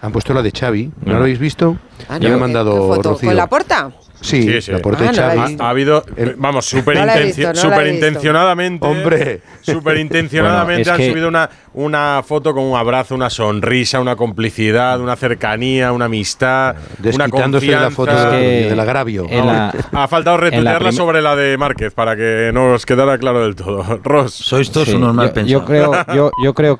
Han 0.03 0.13
puesto 0.13 0.35
la 0.35 0.43
de 0.43 0.51
Xavi. 0.51 0.93
¿No, 1.05 1.15
lo 1.15 1.19
habéis 1.21 1.39
visto? 1.39 1.77
Ah, 2.09 2.19
me 2.19 2.33
ha 2.33 2.37
mandado 2.37 2.95
Rocío. 3.03 3.29
¿Con 3.29 3.37
la 3.37 3.47
porta? 3.47 3.93
Sí, 4.25 4.59
la 4.69 4.79
porta 4.79 5.13
de 5.13 5.21
ah. 5.21 5.49
Ha, 5.61 5.69
habido, 5.69 6.03
vamos, 6.39 6.65
súper 6.65 6.97
intencionadamente. 6.97 8.87
Hombre. 8.87 9.41
Súper 9.61 9.99
intencionadamente 9.99 10.91
han 10.91 10.97
subido 10.97 11.29
una, 11.29 11.49
una 11.75 12.23
foto 12.25 12.55
con 12.55 12.65
un 12.65 12.77
abrazo, 12.77 13.15
una 13.15 13.29
sonrisa, 13.29 14.01
una 14.01 14.17
complicidad, 14.17 14.99
una 14.99 15.15
cercanía, 15.17 15.93
una 15.93 16.07
amistad, 16.07 16.75
una 17.13 17.29
confianza. 17.29 17.85
la 17.85 17.91
foto 17.91 18.31
del 18.31 18.81
agravio. 18.81 19.27
ha 19.31 20.09
faltado 20.09 20.39
retuitearla 20.39 20.93
sobre 20.93 21.21
la 21.21 21.37
de 21.37 21.59
Márquez 21.59 21.93
para 21.93 22.17
que 22.17 22.51
no 22.53 22.73
os 22.73 22.87
quedara 22.87 23.19
claro 23.19 23.43
del 23.43 23.55
todo. 23.55 24.01
Ross. 24.03 24.33
Sois 24.33 24.71
todos 24.71 24.89
unos 24.89 25.15
mal 25.15 25.33
pensados. 25.33 25.51
Yo 25.51 25.65
creo, 25.67 25.93
yo, 26.15 26.31
yo 26.43 26.55
creo 26.55 26.79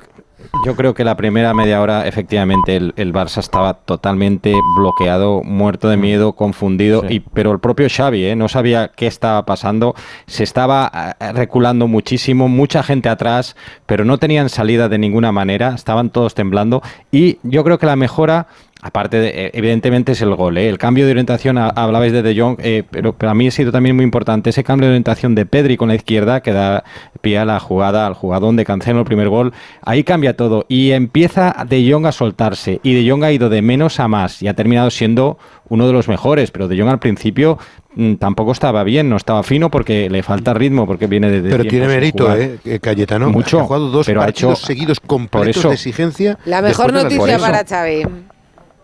yo 0.65 0.75
creo 0.75 0.93
que 0.93 1.03
la 1.03 1.15
primera 1.15 1.53
media 1.53 1.81
hora, 1.81 2.07
efectivamente, 2.07 2.75
el, 2.75 3.13
Barça 3.13 3.39
estaba 3.39 3.73
totalmente 3.73 4.53
bloqueado, 4.77 5.43
muerto 5.43 5.89
de 5.89 5.97
miedo, 5.97 6.33
confundido. 6.33 7.03
Y, 7.07 7.19
pero 7.19 7.51
el 7.51 7.59
propio 7.59 7.87
Xavi 7.89 8.25
¿eh? 8.25 8.35
no 8.35 8.47
sabía 8.47 8.91
qué 8.95 9.07
estaba 9.07 9.45
pasando. 9.45 9.95
Se 10.27 10.43
estaba 10.43 11.15
eh, 11.19 11.31
reculando 11.33 11.87
muchísimo, 11.87 12.47
mucha 12.47 12.83
gente 12.83 13.09
atrás, 13.09 13.55
pero 13.85 14.05
no 14.05 14.17
tenían 14.17 14.49
salida 14.49 14.89
de 14.89 14.97
ninguna 14.97 15.31
manera. 15.31 15.73
Estaban 15.75 16.09
todos 16.09 16.33
temblando. 16.35 16.81
Y 17.11 17.39
yo 17.43 17.63
creo 17.63 17.77
que 17.77 17.85
la 17.85 17.95
mejora 17.95 18.47
Aparte, 18.81 19.19
de, 19.19 19.29
eh, 19.29 19.51
evidentemente, 19.53 20.11
es 20.11 20.21
el 20.21 20.35
gol. 20.35 20.57
¿eh? 20.57 20.69
El 20.69 20.77
cambio 20.77 21.05
de 21.05 21.11
orientación, 21.11 21.57
hablabais 21.57 22.11
de 22.11 22.21
De 22.21 22.39
Jong, 22.39 22.57
eh, 22.61 22.83
pero 22.91 23.13
para 23.13 23.33
mí 23.33 23.47
ha 23.47 23.51
sido 23.51 23.71
también 23.71 23.95
muy 23.95 24.03
importante 24.03 24.51
ese 24.51 24.63
cambio 24.63 24.87
de 24.87 24.91
orientación 24.91 25.33
de 25.33 25.45
Pedri 25.45 25.77
con 25.77 25.87
la 25.87 25.95
izquierda, 25.95 26.41
que 26.41 26.51
da 26.51 26.83
pie 27.21 27.39
a 27.39 27.45
la 27.45 27.59
jugada, 27.59 28.05
al 28.05 28.13
jugadón 28.13 28.57
de 28.57 28.65
Cancelo, 28.65 28.99
el 28.99 29.05
primer 29.05 29.29
gol. 29.29 29.53
Ahí 29.81 30.03
cambia 30.03 30.35
todo 30.35 30.65
y 30.67 30.91
empieza 30.91 31.65
De 31.67 31.89
Jong 31.89 32.05
a 32.05 32.11
soltarse. 32.11 32.79
Y 32.83 32.93
De 32.93 33.09
Jong 33.09 33.23
ha 33.23 33.31
ido 33.31 33.49
de 33.49 33.61
menos 33.61 33.99
a 33.99 34.07
más 34.07 34.43
y 34.43 34.49
ha 34.49 34.53
terminado 34.53 34.91
siendo 34.91 35.39
uno 35.69 35.87
de 35.87 35.93
los 35.93 36.07
mejores. 36.07 36.51
Pero 36.51 36.67
De 36.67 36.77
Jong 36.77 36.89
al 36.89 36.99
principio 36.99 37.57
mm, 37.95 38.15
tampoco 38.15 38.51
estaba 38.51 38.83
bien, 38.83 39.09
no 39.09 39.15
estaba 39.15 39.41
fino 39.41 39.71
porque 39.71 40.09
le 40.11 40.21
falta 40.21 40.53
ritmo, 40.53 40.85
porque 40.85 41.07
viene 41.07 41.31
de. 41.31 41.49
pero 41.49 41.63
tiene 41.65 41.87
mérito, 41.87 42.31
¿eh? 42.35 42.59
Cayetano. 42.81 43.31
Mucho. 43.31 43.61
Ha 43.61 43.63
jugado 43.63 43.89
dos 43.89 44.05
pero 44.05 44.19
partidos 44.19 44.59
ha 44.59 44.61
hecho, 44.61 44.65
seguidos 44.67 44.99
completos 44.99 45.63
de 45.63 45.73
exigencia. 45.73 46.37
La 46.45 46.61
mejor 46.61 46.93
noticia 46.93 47.39
para 47.39 47.65
Xavi. 47.65 48.03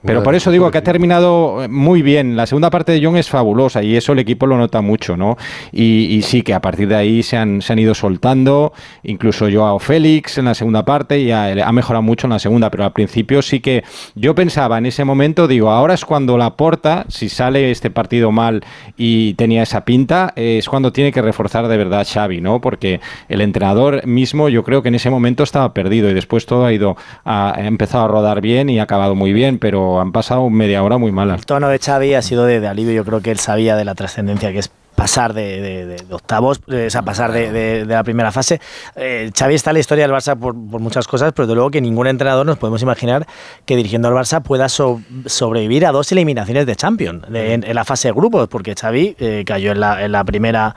Pero 0.04 0.24
por 0.24 0.34
eso 0.34 0.50
digo 0.52 0.72
que 0.72 0.80
ha 0.80 0.84
terminado 0.84 1.68
muy 1.70 2.02
bien. 2.02 2.36
La 2.36 2.48
segunda 2.48 2.70
parte 2.72 2.92
de 2.92 3.06
John 3.06 3.18
es 3.18 3.30
fabulosa 3.30 3.84
y 3.84 3.96
eso 3.96 4.14
el 4.14 4.20
equipo 4.20 4.48
lo 4.48 4.58
nota 4.58 4.82
mucho, 4.82 5.16
¿no? 5.16 5.38
Y, 5.72 6.22
sí 6.24 6.44
que 6.44 6.54
a 6.54 6.62
partir 6.62 6.88
de 6.88 6.96
ahí 6.96 7.24
se 7.24 7.38
han, 7.38 7.62
se 7.62 7.74
han 7.74 7.80
ido 7.80 7.94
soltando, 7.94 8.74
incluso 9.04 9.48
Joao 9.52 9.80
Félix 9.80 10.38
en 10.38 10.46
la 10.46 10.54
segunda 10.54 10.86
parte 10.86 11.20
y 11.20 11.32
ha, 11.32 11.68
ha, 11.68 11.72
mejorado 11.72 12.04
mucho 12.04 12.28
en 12.28 12.32
la 12.32 12.40
segunda, 12.40 12.70
pero 12.70 12.84
al 12.84 12.94
principio 12.94 13.42
sí 13.42 13.60
que 13.60 13.84
yo 14.16 14.36
pensaba 14.36 14.78
en 14.78 14.86
ese 14.86 15.04
momento, 15.04 15.48
digo, 15.48 15.72
ahora 15.72 15.96
es 15.96 16.06
cuando 16.06 16.38
la 16.38 16.56
porta, 16.56 17.06
si 17.10 17.28
sale 17.28 17.72
este 17.72 17.90
partido 17.90 18.32
mal 18.32 18.64
y 18.98 19.34
tenía 19.34 19.64
esa 19.64 19.84
pinta, 19.84 20.34
es 20.36 20.70
cuando 20.70 20.92
tiene 20.94 21.12
que 21.12 21.22
reforzar 21.22 21.68
de 21.68 21.78
verdad 21.78 22.08
Xavi, 22.12 22.40
¿no? 22.40 22.62
Porque 22.62 23.02
el 23.30 23.42
entrenador 23.42 24.06
mismo 24.06 24.48
yo 24.50 24.64
creo 24.64 24.82
que 24.82 24.90
en 24.90 24.96
ese 24.96 25.10
momento 25.10 25.44
estaba 25.44 25.74
perdido 25.74 26.10
y 26.10 26.14
después 26.14 26.46
todo 26.46 26.66
ha 26.66 26.74
ido, 26.74 26.98
ha 27.26 27.56
empezado 27.58 28.06
a 28.06 28.08
rodar 28.08 28.42
bien 28.42 28.70
y 28.70 28.80
ha 28.80 28.84
acabado 28.84 29.16
muy 29.16 29.34
bien, 29.34 29.58
pero 29.58 29.91
han 30.00 30.12
pasado 30.12 30.50
media 30.50 30.84
hora 30.84 30.98
muy 30.98 31.12
mala. 31.12 31.36
El 31.36 31.46
tono 31.46 31.68
de 31.68 31.80
Xavi 31.80 32.14
ha 32.14 32.22
sido 32.22 32.46
de, 32.46 32.60
de 32.60 32.68
alivio, 32.68 32.94
yo 32.94 33.04
creo 33.04 33.22
que 33.22 33.32
él 33.32 33.40
sabía 33.40 33.76
de 33.76 33.86
la 33.86 33.96
trascendencia 33.96 34.52
que 34.52 34.60
es 34.60 34.72
pasar 35.02 35.34
de, 35.34 35.98
octavos, 36.12 36.62
eh, 36.68 36.86
o 36.86 36.90
sea, 36.92 37.02
pasar 37.02 37.32
de, 37.32 37.86
la 37.88 38.04
primera 38.04 38.32
fase. 38.32 38.62
Eh, 38.96 39.32
Xavi 39.36 39.56
está 39.56 39.72
en 39.72 39.76
la 39.76 39.80
historia 39.80 40.08
del 40.08 40.16
Barça 40.16 40.38
por, 40.38 40.54
muchas 40.54 41.08
cosas, 41.08 41.34
pero 41.36 41.48
de 41.48 41.56
luego 41.56 41.72
que 41.72 41.82
ningún 41.82 42.06
entrenador 42.06 42.46
nos 42.46 42.60
podemos 42.60 42.84
imaginar 42.84 43.26
que 43.66 43.76
dirigiendo 43.76 44.10
al 44.10 44.14
Barça 44.14 44.44
pueda 44.44 44.70
sobrevivir 44.70 45.88
a 45.88 45.92
dos 45.92 46.12
eliminaciones 46.12 46.68
de 46.68 46.76
Champions 46.76 47.24
en, 47.34 47.74
la 47.74 47.84
fase 47.84 48.10
de 48.10 48.14
grupos, 48.14 48.48
porque 48.48 48.76
Xavi 48.76 49.16
eh, 49.18 49.44
cayó 49.44 49.72
en 49.72 49.80
la, 49.80 50.06
en 50.06 50.12
la, 50.12 50.24
primera 50.24 50.76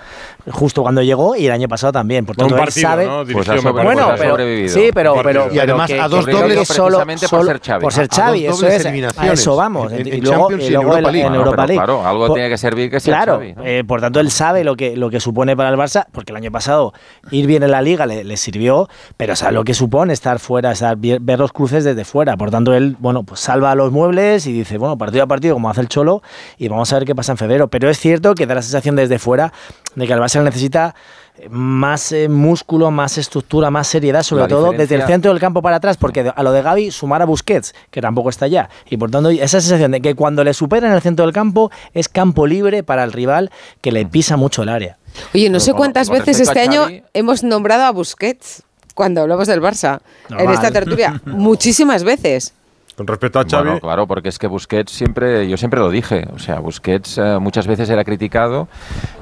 justo 0.50 0.80
cuando 0.80 1.02
llegó 1.02 1.36
y 1.36 1.44
el 1.44 1.52
año 1.52 1.68
pasado 1.68 1.92
también. 1.92 2.24
Por 2.24 2.34
tanto, 2.34 2.56
él 2.56 2.72
sabe. 2.72 3.06
Pues 3.30 3.46
bueno, 3.74 4.14
pero, 4.16 4.38
sí, 4.68 4.88
pero, 4.94 5.16
pero, 5.22 5.52
y 5.52 5.58
además 5.58 5.90
a 5.90 6.08
dos 6.08 6.24
dobles 6.24 6.66
solo, 6.66 7.04
por 7.28 7.42
ser 7.44 7.60
Xavi. 7.60 7.82
Por 7.82 7.92
ser 7.92 8.08
Xavi, 8.08 8.46
eso 8.46 8.66
es. 8.66 8.86
A 9.18 9.32
eso 9.32 9.54
vamos. 9.54 9.92
y 9.92 10.22
luego, 10.22 10.50
en 10.50 11.34
Europa 11.34 11.66
League. 11.66 11.76
Claro, 11.76 12.06
algo 12.06 12.32
tiene 12.32 12.48
que 12.48 12.56
servir 12.56 12.90
que 12.90 13.00
sea 13.00 13.22
Claro, 13.22 13.42
por 13.86 14.00
tanto 14.00 14.13
él 14.20 14.30
sabe 14.30 14.64
lo 14.64 14.76
que, 14.76 14.96
lo 14.96 15.10
que 15.10 15.20
supone 15.20 15.56
para 15.56 15.70
el 15.70 15.76
Barça, 15.76 16.06
porque 16.12 16.32
el 16.32 16.36
año 16.36 16.50
pasado 16.50 16.92
ir 17.30 17.46
bien 17.46 17.62
en 17.62 17.70
la 17.70 17.82
liga 17.82 18.06
le, 18.06 18.36
sirvió, 18.36 18.88
pero 19.16 19.36
sabe 19.36 19.52
lo 19.52 19.64
que 19.64 19.74
supone 19.74 20.12
estar 20.12 20.38
fuera, 20.38 20.72
estar, 20.72 20.96
ver 20.96 21.38
los 21.38 21.52
cruces 21.52 21.84
desde 21.84 22.04
fuera. 22.04 22.36
Por 22.36 22.50
tanto, 22.50 22.74
él, 22.74 22.96
bueno, 22.98 23.22
pues 23.22 23.40
salva 23.40 23.74
los 23.74 23.92
muebles 23.92 24.46
y 24.46 24.52
dice, 24.52 24.78
bueno, 24.78 24.98
partido 24.98 25.24
a 25.24 25.26
partido, 25.26 25.54
como 25.54 25.70
hace 25.70 25.80
el 25.80 25.88
Cholo, 25.88 26.22
y 26.58 26.68
vamos 26.68 26.92
a 26.92 26.98
ver 26.98 27.06
qué 27.06 27.14
pasa 27.14 27.32
en 27.32 27.38
febrero. 27.38 27.68
Pero 27.68 27.88
es 27.90 27.98
cierto 27.98 28.34
que 28.34 28.46
da 28.46 28.54
la 28.54 28.62
sensación 28.62 28.96
desde 28.96 29.18
fuera 29.18 29.52
de 29.94 30.06
que 30.06 30.12
el 30.12 30.20
Barça 30.20 30.42
necesita 30.42 30.94
más 31.50 32.12
eh, 32.12 32.28
músculo, 32.28 32.90
más 32.90 33.18
estructura, 33.18 33.70
más 33.70 33.88
seriedad, 33.88 34.22
sobre 34.22 34.46
todo 34.46 34.72
desde 34.72 34.94
el 34.94 35.02
centro 35.02 35.32
del 35.32 35.40
campo 35.40 35.62
para 35.62 35.76
atrás, 35.76 35.96
porque 35.96 36.32
a 36.34 36.42
lo 36.42 36.52
de 36.52 36.62
Gaby 36.62 36.90
sumar 36.90 37.22
a 37.22 37.24
Busquets, 37.24 37.74
que 37.90 38.00
tampoco 38.00 38.30
está 38.30 38.44
allá. 38.44 38.68
Y 38.88 38.96
por 38.96 39.10
tanto, 39.10 39.30
esa 39.30 39.60
sensación 39.60 39.90
de 39.90 40.00
que 40.00 40.14
cuando 40.14 40.44
le 40.44 40.54
superen 40.54 40.92
el 40.92 41.02
centro 41.02 41.24
del 41.24 41.34
campo 41.34 41.70
es 41.92 42.08
campo 42.08 42.46
libre 42.46 42.82
para 42.82 43.04
el 43.04 43.12
rival 43.12 43.50
que 43.80 43.92
le 43.92 44.06
pisa 44.06 44.36
mucho 44.36 44.62
el 44.62 44.68
área. 44.68 44.98
Oye, 45.34 45.48
no 45.48 45.60
sé 45.60 45.72
cuántas 45.72 46.08
veces 46.08 46.40
este 46.40 46.60
año 46.60 46.86
hemos 47.12 47.42
nombrado 47.42 47.84
a 47.84 47.90
Busquets 47.90 48.62
cuando 48.94 49.22
hablamos 49.22 49.48
del 49.48 49.60
Barça 49.60 50.00
en 50.30 50.50
esta 50.50 50.70
tertulia. 50.70 51.20
Muchísimas 51.26 52.04
veces. 52.04 52.54
Con 52.96 53.06
respecto 53.06 53.40
a 53.40 53.44
Xavi. 53.44 53.80
claro, 53.80 54.06
porque 54.06 54.28
es 54.28 54.38
que 54.38 54.46
Busquets 54.46 54.92
siempre, 54.92 55.48
yo 55.48 55.56
siempre 55.56 55.80
lo 55.80 55.90
dije, 55.90 56.28
o 56.32 56.38
sea, 56.38 56.60
Busquets 56.60 57.18
eh, 57.18 57.38
muchas 57.40 57.66
veces 57.66 57.90
era 57.90 58.04
criticado, 58.04 58.68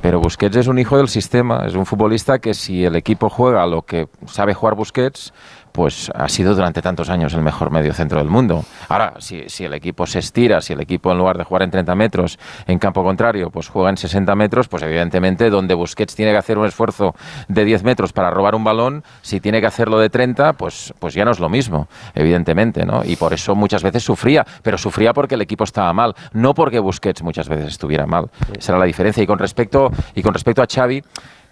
pero 0.03 0.21
Busquets 0.21 0.57
es 0.57 0.67
un 0.67 0.79
hijo 0.79 0.99
del 0.99 1.09
sistema, 1.09 1.65
es 1.67 1.75
un 1.75 1.87
futbolista 1.87 2.39
que 2.39 2.53
si 2.53 2.85
el 2.85 2.97
equipo 2.97 3.31
juega 3.31 3.67
lo 3.67 3.83
que 3.83 4.09
sabe 4.27 4.53
jugar 4.53 4.75
Busquets, 4.75 5.33
pues 5.73 6.11
ha 6.15 6.29
sido 6.29 6.55
durante 6.55 6.83
tantos 6.83 7.09
años 7.09 7.35
el 7.35 7.43
mejor 7.43 7.71
medio 7.71 7.93
centro 7.95 8.19
del 8.19 8.29
mundo. 8.29 8.65
Ahora, 8.89 9.15
si, 9.19 9.49
si, 9.49 9.65
el 9.65 9.75
equipo 9.75 10.07
se 10.07 10.19
estira, 10.19 10.61
si 10.61 10.75
el 10.75 10.81
equipo 10.81 11.11
en 11.11 11.19
lugar 11.19 11.39
de 11.39 11.45
jugar 11.45 11.63
en 11.63 11.71
30 11.71 11.95
metros 11.95 12.39
en 12.67 12.79
campo 12.79 13.03
contrario, 13.03 13.51
pues 13.51 13.69
juega 13.69 13.91
en 13.91 13.97
60 13.97 14.35
metros, 14.35 14.69
pues 14.69 14.83
evidentemente 14.83 15.51
donde 15.51 15.75
Busquets 15.75 16.15
tiene 16.15 16.33
que 16.33 16.39
hacer 16.39 16.59
un 16.59 16.67
esfuerzo 16.67 17.15
de 17.49 17.65
10 17.65 17.83
metros 17.85 18.13
para 18.13 18.31
robar 18.31 18.55
un 18.55 18.65
balón, 18.65 19.03
si 19.23 19.41
tiene 19.41 19.61
que 19.61 19.67
hacerlo 19.67 19.99
de 19.99 20.11
30, 20.11 20.53
pues, 20.55 20.93
pues 20.99 21.15
ya 21.15 21.25
no 21.25 21.31
es 21.31 21.41
lo 21.41 21.49
mismo, 21.49 21.89
evidentemente, 22.15 22.85
¿no? 22.85 23.03
Y 23.05 23.17
por 23.17 23.33
eso 23.33 23.55
muchas 23.55 23.83
veces 23.83 24.03
sufría, 24.03 24.47
pero 24.63 24.77
sufría 24.79 25.13
porque 25.13 25.35
el 25.35 25.43
equipo 25.43 25.65
estaba 25.65 25.93
mal, 25.93 26.15
no 26.33 26.55
porque 26.55 26.79
Busquets 26.79 27.23
muchas 27.23 27.49
veces 27.49 27.69
estuviera 27.69 28.07
mal. 28.07 28.31
Esa 28.57 28.73
era 28.73 28.79
la 28.79 28.85
diferencia. 28.85 29.23
Y 29.23 29.27
con 29.27 29.39
respecto, 29.39 29.91
y 30.15 30.23
con 30.23 30.35
respecto 30.35 30.63
a 30.63 30.67
Xavi, 30.67 31.03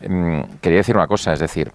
mm, 0.09 0.41
quería 0.61 0.79
decir 0.79 0.97
una 0.97 1.07
cosa, 1.07 1.33
es 1.33 1.41
decir, 1.41 1.73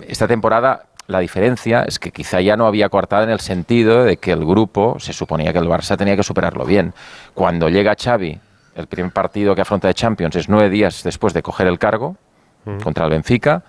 esta 0.00 0.26
temporada 0.26 0.86
la 1.06 1.18
diferencia 1.18 1.82
es 1.82 1.98
que 1.98 2.10
quizá 2.10 2.40
ya 2.40 2.56
no 2.56 2.66
había 2.66 2.88
coartada 2.88 3.24
en 3.24 3.30
el 3.30 3.40
sentido 3.40 4.04
de 4.04 4.16
que 4.16 4.32
el 4.32 4.44
grupo 4.44 4.96
se 4.98 5.12
suponía 5.12 5.52
que 5.52 5.58
el 5.58 5.68
Barça 5.68 5.96
tenía 5.96 6.16
que 6.16 6.22
superarlo 6.22 6.64
bien. 6.64 6.94
Cuando 7.34 7.68
llega 7.68 7.94
Xavi, 7.94 8.38
el 8.74 8.86
primer 8.86 9.12
partido 9.12 9.54
que 9.54 9.60
afronta 9.60 9.88
de 9.88 9.94
Champions 9.94 10.36
es 10.36 10.48
nueve 10.48 10.70
días 10.70 11.02
después 11.02 11.34
de 11.34 11.42
coger 11.42 11.66
el 11.66 11.78
cargo 11.78 12.16
mm. 12.64 12.78
contra 12.78 13.04
el 13.04 13.10
Benfica, 13.10 13.62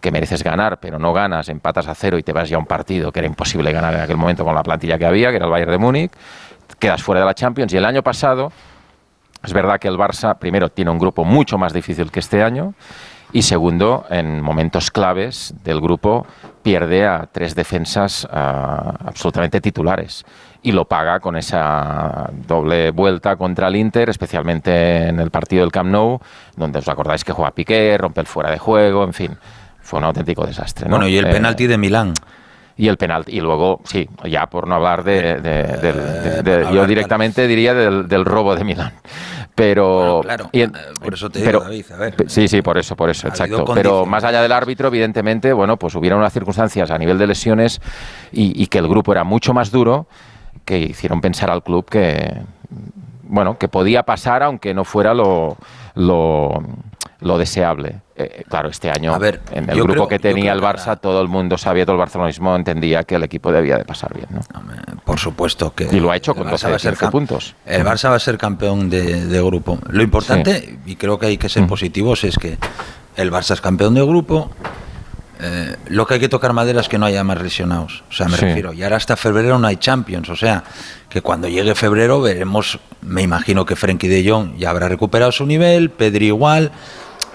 que 0.00 0.10
mereces 0.10 0.42
ganar, 0.42 0.80
pero 0.80 0.98
no 0.98 1.12
ganas, 1.12 1.48
empatas 1.48 1.86
a 1.88 1.94
cero 1.94 2.18
y 2.18 2.22
te 2.22 2.32
vas 2.32 2.48
ya 2.48 2.56
a 2.56 2.58
un 2.58 2.66
partido 2.66 3.10
que 3.10 3.20
era 3.20 3.28
imposible 3.28 3.72
ganar 3.72 3.94
en 3.94 4.00
aquel 4.00 4.16
momento 4.16 4.44
con 4.44 4.54
la 4.54 4.62
plantilla 4.62 4.98
que 4.98 5.06
había, 5.06 5.30
que 5.30 5.36
era 5.36 5.46
el 5.46 5.50
Bayern 5.50 5.70
de 5.70 5.78
Múnich, 5.78 6.12
quedas 6.78 7.02
fuera 7.02 7.20
de 7.20 7.26
la 7.26 7.34
Champions 7.34 7.72
y 7.72 7.76
el 7.76 7.84
año 7.84 8.02
pasado 8.02 8.52
es 9.42 9.52
verdad 9.52 9.78
que 9.78 9.88
el 9.88 9.96
Barça 9.96 10.36
primero 10.38 10.68
tiene 10.68 10.90
un 10.90 10.98
grupo 10.98 11.24
mucho 11.24 11.58
más 11.58 11.72
difícil 11.72 12.10
que 12.10 12.20
este 12.20 12.42
año 12.42 12.74
y 13.32 13.42
segundo, 13.42 14.04
en 14.10 14.42
momentos 14.42 14.90
claves 14.90 15.54
del 15.64 15.80
grupo 15.80 16.26
pierde 16.62 17.06
a 17.06 17.28
tres 17.32 17.54
defensas 17.54 18.28
ah, 18.30 18.94
absolutamente 19.06 19.60
titulares. 19.60 20.24
Y 20.62 20.72
lo 20.72 20.84
paga 20.84 21.18
con 21.18 21.36
esa 21.36 22.30
doble 22.46 22.90
vuelta 22.90 23.36
contra 23.36 23.68
el 23.68 23.76
Inter, 23.76 24.10
especialmente 24.10 25.08
en 25.08 25.18
el 25.18 25.30
partido 25.30 25.62
del 25.62 25.72
Camp 25.72 25.90
Nou, 25.90 26.20
donde 26.56 26.78
os 26.78 26.88
acordáis 26.88 27.24
que 27.24 27.32
juega 27.32 27.50
Piqué, 27.50 27.96
rompe 27.98 28.20
el 28.20 28.26
fuera 28.26 28.50
de 28.50 28.58
juego, 28.58 29.02
en 29.02 29.12
fin, 29.12 29.36
fue 29.80 29.98
un 29.98 30.04
auténtico 30.04 30.46
desastre. 30.46 30.88
Bueno, 30.88 31.08
y 31.08 31.16
el 31.16 31.26
eh, 31.26 31.32
penalti 31.32 31.66
de 31.66 31.78
Milán 31.78 32.14
y 32.82 32.88
el 32.88 32.96
penalti. 32.96 33.36
Y 33.36 33.40
luego, 33.40 33.80
sí, 33.84 34.08
ya 34.24 34.46
por 34.46 34.66
no 34.66 34.74
hablar 34.74 35.04
de. 35.04 36.68
Yo 36.74 36.84
directamente 36.84 37.46
diría 37.46 37.74
del, 37.74 38.24
robo 38.24 38.56
de 38.56 38.64
Milán. 38.64 38.94
Pero. 39.54 40.20
claro, 40.24 40.50
eh, 40.52 40.68
por 41.00 41.14
eso 41.14 41.30
te 41.30 41.46
digo, 41.46 41.60
David, 41.60 41.84
a 41.92 41.96
ver. 41.96 42.14
Sí, 42.26 42.48
sí, 42.48 42.60
por 42.60 42.76
eso, 42.78 42.96
por 42.96 43.08
eso, 43.08 43.28
exacto. 43.28 43.64
Pero 43.72 44.04
más 44.04 44.24
allá 44.24 44.42
del 44.42 44.50
árbitro, 44.50 44.88
evidentemente, 44.88 45.52
bueno, 45.52 45.76
pues 45.76 45.94
hubieron 45.94 46.18
unas 46.18 46.32
circunstancias 46.32 46.90
a 46.90 46.98
nivel 46.98 47.18
de 47.18 47.28
lesiones 47.28 47.80
y, 48.32 48.66
que 48.66 48.78
el 48.78 48.88
grupo 48.88 49.12
era 49.12 49.22
mucho 49.22 49.54
más 49.54 49.70
duro 49.70 50.08
que 50.64 50.80
hicieron 50.80 51.20
pensar 51.20 51.52
al 51.52 51.62
club 51.62 51.88
que. 51.88 52.42
Bueno, 53.22 53.58
que 53.58 53.68
podía 53.68 54.02
pasar 54.02 54.42
aunque 54.42 54.74
no 54.74 54.84
fuera 54.84 55.14
lo, 55.14 55.56
lo, 55.94 56.62
lo 57.22 57.38
deseable. 57.38 58.00
Eh, 58.14 58.44
claro, 58.48 58.68
este 58.68 58.90
año, 58.90 59.18
en 59.52 59.70
el 59.70 59.82
grupo 59.82 60.06
que 60.06 60.18
tenía 60.18 60.52
el 60.52 60.60
Barça, 60.60 61.00
todo 61.00 61.22
el 61.22 61.28
mundo 61.28 61.56
sabía, 61.56 61.84
todo 61.84 61.94
el 61.94 62.00
barcelonismo 62.00 62.54
entendía 62.54 63.04
que 63.04 63.14
el 63.14 63.22
equipo 63.22 63.50
debía 63.50 63.78
de 63.78 63.84
pasar 63.84 64.14
bien. 64.14 64.26
¿no? 64.30 64.40
Por 65.04 65.18
supuesto 65.18 65.74
que. 65.74 65.88
Y 65.90 66.00
lo 66.00 66.10
ha 66.10 66.16
hecho 66.16 66.34
con 66.34 66.48
12 66.50 66.96
puntos. 67.10 67.54
El 67.64 67.84
Barça 67.84 68.10
va 68.10 68.16
a 68.16 68.20
ser 68.20 68.36
campeón 68.38 68.90
de, 68.90 69.42
grupo. 69.42 69.78
Lo 69.88 70.02
importante, 70.02 70.78
y 70.84 70.96
creo 70.96 71.18
que 71.18 71.26
hay 71.26 71.38
que 71.38 71.48
ser 71.48 71.62
mm. 71.62 71.68
positivos, 71.68 72.24
es 72.24 72.36
que 72.36 72.58
el 73.16 73.32
Barça 73.32 73.54
es 73.54 73.60
campeón 73.60 73.94
de 73.94 74.02
grupo. 74.02 74.50
Eh, 75.44 75.74
lo 75.88 76.06
que 76.06 76.14
hay 76.14 76.20
que 76.20 76.28
tocar 76.28 76.52
madera 76.52 76.80
es 76.80 76.88
que 76.88 76.98
no 76.98 77.06
haya 77.06 77.24
más 77.24 77.42
lesionados. 77.42 78.04
O 78.08 78.12
sea, 78.12 78.28
me 78.28 78.36
refiero, 78.36 78.72
y 78.72 78.82
ahora 78.84 78.96
hasta 78.96 79.16
febrero 79.16 79.58
no 79.58 79.66
hay 79.66 79.76
Champions. 79.76 80.28
O 80.28 80.36
sea, 80.36 80.62
que 81.08 81.20
cuando 81.20 81.48
llegue 81.48 81.74
febrero 81.74 82.20
veremos, 82.20 82.78
me 83.00 83.22
imagino 83.22 83.66
que 83.66 83.74
Frenkie 83.74 84.08
de 84.08 84.28
Jong 84.28 84.56
ya 84.56 84.70
habrá 84.70 84.88
recuperado 84.88 85.32
su 85.32 85.44
nivel, 85.44 85.90
Pedri 85.90 86.28
igual. 86.28 86.70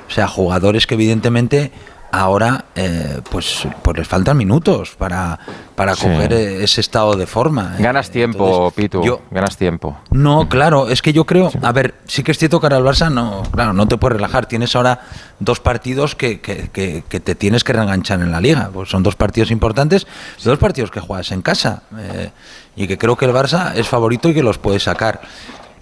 O 0.08 0.12
sea, 0.12 0.28
jugadores 0.28 0.88
que 0.88 0.96
evidentemente 0.96 1.72
ahora 2.12 2.66
eh, 2.76 3.22
pues, 3.30 3.68
pues 3.82 3.98
les 3.98 4.08
faltan 4.08 4.38
minutos 4.38 4.96
para, 4.98 5.40
para 5.76 5.96
coger 5.96 6.34
ese 6.34 6.82
estado 6.82 7.16
de 7.16 7.28
forma. 7.28 7.76
¿eh? 7.78 7.84
Ganas 7.84 8.10
tiempo, 8.10 8.72
Pitu, 8.72 9.04
yo, 9.04 9.22
ganas 9.32 9.58
tiempo. 9.58 9.98
No, 10.12 10.48
claro, 10.50 10.90
es 10.90 11.02
que 11.02 11.14
yo 11.14 11.26
creo, 11.26 11.52
a 11.62 11.72
ver, 11.72 11.96
sí 12.06 12.24
que 12.24 12.32
es 12.32 12.38
cierto 12.38 12.60
que 12.60 12.68
ahora 12.68 12.78
el 12.78 12.84
Barça 12.84 13.12
no, 13.12 13.44
claro, 13.52 13.74
no 13.74 13.88
te 13.88 13.98
puedes 13.98 14.18
relajar, 14.18 14.46
tienes 14.46 14.76
ahora 14.76 15.02
dos 15.40 15.60
partidos 15.60 16.16
que, 16.16 16.40
que, 16.40 16.70
que, 16.72 17.20
te 17.20 17.36
tienes 17.36 17.64
que 17.64 17.74
reenganchar 17.74 18.22
en 18.22 18.32
la 18.32 18.42
liga, 18.42 18.70
pues 18.74 18.90
son 18.90 19.04
dos 19.04 19.16
partidos 19.16 19.52
importantes, 19.52 20.08
dos 20.44 20.58
partidos 20.58 20.92
que 20.92 21.00
juegas 21.00 21.32
en 21.32 21.42
casa 21.42 21.84
eh, 21.98 22.32
y 22.76 22.88
que 22.88 22.98
creo 22.98 23.16
que 23.16 23.26
el 23.26 23.34
Barça 23.34 23.76
es 23.76 23.88
favorito 23.88 24.30
y 24.30 24.34
que 24.34 24.44
los 24.44 24.58
puede 24.58 24.80
sacar. 24.80 25.22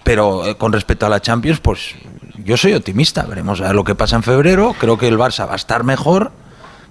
Pero 0.04 0.44
con 0.60 0.72
respecto 0.72 1.08
a 1.08 1.10
la 1.10 1.20
Champions, 1.20 1.60
pues 1.60 1.96
yo 2.44 2.58
soy 2.58 2.74
optimista, 2.74 3.24
veremos 3.24 3.62
a 3.62 3.74
lo 3.74 3.84
que 3.84 3.96
pasa 3.96 4.16
en 4.16 4.24
febrero, 4.24 4.76
creo 4.80 4.98
que 4.98 5.08
el 5.08 5.18
Barça 5.18 5.48
va 5.48 5.54
a 5.54 5.56
estar 5.56 5.84
mejor, 5.84 6.32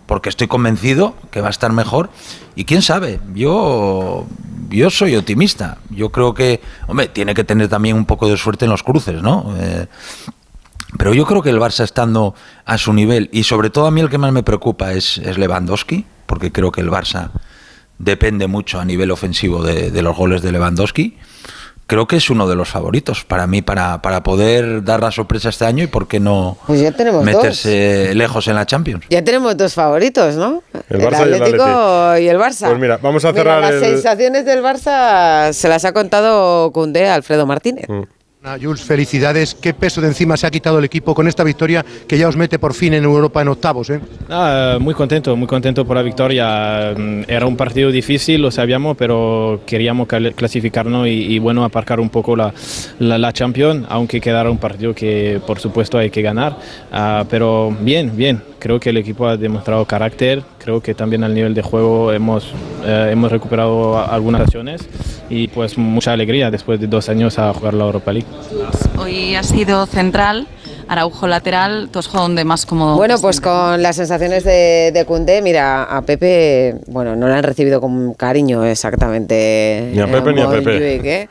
porque 0.07 0.28
estoy 0.28 0.47
convencido 0.47 1.14
que 1.30 1.40
va 1.40 1.49
a 1.49 1.51
estar 1.51 1.72
mejor, 1.72 2.11
y 2.55 2.64
quién 2.64 2.82
sabe, 2.82 3.20
yo, 3.34 4.26
yo 4.70 4.90
soy 4.90 5.16
optimista, 5.16 5.78
yo 5.90 6.11
creo 6.11 6.34
que, 6.34 6.61
hombre, 6.86 7.09
tiene 7.09 7.34
que 7.34 7.45
tener 7.45 7.68
también 7.68 7.97
un 7.97 8.05
poco 8.05 8.28
de 8.28 8.36
suerte 8.36 8.64
en 8.64 8.70
los 8.70 8.82
cruces, 8.82 9.22
¿no? 9.22 9.55
Eh, 9.59 9.86
pero 10.99 11.12
yo 11.12 11.26
creo 11.26 11.42
que 11.42 11.51
el 11.51 11.59
Barça 11.59 11.82
estando 11.84 12.34
a 12.64 12.78
su 12.78 12.92
nivel, 12.92 13.28
y 13.32 13.45
sobre 13.45 13.70
todo 13.70 13.86
a 13.86 13.90
mí 13.90 14.01
el 14.01 14.11
que 14.11 14.18
más 14.18 14.32
me 14.32 14.42
preocupa 14.42 14.92
es, 14.92 15.18
es 15.18 15.38
Lewandowski, 15.38 16.05
porque 16.26 16.53
creo 16.53 16.70
que 16.70 16.80
el 16.80 16.90
Barça 16.90 17.30
depende 17.99 18.47
mucho 18.47 18.80
a 18.80 18.84
nivel 18.84 19.11
ofensivo 19.11 19.62
de 19.62 20.03
los 20.03 20.16
goles 20.16 20.42
de 20.42 20.51
Lewandowski 20.51 21.16
creo 21.87 22.07
que 22.07 22.16
es 22.16 22.30
uno 22.30 22.49
de 22.49 22.57
los 22.57 22.68
favoritos 22.68 23.24
para 23.24 23.47
mí 23.47 23.62
para, 23.62 24.01
para 24.03 24.22
poder 24.22 24.85
dar 24.85 25.03
la 25.03 25.11
sorpresa 25.11 25.49
este 25.49 25.64
año 25.64 25.85
y 25.85 25.87
por 25.87 26.09
qué 26.09 26.20
no 26.20 26.57
pues 26.66 26.80
meterse 27.22 28.14
lejos 28.14 28.49
en 28.49 28.55
la 28.55 28.66
Champions. 28.66 29.05
Ya 29.11 29.22
tenemos 29.22 29.57
dos 29.57 29.74
favoritos, 29.74 30.37
¿no? 30.37 30.62
El, 30.89 31.01
Barça 31.01 31.22
Atlético 31.22 32.18
y 32.18 32.28
el, 32.28 32.39
Barça. 32.39 32.68
Pues 32.68 32.78
mira, 32.78 32.99
vamos 32.99 33.24
a 33.24 33.32
cerrar 33.32 33.61
las 33.61 33.80
sensaciones 33.80 34.45
del 34.45 34.62
Barça 34.62 35.53
se 35.53 35.68
las 35.68 35.85
ha 35.85 35.93
contado 35.93 36.72
Cundé 36.72 37.09
Alfredo 37.09 37.47
Martínez. 37.47 37.89
Mm. 37.89 38.03
Jules, 38.61 38.82
felicidades. 38.82 39.55
¿Qué 39.55 39.72
peso 39.72 40.03
de 40.03 40.09
encima 40.09 40.36
se 40.36 40.47
ha 40.47 40.51
quitado 40.51 40.78
el 40.78 40.84
equipo 40.84 41.14
con 41.14 41.26
esta 41.26 41.42
victoria 41.42 41.84
que 42.07 42.18
ya 42.18 42.28
os 42.28 42.36
mete 42.36 42.59
por 42.59 42.74
fin 42.74 42.92
en 42.92 43.05
Europa 43.05 43.40
en 43.40 43.49
octavos? 43.49 43.88
¿eh? 43.88 44.01
Ah, 44.28 44.76
muy 44.78 44.92
contento, 44.92 45.34
muy 45.34 45.49
contento 45.49 45.86
por 45.86 45.97
la 45.97 46.03
victoria. 46.03 46.92
Mm, 46.95 47.22
era 47.26 47.47
un 47.47 47.57
partido 47.57 47.90
difícil, 47.90 48.42
lo 48.42 48.51
sabíamos, 48.51 48.99
pero 48.99 49.62
queríamos 49.64 50.07
clasificarnos 50.09 51.09
y, 51.09 51.38
bueno, 51.38 51.64
aparcar 51.64 52.01
un 52.01 52.11
poco 52.11 52.36
la, 52.36 52.53
la, 52.99 53.32
Champions, 53.32 53.86
aunque 53.88 54.20
quedara 54.20 54.51
un 54.51 54.59
partido 54.59 54.95
que 54.95 55.40
por 55.47 55.59
supuesto 55.59 55.97
hay 55.97 56.11
que 56.11 56.20
ganar. 56.20 56.59
Ah, 56.92 57.24
pero 57.30 57.74
bien, 57.80 58.14
bien, 58.14 58.42
creo 58.59 58.78
que 58.78 58.90
el 58.90 58.99
equipo 58.99 59.26
ha 59.26 59.38
demostrado 59.38 59.86
carácter, 59.86 60.42
creo 60.65 60.81
que 60.81 60.95
también 60.95 61.23
al 61.25 61.35
nivel 61.35 61.53
de 61.53 61.61
juego 61.61 62.11
hemos, 62.11 62.47
eh, 62.87 63.11
hemos 63.12 63.31
recuperado 63.31 63.99
algunas 63.99 64.41
acciones 64.41 64.81
y 65.29 65.49
pues 65.49 65.77
mucha 65.77 66.12
alegría 66.12 66.51
después 66.51 66.81
de 66.81 66.87
dos 66.87 67.11
años 67.11 67.39
a 67.39 67.53
jugar 67.53 67.75
la 67.75 67.85
Europa 67.85 68.12
League. 68.12 68.29
Hoy 68.99 69.35
ha 69.35 69.43
sido 69.43 69.85
central. 69.87 70.47
Araujo 70.87 71.27
lateral, 71.27 71.89
¿tú 71.91 71.99
has 71.99 72.07
jugado 72.07 72.29
donde 72.29 72.45
más 72.45 72.67
cómodo? 72.67 72.97
Bueno, 72.97 73.17
pues 73.19 73.41
con 73.41 73.83
las 73.83 73.97
sensaciones 73.97 74.45
de, 74.45 74.91
de 74.93 75.05
Cundé, 75.07 75.41
mira, 75.41 75.85
a 75.85 76.03
Pepe, 76.03 76.77
bueno, 76.89 77.17
no 77.17 77.27
le 77.27 77.35
han 77.35 77.43
recibido 77.43 77.81
con 77.81 78.12
cariño 78.12 78.65
exactamente. 78.65 79.91
Ni 79.95 80.01
a 80.01 80.07
Pepe 80.07 80.33
ni 80.35 80.43
a 80.43 80.51
Pepe. 80.51 81.29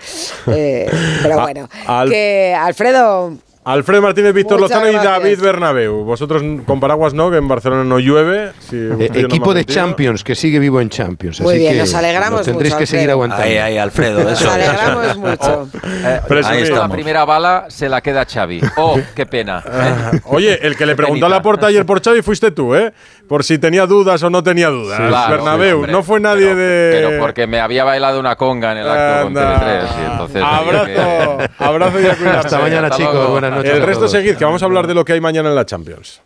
Eh, 0.48 0.92
pero 1.22 1.42
bueno, 1.42 1.70
que 2.10 2.56
Alfredo, 2.60 3.38
Alfredo 3.66 4.02
Martínez, 4.02 4.34
Víctor 4.34 4.60
Lozano 4.60 4.90
y 4.92 4.96
David 4.96 5.40
Bernabeu. 5.40 6.04
Vosotros 6.04 6.44
con 6.66 6.80
paraguas 6.80 7.14
no, 7.14 7.32
que 7.32 7.38
en 7.38 7.48
Barcelona 7.48 7.84
no 7.84 7.98
llueve. 8.00 8.52
Eh, 8.72 9.10
equipo 9.14 9.54
de 9.54 9.64
Champions, 9.66 10.24
que 10.24 10.36
sigue 10.36 10.60
vivo 10.60 10.82
en 10.82 10.90
Champions. 10.90 11.40
Muy 11.40 11.54
así 11.54 11.60
bien, 11.60 11.74
que 11.74 11.80
nos 11.80 11.94
alegramos 11.94 12.42
tendréis 12.44 12.76
que 12.76 12.86
seguir 12.86 13.10
aguantando. 13.10 13.44
Ahí, 13.44 13.58
ahí, 13.58 13.78
Alfredo. 13.78 14.24
Nos 14.24 14.42
alegramos 14.42 15.18
mucho. 15.18 15.68
Eh, 15.84 16.22
ahí 16.46 16.66
la 16.66 16.88
primera 16.88 17.26
bala 17.26 17.66
se 17.70 17.90
la 17.90 18.02
queda 18.02 18.26
Xavi. 18.26 18.62
Oh, 18.78 19.00
qué 19.16 19.26
pena. 19.26 19.64
Ah, 19.66 20.12
oye, 20.26 20.60
el 20.66 20.76
que 20.78 20.86
le 20.86 20.96
preguntó 20.96 21.26
a 21.26 21.30
la 21.30 21.42
porta 21.42 21.68
ayer 21.68 21.86
por 21.86 22.02
Xavi 22.02 22.22
fuiste 22.22 22.52
tú, 22.52 22.76
¿eh? 22.76 22.94
Por 23.34 23.44
si 23.44 23.58
tenía 23.58 23.88
dudas 23.88 24.22
o 24.22 24.30
no 24.30 24.44
tenía 24.44 24.70
dudas. 24.70 25.00
Bernabeu, 25.28 25.88
no 25.88 26.04
fue 26.04 26.20
nadie 26.20 26.54
de. 26.54 26.92
Pero 27.02 27.20
porque 27.20 27.48
me 27.48 27.60
había 27.60 27.84
bailado 27.84 28.20
una 28.20 28.36
conga 28.36 28.74
en 28.74 28.78
el 28.78 28.88
acto 28.88 29.24
con 29.24 29.34
Tele3. 29.34 29.86
Y 30.00 30.12
entonces 30.12 30.44
abrazo, 30.46 31.38
abrazo 31.58 32.00
y 32.00 32.06
a 32.06 32.40
Hasta 32.40 32.60
mañana, 32.60 32.92
chicos. 32.92 33.32
Buenas 33.32 33.54
noches. 33.54 33.74
El 33.74 33.82
resto 33.82 34.08
seguid, 34.08 34.36
que 34.36 34.46
vamos 34.46 34.62
a 34.62 34.66
hablar 34.66 34.86
de 34.86 34.94
lo 34.94 35.04
que 35.04 35.14
hay 35.14 35.20
mañana 35.20 35.50
en 35.50 35.56
la 35.56 35.66
Champions. 35.66 36.22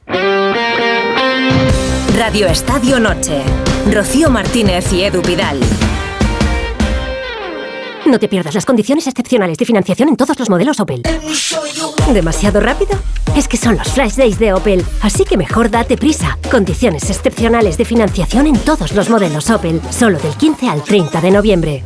Radio 2.17 2.47
Estadio 2.47 2.99
Noche. 2.99 3.41
Rocío 3.89 4.29
Martínez 4.29 4.91
y 4.91 5.05
Edu 5.05 5.21
Pidal. 5.21 5.61
No 8.07 8.19
te 8.19 8.29
pierdas 8.29 8.55
las 8.55 8.65
condiciones 8.65 9.05
excepcionales 9.05 9.57
de 9.57 9.65
financiación 9.65 10.07
en 10.07 10.15
todos 10.15 10.39
los 10.39 10.49
modelos 10.49 10.79
Opel. 10.79 11.03
¿Demasiado 12.13 12.61
rápido? 12.61 12.91
Es 13.35 13.49
que 13.49 13.57
son 13.57 13.75
los 13.75 13.89
flash 13.89 14.15
days 14.15 14.39
de 14.39 14.53
Opel, 14.53 14.85
así 15.01 15.25
que 15.25 15.35
mejor 15.35 15.69
date 15.69 15.97
prisa. 15.97 16.37
Condiciones 16.49 17.09
excepcionales 17.09 17.77
de 17.77 17.83
financiación 17.83 18.47
en 18.47 18.57
todos 18.59 18.93
los 18.93 19.09
modelos 19.09 19.49
Opel, 19.49 19.81
solo 19.89 20.19
del 20.19 20.35
15 20.35 20.69
al 20.69 20.83
30 20.83 21.19
de 21.19 21.31
noviembre. 21.31 21.83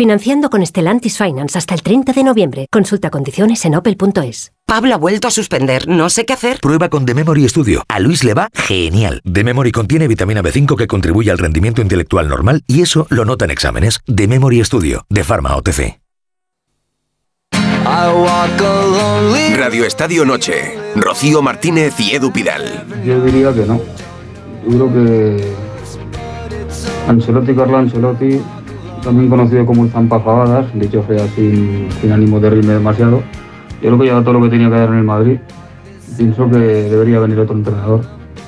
Financiando 0.00 0.48
con 0.48 0.64
Stellantis 0.64 1.18
Finance 1.18 1.58
hasta 1.58 1.74
el 1.74 1.82
30 1.82 2.14
de 2.14 2.24
noviembre. 2.24 2.66
Consulta 2.72 3.10
condiciones 3.10 3.62
en 3.66 3.74
opel.es. 3.74 4.50
Pablo 4.64 4.94
ha 4.94 4.96
vuelto 4.96 5.28
a 5.28 5.30
suspender, 5.30 5.88
no 5.88 6.08
sé 6.08 6.24
qué 6.24 6.32
hacer. 6.32 6.58
Prueba 6.60 6.88
con 6.88 7.04
The 7.04 7.12
Memory 7.12 7.46
Studio. 7.46 7.82
A 7.86 8.00
Luis 8.00 8.24
le 8.24 8.32
va 8.32 8.48
genial. 8.54 9.20
The 9.30 9.44
Memory 9.44 9.72
contiene 9.72 10.08
vitamina 10.08 10.42
B5 10.42 10.74
que 10.74 10.86
contribuye 10.86 11.30
al 11.30 11.36
rendimiento 11.36 11.82
intelectual 11.82 12.28
normal 12.30 12.62
y 12.66 12.80
eso 12.80 13.06
lo 13.10 13.26
nota 13.26 13.44
en 13.44 13.50
exámenes. 13.50 14.00
The 14.06 14.26
Memory 14.26 14.64
Studio, 14.64 15.04
de 15.10 15.22
Pharma 15.22 15.54
OTC. 15.56 16.00
Radio 19.58 19.84
Estadio 19.84 20.24
Noche. 20.24 20.78
Rocío 20.96 21.42
Martínez 21.42 22.00
y 22.00 22.14
Edu 22.14 22.32
Pidal. 22.32 22.86
Yo 23.04 23.22
diría 23.22 23.52
que 23.52 23.66
no. 23.66 23.78
Yo 24.66 24.88
creo 24.88 24.94
que 24.94 25.54
Ancelotti, 27.06 27.54
Carlo 27.54 27.76
Ancelotti 27.76 28.40
también 29.02 29.28
conocido 29.28 29.66
como 29.66 29.84
el 29.84 29.90
Zampafabadas, 29.90 30.66
dicho 30.74 31.04
sea 31.08 31.26
sin, 31.28 31.88
ánimo 32.12 32.40
de 32.40 32.50
reírme 32.50 32.74
demasiado. 32.74 33.22
Yo 33.82 33.88
creo 33.88 33.98
que 33.98 34.04
lleva 34.04 34.20
todo 34.22 34.34
lo 34.34 34.42
que 34.42 34.50
tenía 34.50 34.68
que 34.68 34.76
dar 34.76 34.88
en 34.88 34.98
el 34.98 35.04
Madrid. 35.04 35.38
Pienso 36.16 36.50
que 36.50 36.58
debería 36.58 37.18
venir 37.20 37.38
otro 37.38 37.56
entrenador. 37.56 38.02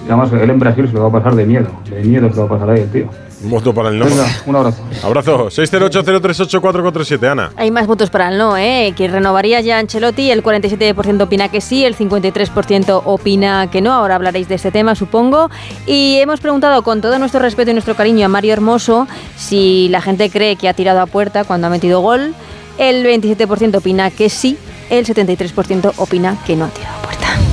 Y 0.06 0.08
además, 0.08 0.32
él 0.32 0.50
en 0.50 0.58
Brasil 0.58 0.86
se 0.88 0.94
lo 0.94 1.02
va 1.02 1.08
a 1.08 1.22
pasar 1.22 1.34
de 1.34 1.46
miedo. 1.46 1.68
De 1.88 2.02
miedo 2.04 2.28
se 2.28 2.36
lo 2.36 2.48
va 2.48 2.56
a 2.56 2.58
pasar 2.58 2.70
ahí 2.70 2.82
el 2.82 2.90
tío. 2.90 3.06
Un 3.42 3.50
voto 3.50 3.74
para 3.74 3.88
el 3.88 3.98
no. 3.98 4.04
Venga, 4.04 4.26
un 4.46 4.56
abrazo. 4.56 4.82
Abrazo. 5.02 5.46
608038447, 5.48 7.30
Ana. 7.30 7.50
Hay 7.56 7.70
más 7.70 7.86
votos 7.86 8.10
para 8.10 8.28
el 8.28 8.38
no, 8.38 8.56
¿eh? 8.56 8.94
Que 8.96 9.08
renovaría 9.08 9.60
ya 9.60 9.78
Ancelotti. 9.78 10.30
El 10.30 10.42
47% 10.42 11.22
opina 11.22 11.48
que 11.48 11.60
sí, 11.60 11.84
el 11.84 11.96
53% 11.96 13.02
opina 13.04 13.68
que 13.70 13.80
no. 13.80 13.92
Ahora 13.92 14.14
hablaréis 14.14 14.48
de 14.48 14.54
este 14.54 14.70
tema, 14.70 14.94
supongo. 14.94 15.50
Y 15.86 16.18
hemos 16.18 16.40
preguntado 16.40 16.82
con 16.82 17.00
todo 17.00 17.18
nuestro 17.18 17.40
respeto 17.40 17.70
y 17.70 17.74
nuestro 17.74 17.96
cariño 17.96 18.26
a 18.26 18.28
Mario 18.28 18.52
Hermoso 18.52 19.08
si 19.36 19.88
la 19.88 20.00
gente 20.00 20.30
cree 20.30 20.56
que 20.56 20.68
ha 20.68 20.74
tirado 20.74 21.00
a 21.00 21.06
puerta 21.06 21.44
cuando 21.44 21.66
ha 21.66 21.70
metido 21.70 22.00
gol. 22.00 22.34
El 22.78 23.04
27% 23.04 23.76
opina 23.76 24.10
que 24.10 24.30
sí, 24.30 24.56
el 24.88 25.04
73% 25.06 25.94
opina 25.96 26.38
que 26.46 26.56
no 26.56 26.66
ha 26.66 26.68
tirado. 26.68 26.91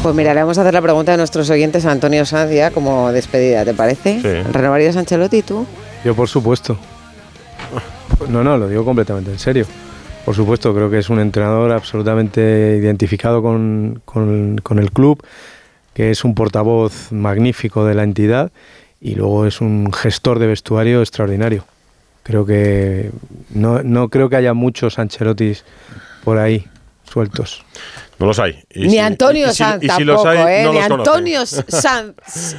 Pues 0.01 0.15
mira, 0.15 0.33
le 0.33 0.39
vamos 0.39 0.57
a 0.57 0.61
hacer 0.61 0.73
la 0.73 0.81
pregunta 0.81 1.13
a 1.13 1.17
nuestros 1.17 1.49
oyentes 1.49 1.85
a 1.85 1.91
Antonio 1.91 2.25
Sanz 2.25 2.53
ya 2.53 2.71
como 2.71 3.11
despedida, 3.11 3.65
¿te 3.65 3.73
parece? 3.73 4.21
Sí. 4.21 4.51
¿Renovarías 4.51 4.95
a 4.95 4.99
Ancelotti 4.99 5.41
tú? 5.41 5.67
Yo 6.05 6.15
por 6.15 6.29
supuesto. 6.29 6.77
No, 8.29 8.41
no, 8.41 8.57
lo 8.57 8.69
digo 8.69 8.85
completamente 8.85 9.31
en 9.31 9.39
serio. 9.39 9.65
Por 10.23 10.35
supuesto, 10.35 10.73
creo 10.73 10.89
que 10.89 10.99
es 10.99 11.09
un 11.09 11.19
entrenador 11.19 11.71
absolutamente 11.71 12.77
identificado 12.79 13.41
con, 13.41 14.01
con, 14.05 14.79
el 14.79 14.91
club, 14.91 15.21
que 15.93 16.11
es 16.11 16.23
un 16.23 16.33
portavoz 16.33 17.11
magnífico 17.11 17.85
de 17.85 17.95
la 17.95 18.03
entidad 18.03 18.51
y 19.01 19.15
luego 19.15 19.45
es 19.45 19.59
un 19.59 19.91
gestor 19.91 20.39
de 20.39 20.47
vestuario 20.47 21.01
extraordinario. 21.01 21.65
Creo 22.23 22.45
que 22.45 23.11
no, 23.53 23.83
no 23.83 24.07
creo 24.07 24.29
que 24.29 24.37
haya 24.37 24.53
muchos 24.53 24.97
Ancelottis 24.97 25.65
por 26.23 26.37
ahí 26.37 26.67
sueltos. 27.03 27.65
No 28.19 28.25
los 28.25 28.37
hay. 28.37 28.61
Ni 28.75 28.99
Antonio 28.99 29.53
Sanz 29.53 29.81
tampoco, 29.87 30.29
¿eh? 30.29 30.67
Ni 30.69 30.77
Antonio 30.77 31.45
Sanz 31.45 32.15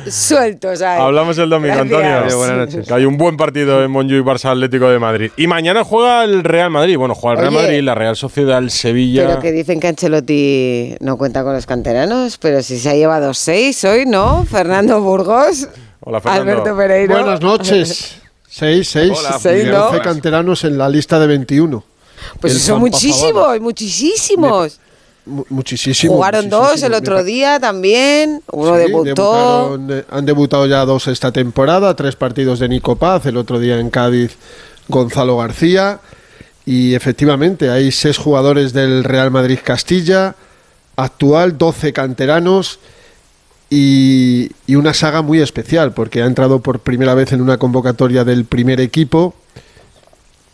sueltos 0.08 0.80
hay. 0.80 0.98
Hablamos 0.98 1.36
el 1.36 1.50
domingo, 1.50 1.80
Antonio. 1.80 2.36
buenas 2.38 2.74
noches. 2.74 2.90
hay 2.90 3.04
un 3.04 3.18
buen 3.18 3.36
partido 3.36 3.84
en 3.84 3.90
Montjuic 3.90 4.24
Barça 4.24 4.52
Atlético 4.52 4.88
de 4.88 4.98
Madrid. 4.98 5.30
Y 5.36 5.46
mañana 5.46 5.84
juega 5.84 6.24
el 6.24 6.44
Real 6.44 6.70
Madrid. 6.70 6.96
Bueno, 6.96 7.14
juega 7.14 7.34
el 7.34 7.40
Real 7.42 7.62
Madrid, 7.62 7.82
la 7.82 7.94
Real 7.94 8.16
Sociedad, 8.16 8.56
el 8.56 8.70
Sevilla. 8.70 9.26
Pero 9.26 9.40
que 9.40 9.52
dicen 9.52 9.80
que 9.80 9.88
Ancelotti 9.88 10.94
no 11.00 11.18
cuenta 11.18 11.42
con 11.44 11.52
los 11.52 11.66
canteranos, 11.66 12.38
pero 12.38 12.62
si 12.62 12.78
se 12.78 12.88
ha 12.88 12.94
llevado 12.94 13.34
seis 13.34 13.84
hoy, 13.84 14.06
¿no? 14.06 14.46
Fernando 14.46 15.02
Burgos. 15.02 15.68
Hola, 16.00 16.22
Fernando. 16.22 16.52
Alberto 16.52 16.76
Pereiro. 16.76 17.14
Buenas 17.14 17.40
noches. 17.42 18.18
Seis, 18.48 18.88
seis. 18.88 19.12
Hola, 19.14 19.38
seis, 19.38 19.66
¿no? 19.66 19.90
canteranos 20.02 20.64
en 20.64 20.78
la 20.78 20.88
lista 20.88 21.20
de 21.20 21.26
21. 21.26 21.84
Pues 22.40 22.62
son 22.62 22.80
muchísimos, 22.80 23.60
muchísimos. 23.60 24.80
Muchísimos. 25.48 26.14
Jugaron 26.16 26.48
dos 26.48 26.82
el 26.82 26.94
otro 26.94 27.22
día 27.24 27.58
también. 27.60 28.42
Uno 28.52 28.74
debutó. 28.76 29.78
Eh, 29.88 30.04
han 30.10 30.26
debutado 30.26 30.66
ya 30.66 30.84
dos 30.84 31.06
esta 31.08 31.32
temporada, 31.32 31.94
tres 31.94 32.16
partidos 32.16 32.58
de 32.58 32.68
Nico 32.68 32.96
Paz, 32.96 33.26
el 33.26 33.36
otro 33.36 33.58
día 33.58 33.78
en 33.78 33.90
Cádiz 33.90 34.36
Gonzalo 34.88 35.36
García. 35.36 36.00
Y 36.66 36.94
efectivamente, 36.94 37.70
hay 37.70 37.90
seis 37.90 38.18
jugadores 38.18 38.72
del 38.72 39.04
Real 39.04 39.30
Madrid 39.30 39.58
Castilla, 39.62 40.34
actual, 40.96 41.56
12 41.56 41.92
canteranos 41.92 42.78
y, 43.70 44.50
y, 44.66 44.74
una 44.74 44.92
saga 44.92 45.22
muy 45.22 45.40
especial, 45.40 45.94
porque 45.94 46.22
ha 46.22 46.26
entrado 46.26 46.60
por 46.60 46.80
primera 46.80 47.14
vez 47.14 47.32
en 47.32 47.40
una 47.40 47.56
convocatoria 47.56 48.24
del 48.24 48.44
primer 48.44 48.80
equipo 48.80 49.34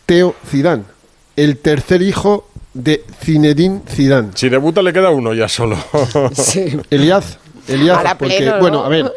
Teo 0.05 0.35
Zidane 0.47 0.97
el 1.37 1.57
tercer 1.57 2.01
hijo 2.01 2.49
de 2.77 3.03
Zinedine 3.23 3.81
Zidane. 3.87 4.29
Si 4.35 4.49
debuta 4.49 4.81
le 4.81 4.93
queda 4.93 5.09
uno 5.09 5.33
ya 5.33 5.47
solo. 5.47 5.77
sí. 6.33 6.77
Eliaz, 6.89 7.37
Eliaz 7.67 8.15
porque, 8.17 8.53
bueno, 8.59 8.83
a 8.83 8.89
ver, 8.89 9.11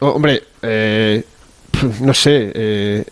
hombre, 0.00 0.42
eh, 0.62 1.22
no 2.00 2.12
sé, 2.12 2.52
eh, 2.54 3.04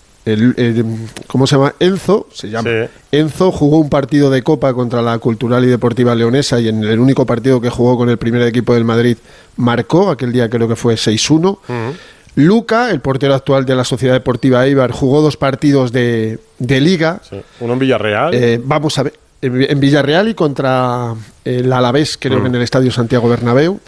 ¿cómo 1.27 1.47
se 1.47 1.57
llama? 1.57 1.75
Enzo, 1.79 2.27
se 2.33 2.51
llama. 2.51 2.69
Enzo 3.13 3.53
jugó 3.53 3.79
un 3.79 3.89
partido 3.89 4.31
de 4.31 4.43
Copa 4.43 4.75
contra 4.75 5.03
la 5.03 5.19
Cultural 5.19 5.65
y 5.65 5.69
Deportiva 5.69 6.15
Leonesa 6.15 6.61
y 6.61 6.69
en 6.69 6.83
el 6.85 6.99
único 6.99 7.25
partido 7.25 7.61
que 7.61 7.71
jugó 7.71 7.97
con 7.97 8.11
el 8.11 8.19
primer 8.19 8.43
equipo 8.43 8.75
del 8.75 8.85
Madrid 8.85 9.17
marcó, 9.57 10.11
aquel 10.11 10.33
día 10.33 10.51
creo 10.51 10.69
que 10.69 10.77
fue 10.77 10.95
6-1. 10.95 11.59
Luca, 12.37 12.91
el 12.91 13.01
portero 13.01 13.35
actual 13.35 13.67
de 13.67 13.75
la 13.75 13.85
Sociedad 13.85 14.15
Deportiva 14.15 14.65
Eibar, 14.65 14.93
jugó 14.93 15.21
dos 15.21 15.37
partidos 15.37 15.93
de, 15.93 16.39
liga. 16.59 17.21
Uno 17.59 17.73
en 17.73 17.79
Villarreal. 17.79 18.35
Eh, 18.35 18.61
vamos 18.63 18.99
a 18.99 19.03
ver, 19.03 19.15
en 19.43 19.81
Villarreal 19.81 20.29
y 20.29 20.35
contra 20.35 21.15
el 21.45 21.73
Alavés, 21.73 22.19
creo 22.19 22.39
que 22.39 22.45
mm. 22.45 22.47
en 22.47 22.55
el 22.57 22.63
Estadio 22.63 22.91
Santiago 22.91 23.29
Bernabéu. 23.29 23.81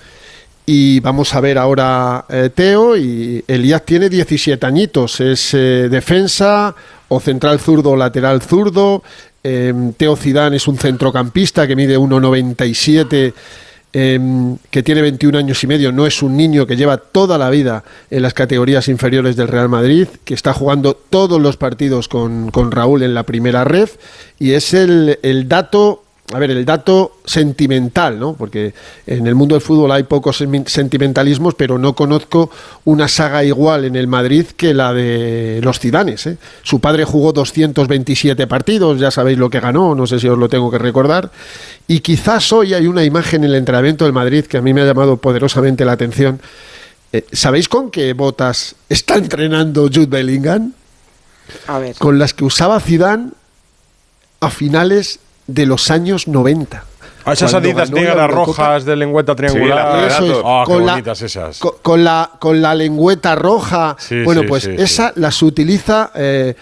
Y 0.64 1.00
vamos 1.00 1.34
a 1.34 1.40
ver 1.40 1.58
ahora 1.58 2.24
eh, 2.28 2.50
Teo 2.54 2.96
y 2.96 3.44
Elías 3.48 3.84
tiene 3.84 4.08
17 4.08 4.64
añitos, 4.64 5.20
es 5.20 5.54
eh, 5.54 5.88
defensa 5.90 6.74
o 7.08 7.18
central 7.18 7.58
zurdo 7.58 7.90
o 7.90 7.96
lateral 7.96 8.40
zurdo, 8.40 9.02
Em, 9.44 9.92
Teo 9.94 10.14
Zidane 10.16 10.56
es 10.56 10.68
un 10.68 10.78
centrocampista 10.78 11.66
que 11.66 11.74
mide 11.74 11.98
1,97 11.98 13.32
Em, 13.94 14.56
que 14.70 14.82
tiene 14.82 15.02
21 15.02 15.36
años 15.36 15.62
y 15.62 15.66
medio, 15.66 15.92
no 15.92 16.06
es 16.06 16.22
un 16.22 16.34
niño 16.34 16.66
que 16.66 16.76
lleva 16.76 16.96
toda 16.96 17.36
la 17.36 17.50
vida 17.50 17.84
en 18.10 18.22
las 18.22 18.32
categorías 18.32 18.88
inferiores 18.88 19.36
del 19.36 19.48
Real 19.48 19.68
Madrid, 19.68 20.08
que 20.24 20.32
está 20.32 20.54
jugando 20.54 20.94
todos 20.94 21.38
los 21.38 21.58
partidos 21.58 22.08
con, 22.08 22.50
con 22.50 22.70
Raúl 22.70 23.02
en 23.02 23.12
la 23.12 23.24
primera 23.24 23.64
red, 23.64 23.90
y 24.38 24.52
es 24.52 24.72
el, 24.72 25.18
el 25.22 25.46
dato 25.46 26.01
a 26.30 26.38
ver, 26.38 26.50
el 26.50 26.64
dato 26.64 27.18
sentimental, 27.24 28.18
¿no? 28.18 28.34
Porque 28.34 28.72
en 29.06 29.26
el 29.26 29.34
mundo 29.34 29.54
del 29.54 29.60
fútbol 29.60 29.92
hay 29.92 30.04
pocos 30.04 30.42
sentimentalismos, 30.66 31.54
pero 31.54 31.78
no 31.78 31.94
conozco 31.94 32.50
una 32.84 33.08
saga 33.08 33.44
igual 33.44 33.84
en 33.84 33.96
el 33.96 34.06
Madrid 34.06 34.46
que 34.56 34.72
la 34.72 34.94
de 34.94 35.60
los 35.62 35.78
Cidanes. 35.78 36.26
¿eh? 36.26 36.38
Su 36.62 36.80
padre 36.80 37.04
jugó 37.04 37.32
227 37.32 38.46
partidos, 38.46 38.98
ya 38.98 39.10
sabéis 39.10 39.36
lo 39.36 39.50
que 39.50 39.60
ganó, 39.60 39.94
no 39.94 40.06
sé 40.06 40.18
si 40.18 40.28
os 40.28 40.38
lo 40.38 40.48
tengo 40.48 40.70
que 40.70 40.78
recordar. 40.78 41.30
Y 41.86 42.00
quizás 42.00 42.50
hoy 42.52 42.72
hay 42.72 42.86
una 42.86 43.04
imagen 43.04 43.44
en 43.44 43.50
el 43.50 43.56
entrenamiento 43.56 44.04
del 44.04 44.14
Madrid 44.14 44.46
que 44.46 44.56
a 44.56 44.62
mí 44.62 44.72
me 44.72 44.80
ha 44.80 44.86
llamado 44.86 45.18
poderosamente 45.18 45.84
la 45.84 45.92
atención. 45.92 46.40
Eh, 47.12 47.26
¿Sabéis 47.32 47.68
con 47.68 47.90
qué 47.90 48.12
botas 48.14 48.76
está 48.88 49.16
entrenando 49.16 49.82
Jude 49.92 50.06
Bellingham? 50.06 50.72
A 51.66 51.78
ver. 51.78 51.96
Con 51.96 52.18
las 52.18 52.32
que 52.32 52.44
usaba 52.44 52.80
Zidane 52.80 53.32
a 54.40 54.48
finales 54.48 55.18
de 55.52 55.66
los 55.66 55.90
años 55.90 56.28
90. 56.28 56.84
Ah, 57.24 57.34
esas 57.34 57.54
adidas 57.54 57.90
negras 57.90 58.30
rojas 58.30 58.84
de 58.84 58.96
lengüeta 58.96 59.36
triangular. 59.36 60.10
Ah, 60.44 60.64
con, 60.66 60.84
la, 60.84 60.92
bonitas 60.92 61.22
esas. 61.22 61.58
Con, 61.58 62.02
la, 62.02 62.30
con 62.38 62.60
la 62.60 62.74
lengüeta 62.74 63.34
roja. 63.34 63.96
bueno, 64.24 64.42
pues 64.48 64.66
esa 64.66 65.12
las 65.16 65.40
utiliza 65.42 66.10
eh, 66.14 66.54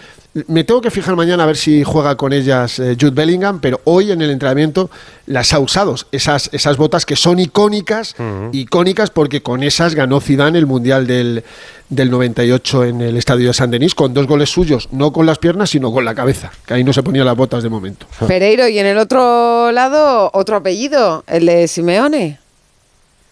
me 0.47 0.63
tengo 0.63 0.79
que 0.79 0.91
fijar 0.91 1.15
mañana 1.15 1.43
a 1.43 1.45
ver 1.45 1.57
si 1.57 1.83
juega 1.83 2.15
con 2.15 2.31
ellas 2.31 2.79
eh, 2.79 2.95
Jude 2.99 3.11
Bellingham, 3.11 3.59
pero 3.59 3.81
hoy 3.83 4.11
en 4.11 4.21
el 4.21 4.29
entrenamiento 4.29 4.89
las 5.25 5.53
ha 5.53 5.59
usado. 5.59 5.95
Esas, 6.11 6.49
esas 6.53 6.77
botas 6.77 7.05
que 7.05 7.17
son 7.17 7.39
icónicas, 7.39 8.15
icónicas 8.53 9.09
porque 9.09 9.41
con 9.41 9.61
esas 9.63 9.93
ganó 9.93 10.21
Zidane 10.21 10.57
el 10.57 10.67
Mundial 10.67 11.05
del, 11.05 11.43
del 11.89 12.09
98 12.09 12.85
en 12.85 13.01
el 13.01 13.17
Estadio 13.17 13.47
de 13.47 13.53
San 13.53 13.71
Denis, 13.71 13.93
con 13.93 14.13
dos 14.13 14.25
goles 14.25 14.49
suyos, 14.49 14.87
no 14.91 15.11
con 15.11 15.25
las 15.25 15.37
piernas, 15.37 15.69
sino 15.69 15.91
con 15.91 16.05
la 16.05 16.15
cabeza, 16.15 16.51
que 16.65 16.75
ahí 16.75 16.83
no 16.83 16.93
se 16.93 17.03
ponían 17.03 17.25
las 17.25 17.35
botas 17.35 17.61
de 17.61 17.69
momento. 17.69 18.05
Pereiro, 18.25 18.67
y 18.69 18.79
en 18.79 18.85
el 18.85 18.97
otro 18.97 19.71
lado, 19.73 20.31
otro 20.33 20.55
apellido, 20.55 21.25
el 21.27 21.45
de 21.45 21.67
Simeone. 21.67 22.40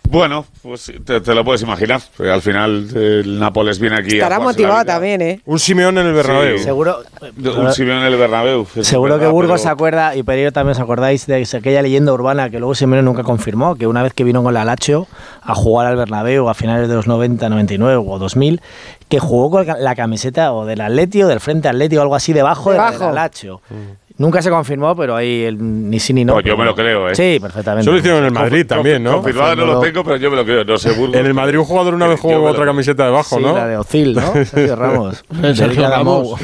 Bueno, 0.09 0.43
pues 0.63 0.91
te, 1.05 1.35
lo 1.35 1.45
puedes 1.45 1.61
imaginar. 1.61 2.01
Al 2.17 2.41
final 2.41 2.87
el 2.95 3.39
Nápoles 3.39 3.77
viene 3.77 3.97
aquí. 3.97 4.15
Estará 4.15 4.39
motivado 4.39 4.83
también, 4.83 5.21
¿eh? 5.21 5.41
Un 5.45 5.59
Simeón 5.59 5.99
en 5.99 6.07
el 6.07 6.13
Bernabéu. 6.13 6.57
seguro. 6.57 7.03
Un 7.37 7.71
Simeón 7.73 7.99
en 7.99 8.05
el 8.05 8.15
Bernabéu. 8.15 8.65
Seguro 8.81 9.19
que 9.19 9.27
Burgos 9.27 9.61
se 9.61 9.69
acuerda 9.69 10.15
y 10.15 10.23
Pereiro 10.23 10.51
también 10.51 10.71
os 10.71 10.79
acordáis 10.79 11.27
de 11.27 11.47
aquella 11.53 11.83
leyenda 11.83 12.11
urbana 12.11 12.49
que 12.49 12.57
luego 12.57 12.73
Simeone 12.73 13.03
nunca 13.03 13.21
confirmó, 13.21 13.75
que 13.75 13.85
una 13.85 14.01
vez 14.01 14.13
que 14.13 14.23
vino 14.23 14.41
con 14.41 14.55
la 14.55 14.65
Lazio 14.65 15.05
a 15.43 15.53
jugar 15.53 15.85
al 15.85 15.95
Bernabéu 15.95 16.49
a 16.49 16.55
finales 16.55 16.89
de 16.89 16.95
los 16.95 17.05
90, 17.05 17.47
99 17.47 18.03
o 18.07 18.17
2000, 18.17 18.61
que 19.09 19.19
jugó 19.19 19.51
con 19.51 19.67
la 19.67 19.95
camiseta 19.95 20.53
o 20.53 20.65
del 20.65 20.81
Atleti 20.81 21.21
o 21.21 21.27
del 21.27 21.39
Frente 21.39 21.67
Atleti 21.67 21.97
o 21.97 22.01
algo 22.01 22.15
así 22.15 22.33
debajo, 22.33 22.71
de 22.71 22.77
la 22.77 23.11
Lazio. 23.11 23.61
Mm. 23.69 24.08
Nunca 24.19 24.41
se 24.41 24.49
confirmó, 24.49 24.97
pero 24.97 25.15
ahí 25.15 25.43
el, 25.43 25.89
ni 25.89 25.97
sí 25.97 26.11
ni 26.11 26.25
no. 26.25 26.33
Pues 26.33 26.45
yo 26.45 26.57
me 26.57 26.65
lo 26.65 26.75
creo, 26.75 27.09
¿eh? 27.09 27.15
Sí, 27.15 27.39
perfectamente. 27.41 27.83
Eso 27.83 27.91
lo 27.93 27.99
hicieron 27.99 28.19
en 28.19 28.25
el 28.25 28.31
Madrid 28.33 28.67
también, 28.67 29.01
¿no? 29.01 29.13
Confirmado 29.13 29.55
no 29.55 29.65
lo 29.65 29.79
tengo, 29.79 30.03
pero 30.03 30.17
yo 30.17 30.29
me 30.29 30.35
lo 30.35 30.43
creo. 30.43 30.65
No 30.65 30.77
sé, 30.77 30.91
En 30.93 31.25
el 31.25 31.33
Madrid 31.33 31.57
un 31.57 31.63
jugador 31.63 31.93
una 31.93 32.05
vez 32.09 32.19
jugó 32.19 32.43
otra 32.43 32.65
camiseta 32.65 33.05
debajo, 33.05 33.37
sí, 33.37 33.41
¿no? 33.41 33.53
la 33.55 33.65
de 33.65 33.77
Ocil, 33.77 34.13
¿no? 34.15 34.33
Sergio 34.45 34.75
Ramos. 34.75 35.23
Sergio 35.55 35.89
Ramos. 35.89 36.37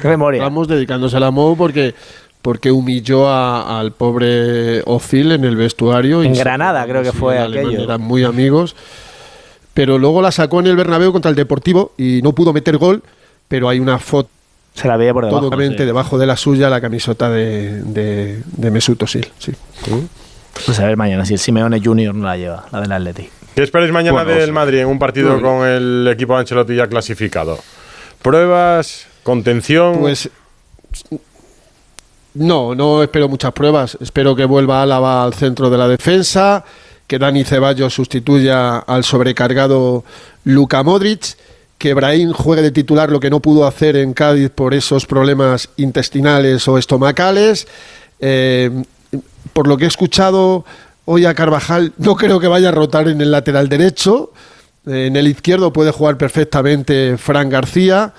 Qué 0.00 0.06
memoria. 0.06 0.40
Ramos 0.44 0.68
dedicándose 0.68 1.16
a 1.16 1.20
la 1.20 1.32
Mou 1.32 1.56
porque 1.56 1.96
porque 2.42 2.70
humilló 2.70 3.28
al 3.28 3.90
pobre 3.90 4.82
Ocil 4.86 5.32
en 5.32 5.44
el 5.44 5.56
vestuario. 5.56 6.22
En 6.22 6.32
Granada 6.32 6.86
creo 6.86 7.02
que 7.02 7.10
fue 7.10 7.40
aquello. 7.40 7.82
Eran 7.82 8.00
muy 8.00 8.22
amigos. 8.22 8.76
Pero 9.74 9.98
luego 9.98 10.22
la 10.22 10.30
sacó 10.30 10.60
en 10.60 10.68
el 10.68 10.76
Bernabéu 10.76 11.10
contra 11.10 11.28
el 11.28 11.34
Deportivo 11.34 11.90
y 11.98 12.20
no 12.22 12.34
pudo 12.34 12.52
meter 12.52 12.76
gol, 12.76 13.02
pero 13.48 13.68
hay 13.68 13.80
una 13.80 13.98
foto 13.98 14.28
se 14.74 14.88
la 14.88 14.96
veía 14.96 15.12
por 15.12 15.26
debajo. 15.26 15.44
Totalmente 15.44 15.84
debajo 15.84 16.18
de 16.18 16.26
la 16.26 16.36
suya 16.36 16.70
la 16.70 16.80
camiseta 16.80 17.28
de, 17.30 17.82
de, 17.82 18.42
de 18.44 18.70
Mesut 18.70 19.02
Özil. 19.02 19.30
Sí. 19.38 19.52
Pues 20.66 20.78
a 20.80 20.86
ver 20.86 20.96
mañana 20.96 21.24
si 21.24 21.34
el 21.34 21.38
Simeone 21.38 21.80
Junior 21.82 22.14
no 22.14 22.26
la 22.26 22.36
lleva, 22.36 22.66
la 22.72 22.80
del 22.80 22.92
Atleti. 22.92 23.28
¿Qué 23.54 23.62
esperáis 23.62 23.92
mañana 23.92 24.24
del 24.24 24.52
Madrid 24.52 24.78
en 24.78 24.88
un 24.88 24.98
partido 24.98 25.40
con 25.40 25.66
el 25.66 26.08
equipo 26.10 26.34
de 26.34 26.40
Ancelotti 26.40 26.74
ya 26.74 26.86
clasificado? 26.86 27.58
¿Pruebas? 28.22 29.06
¿Contención? 29.22 29.98
Pues 30.00 30.30
no, 32.34 32.74
no 32.74 33.02
espero 33.02 33.28
muchas 33.28 33.52
pruebas. 33.52 33.98
Espero 34.00 34.34
que 34.34 34.46
vuelva 34.46 34.82
Álava 34.82 35.22
al 35.22 35.34
centro 35.34 35.68
de 35.68 35.76
la 35.76 35.86
defensa, 35.86 36.64
que 37.06 37.18
Dani 37.18 37.44
Ceballos 37.44 37.92
sustituya 37.92 38.78
al 38.78 39.04
sobrecargado 39.04 40.04
Luka 40.44 40.82
Modric 40.82 41.36
que 41.82 41.94
Brahim 41.94 42.32
juegue 42.32 42.62
de 42.62 42.70
titular 42.70 43.10
lo 43.10 43.18
que 43.18 43.28
no 43.28 43.40
pudo 43.40 43.66
hacer 43.66 43.96
en 43.96 44.12
Cádiz 44.12 44.50
por 44.50 44.72
esos 44.72 45.04
problemas 45.04 45.68
intestinales 45.76 46.68
o 46.68 46.78
estomacales. 46.78 47.66
Eh, 48.20 48.84
por 49.52 49.66
lo 49.66 49.76
que 49.76 49.86
he 49.86 49.88
escuchado 49.88 50.64
hoy 51.06 51.26
a 51.26 51.34
Carvajal, 51.34 51.92
no 51.98 52.14
creo 52.14 52.38
que 52.38 52.46
vaya 52.46 52.68
a 52.68 52.70
rotar 52.70 53.08
en 53.08 53.20
el 53.20 53.32
lateral 53.32 53.68
derecho. 53.68 54.30
En 54.86 55.16
el 55.16 55.26
izquierdo 55.26 55.72
puede 55.72 55.90
jugar 55.90 56.18
perfectamente 56.18 57.18
Fran 57.18 57.50
García. 57.50 58.14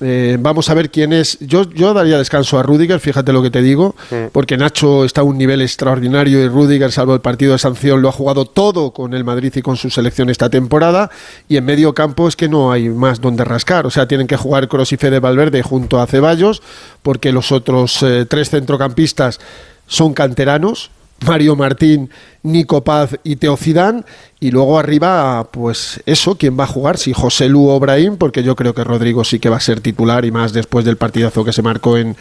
Eh, 0.00 0.36
vamos 0.38 0.70
a 0.70 0.74
ver 0.74 0.90
quién 0.90 1.12
es. 1.12 1.38
Yo, 1.40 1.68
yo 1.70 1.92
daría 1.92 2.18
descanso 2.18 2.58
a 2.58 2.62
Rudiger, 2.62 3.00
fíjate 3.00 3.32
lo 3.32 3.42
que 3.42 3.50
te 3.50 3.62
digo, 3.62 3.96
porque 4.32 4.56
Nacho 4.56 5.04
está 5.04 5.22
a 5.22 5.24
un 5.24 5.36
nivel 5.36 5.60
extraordinario 5.60 6.42
y 6.42 6.48
Rudiger, 6.48 6.92
salvo 6.92 7.14
el 7.14 7.20
partido 7.20 7.52
de 7.52 7.58
sanción, 7.58 8.00
lo 8.00 8.08
ha 8.08 8.12
jugado 8.12 8.44
todo 8.44 8.92
con 8.92 9.14
el 9.14 9.24
Madrid 9.24 9.52
y 9.56 9.62
con 9.62 9.76
su 9.76 9.90
selección 9.90 10.30
esta 10.30 10.50
temporada. 10.50 11.10
Y 11.48 11.56
en 11.56 11.64
medio 11.64 11.94
campo 11.94 12.28
es 12.28 12.36
que 12.36 12.48
no 12.48 12.70
hay 12.70 12.88
más 12.88 13.20
donde 13.20 13.44
rascar. 13.44 13.86
O 13.86 13.90
sea, 13.90 14.06
tienen 14.06 14.26
que 14.26 14.36
jugar 14.36 14.68
Cross 14.68 14.92
y 14.92 14.96
Fede 14.96 15.20
Valverde 15.20 15.62
junto 15.62 16.00
a 16.00 16.06
Ceballos, 16.06 16.62
porque 17.02 17.32
los 17.32 17.50
otros 17.50 18.02
eh, 18.02 18.26
tres 18.26 18.50
centrocampistas 18.50 19.40
son 19.86 20.14
canteranos. 20.14 20.90
Mario 21.26 21.56
Martín, 21.56 22.10
Nico 22.42 22.84
Paz 22.84 23.16
y 23.24 23.36
Teo 23.36 23.56
Zidane. 23.56 24.02
Y 24.40 24.50
luego 24.50 24.78
arriba, 24.78 25.48
pues 25.50 26.00
eso, 26.06 26.36
¿quién 26.36 26.58
va 26.58 26.64
a 26.64 26.68
jugar? 26.68 26.96
Si 26.96 27.12
José 27.12 27.48
Lu 27.48 27.68
o 27.68 27.80
porque 28.18 28.42
yo 28.42 28.54
creo 28.54 28.74
que 28.74 28.84
Rodrigo 28.84 29.24
sí 29.24 29.38
que 29.38 29.48
va 29.48 29.56
a 29.56 29.60
ser 29.60 29.80
titular 29.80 30.24
y 30.24 30.30
más 30.30 30.52
después 30.52 30.84
del 30.84 30.96
partidazo 30.96 31.44
que 31.44 31.52
se 31.52 31.62
marcó 31.62 31.96
en, 31.96 32.16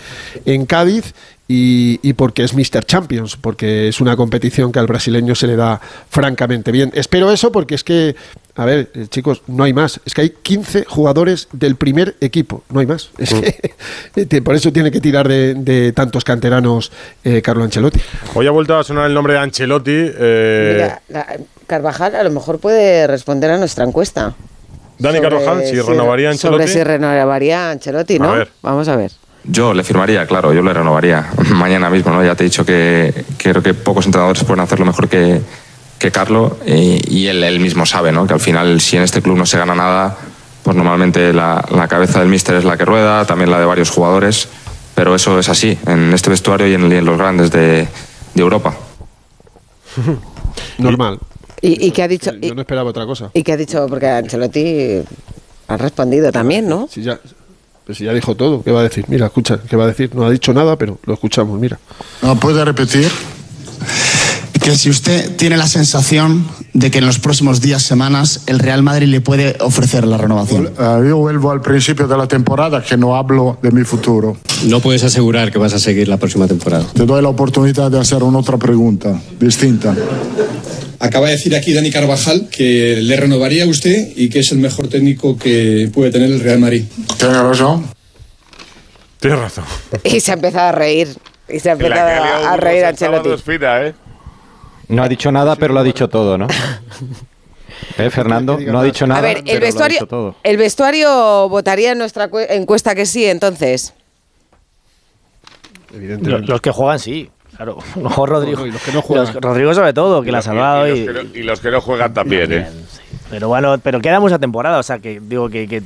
en 0.45 0.65
Cádiz. 0.65 1.13
Y, 1.49 2.01
y, 2.03 2.11
porque 2.11 2.43
es 2.43 2.53
Mr. 2.53 2.83
Champions, 2.85 3.37
porque 3.37 3.87
es 3.87 4.01
una 4.01 4.17
competición 4.17 4.73
que 4.73 4.79
al 4.79 4.87
brasileño 4.87 5.33
se 5.33 5.47
le 5.47 5.55
da 5.55 5.79
francamente 6.09 6.73
bien. 6.73 6.91
Espero 6.93 7.31
eso 7.31 7.53
porque 7.53 7.75
es 7.75 7.85
que, 7.85 8.17
a 8.57 8.65
ver, 8.65 8.89
eh, 8.95 9.05
chicos, 9.07 9.43
no 9.45 9.63
hay 9.63 9.73
más. 9.73 10.01
Es 10.03 10.15
que 10.15 10.21
hay 10.21 10.29
15 10.31 10.85
jugadores 10.85 11.47
del 11.51 11.75
primer 11.75 12.15
equipo, 12.21 12.63
no 12.69 12.79
hay 12.79 12.87
más. 12.87 13.11
Es 13.19 13.33
que, 13.33 14.41
por 14.43 14.55
eso 14.55 14.73
tiene 14.73 14.89
que 14.89 14.99
tirar 14.99 15.27
de, 15.27 15.53
de 15.53 15.91
tantos 15.91 16.23
canteranos 16.23 16.91
eh, 17.23 17.43
Carlo 17.43 17.63
Ancelotti. 17.63 17.99
Hoy 18.33 18.47
ha 18.47 18.51
vuelto 18.51 18.75
a 18.75 18.83
sonar 18.83 19.05
el 19.05 19.13
nombre 19.13 19.33
de 19.33 19.39
Ancelotti. 19.39 19.91
Eh... 19.95 20.71
Mira, 20.73 21.01
la, 21.09 21.37
Carvajal 21.67 22.15
a 22.15 22.23
lo 22.23 22.31
mejor 22.31 22.57
puede 22.57 23.05
responder 23.05 23.51
a 23.51 23.57
nuestra 23.59 23.85
encuesta. 23.85 24.33
Dani 24.97 25.21
Carvajal, 25.21 25.63
si, 25.63 25.79
renovaría 25.79 26.31
Ancelotti. 26.31 26.63
Sobre 26.63 26.73
si 26.73 26.83
renovaría 26.83 27.69
Ancelotti, 27.69 28.17
¿no? 28.17 28.33
Vamos 28.63 28.87
a 28.87 28.95
ver. 28.95 29.11
Yo 29.43 29.75
le 29.75 29.83
firmaría, 29.83 30.25
claro, 30.25 30.51
yo 30.51 30.63
le 30.63 30.73
renovaría 30.73 31.29
mañana 31.53 31.91
mismo, 31.91 32.11
¿no? 32.11 32.25
Ya 32.25 32.33
te 32.33 32.43
he 32.43 32.45
dicho 32.45 32.65
que, 32.65 33.13
creo 33.37 33.61
que 33.61 33.75
pocos 33.75 34.07
entrenadores 34.07 34.43
pueden 34.43 34.61
hacerlo 34.61 34.85
mejor 34.85 35.07
que, 35.07 35.41
que 35.99 36.11
Carlo 36.11 36.57
y, 36.65 37.27
él, 37.27 37.43
él, 37.43 37.59
mismo 37.59 37.85
sabe, 37.85 38.11
¿no? 38.11 38.27
Que 38.27 38.33
al 38.33 38.39
final, 38.39 38.79
si 38.81 38.97
en 38.97 39.03
este 39.03 39.21
club 39.21 39.37
no 39.37 39.45
se 39.45 39.57
gana 39.57 39.75
nada, 39.75 40.17
pues 40.63 40.75
normalmente 40.75 41.33
la, 41.33 41.65
la 41.71 41.87
cabeza 41.87 42.19
del 42.19 42.29
míster 42.29 42.55
es 42.55 42.63
la 42.63 42.77
que 42.77 42.85
rueda, 42.85 43.25
también 43.25 43.49
la 43.49 43.59
de 43.59 43.65
varios 43.65 43.89
jugadores, 43.89 44.47
pero 44.95 45.15
eso 45.15 45.39
es 45.39 45.49
así, 45.49 45.77
en 45.87 46.13
este 46.13 46.29
vestuario 46.29 46.67
y 46.67 46.73
en, 46.73 46.91
en 46.91 47.05
los 47.05 47.17
grandes 47.17 47.51
de, 47.51 47.87
de 48.33 48.41
Europa. 48.41 48.75
Normal. 50.77 51.19
¿Y, 51.61 51.87
y 51.87 51.91
qué 51.91 52.03
ha 52.03 52.07
dicho? 52.07 52.31
Yo 52.39 52.53
no 52.53 52.61
esperaba 52.61 52.89
otra 52.89 53.05
cosa. 53.05 53.31
¿Y 53.33 53.43
qué 53.43 53.53
ha 53.53 53.57
dicho? 53.57 53.87
Porque 53.87 54.07
Ancelotti 54.07 55.01
ha 55.67 55.77
respondido 55.77 56.31
también, 56.31 56.67
¿no? 56.67 56.87
Sí, 56.91 57.01
ya, 57.01 57.19
pues 57.85 57.97
ya 57.99 58.13
dijo 58.13 58.35
todo. 58.35 58.63
¿Qué 58.63 58.71
va 58.71 58.81
a 58.81 58.83
decir? 58.83 59.05
Mira, 59.07 59.27
escucha, 59.27 59.59
¿qué 59.67 59.75
va 59.75 59.85
a 59.85 59.87
decir? 59.87 60.13
No 60.13 60.25
ha 60.25 60.29
dicho 60.29 60.53
nada, 60.53 60.77
pero 60.77 60.99
lo 61.05 61.13
escuchamos, 61.13 61.59
mira. 61.59 61.79
¿No 62.21 62.35
puede 62.39 62.63
repetir? 62.63 63.09
Que 64.67 64.75
si 64.75 64.89
usted 64.89 65.37
tiene 65.37 65.55
la 65.55 65.65
sensación 65.65 66.45
de 66.73 66.91
que 66.91 66.97
en 66.97 67.05
los 67.05 67.19
próximos 67.19 67.61
días, 67.61 67.83
semanas, 67.83 68.41
el 68.47 68.59
Real 68.59 68.83
Madrid 68.83 69.07
le 69.07 69.21
puede 69.21 69.55
ofrecer 69.61 70.05
la 70.05 70.17
renovación. 70.17 70.73
Uh, 70.77 71.07
yo 71.07 71.15
vuelvo 71.15 71.51
al 71.51 71.61
principio 71.61 72.05
de 72.05 72.17
la 72.17 72.27
temporada, 72.27 72.83
que 72.83 72.97
no 72.97 73.15
hablo 73.15 73.57
de 73.61 73.71
mi 73.71 73.85
futuro. 73.85 74.35
No 74.65 74.81
puedes 74.81 75.05
asegurar 75.05 75.53
que 75.53 75.57
vas 75.57 75.71
a 75.71 75.79
seguir 75.79 76.09
la 76.09 76.17
próxima 76.17 76.49
temporada. 76.49 76.85
Te 76.93 77.05
doy 77.05 77.21
la 77.21 77.29
oportunidad 77.29 77.89
de 77.89 77.97
hacer 77.97 78.21
una 78.23 78.39
otra 78.39 78.57
pregunta, 78.57 79.17
distinta. 79.39 79.95
Acaba 80.99 81.27
de 81.27 81.35
decir 81.37 81.55
aquí 81.55 81.71
Dani 81.71 81.89
Carvajal 81.89 82.49
que 82.49 82.97
le 83.01 83.15
renovaría 83.15 83.63
a 83.63 83.67
usted 83.67 84.09
y 84.17 84.27
que 84.27 84.39
es 84.39 84.51
el 84.51 84.57
mejor 84.57 84.89
técnico 84.89 85.37
que 85.37 85.89
puede 85.93 86.11
tener 86.11 86.29
el 86.29 86.41
Real 86.41 86.59
Madrid. 86.59 86.83
Tiene 87.17 87.41
razón. 87.41 87.85
Tienes 89.21 89.39
razón. 89.39 89.63
Y 90.03 90.19
se 90.19 90.31
ha 90.31 90.33
empezado 90.33 90.67
a 90.67 90.71
reír. 90.73 91.07
Y 91.47 91.61
se 91.61 91.69
ha 91.69 91.71
empezado 91.71 92.49
a, 92.49 92.57
reír 92.57 92.83
Ancelotti. 92.83 93.29
¿eh? 93.29 93.93
No 94.89 95.03
ha 95.03 95.09
dicho 95.09 95.31
nada, 95.31 95.55
pero 95.55 95.73
lo 95.73 95.81
ha 95.81 95.83
dicho 95.83 96.07
todo, 96.07 96.37
¿no? 96.37 96.47
¿Eh, 97.97 98.09
Fernando? 98.09 98.57
No 98.59 98.79
ha 98.79 98.83
dicho 98.83 99.05
nada. 99.05 99.19
A 99.19 99.21
ver, 99.21 99.43
el 99.45 99.59
vestuario, 99.59 100.35
el 100.43 100.57
vestuario 100.57 101.49
votaría 101.49 101.91
en 101.91 101.97
nuestra 101.97 102.29
encuesta 102.49 102.95
que 102.95 103.05
sí, 103.05 103.25
entonces. 103.25 103.93
Evidentemente. 105.93 106.47
Los 106.47 106.61
que 106.61 106.71
juegan 106.71 106.99
sí. 106.99 107.29
Claro, 107.55 107.79
Rodrigo. 108.25 108.65
los 108.65 108.81
que 108.81 108.91
no 108.91 109.01
juegan. 109.01 109.41
Rodrigo 109.41 109.73
sobre 109.73 109.93
todo, 109.93 110.21
que 110.21 110.31
la 110.31 110.39
ha 110.39 110.41
salvado. 110.41 110.87
Y, 110.87 111.05
los 111.43 111.59
que 111.59 111.71
no, 111.71 111.81
juegan 111.81 112.13
también, 112.13 112.53
¿eh? 112.53 112.67
Pero 113.29 113.47
bueno, 113.47 113.77
pero 113.79 113.99
queda 113.99 114.19
mucha 114.19 114.39
temporada, 114.39 114.79
o 114.79 114.83
sea 114.83 114.99
que 114.99 115.19
digo 115.19 115.49
que, 115.49 115.67
que 115.67 115.81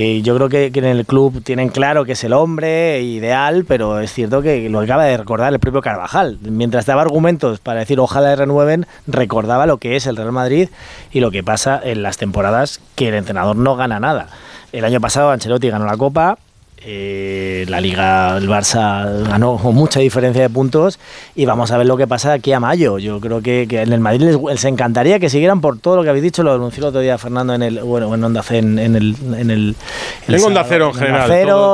que 0.00 0.22
yo 0.22 0.34
creo 0.34 0.48
que, 0.48 0.70
en 0.74 0.84
el 0.86 1.04
club 1.04 1.42
tienen 1.44 1.68
claro 1.68 2.06
que 2.06 2.12
es 2.12 2.24
el 2.24 2.32
hombre 2.32 3.02
ideal, 3.02 3.66
pero 3.68 4.00
es 4.00 4.10
cierto 4.10 4.40
que 4.40 4.70
lo 4.70 4.80
acaba 4.80 5.04
de 5.04 5.14
recordar 5.18 5.52
el 5.52 5.58
propio 5.58 5.82
Carvajal. 5.82 6.38
Mientras 6.40 6.86
daba 6.86 7.02
argumentos 7.02 7.60
para 7.60 7.80
decir 7.80 8.00
ojalá 8.00 8.34
renueven, 8.34 8.86
recordaba 9.06 9.66
lo 9.66 9.76
que 9.76 9.96
es 9.96 10.06
el 10.06 10.16
Real 10.16 10.32
Madrid 10.32 10.70
y 11.12 11.20
lo 11.20 11.30
que 11.30 11.42
pasa 11.42 11.78
en 11.84 12.02
las 12.02 12.16
temporadas 12.16 12.80
que 12.94 13.08
el 13.08 13.14
entrenador 13.14 13.56
no 13.56 13.76
gana 13.76 14.00
nada. 14.00 14.28
El 14.72 14.86
año 14.86 15.02
pasado 15.02 15.32
Ancelotti 15.32 15.68
ganó 15.68 15.84
la 15.84 15.98
Copa, 15.98 16.38
eh, 16.82 17.66
la 17.68 17.80
Liga, 17.80 18.38
el 18.38 18.48
Barça 18.48 19.28
ganó 19.28 19.58
con 19.58 19.74
mucha 19.74 20.00
diferencia 20.00 20.40
de 20.40 20.48
puntos 20.48 20.98
y 21.34 21.44
vamos 21.44 21.70
a 21.72 21.78
ver 21.78 21.86
lo 21.86 21.96
que 21.98 22.06
pasa 22.06 22.32
aquí 22.32 22.52
a 22.52 22.60
mayo. 22.60 22.98
Yo 22.98 23.20
creo 23.20 23.42
que, 23.42 23.62
en 23.70 23.92
el 23.92 24.00
Madrid 24.00 24.22
les, 24.22 24.64
encantaría 24.64 25.18
que 25.18 25.28
siguieran 25.28 25.60
por 25.60 25.78
todo 25.78 25.96
lo 25.96 26.02
que 26.02 26.08
habéis 26.08 26.22
dicho, 26.22 26.42
lo 26.42 26.52
denunció 26.52 26.82
el 26.84 26.88
otro 26.88 27.00
día 27.00 27.18
Fernando 27.18 27.52
en 27.54 27.62
el, 27.62 27.80
bueno, 27.80 28.14
en 28.14 28.24
Onda 28.24 28.42
Cero, 28.42 28.66
en, 28.66 28.78
el... 28.78 29.14
En 29.36 29.50
el, 29.50 29.76
en 30.26 30.42
Onda 30.42 30.64
Cero 30.66 30.92
en 30.94 30.94
general. 30.94 31.30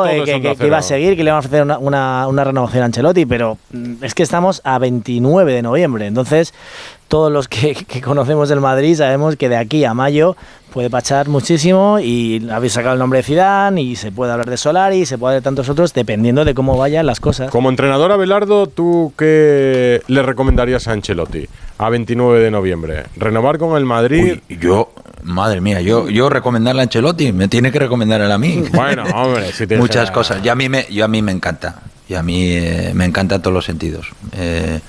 Eh, 0.08 0.24
que, 0.58 0.66
iba 0.66 0.78
a 0.78 0.82
seguir, 0.82 1.16
que 1.16 1.22
le 1.22 1.30
iban 1.30 1.36
a 1.36 1.38
ofrecer 1.38 1.62
una, 1.62 2.26
una 2.26 2.44
renovación 2.44 2.82
a 2.82 2.86
Ancelotti, 2.86 3.26
pero 3.26 3.58
mm, 3.72 4.02
es 4.02 4.14
que 4.14 4.24
estamos 4.24 4.60
a 4.64 4.78
29 4.78 5.52
de 5.52 5.62
noviembre, 5.62 6.06
entonces 6.06 6.52
todos 7.08 7.30
los 7.30 7.48
que, 7.48 7.76
conocemos 8.04 8.50
el 8.50 8.60
Madrid 8.60 8.96
sabemos 8.96 9.36
que 9.36 9.48
de 9.48 9.56
aquí 9.56 9.84
a 9.84 9.94
mayo 9.94 10.36
puede 10.77 10.90
pachar 10.90 11.28
muchísimo 11.28 11.98
y 11.98 12.51
habéis 12.51 12.74
sacado 12.74 12.93
el 12.93 12.98
nombre 12.98 13.20
de 13.20 13.23
Zidane 13.23 13.81
y 13.81 13.97
se 13.97 14.12
puede 14.12 14.32
hablar 14.32 14.51
de 14.51 14.59
Solari 14.59 14.98
y 14.98 15.07
se 15.07 15.16
puede 15.16 15.31
hablar 15.31 15.43
de 15.43 15.44
tantos 15.44 15.70
otros 15.70 15.94
dependiendo 15.94 16.44
de 16.44 16.53
cómo 16.53 16.77
vayan 16.77 17.07
las 17.07 17.19
cosas. 17.19 17.51
Como 17.51 17.70
entrenador 17.70 18.12
Abelardo, 18.12 18.66
¿tú 18.66 19.11
qué 19.16 20.03
le 20.07 20.23
recomendarías 20.23 20.86
a 20.86 20.93
Ancelotti 20.93 21.48
a 21.78 21.89
29 21.89 22.40
de 22.40 22.51
noviembre? 22.51 23.05
¿Renovar 23.16 23.57
con 23.57 23.78
el 23.78 23.86
Madrid? 23.86 24.40
yo, 24.51 24.93
madre 25.23 25.62
mía, 25.62 25.81
yo, 25.81 26.11
yo 26.11 26.28
recomendarle 26.28 26.82
a 26.82 26.85
Ancelotti, 26.85 27.32
me 27.32 27.48
tiene 27.48 27.73
que 27.73 27.78
recomendar 27.78 28.20
a 28.20 28.36
mí. 28.36 28.62
Bueno, 28.74 29.05
hombre, 29.15 29.53
si 29.55 29.66
Muchas 29.78 30.11
cosas. 30.11 30.43
Yo 30.43 30.53
a 30.53 30.57
mí 30.57 30.69
me, 30.69 30.86
yo 30.90 31.07
a 31.07 31.09
mí 31.09 31.23
me 31.23 31.32
encanta. 31.32 31.77
Y 32.07 32.16
a 32.16 32.23
mí 32.23 32.51
eh, 32.51 32.93
me 32.94 33.07
encanta 33.07 33.36
en 33.36 33.40
todos 33.40 33.55
los 33.55 33.65
sentidos. 33.65 34.09
Eh, 34.32 34.81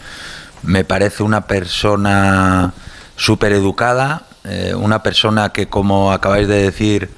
me 0.64 0.84
parece 0.84 1.24
una 1.24 1.48
persona 1.48 2.74
súper 3.16 3.54
educada, 3.54 4.24
eh, 4.49 4.74
una 4.76 5.03
persona 5.03 5.49
que, 5.49 5.68
como 5.68 6.11
acabáis 6.11 6.48
de 6.48 6.61
decir, 6.61 7.10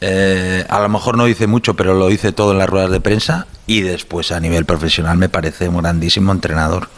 eh, 0.00 0.64
a 0.68 0.80
lo 0.80 0.88
mejor 0.88 1.16
no 1.16 1.24
dice 1.24 1.46
mucho, 1.46 1.74
pero 1.74 1.94
lo 1.94 2.08
dice 2.08 2.32
todo 2.32 2.52
en 2.52 2.58
las 2.58 2.68
ruedas 2.68 2.90
de 2.90 3.00
prensa. 3.00 3.46
Y 3.66 3.80
después, 3.80 4.32
a 4.32 4.40
nivel 4.40 4.64
profesional, 4.64 5.18
me 5.18 5.28
parece 5.28 5.68
un 5.68 5.78
grandísimo 5.78 6.32
entrenador. 6.32 6.88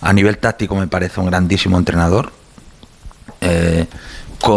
A 0.00 0.12
nivel 0.12 0.38
táctico, 0.38 0.74
me 0.74 0.88
parece 0.88 1.20
un 1.20 1.26
grandísimo 1.26 1.78
entrenador. 1.78 2.32
Eh, 3.40 3.86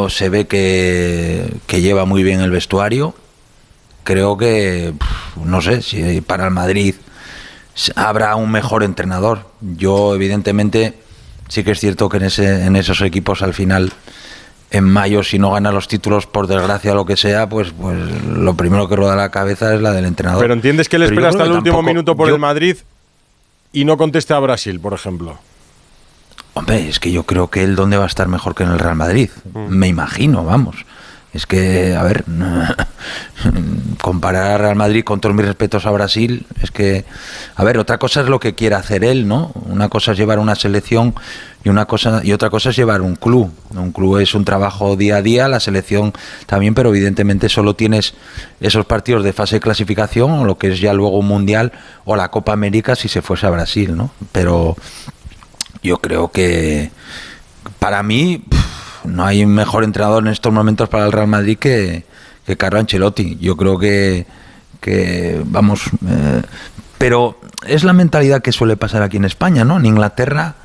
se 0.09 0.29
ve 0.29 0.47
que, 0.47 1.57
que, 1.67 1.81
lleva 1.81 2.05
muy 2.05 2.23
bien 2.23 2.39
el 2.39 2.51
vestuario. 2.51 3.13
Creo 4.03 4.37
que, 4.37 4.93
no 5.43 5.61
sé, 5.61 5.81
si 5.81 6.21
para 6.21 6.45
el 6.45 6.51
Madrid 6.51 6.95
habrá 7.95 8.35
un 8.35 8.51
mejor 8.51 8.83
entrenador. 8.83 9.45
Yo, 9.59 10.15
evidentemente, 10.15 10.97
sí 11.47 11.63
que 11.63 11.71
es 11.71 11.79
cierto 11.79 12.09
que 12.09 12.17
en, 12.17 12.23
ese, 12.23 12.65
en 12.65 12.75
esos 12.75 13.01
equipos 13.01 13.41
al 13.41 13.53
final, 13.53 13.91
en 14.71 14.85
mayo, 14.85 15.21
si 15.21 15.37
no 15.37 15.51
gana 15.51 15.71
los 15.71 15.87
títulos, 15.87 16.25
por 16.25 16.47
desgracia 16.47 16.93
lo 16.93 17.05
que 17.05 17.17
sea, 17.17 17.47
pues, 17.49 17.71
pues 17.71 17.97
lo 18.25 18.55
primero 18.55 18.87
que 18.87 18.95
roda 18.95 19.15
la 19.17 19.29
cabeza 19.29 19.73
es 19.75 19.81
la 19.81 19.91
del 19.91 20.05
entrenador. 20.05 20.41
Pero 20.41 20.53
entiendes 20.53 20.87
que 20.87 20.95
él 20.95 21.03
espera 21.03 21.29
hasta 21.29 21.43
el 21.43 21.51
último 21.51 21.83
minuto 21.83 22.15
por 22.15 22.29
el 22.29 22.39
Madrid 22.39 22.77
y 23.73 23.85
no 23.85 23.97
conteste 23.97 24.33
a 24.33 24.39
Brasil, 24.39 24.79
por 24.79 24.93
ejemplo. 24.93 25.37
Hombre, 26.53 26.87
es 26.87 26.99
que 26.99 27.11
yo 27.11 27.23
creo 27.23 27.49
que 27.49 27.63
él 27.63 27.75
dónde 27.75 27.97
va 27.97 28.05
a 28.05 28.07
estar 28.07 28.27
mejor 28.27 28.55
que 28.55 28.63
en 28.63 28.71
el 28.71 28.79
Real 28.79 28.95
Madrid. 28.95 29.29
Mm. 29.53 29.67
Me 29.67 29.87
imagino, 29.87 30.43
vamos. 30.43 30.85
Es 31.33 31.45
que, 31.45 31.95
a 31.95 32.03
ver, 32.03 32.25
comparar 34.01 34.51
a 34.51 34.57
Real 34.57 34.75
Madrid 34.75 35.03
con 35.03 35.21
todos 35.21 35.35
mis 35.35 35.45
respetos 35.45 35.85
a 35.85 35.91
Brasil, 35.91 36.45
es 36.61 36.71
que, 36.71 37.05
a 37.55 37.63
ver, 37.63 37.77
otra 37.77 37.97
cosa 37.97 38.21
es 38.21 38.27
lo 38.27 38.39
que 38.39 38.53
quiere 38.53 38.75
hacer 38.75 39.05
él, 39.05 39.27
¿no? 39.27 39.51
Una 39.65 39.87
cosa 39.87 40.11
es 40.11 40.17
llevar 40.17 40.39
una 40.39 40.55
selección 40.55 41.15
y 41.63 41.69
una 41.69 41.85
cosa 41.85 42.21
y 42.23 42.33
otra 42.33 42.49
cosa 42.49 42.69
es 42.69 42.75
llevar 42.75 43.01
un 43.01 43.15
club. 43.15 43.51
Un 43.69 43.91
club 43.91 44.17
es 44.17 44.33
un 44.33 44.45
trabajo 44.45 44.95
día 44.95 45.17
a 45.17 45.21
día, 45.21 45.47
la 45.47 45.59
selección 45.59 46.13
también, 46.45 46.73
pero 46.73 46.89
evidentemente 46.89 47.49
solo 47.49 47.75
tienes 47.75 48.13
esos 48.59 48.85
partidos 48.85 49.23
de 49.23 49.33
fase 49.33 49.57
de 49.57 49.59
clasificación 49.61 50.31
o 50.31 50.45
lo 50.45 50.57
que 50.57 50.71
es 50.71 50.79
ya 50.79 50.93
luego 50.93 51.17
un 51.19 51.27
mundial 51.27 51.71
o 52.05 52.15
la 52.15 52.29
Copa 52.29 52.53
América 52.53 52.95
si 52.95 53.07
se 53.07 53.21
fuese 53.21 53.45
a 53.45 53.51
Brasil, 53.51 53.95
¿no? 53.95 54.11
Pero 54.31 54.75
yo 55.83 55.99
creo 55.99 56.31
que 56.31 56.91
para 57.79 58.03
mí 58.03 58.43
no 59.03 59.25
hay 59.25 59.43
un 59.43 59.53
mejor 59.53 59.83
entrenador 59.83 60.23
en 60.23 60.31
estos 60.31 60.53
momentos 60.53 60.89
para 60.89 61.05
el 61.05 61.11
Real 61.11 61.27
Madrid 61.27 61.57
que, 61.57 62.05
que 62.45 62.57
Carlo 62.57 62.79
Ancelotti. 62.79 63.37
Yo 63.39 63.57
creo 63.57 63.77
que, 63.77 64.25
que 64.79 65.41
vamos, 65.45 65.83
eh, 66.07 66.41
pero 66.97 67.39
es 67.65 67.83
la 67.83 67.93
mentalidad 67.93 68.41
que 68.41 68.51
suele 68.51 68.77
pasar 68.77 69.01
aquí 69.01 69.17
en 69.17 69.25
España, 69.25 69.63
¿no? 69.63 69.77
En 69.77 69.85
Inglaterra, 69.85 70.55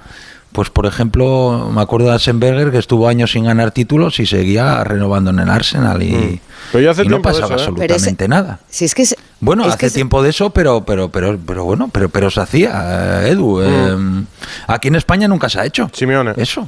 pues 0.56 0.70
por 0.70 0.86
ejemplo, 0.86 1.70
me 1.70 1.82
acuerdo 1.82 2.08
de 2.08 2.14
Asenberger 2.14 2.70
que 2.72 2.78
estuvo 2.78 3.08
años 3.08 3.32
sin 3.32 3.44
ganar 3.44 3.72
títulos 3.72 4.18
y 4.20 4.24
seguía 4.24 4.82
renovando 4.84 5.30
en 5.30 5.40
el 5.40 5.50
Arsenal 5.50 6.02
y, 6.02 6.40
mm. 6.72 7.08
no 7.08 7.20
pasaba 7.20 7.56
¿eh? 7.56 7.58
absolutamente 7.60 8.26
nada. 8.26 8.60
Si 8.70 8.86
es 8.86 8.94
que 8.94 9.04
bueno, 9.40 9.64
hace 9.66 9.90
tiempo 9.90 10.22
de 10.22 10.30
eso, 10.30 10.48
pero 10.48 10.82
pero 10.86 11.10
pero 11.10 11.38
pero 11.46 11.64
bueno, 11.64 11.90
pero 11.92 12.08
pero 12.08 12.30
se 12.30 12.40
hacía, 12.40 13.26
eh, 13.26 13.32
Edu. 13.32 13.60
Mm. 13.60 14.26
aquí 14.66 14.88
en 14.88 14.94
España 14.94 15.28
nunca 15.28 15.50
se 15.50 15.60
ha 15.60 15.66
hecho. 15.66 15.90
Simeone. 15.92 16.32
Eso 16.38 16.66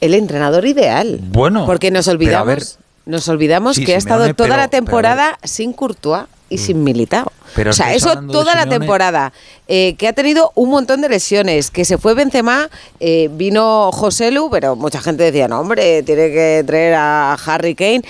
el 0.00 0.14
entrenador 0.14 0.64
ideal. 0.64 1.20
Bueno. 1.20 1.66
Porque 1.66 1.90
nos 1.90 2.08
olvidamos, 2.08 2.78
nos 3.06 3.28
olvidamos 3.28 3.78
que 3.78 3.94
ha 3.94 3.98
estado 3.98 4.32
toda 4.34 4.56
la 4.56 4.68
temporada 4.68 5.38
sin 5.42 5.72
Courtois 5.72 6.26
y 6.50 6.56
mm. 6.56 6.58
sin 6.58 6.84
Militao. 6.84 7.32
o 7.66 7.72
sea, 7.72 7.94
eso 7.94 8.20
toda 8.30 8.54
la 8.54 8.66
temporada. 8.66 9.32
Eh, 9.68 9.94
que 9.96 10.08
ha 10.08 10.12
tenido 10.12 10.52
un 10.56 10.68
montón 10.68 11.00
de 11.00 11.08
lesiones. 11.08 11.70
Que 11.70 11.84
se 11.84 11.96
fue 11.96 12.14
Benzema, 12.14 12.68
eh, 12.98 13.30
vino 13.32 13.90
José 13.92 14.30
Lu, 14.30 14.50
pero 14.50 14.76
mucha 14.76 15.00
gente 15.00 15.22
decía, 15.22 15.48
no, 15.48 15.60
hombre, 15.60 16.02
tiene 16.02 16.30
que 16.30 16.64
traer 16.66 16.94
a 16.94 17.34
Harry 17.34 17.74
Kane. 17.74 18.02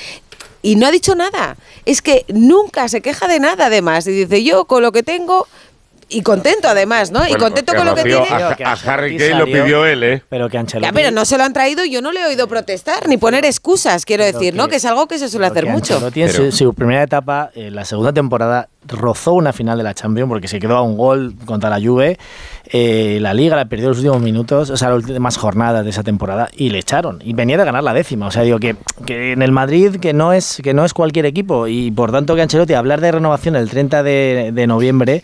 Y 0.63 0.77
no 0.77 0.87
ha 0.87 0.91
dicho 0.91 1.15
nada. 1.15 1.57
Es 1.85 2.03
que 2.03 2.25
nunca 2.29 2.89
se 2.89 3.01
queja 3.01 3.29
de 3.29 3.41
nada, 3.41 3.67
además. 3.67 4.07
Y 4.07 4.13
dice, 4.13 4.43
yo 4.43 4.65
con 4.65 4.83
lo 4.83 4.91
que 4.91 5.03
tengo 5.03 5.47
y 6.11 6.23
contento 6.23 6.69
además, 6.69 7.11
¿no? 7.11 7.27
y 7.27 7.35
contento 7.35 7.75
con 7.75 7.87
lo 7.87 7.95
que 7.95 8.03
tiene. 8.03 8.27
A, 8.29 8.73
Harry 8.85 9.17
Kane 9.17 9.35
lo 9.35 9.45
pidió 9.47 9.87
él, 9.87 10.03
¿eh? 10.03 10.23
Pero 10.29 10.49
que 10.49 10.63
Ya, 10.81 10.93
pero 10.93 11.11
no 11.11 11.25
se 11.25 11.39
lo 11.39 11.45
han 11.45 11.53
traído 11.53 11.85
y 11.85 11.91
yo 11.91 12.03
no 12.03 12.13
le 12.13 12.21
he 12.21 12.27
oído 12.27 12.49
protestar 12.49 13.09
ni 13.09 13.17
poner 13.17 13.45
excusas, 13.45 14.05
quiero 14.05 14.25
decir, 14.25 14.55
¿no? 14.55 14.69
Que 14.69 14.77
es 14.77 14.85
algo 14.85 15.07
que 15.07 15.19
se 15.19 15.29
suele 15.29 15.47
hacer 15.47 15.67
mucho. 15.67 16.11
Pero... 16.13 16.53
Su, 16.53 16.75
primera 16.75 17.03
etapa, 17.03 17.51
en 17.55 17.75
la 17.75 17.85
segunda 17.85 18.13
temporada, 18.13 18.69
rozó 18.87 19.35
una 19.35 19.53
final 19.53 19.79
de 19.79 19.85
la 19.85 19.95
Champions 19.95 20.29
porque 20.29 20.49
se 20.49 20.59
quedó 20.59 20.77
a 20.77 20.83
un 20.83 20.97
gol 20.97 21.35
contra 21.45 21.71
la 21.71 21.81
Juve. 21.81 22.19
Eh, 22.73 23.19
la 23.21 23.35
Liga 23.35 23.57
la 23.57 23.67
perdió 23.67 23.89
los 23.89 23.99
últimos 23.99 24.21
minutos, 24.21 24.71
o 24.71 24.77
sea, 24.77 24.91
las 24.91 25.05
últimas 25.05 25.37
jornadas 25.37 25.85
de 25.85 25.91
esa 25.91 26.03
temporada 26.03 26.49
y 26.57 26.71
le 26.71 26.79
echaron. 26.79 27.21
Y 27.25 27.33
venía 27.33 27.57
de 27.59 27.65
ganar 27.65 27.83
la 27.83 27.93
décima. 27.93 28.27
O 28.27 28.31
sea, 28.31 28.43
digo 28.43 28.59
que, 28.59 28.77
que 29.07 29.33
en 29.33 29.43
el 29.43 29.53
Madrid, 29.53 29.97
que 29.97 30.13
no, 30.13 30.33
es, 30.33 30.61
que 30.63 30.75
no 30.75 30.85
es 30.85 30.95
cualquier 30.95 31.27
equipo 31.27 31.67
y 31.67 31.91
por 31.91 32.13
tanto 32.13 32.35
que 32.35 32.43
Ancelotti 32.43 32.75
hablar 32.75 33.01
de 33.01 33.13
renovación 33.13 33.57
el 33.57 33.69
30 33.69 34.03
de, 34.03 34.51
de 34.53 34.67
noviembre 34.67 35.23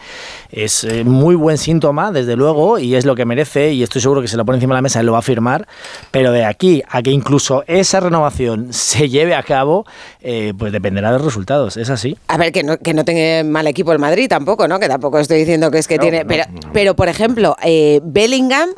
es 0.51 0.85
eh, 0.85 1.05
muy 1.05 1.35
buen 1.35 1.59
síntoma, 1.59 2.13
desde 2.13 2.37
luego, 2.37 2.79
y 2.79 2.95
es 2.95 3.05
lo 3.05 3.15
que 3.15 3.25
merece, 3.25 3.73
y 3.73 3.83
estoy 3.83 4.01
seguro 4.01 4.23
que 4.23 4.29
se 4.29 4.37
lo 4.37 4.45
pone 4.45 4.57
encima 4.57 4.75
de 4.75 4.79
la 4.79 4.83
mesa, 4.83 5.01
él 5.01 5.07
lo 5.07 5.13
va 5.13 5.19
a 5.19 5.23
firmar, 5.23 5.67
pero 6.11 6.33
de 6.33 6.45
aquí 6.45 6.83
a 6.89 7.03
que 7.03 7.11
incluso 7.11 7.65
esa 7.67 8.01
renovación 8.01 8.73
se 8.73 9.09
lleve 9.09 9.35
a 9.35 9.43
cabo, 9.43 9.87
eh, 10.21 10.53
pues 10.57 10.73
dependerá 10.73 11.11
de 11.13 11.19
los 11.19 11.27
resultados, 11.27 11.77
es 11.77 11.91
así. 11.91 12.17
A 12.29 12.37
ver, 12.37 12.53
que 12.53 12.63
no, 12.63 12.79
que 12.79 12.95
no 12.95 13.05
tenga 13.05 13.43
mal 13.51 13.67
equipo 13.67 13.93
el 13.93 13.99
Madrid 13.99 14.29
tampoco, 14.29 14.69
¿no? 14.69 14.79
Que 14.79 14.89
tampoco 14.89 15.19
estoy 15.19 15.39
diciendo 15.39 15.71
que 15.71 15.79
es 15.79 15.89
que 15.89 15.99
tiene... 15.99 16.25
pero, 16.25 16.45
pero, 16.73 16.97
por 16.97 17.09
ejemplo, 17.09 17.57
eh, 17.63 18.01
Bellingham... 18.03 18.71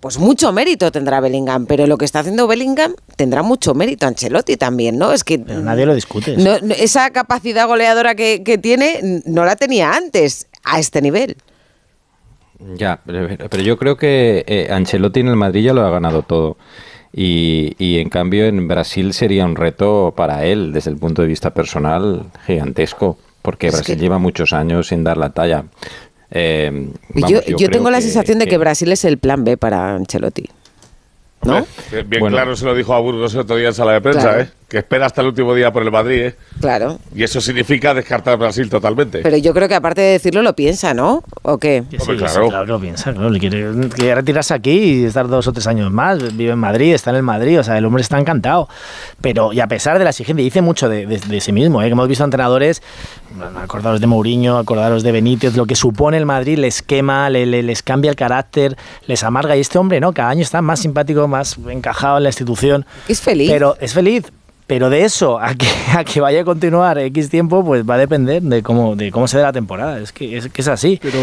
pues 0.00 0.18
mucho 0.18 0.52
mérito 0.52 0.92
tendrá 0.92 1.20
Bellingham, 1.20 1.66
pero 1.66 1.86
lo 1.86 1.98
que 1.98 2.04
está 2.04 2.20
haciendo 2.20 2.46
Bellingham 2.46 2.94
tendrá 3.16 3.42
mucho 3.42 3.74
mérito 3.74 4.06
Ancelotti 4.06 4.56
también, 4.56 4.96
¿no? 4.96 5.12
Es 5.12 5.24
que 5.24 5.38
nadie 5.38 5.86
lo 5.86 5.94
discute. 5.94 6.36
esa 6.78 7.10
capacidad 7.10 7.66
goleadora 7.66 8.14
que, 8.14 8.42
que, 8.44 8.58
tiene 8.58 9.22
no 9.26 9.44
la 9.44 9.56
tenía 9.56 9.92
antes 9.92 10.46
a 10.64 10.78
este 10.78 11.02
nivel. 11.02 11.36
Ya, 12.74 13.00
pero, 13.04 13.62
yo 13.62 13.78
creo 13.78 13.96
que 13.96 14.44
eh, 14.46 14.68
Ancelotti 14.70 15.20
en 15.20 15.28
el 15.28 15.36
Madrid 15.36 15.64
ya 15.64 15.74
lo 15.74 15.86
ha 15.86 15.90
ganado 15.90 16.22
todo. 16.22 16.56
Y, 17.12 17.74
y, 17.78 17.98
en 18.00 18.10
cambio 18.10 18.46
en 18.46 18.68
Brasil 18.68 19.12
sería 19.14 19.44
un 19.44 19.56
reto 19.56 20.12
para 20.16 20.44
él 20.44 20.72
desde 20.72 20.90
el 20.90 20.98
punto 20.98 21.22
de 21.22 21.28
vista 21.28 21.54
personal 21.54 22.26
gigantesco. 22.46 23.18
Porque 23.42 23.70
Brasil 23.70 23.98
lleva 23.98 24.18
muchos 24.18 24.52
años 24.52 24.88
sin 24.88 25.04
dar 25.04 25.16
la 25.16 25.30
talla. 25.30 25.64
Eh, 26.30 26.90
yo, 27.14 27.70
tengo 27.70 27.90
la 27.90 28.00
sensación 28.00 28.38
de 28.38 28.46
que 28.46 28.58
Brasil 28.58 28.92
es 28.92 29.04
el 29.04 29.18
plan 29.18 29.44
B 29.44 29.56
para 29.56 29.94
Ancelotti. 29.94 30.48
¿No? 31.42 31.66
Bien 32.06 32.26
claro 32.26 32.56
se 32.56 32.64
lo 32.64 32.74
dijo 32.74 32.92
a 32.94 33.00
Burgos 33.00 33.32
el 33.34 33.40
otro 33.40 33.56
día 33.56 33.68
en 33.68 33.74
sala 33.74 33.92
de 33.92 34.00
prensa, 34.00 34.40
¿eh? 34.40 34.50
Que 34.68 34.78
espera 34.78 35.06
hasta 35.06 35.22
el 35.22 35.28
último 35.28 35.54
día 35.54 35.72
por 35.72 35.82
el 35.82 35.90
Madrid. 35.90 36.26
¿eh? 36.26 36.36
Claro. 36.60 36.98
Y 37.14 37.22
eso 37.22 37.40
significa 37.40 37.94
descartar 37.94 38.36
Brasil 38.36 38.68
totalmente. 38.68 39.20
Pero 39.22 39.38
yo 39.38 39.54
creo 39.54 39.66
que 39.66 39.74
aparte 39.74 40.02
de 40.02 40.12
decirlo 40.12 40.42
lo 40.42 40.54
piensa, 40.54 40.92
¿no? 40.92 41.24
¿O 41.42 41.56
qué? 41.56 41.84
Sí, 41.90 41.96
claro. 41.96 42.48
claro 42.48 42.66
que 42.66 42.72
lo 42.72 42.80
piensa. 42.80 43.14
Claro. 43.14 43.30
quiere, 43.38 44.14
retirarse 44.14 44.52
aquí 44.52 44.70
y 44.70 45.04
estar 45.06 45.26
dos 45.26 45.46
o 45.46 45.52
tres 45.54 45.66
años 45.66 45.90
más. 45.90 46.36
Vive 46.36 46.52
en 46.52 46.58
Madrid, 46.58 46.92
está 46.92 47.10
en 47.10 47.16
el 47.16 47.22
Madrid. 47.22 47.58
O 47.58 47.64
sea, 47.64 47.78
el 47.78 47.84
hombre 47.86 48.02
está 48.02 48.18
encantado. 48.18 48.68
Pero, 49.22 49.54
y 49.54 49.60
a 49.60 49.66
pesar 49.68 49.96
de 49.96 50.04
la 50.04 50.10
exigencia, 50.10 50.44
dice 50.44 50.60
mucho 50.60 50.90
de, 50.90 51.40
sí 51.40 51.52
mismo. 51.52 51.80
¿eh? 51.80 51.86
Que 51.86 51.92
hemos 51.92 52.06
visto 52.06 52.24
entrenadores, 52.24 52.82
acordaros 53.56 54.02
de 54.02 54.06
Mourinho, 54.06 54.58
acordaros 54.58 55.02
de 55.02 55.12
Benítez, 55.12 55.56
lo 55.56 55.64
que 55.64 55.76
supone 55.76 56.18
el 56.18 56.26
Madrid 56.26 56.58
les 56.58 56.82
quema, 56.82 57.30
les 57.30 57.82
cambia 57.82 58.10
el 58.10 58.16
carácter, 58.16 58.76
les 59.06 59.24
amarga. 59.24 59.56
Y 59.56 59.60
este 59.60 59.78
hombre, 59.78 59.98
¿no? 59.98 60.12
Cada 60.12 60.28
año 60.28 60.42
está 60.42 60.60
más 60.60 60.80
simpático, 60.80 61.26
más 61.26 61.56
encajado 61.70 62.18
en 62.18 62.24
la 62.24 62.28
institución. 62.28 62.84
Es 63.08 63.22
feliz. 63.22 63.50
Pero 63.50 63.76
es 63.80 63.94
feliz, 63.94 64.30
pero 64.68 64.90
de 64.90 65.02
eso 65.04 65.40
a 65.40 65.54
que, 65.54 65.66
a 65.96 66.04
que 66.04 66.20
vaya 66.20 66.42
a 66.42 66.44
continuar 66.44 66.98
X 66.98 67.28
tiempo, 67.30 67.64
pues 67.64 67.88
va 67.88 67.94
a 67.94 67.98
depender 67.98 68.40
de 68.42 68.62
cómo, 68.62 68.94
de 68.94 69.10
cómo 69.10 69.26
se 69.26 69.38
dé 69.38 69.42
la 69.42 69.52
temporada. 69.52 69.98
Es 69.98 70.12
que 70.12 70.36
es, 70.36 70.48
que 70.48 70.62
es 70.62 70.68
así. 70.68 71.00
Pero, 71.02 71.18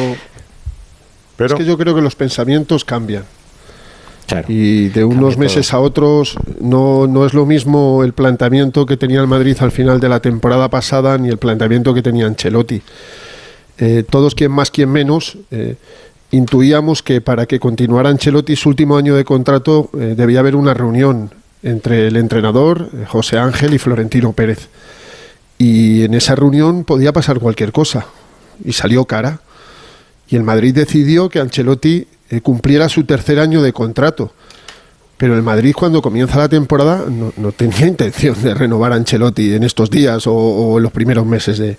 Pero, 1.37 1.53
es 1.53 1.59
que 1.61 1.65
yo 1.65 1.77
creo 1.77 1.95
que 1.95 2.01
los 2.01 2.15
pensamientos 2.15 2.83
cambian. 2.83 3.23
y 4.47 4.89
de 4.89 5.03
unos 5.03 5.37
meses 5.37 5.71
a 5.71 5.79
otros 5.79 6.35
no, 6.59 7.05
no 7.05 7.27
es 7.27 7.35
lo 7.35 7.45
mismo 7.45 8.03
el 8.03 8.13
planteamiento 8.13 8.87
que 8.87 8.97
tenía 8.97 9.21
el 9.21 9.27
Madrid 9.27 9.55
al 9.59 9.71
final 9.71 9.99
de 9.99 10.09
la 10.09 10.19
temporada 10.19 10.67
pasada 10.67 11.15
ni 11.19 11.29
el 11.29 11.37
planteamiento 11.37 11.93
que 11.93 12.01
tenía 12.01 12.25
Ancelotti. 12.25 12.81
Eh, 13.77 14.03
todos, 14.09 14.33
quien 14.33 14.51
más, 14.51 14.71
quien 14.71 14.89
menos, 14.89 15.37
eh, 15.51 15.75
intuíamos 16.31 17.03
que 17.03 17.21
para 17.21 17.45
que 17.45 17.59
continuara 17.59 18.09
Ancelotti 18.09 18.55
su 18.55 18.69
último 18.69 18.97
año 18.97 19.15
de 19.15 19.23
contrato 19.23 19.91
eh, 19.93 20.15
debía 20.17 20.39
haber 20.39 20.55
una 20.55 20.73
reunión 20.73 21.29
entre 21.65 22.07
el 22.07 22.15
entrenador, 22.15 22.89
José 23.07 23.39
Ángel 23.39 23.73
y 23.73 23.79
Florentino 23.79 24.33
Pérez. 24.33 24.69
Y 25.57 26.03
en 26.03 26.13
esa 26.13 26.35
reunión 26.35 26.83
podía 26.83 27.11
pasar 27.11 27.39
cualquier 27.39 27.71
cosa. 27.71 28.05
Y 28.63 28.73
salió 28.73 29.05
cara. 29.05 29.39
Y 30.27 30.35
el 30.35 30.43
Madrid 30.43 30.75
decidió 30.75 31.27
que 31.27 31.39
Ancelotti 31.39 32.07
eh, 32.29 32.41
cumpliera 32.41 32.87
su 32.87 33.03
tercer 33.03 33.39
año 33.39 33.63
de 33.63 33.73
contrato. 33.73 34.31
Pero 35.17 35.33
el 35.33 35.41
Madrid 35.41 35.73
cuando 35.75 36.03
comienza 36.03 36.37
la 36.37 36.49
temporada 36.49 37.05
no, 37.09 37.51
tenía 37.51 37.87
intención 37.87 38.39
de 38.43 38.53
renovar 38.53 38.91
a 38.93 38.97
Ancelotti 38.97 39.55
en 39.55 39.63
estos 39.63 39.89
días 39.89 40.25
o, 40.27 40.77
en 40.77 40.83
los 40.83 40.91
primeros 40.91 41.25
meses 41.25 41.57
de, 41.57 41.77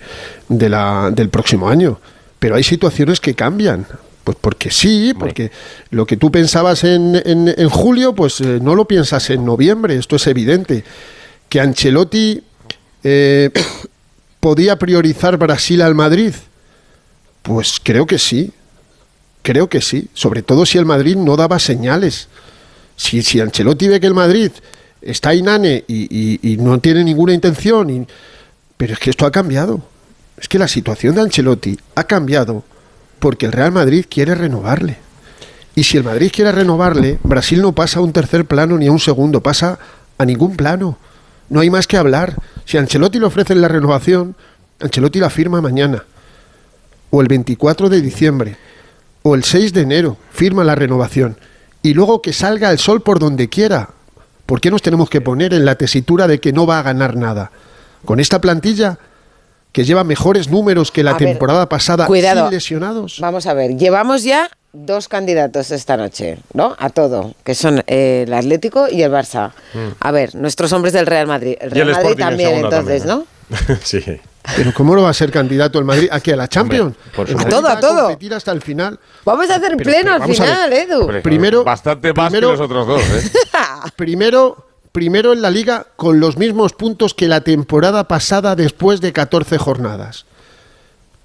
del 0.49 1.29
próximo 1.29 1.69
año. 1.69 1.97
Pero 2.39 2.55
hay 2.55 2.63
situaciones 2.63 3.21
que 3.21 3.35
cambian. 3.35 3.85
Pues 4.27 4.37
porque 4.41 4.69
sí, 4.71 5.13
porque 5.17 5.51
lo 5.89 6.05
que 6.05 6.17
tú 6.17 6.29
pensabas 6.29 6.83
en, 6.83 7.15
en, 7.15 7.69
julio, 7.69 8.13
pues 8.13 8.41
eh, 8.41 8.59
no 8.61 8.75
lo 8.75 8.83
piensas 8.83 9.29
en 9.29 9.45
noviembre, 9.45 9.95
esto 9.95 10.17
es 10.17 10.27
evidente. 10.27 10.83
Que 11.47 11.61
Ancelotti 11.61 12.43
eh, 13.05 13.49
podía 14.41 14.77
priorizar 14.77 15.37
Brasil 15.37 15.81
al 15.81 15.95
Madrid, 15.95 16.33
pues 17.41 17.79
creo 17.81 18.05
que 18.05 18.19
sí, 18.19 18.51
creo 19.43 19.69
que 19.69 19.79
sí, 19.79 20.09
sobre 20.13 20.41
todo 20.41 20.65
si 20.65 20.77
el 20.77 20.85
Madrid 20.85 21.15
no 21.15 21.37
daba 21.37 21.57
señales. 21.57 22.27
Si, 22.97 23.23
si 23.23 23.39
Ancelotti 23.39 23.87
ve 23.87 24.01
que 24.01 24.07
el 24.07 24.13
Madrid 24.13 24.51
está 25.01 25.33
inane 25.35 25.85
y, 25.87 26.51
y, 26.51 26.57
no 26.57 26.77
tiene 26.79 27.05
ninguna 27.05 27.33
intención, 27.33 28.05
pero 28.75 28.91
es 28.91 28.99
que 28.99 29.09
esto 29.09 29.25
ha 29.25 29.31
cambiado. 29.31 29.81
Es 30.37 30.49
que 30.49 30.59
la 30.59 30.67
situación 30.67 31.15
de 31.15 31.21
Ancelotti 31.21 31.79
ha 31.95 32.03
cambiado 32.03 32.65
porque 33.19 33.45
el 33.45 33.51
Real 33.51 33.71
Madrid 33.71 34.05
quiere 34.09 34.35
renovarle. 34.35 34.97
Y 35.75 35.83
si 35.83 35.97
el 35.97 36.03
Madrid 36.03 36.31
quiere 36.33 36.51
renovarle, 36.51 37.19
Brasil 37.23 37.61
no 37.61 37.71
pasa 37.73 37.99
a 37.99 38.01
un 38.01 38.11
tercer 38.11 38.45
plano 38.45 38.77
ni 38.77 38.87
a 38.87 38.91
un 38.91 38.99
segundo, 38.99 39.41
pasa 39.41 39.77
a 40.17 40.25
ningún 40.25 40.55
plano. 40.55 40.97
No 41.49 41.59
hay 41.59 41.69
más 41.69 41.87
que 41.87 41.97
hablar. 41.97 42.35
Si 42.65 42.77
Ancelotti 42.77 43.19
le 43.19 43.25
ofrecen 43.25 43.61
la 43.61 43.67
renovación, 43.67 44.35
Ancelotti 44.79 45.19
la 45.19 45.29
firma 45.29 45.61
mañana, 45.61 46.03
o 47.09 47.21
el 47.21 47.27
24 47.27 47.89
de 47.89 48.01
diciembre, 48.01 48.57
o 49.23 49.35
el 49.35 49.43
6 49.43 49.73
de 49.73 49.81
enero, 49.81 50.17
firma 50.31 50.63
la 50.63 50.75
renovación. 50.75 51.37
Y 51.83 51.93
luego 51.93 52.21
que 52.21 52.33
salga 52.33 52.71
el 52.71 52.79
sol 52.79 53.01
por 53.01 53.19
donde 53.19 53.49
quiera. 53.49 53.89
¿Por 54.45 54.61
qué 54.61 54.71
nos 54.71 54.81
tenemos 54.81 55.09
que 55.09 55.21
poner 55.21 55.53
en 55.53 55.65
la 55.65 55.75
tesitura 55.75 56.27
de 56.27 56.39
que 56.39 56.53
no 56.53 56.65
va 56.65 56.79
a 56.79 56.83
ganar 56.83 57.15
nada? 57.15 57.51
Con 58.05 58.19
esta 58.19 58.41
plantilla 58.41 58.97
que 59.71 59.83
lleva 59.83 60.03
mejores 60.03 60.49
números 60.49 60.91
que 60.91 61.03
la 61.03 61.17
temporada 61.17 61.69
pasada 61.69 62.07
sin 62.07 62.49
lesionados. 62.49 63.19
Vamos 63.19 63.45
a 63.47 63.53
ver, 63.53 63.77
llevamos 63.77 64.23
ya 64.23 64.49
dos 64.73 65.07
candidatos 65.07 65.71
esta 65.71 65.97
noche, 65.97 66.37
¿no? 66.53 66.75
A 66.79 66.89
todo, 66.89 67.33
que 67.43 67.55
son 67.55 67.83
eh, 67.87 68.25
el 68.27 68.33
Atlético 68.33 68.87
y 68.89 69.01
el 69.01 69.11
Barça. 69.11 69.51
Mm. 69.73 69.87
A 69.99 70.11
ver, 70.11 70.35
nuestros 70.35 70.71
hombres 70.73 70.93
del 70.93 71.05
Real 71.05 71.27
Madrid. 71.27 71.55
El 71.59 71.71
Real 71.71 71.91
Madrid 71.91 72.15
también, 72.17 72.55
entonces, 72.55 73.05
¿no? 73.05 73.25
sí. 73.83 74.03
Pero 74.55 74.73
¿cómo 74.73 74.95
no 74.95 75.03
va 75.03 75.09
a 75.09 75.13
ser 75.13 75.29
candidato 75.29 75.77
el 75.77 75.85
Madrid 75.85 76.07
aquí 76.11 76.31
a 76.31 76.37
la 76.37 76.47
Champions? 76.47 76.95
a 77.17 77.45
todo, 77.49 77.67
a 77.67 77.79
todo. 77.79 78.03
competir 78.03 78.33
hasta 78.33 78.51
el 78.51 78.61
final. 78.61 78.97
Vamos 79.25 79.49
a 79.49 79.55
hacer 79.55 79.75
pleno 79.75 80.13
al 80.13 80.23
final, 80.23 80.71
Edu. 80.71 81.21
Primero, 81.21 81.63
bastante 81.63 82.13
más 82.13 82.31
que 82.31 82.41
los 82.41 82.59
otros 82.59 82.87
dos, 82.87 83.01
¿eh? 83.01 83.31
primero 83.97 84.66
primero 84.97 85.31
en 85.31 85.43
la 85.43 85.51
liga 85.51 85.85
con 85.95 86.19
los 86.19 86.37
mismos 86.37 86.73
puntos 86.73 87.13
que 87.13 87.27
la 87.27 87.41
temporada 87.41 88.07
pasada 88.07 88.55
después 88.55 88.99
de 88.99 89.13
14 89.13 89.59
jornadas. 89.59 90.25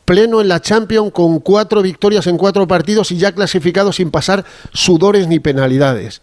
Pleno 0.05 0.43
en 0.43 0.49
la 0.49 0.61
Champions 0.61 1.11
con 1.11 1.41
cuatro 1.41 1.81
victorias 1.81 2.27
en 2.27 2.37
cuatro 2.37 2.69
partidos 2.69 3.11
y 3.13 3.17
ya 3.17 3.33
clasificado 3.33 3.91
sin 3.91 4.11
pasar 4.11 4.45
sudores 4.75 5.27
ni 5.27 5.41
penalidades. 5.41 6.21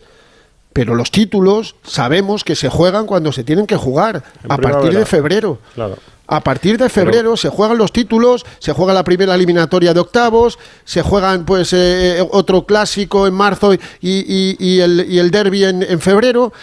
Pero 0.74 0.94
los 0.94 1.10
títulos 1.10 1.76
sabemos 1.82 2.44
que 2.44 2.56
se 2.56 2.70
juegan 2.70 3.08
cuando 3.08 3.32
se 3.32 3.44
tienen 3.44 3.66
que 3.66 3.78
jugar, 3.78 4.24
a 4.48 4.58
partir 4.60 4.96
de 4.96 5.08
febrero. 5.08 5.58
A 6.28 6.42
partir 6.42 6.78
de 6.78 6.90
febrero 6.90 7.36
se 7.36 7.50
juegan 7.50 7.80
los 7.80 7.92
títulos, 7.92 8.46
se 8.60 8.74
juega 8.74 8.94
la 8.94 9.04
primera 9.04 9.34
eliminatoria 9.34 9.96
de 9.96 10.00
octavos, 10.00 10.60
se 10.86 11.02
juegan 11.02 11.44
pues 11.44 11.74
eh, 11.74 12.24
otro 12.30 12.68
clásico 12.68 13.26
en 13.26 13.34
marzo 13.34 13.74
y, 14.00 14.80
el, 14.80 15.32
derby 15.32 15.64
en 15.64 16.00
febrero 16.00 16.54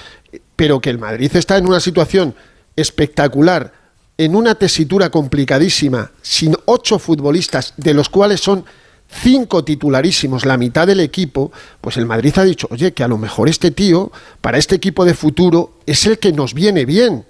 pero 0.56 0.80
que 0.80 0.90
el 0.90 0.98
Madrid 0.98 1.30
está 1.36 1.58
en 1.58 1.66
una 1.66 1.80
situación 1.80 2.34
espectacular, 2.74 3.72
en 4.18 4.34
una 4.34 4.54
tesitura 4.54 5.10
complicadísima, 5.10 6.10
sin 6.22 6.56
ocho 6.64 6.98
futbolistas, 6.98 7.74
de 7.76 7.94
los 7.94 8.08
cuales 8.08 8.40
son 8.40 8.64
cinco 9.08 9.62
titularísimos, 9.62 10.46
la 10.46 10.56
mitad 10.56 10.86
del 10.86 11.00
equipo, 11.00 11.52
pues 11.80 11.96
el 11.98 12.06
Madrid 12.06 12.32
ha 12.36 12.44
dicho, 12.44 12.66
oye, 12.70 12.92
que 12.92 13.04
a 13.04 13.08
lo 13.08 13.18
mejor 13.18 13.48
este 13.48 13.70
tío, 13.70 14.10
para 14.40 14.58
este 14.58 14.74
equipo 14.74 15.04
de 15.04 15.14
futuro, 15.14 15.78
es 15.86 16.06
el 16.06 16.18
que 16.18 16.32
nos 16.32 16.54
viene 16.54 16.84
bien. 16.84 17.24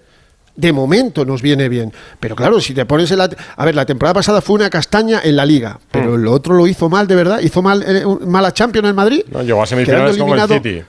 De 0.54 0.72
momento 0.72 1.26
nos 1.26 1.42
viene 1.42 1.68
bien. 1.68 1.92
Pero 2.18 2.34
claro, 2.34 2.62
si 2.62 2.72
te 2.72 2.86
pones 2.86 3.10
en 3.10 3.18
la... 3.18 3.28
A 3.56 3.64
ver, 3.66 3.74
la 3.74 3.84
temporada 3.84 4.14
pasada 4.14 4.40
fue 4.40 4.54
una 4.54 4.70
castaña 4.70 5.20
en 5.22 5.36
la 5.36 5.44
liga, 5.44 5.78
pero 5.90 6.14
el 6.14 6.22
mm. 6.22 6.28
otro 6.28 6.54
lo 6.54 6.66
hizo 6.66 6.88
mal, 6.88 7.06
de 7.06 7.14
verdad. 7.14 7.40
¿Hizo 7.40 7.60
mal, 7.60 7.84
eh, 7.86 8.06
mala 8.26 8.54
Champions 8.54 8.88
en 8.88 8.94
Madrid? 8.94 9.22
No, 9.30 9.42
llegó 9.42 9.62
a 9.62 9.66
semifinales 9.66 10.16
con 10.16 10.38
el 10.38 10.48
City 10.48 10.82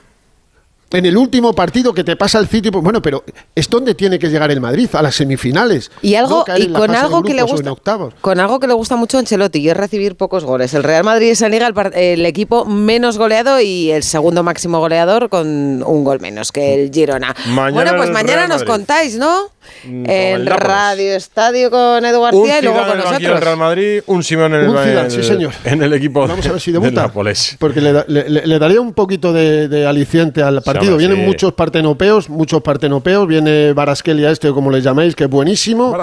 en 0.90 1.06
el 1.06 1.16
último 1.16 1.52
partido 1.52 1.92
que 1.92 2.04
te 2.04 2.16
pasa 2.16 2.38
el 2.38 2.48
City, 2.48 2.70
pues 2.70 2.82
bueno, 2.82 3.02
pero 3.02 3.24
es 3.54 3.68
donde 3.68 3.94
tiene 3.94 4.18
que 4.18 4.28
llegar 4.28 4.50
el 4.50 4.60
Madrid, 4.60 4.88
a 4.92 5.02
las 5.02 5.16
semifinales. 5.16 5.90
Y 6.02 6.14
algo 6.14 6.44
y 6.56 6.68
con 6.68 6.94
algo 6.94 7.22
que 7.22 7.34
le 7.34 7.42
gusta 7.42 7.74
con 8.20 8.40
algo 8.40 8.60
que 8.60 8.66
le 8.66 8.74
gusta 8.74 8.96
mucho 8.96 9.18
a 9.18 9.20
Ancelotti 9.20 9.58
y 9.58 9.68
es 9.68 9.76
recibir 9.76 10.16
pocos 10.16 10.44
goles. 10.44 10.72
El 10.74 10.84
Real 10.84 11.04
Madrid 11.04 11.30
es 11.30 11.42
en 11.42 11.50
liga 11.50 11.68
el, 11.94 12.26
equipo 12.26 12.64
menos 12.64 13.18
goleado 13.18 13.60
y 13.60 13.90
el 13.90 14.02
segundo 14.02 14.42
máximo 14.42 14.78
goleador 14.78 15.28
con 15.28 15.82
un 15.82 16.04
gol 16.04 16.20
menos 16.20 16.52
que 16.52 16.74
el 16.74 16.90
Girona. 16.92 17.34
bueno, 17.54 17.92
pues 17.96 18.10
mañana 18.10 18.46
nos 18.46 18.64
contáis, 18.64 19.16
¿no? 19.16 19.50
Mm, 19.84 20.04
en 20.08 20.46
Radio 20.46 21.14
Estadio 21.14 21.70
con 21.70 22.04
Edu 22.04 22.22
García 22.22 22.58
y 22.58 22.62
luego 22.62 22.78
con 22.78 22.96
nosotros. 22.98 23.20
En 23.20 23.30
el 23.30 23.40
Real 23.40 23.56
Madrid, 23.56 24.02
un 24.06 24.22
Simón 24.22 24.54
en, 24.54 24.76
el, 24.76 25.10
sí, 25.10 25.22
señor. 25.22 25.52
en 25.64 25.82
el 25.82 25.92
equipo 25.92 26.26
Vamos 26.26 26.46
a 26.46 26.52
ver 26.52 26.60
si 26.60 26.72
debuta, 26.72 27.10
Porque 27.58 27.80
le, 27.80 28.58
daría 28.58 28.80
un 28.80 28.92
poquito 28.92 29.32
de, 29.32 29.86
aliciente 29.86 30.42
al 30.42 30.62
partido. 30.62 30.96
Vienen 30.96 31.24
muchos 31.24 31.52
partenopeos, 31.52 32.28
muchos 32.28 32.62
partenopeos. 32.62 33.26
Viene 33.26 33.72
Baraskelia 33.72 34.30
este, 34.30 34.50
como 34.50 34.70
le 34.70 34.80
llamáis, 34.80 35.14
que 35.14 35.24
es 35.24 35.30
buenísimo. 35.30 35.96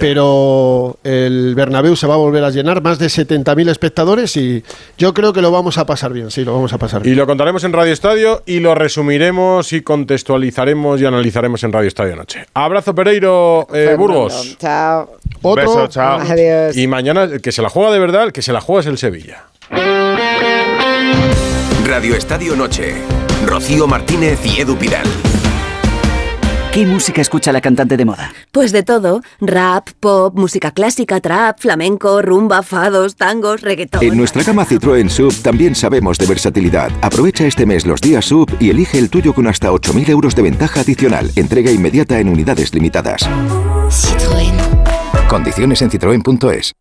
Pero 0.00 0.98
el 1.04 1.54
Bernabéu 1.54 1.96
se 1.96 2.06
va 2.06 2.14
a 2.14 2.18
volver 2.18 2.44
a 2.44 2.50
llenar, 2.50 2.82
más 2.82 2.98
de 2.98 3.06
70.000 3.06 3.70
espectadores 3.70 4.36
y 4.36 4.62
yo 4.98 5.14
creo 5.14 5.32
que 5.32 5.42
lo 5.42 5.50
vamos 5.50 5.78
a 5.78 5.86
pasar 5.86 6.12
bien, 6.12 6.30
sí, 6.30 6.44
lo 6.44 6.54
vamos 6.54 6.72
a 6.72 6.78
pasar 6.78 7.02
bien. 7.02 7.14
Y 7.14 7.16
lo 7.16 7.26
contaremos 7.26 7.64
en 7.64 7.72
Radio 7.72 7.92
Estadio 7.92 8.42
y 8.46 8.60
lo 8.60 8.74
resumiremos 8.74 9.72
y 9.72 9.82
contextualizaremos 9.82 11.00
y 11.00 11.06
analizaremos 11.06 11.62
en 11.64 11.72
Radio 11.72 11.88
Estadio 11.88 12.16
Noche. 12.16 12.46
Abrazo 12.54 12.94
Pereiro 13.02 13.66
eh, 13.72 13.94
Burgos. 13.96 14.58
Chao. 14.58 15.16
Otro. 15.40 15.88
chao. 15.88 16.20
Adiós. 16.20 16.76
Y 16.76 16.86
mañana 16.86 17.22
el 17.22 17.40
que 17.40 17.50
se 17.50 17.62
la 17.62 17.70
juega 17.70 17.90
de 17.90 17.98
verdad, 17.98 18.24
el 18.24 18.32
que 18.32 18.42
se 18.42 18.52
la 18.52 18.60
juega 18.60 18.82
es 18.82 18.86
el 18.88 18.98
Sevilla. 18.98 19.44
Radio 21.86 22.14
Estadio 22.14 22.54
Noche. 22.54 22.96
Rocío 23.46 23.86
Martínez 23.86 24.44
y 24.44 24.60
Edu 24.60 24.76
Pidal. 24.76 25.06
¿Qué 26.72 26.86
música 26.86 27.20
escucha 27.20 27.50
la 27.50 27.60
cantante 27.60 27.96
de 27.96 28.04
moda? 28.04 28.32
Pues 28.52 28.70
de 28.70 28.84
todo. 28.84 29.22
Rap, 29.40 29.88
pop, 29.98 30.38
música 30.38 30.70
clásica, 30.70 31.20
trap, 31.20 31.58
flamenco, 31.58 32.22
rumba, 32.22 32.62
fados, 32.62 33.16
tangos, 33.16 33.62
reggaetón. 33.62 34.04
En 34.04 34.16
nuestra 34.16 34.44
gama 34.44 34.64
Citroën 34.64 35.08
Sub 35.08 35.34
también 35.42 35.74
sabemos 35.74 36.16
de 36.16 36.26
versatilidad. 36.26 36.92
Aprovecha 37.02 37.44
este 37.44 37.66
mes 37.66 37.86
los 37.86 38.00
días 38.00 38.24
Sub 38.24 38.48
y 38.60 38.70
elige 38.70 39.00
el 39.00 39.10
tuyo 39.10 39.34
con 39.34 39.48
hasta 39.48 39.72
8.000 39.72 40.10
euros 40.10 40.36
de 40.36 40.42
ventaja 40.42 40.82
adicional. 40.82 41.32
Entrega 41.34 41.72
inmediata 41.72 42.20
en 42.20 42.28
unidades 42.28 42.72
limitadas. 42.72 43.22
Citroën. 43.88 44.54
Condiciones 45.28 45.82
en 45.82 45.90
citroen.es. 45.90 46.72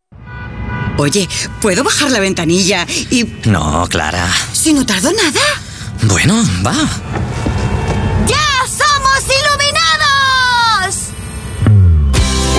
Oye, 0.97 1.27
¿puedo 1.63 1.83
bajar 1.83 2.11
la 2.11 2.19
ventanilla 2.19 2.85
y...? 3.09 3.25
No, 3.45 3.87
Clara. 3.89 4.27
Si 4.51 4.71
no 4.71 4.85
tardo 4.85 5.11
nada. 5.13 5.41
Bueno, 6.03 6.35
va. 6.63 6.75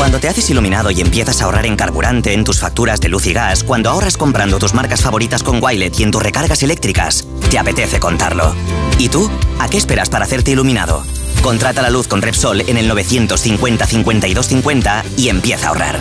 Cuando 0.00 0.18
te 0.18 0.28
haces 0.28 0.48
iluminado 0.48 0.90
y 0.90 1.02
empiezas 1.02 1.42
a 1.42 1.44
ahorrar 1.44 1.66
en 1.66 1.76
carburante, 1.76 2.32
en 2.32 2.42
tus 2.42 2.58
facturas 2.58 3.02
de 3.02 3.10
luz 3.10 3.26
y 3.26 3.34
gas, 3.34 3.62
cuando 3.62 3.90
ahorras 3.90 4.16
comprando 4.16 4.58
tus 4.58 4.72
marcas 4.72 5.02
favoritas 5.02 5.42
con 5.42 5.62
Wilet 5.62 6.00
y 6.00 6.04
en 6.04 6.10
tus 6.10 6.22
recargas 6.22 6.62
eléctricas, 6.62 7.26
te 7.50 7.58
apetece 7.58 8.00
contarlo. 8.00 8.54
¿Y 8.98 9.10
tú? 9.10 9.30
¿A 9.58 9.68
qué 9.68 9.76
esperas 9.76 10.08
para 10.08 10.24
hacerte 10.24 10.52
iluminado? 10.52 11.04
Contrata 11.42 11.82
la 11.82 11.90
luz 11.90 12.08
con 12.08 12.22
Repsol 12.22 12.62
en 12.62 12.78
el 12.78 12.88
950 12.88 13.86
52 13.86 14.46
50 14.46 15.04
y 15.18 15.28
empieza 15.28 15.66
a 15.66 15.68
ahorrar. 15.68 16.00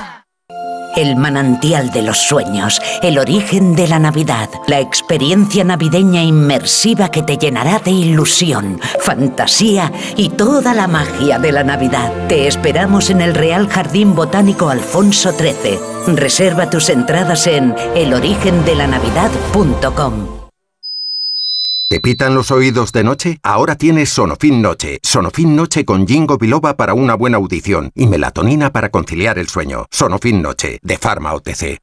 el 0.95 1.15
manantial 1.15 1.91
de 1.91 2.01
los 2.01 2.17
sueños, 2.17 2.81
el 3.01 3.17
origen 3.17 3.75
de 3.75 3.87
la 3.87 3.99
Navidad, 3.99 4.49
la 4.67 4.79
experiencia 4.79 5.63
navideña 5.63 6.23
inmersiva 6.23 7.09
que 7.09 7.23
te 7.23 7.37
llenará 7.37 7.79
de 7.79 7.91
ilusión, 7.91 8.79
fantasía 8.99 9.91
y 10.15 10.29
toda 10.29 10.73
la 10.73 10.87
magia 10.87 11.39
de 11.39 11.51
la 11.51 11.63
Navidad. 11.63 12.11
Te 12.27 12.47
esperamos 12.47 13.09
en 13.09 13.21
el 13.21 13.33
Real 13.33 13.67
Jardín 13.67 14.15
Botánico 14.15 14.69
Alfonso 14.69 15.31
XIII. 15.31 16.15
Reserva 16.15 16.69
tus 16.69 16.89
entradas 16.89 17.47
en 17.47 17.75
elorigendelanavidad.com. 17.95 20.40
¿Te 21.91 21.99
pitan 21.99 22.35
los 22.35 22.51
oídos 22.51 22.93
de 22.93 23.03
noche? 23.03 23.37
Ahora 23.43 23.75
tienes 23.75 24.07
Sonofin 24.11 24.61
Noche. 24.61 24.99
Sonofin 25.03 25.57
Noche 25.57 25.83
con 25.83 26.07
Jingo 26.07 26.37
Biloba 26.37 26.77
para 26.77 26.93
una 26.93 27.15
buena 27.15 27.35
audición 27.35 27.91
y 27.95 28.07
melatonina 28.07 28.71
para 28.71 28.87
conciliar 28.87 29.37
el 29.37 29.49
sueño. 29.49 29.87
Sonofin 29.91 30.41
Noche, 30.41 30.79
de 30.81 30.97
Pharma 30.97 31.33
OTC. 31.33 31.79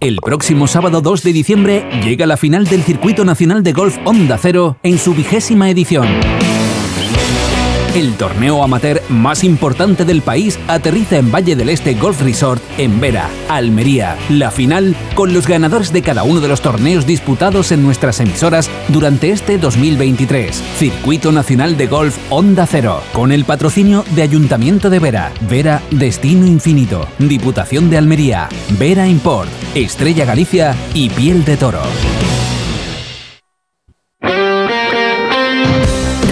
El 0.00 0.16
próximo 0.16 0.66
sábado 0.66 1.02
2 1.02 1.22
de 1.22 1.32
diciembre 1.32 1.88
llega 2.02 2.26
la 2.26 2.36
final 2.36 2.66
del 2.66 2.82
Circuito 2.82 3.24
Nacional 3.24 3.62
de 3.62 3.72
Golf 3.72 3.96
Onda 4.04 4.36
Cero 4.38 4.78
en 4.82 4.98
su 4.98 5.14
vigésima 5.14 5.70
edición. 5.70 6.08
El 7.94 8.14
torneo 8.14 8.64
amateur 8.64 9.02
más 9.10 9.44
importante 9.44 10.06
del 10.06 10.22
país 10.22 10.58
aterriza 10.66 11.18
en 11.18 11.30
Valle 11.30 11.56
del 11.56 11.68
Este 11.68 11.92
Golf 11.92 12.22
Resort 12.22 12.62
en 12.78 12.98
Vera, 13.00 13.28
Almería. 13.50 14.16
La 14.30 14.50
final 14.50 14.96
con 15.14 15.34
los 15.34 15.46
ganadores 15.46 15.92
de 15.92 16.00
cada 16.00 16.22
uno 16.22 16.40
de 16.40 16.48
los 16.48 16.62
torneos 16.62 17.04
disputados 17.04 17.70
en 17.70 17.82
nuestras 17.82 18.18
emisoras 18.20 18.70
durante 18.88 19.28
este 19.28 19.58
2023. 19.58 20.56
Circuito 20.78 21.32
Nacional 21.32 21.76
de 21.76 21.86
Golf 21.86 22.16
Onda 22.30 22.66
Cero, 22.66 23.02
con 23.12 23.30
el 23.30 23.44
patrocinio 23.44 24.06
de 24.14 24.22
Ayuntamiento 24.22 24.88
de 24.88 24.98
Vera, 24.98 25.30
Vera 25.42 25.82
Destino 25.90 26.46
Infinito, 26.46 27.06
Diputación 27.18 27.90
de 27.90 27.98
Almería, 27.98 28.48
Vera 28.78 29.06
Import, 29.06 29.50
Estrella 29.74 30.24
Galicia 30.24 30.74
y 30.94 31.10
Piel 31.10 31.44
de 31.44 31.58
Toro. 31.58 31.82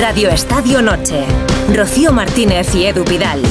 Radio 0.00 0.30
Estadio 0.30 0.80
Noche. 0.80 1.24
Rocío 1.74 2.12
Martínez 2.12 2.74
y 2.74 2.86
Edu 2.86 3.04
Vidal. 3.04 3.42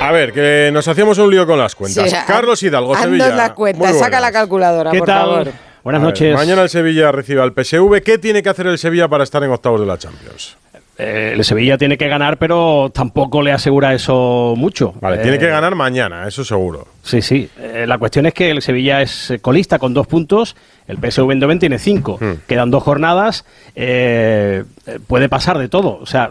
A 0.00 0.12
ver, 0.12 0.32
que 0.32 0.70
nos 0.72 0.86
hacíamos 0.88 1.16
un 1.18 1.30
lío 1.30 1.46
con 1.46 1.58
las 1.58 1.74
cuentas. 1.74 2.12
Carlos 2.26 2.62
Hidalgo, 2.62 2.94
Sevilla. 2.96 3.34
la 3.34 3.54
cuenta, 3.54 3.92
saca 3.94 4.20
la 4.20 4.32
calculadora, 4.32 4.90
¿Qué 4.90 4.98
por 4.98 5.06
tal? 5.06 5.20
favor. 5.20 5.52
Buenas 5.84 6.02
noches. 6.02 6.34
mañana 6.34 6.62
el 6.62 6.68
Sevilla 6.68 7.10
recibe 7.12 7.40
al 7.40 7.52
PSV. 7.52 8.02
¿Qué 8.02 8.18
tiene 8.18 8.42
que 8.42 8.48
hacer 8.48 8.66
el 8.66 8.78
Sevilla 8.78 9.08
para 9.08 9.24
estar 9.24 9.42
en 9.42 9.50
octavos 9.50 9.80
de 9.80 9.86
la 9.86 9.96
Champions? 9.98 10.56
Eh, 10.98 11.32
el 11.34 11.44
Sevilla 11.44 11.78
tiene 11.78 11.96
que 11.96 12.06
ganar, 12.06 12.36
pero 12.36 12.90
tampoco 12.94 13.40
le 13.40 13.50
asegura 13.50 13.94
eso 13.94 14.54
mucho. 14.56 14.94
Vale, 15.00 15.18
tiene 15.18 15.38
que 15.38 15.46
ganar 15.48 15.74
mañana, 15.74 16.28
eso 16.28 16.44
seguro. 16.44 16.86
Sí, 17.02 17.22
sí. 17.22 17.48
Eh, 17.58 17.86
la 17.88 17.96
cuestión 17.96 18.26
es 18.26 18.34
que 18.34 18.50
el 18.50 18.60
Sevilla 18.60 19.00
es 19.00 19.32
colista 19.40 19.78
con 19.78 19.94
dos 19.94 20.06
puntos, 20.06 20.54
el 20.86 20.98
PSV 20.98 21.30
Eindhoven 21.30 21.58
tiene 21.58 21.78
cinco. 21.78 22.18
Hmm. 22.20 22.42
Quedan 22.46 22.70
dos 22.70 22.82
jornadas, 22.82 23.46
eh, 23.74 24.64
puede 25.06 25.30
pasar 25.30 25.58
de 25.58 25.68
todo. 25.68 25.98
O 25.98 26.06
sea, 26.06 26.30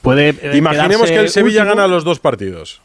puede. 0.00 0.34
Imaginemos 0.56 1.10
que 1.10 1.18
el 1.18 1.28
Sevilla 1.28 1.64
gana 1.64 1.86
los 1.86 2.04
dos 2.04 2.20
partidos. 2.20 2.80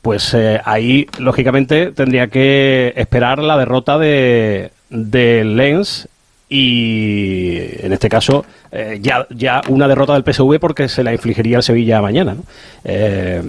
Pues 0.00 0.34
ahí, 0.64 1.08
lógicamente, 1.18 1.90
tendría 1.90 2.28
que 2.28 2.94
esperar 2.96 3.40
la 3.40 3.58
derrota 3.58 3.98
de, 3.98 4.70
de 4.88 5.44
Lens 5.44 6.08
y 6.52 7.58
en 7.78 7.92
este 7.92 8.08
caso 8.08 8.44
eh, 8.72 8.98
ya, 9.00 9.24
ya 9.30 9.62
una 9.68 9.86
derrota 9.86 10.14
del 10.14 10.24
PSV 10.24 10.58
porque 10.58 10.88
se 10.88 11.04
la 11.04 11.12
infligiría 11.12 11.58
al 11.58 11.62
Sevilla 11.62 12.02
mañana. 12.02 12.34
¿no? 12.34 12.42
Eh, 12.84 13.40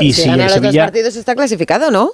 y 0.00 0.12
si, 0.12 0.26
gana 0.26 0.48
los 0.48 0.60
dos 0.60 0.76
partidos 0.76 1.14
está 1.14 1.36
clasificado, 1.36 1.92
¿no? 1.92 2.10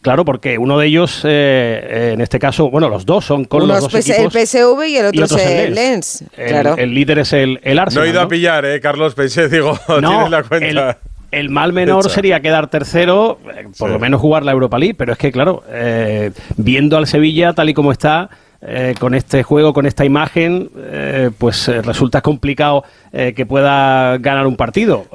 Claro, 0.00 0.24
porque 0.24 0.58
uno 0.58 0.78
de 0.78 0.86
ellos, 0.86 1.22
eh, 1.24 2.12
en 2.14 2.20
este 2.20 2.38
caso, 2.38 2.70
bueno, 2.70 2.88
los 2.88 3.04
dos 3.04 3.24
son 3.24 3.44
con 3.44 3.66
los 3.66 3.80
dos 3.80 3.94
equipos. 3.94 4.34
El 4.34 4.46
PSV 4.46 4.86
y 4.86 4.96
el 4.96 5.06
otro, 5.06 5.24
es 5.24 5.46
el 5.46 5.74
Lens. 5.74 6.24
claro. 6.34 6.76
el, 6.78 6.94
líder 6.94 7.18
es 7.18 7.32
el, 7.32 7.60
el 7.64 7.78
Arsenal. 7.78 8.04
No 8.04 8.08
he 8.08 8.14
ido 8.14 8.22
a 8.22 8.28
pillar, 8.28 8.64
¿eh, 8.64 8.80
Carlos? 8.80 9.14
Pensé, 9.16 9.48
digo, 9.48 9.78
tienes 9.86 10.30
la 10.30 10.42
cuenta. 10.44 10.98
El, 11.32 11.50
mal 11.50 11.72
menor 11.72 12.10
sería 12.10 12.40
quedar 12.40 12.70
tercero, 12.70 13.38
por 13.78 13.90
lo 13.90 13.98
menos 13.98 14.20
jugar 14.20 14.44
la 14.44 14.52
Europa 14.52 14.78
League, 14.78 14.94
pero 14.94 15.12
es 15.12 15.18
que, 15.18 15.30
claro, 15.30 15.62
viendo 16.56 16.96
al 16.96 17.06
Sevilla 17.06 17.52
tal 17.52 17.68
y 17.68 17.74
como 17.74 17.92
está, 17.92 18.30
eh, 18.62 18.94
con 18.98 19.14
este 19.14 19.42
juego, 19.42 19.72
con 19.72 19.86
esta 19.86 20.04
imagen, 20.04 20.70
eh, 20.76 21.30
pues 21.38 21.66
eh, 21.68 21.80
resulta 21.80 22.20
complicado 22.20 22.84
que 23.10 23.44
pueda 23.44 24.18
ganar 24.18 24.46
un 24.46 24.56
partido. 24.56 25.06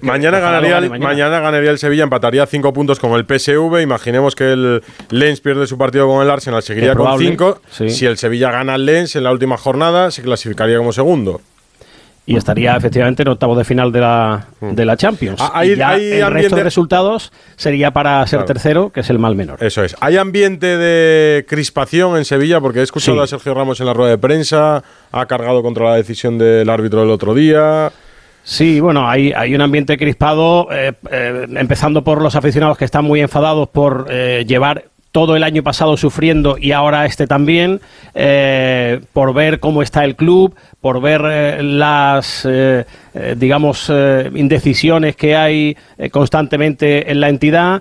mañana, 0.00 0.38
ganaría 0.38 0.78
el, 0.78 0.88
mañana. 0.88 1.40
ganaría 1.40 1.70
el 1.70 1.78
Sevilla, 1.78 2.04
empataría 2.04 2.46
cinco 2.46 2.72
puntos 2.72 2.98
con 2.98 3.12
el 3.12 3.26
PSV. 3.26 3.82
Imaginemos 3.82 4.34
que 4.34 4.52
el 4.52 4.82
Lens 5.10 5.42
pierde 5.42 5.66
su 5.66 5.76
partido 5.76 6.08
con 6.08 6.22
el 6.22 6.30
Arsenal, 6.30 6.62
seguiría 6.62 6.94
con 6.94 7.18
cinco. 7.18 7.60
Si 7.70 8.06
el 8.06 8.16
Sevilla 8.16 8.50
gana 8.50 8.76
el 8.76 8.86
Lens 8.86 9.14
en 9.16 9.24
la 9.24 9.32
última 9.32 9.58
jornada, 9.58 10.10
se 10.10 10.22
clasificaría 10.22 10.78
como 10.78 10.92
segundo 10.92 11.42
y 12.26 12.36
estaría 12.36 12.76
efectivamente 12.76 13.22
en 13.22 13.28
octavo 13.28 13.56
de 13.56 13.64
final 13.64 13.92
de 13.92 14.00
la, 14.00 14.46
de 14.60 14.84
la 14.84 14.96
Champions. 14.96 15.40
Ah, 15.40 15.52
hay, 15.54 15.72
y 15.72 15.76
ya 15.76 15.96
el 15.96 16.30
resto 16.30 16.56
de 16.56 16.62
resultados 16.64 17.32
sería 17.56 17.90
para 17.90 18.26
ser 18.26 18.44
tercero, 18.44 18.90
que 18.90 19.00
es 19.00 19.10
el 19.10 19.18
mal 19.18 19.36
menor. 19.36 19.62
Eso 19.62 19.84
es. 19.84 19.94
¿Hay 20.00 20.16
ambiente 20.16 20.78
de 20.78 21.44
crispación 21.46 22.16
en 22.16 22.24
Sevilla? 22.24 22.60
Porque 22.60 22.80
he 22.80 22.82
escuchado 22.82 23.22
a 23.22 23.26
Sergio 23.26 23.52
Ramos 23.52 23.80
en 23.80 23.86
la 23.86 23.92
rueda 23.92 24.10
de 24.10 24.18
prensa, 24.18 24.82
ha 25.12 25.26
cargado 25.26 25.62
contra 25.62 25.90
la 25.90 25.96
decisión 25.96 26.38
del 26.38 26.68
árbitro 26.70 27.00
del 27.00 27.10
otro 27.10 27.34
día. 27.34 27.92
Sí, 28.42 28.78
bueno, 28.78 29.08
hay, 29.08 29.32
hay 29.32 29.54
un 29.54 29.62
ambiente 29.62 29.96
crispado, 29.96 30.68
eh, 30.70 30.92
eh, 31.10 31.46
empezando 31.56 32.04
por 32.04 32.20
los 32.20 32.36
aficionados 32.36 32.76
que 32.76 32.84
están 32.84 33.04
muy 33.04 33.20
enfadados 33.20 33.68
por 33.70 34.06
eh, 34.10 34.44
llevar 34.46 34.84
todo 35.14 35.36
el 35.36 35.44
año 35.44 35.62
pasado 35.62 35.96
sufriendo 35.96 36.56
y 36.58 36.72
ahora 36.72 37.06
este 37.06 37.28
también, 37.28 37.80
eh, 38.16 39.00
por 39.12 39.32
ver 39.32 39.60
cómo 39.60 39.80
está 39.80 40.04
el 40.04 40.16
club, 40.16 40.56
por 40.80 41.00
ver 41.00 41.22
eh, 41.24 41.62
las, 41.62 42.44
eh, 42.50 42.84
digamos, 43.36 43.92
indecisiones 44.34 45.14
que 45.14 45.36
hay 45.36 45.76
constantemente 46.10 47.12
en 47.12 47.20
la 47.20 47.28
entidad, 47.28 47.80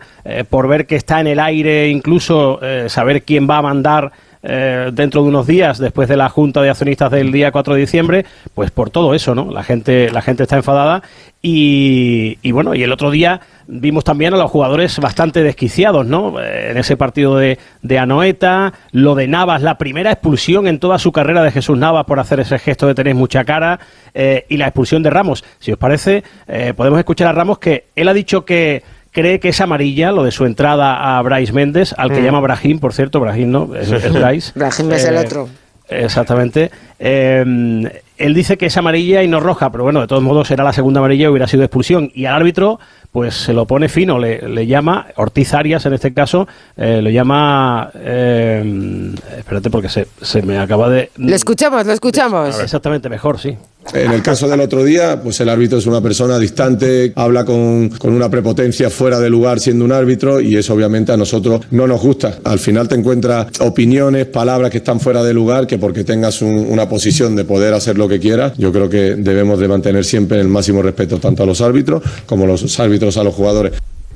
por 0.51 0.67
ver 0.67 0.85
que 0.85 0.95
está 0.95 1.21
en 1.21 1.25
el 1.25 1.39
aire 1.39 1.89
incluso 1.89 2.59
saber 2.85 3.23
quién 3.23 3.49
va 3.49 3.57
a 3.57 3.61
mandar 3.63 4.11
dentro 4.43 5.23
de 5.23 5.29
unos 5.29 5.47
días, 5.47 5.77
después 5.77 6.09
de 6.09 6.17
la 6.17 6.27
Junta 6.27 6.61
de 6.61 6.69
Accionistas 6.69 7.09
del 7.11 7.31
día 7.31 7.51
4 7.51 7.75
de 7.75 7.79
diciembre, 7.79 8.25
pues 8.53 8.71
por 8.71 8.89
todo 8.89 9.13
eso, 9.13 9.33
¿no? 9.33 9.49
La 9.51 9.63
gente, 9.63 10.11
la 10.11 10.21
gente 10.21 10.43
está 10.43 10.57
enfadada 10.57 11.01
y, 11.45 12.51
bueno, 12.53 12.73
y 12.73 12.83
el 12.83 12.93
otro 12.93 13.11
día 13.11 13.41
vimos 13.67 14.05
también 14.05 14.33
a 14.33 14.37
los 14.37 14.49
jugadores 14.49 14.97
bastante 14.99 15.43
desquiciados, 15.43 16.05
¿no? 16.05 16.41
Eh, 16.41 16.71
en 16.71 16.77
ese 16.77 16.95
partido 16.95 17.35
de, 17.35 17.59
de, 17.81 17.99
Anoeta, 17.99 18.71
lo 18.93 19.13
de 19.13 19.27
Navas, 19.27 19.61
la 19.61 19.77
primera 19.77 20.09
expulsión 20.09 20.67
en 20.67 20.79
toda 20.79 20.99
su 20.99 21.11
carrera 21.11 21.43
de 21.43 21.51
Jesús 21.51 21.77
Navas 21.77 22.05
por 22.05 22.21
hacer 22.21 22.39
ese 22.39 22.59
gesto 22.59 22.87
de 22.87 22.95
tener 22.95 23.13
mucha 23.13 23.43
cara, 23.43 23.77
eh, 24.13 24.45
y 24.47 24.55
la 24.55 24.67
expulsión 24.67 25.03
de 25.03 25.09
Ramos. 25.09 25.43
Si 25.59 25.73
os 25.73 25.77
parece, 25.77 26.23
eh, 26.47 26.73
podemos 26.77 26.97
escuchar 26.99 27.27
a 27.27 27.33
Ramos 27.33 27.59
que 27.59 27.87
él 27.93 28.07
ha 28.07 28.13
dicho 28.13 28.45
que 28.45 28.81
cree 29.13 29.39
que 29.39 29.49
es 29.49 29.61
amarilla 29.61 30.11
lo 30.11 30.23
de 30.23 30.31
su 30.31 30.45
entrada 30.45 31.17
a 31.17 31.21
Bryce 31.21 31.53
Méndez, 31.53 31.93
al 31.97 32.11
que 32.11 32.19
Mm. 32.19 32.23
llama 32.25 32.39
Brahim, 32.41 32.79
por 32.79 32.93
cierto, 32.93 33.19
Brahim 33.21 33.49
no, 33.51 33.73
es, 33.75 33.89
es 33.91 34.11
Bryce. 34.11 34.51
Brahim 34.55 34.91
es 34.91 35.05
el 35.05 35.15
Eh, 35.15 35.19
otro. 35.19 35.49
Exactamente. 35.89 36.71
Eh, 37.05 38.01
él 38.17 38.33
dice 38.33 38.57
que 38.57 38.67
es 38.67 38.77
amarilla 38.77 39.23
y 39.23 39.27
no 39.27 39.39
roja, 39.41 39.69
pero 39.71 39.83
bueno, 39.83 39.99
de 39.99 40.07
todos 40.07 40.23
modos 40.23 40.47
será 40.47 40.63
la 40.63 40.71
segunda 40.71 40.99
amarilla 40.99 41.25
y 41.25 41.27
hubiera 41.27 41.47
sido 41.47 41.63
expulsión. 41.63 42.09
Y 42.13 42.25
al 42.25 42.35
árbitro, 42.35 42.79
pues 43.11 43.35
se 43.35 43.51
lo 43.53 43.65
pone 43.65 43.89
fino, 43.89 44.17
le, 44.19 44.47
le 44.47 44.65
llama, 44.67 45.07
Ortiz 45.17 45.53
Arias 45.53 45.85
en 45.85 45.93
este 45.93 46.13
caso, 46.13 46.47
eh, 46.77 47.01
lo 47.01 47.09
llama. 47.09 47.89
eh, 47.95 49.11
espérate, 49.37 49.69
porque 49.69 49.89
se, 49.89 50.07
se 50.21 50.41
me 50.41 50.57
acaba 50.59 50.89
de. 50.89 51.09
Lo 51.17 51.35
escuchamos, 51.35 51.85
lo 51.85 51.91
escuchamos. 51.93 52.57
Exactamente, 52.59 53.09
mejor, 53.09 53.39
sí. 53.39 53.57
En 53.93 54.13
el 54.13 54.23
caso 54.23 54.47
del 54.47 54.61
otro 54.61 54.81
día, 54.85 55.19
pues 55.21 55.41
el 55.41 55.49
árbitro 55.49 55.77
es 55.77 55.85
una 55.85 55.99
persona 55.99 56.39
distante, 56.39 57.11
habla 57.17 57.43
con, 57.43 57.89
con 57.89 58.13
una 58.13 58.29
prepotencia 58.29 58.89
fuera 58.89 59.19
de 59.19 59.29
lugar 59.29 59.59
siendo 59.59 59.83
un 59.83 59.91
árbitro 59.91 60.39
y 60.39 60.55
eso 60.55 60.73
obviamente 60.73 61.11
a 61.11 61.17
nosotros 61.17 61.63
no 61.71 61.85
nos 61.85 62.01
gusta. 62.01 62.35
Al 62.45 62.59
final 62.59 62.87
te 62.87 62.95
encuentras 62.95 63.47
opiniones, 63.59 64.25
palabras 64.27 64.71
que 64.71 64.77
están 64.77 65.01
fuera 65.01 65.21
de 65.21 65.33
lugar, 65.33 65.67
que 65.67 65.77
porque 65.79 66.05
tengas 66.05 66.41
un- 66.41 66.65
una 66.69 66.87
posición 66.93 67.35
de 67.35 67.43
poder 67.43 67.73
hacer 67.73 67.97
lo 67.97 68.07
que 68.07 68.19
quieras, 68.19 68.53
yo 68.57 68.71
creo 68.71 68.87
que 68.87 69.15
debemos 69.15 69.57
de 69.59 69.67
mantener 69.67 70.05
siempre 70.05 70.39
el 70.39 70.47
máximo 70.47 70.83
respeto 70.83 71.17
tanto 71.17 71.41
a 71.41 71.45
los 71.47 71.59
árbitros 71.59 72.03
como 72.27 72.43
a 72.43 72.47
los 72.47 72.79
árbitros 72.79 73.17
a 73.17 73.23
los 73.23 73.33
jugadores. 73.33 73.73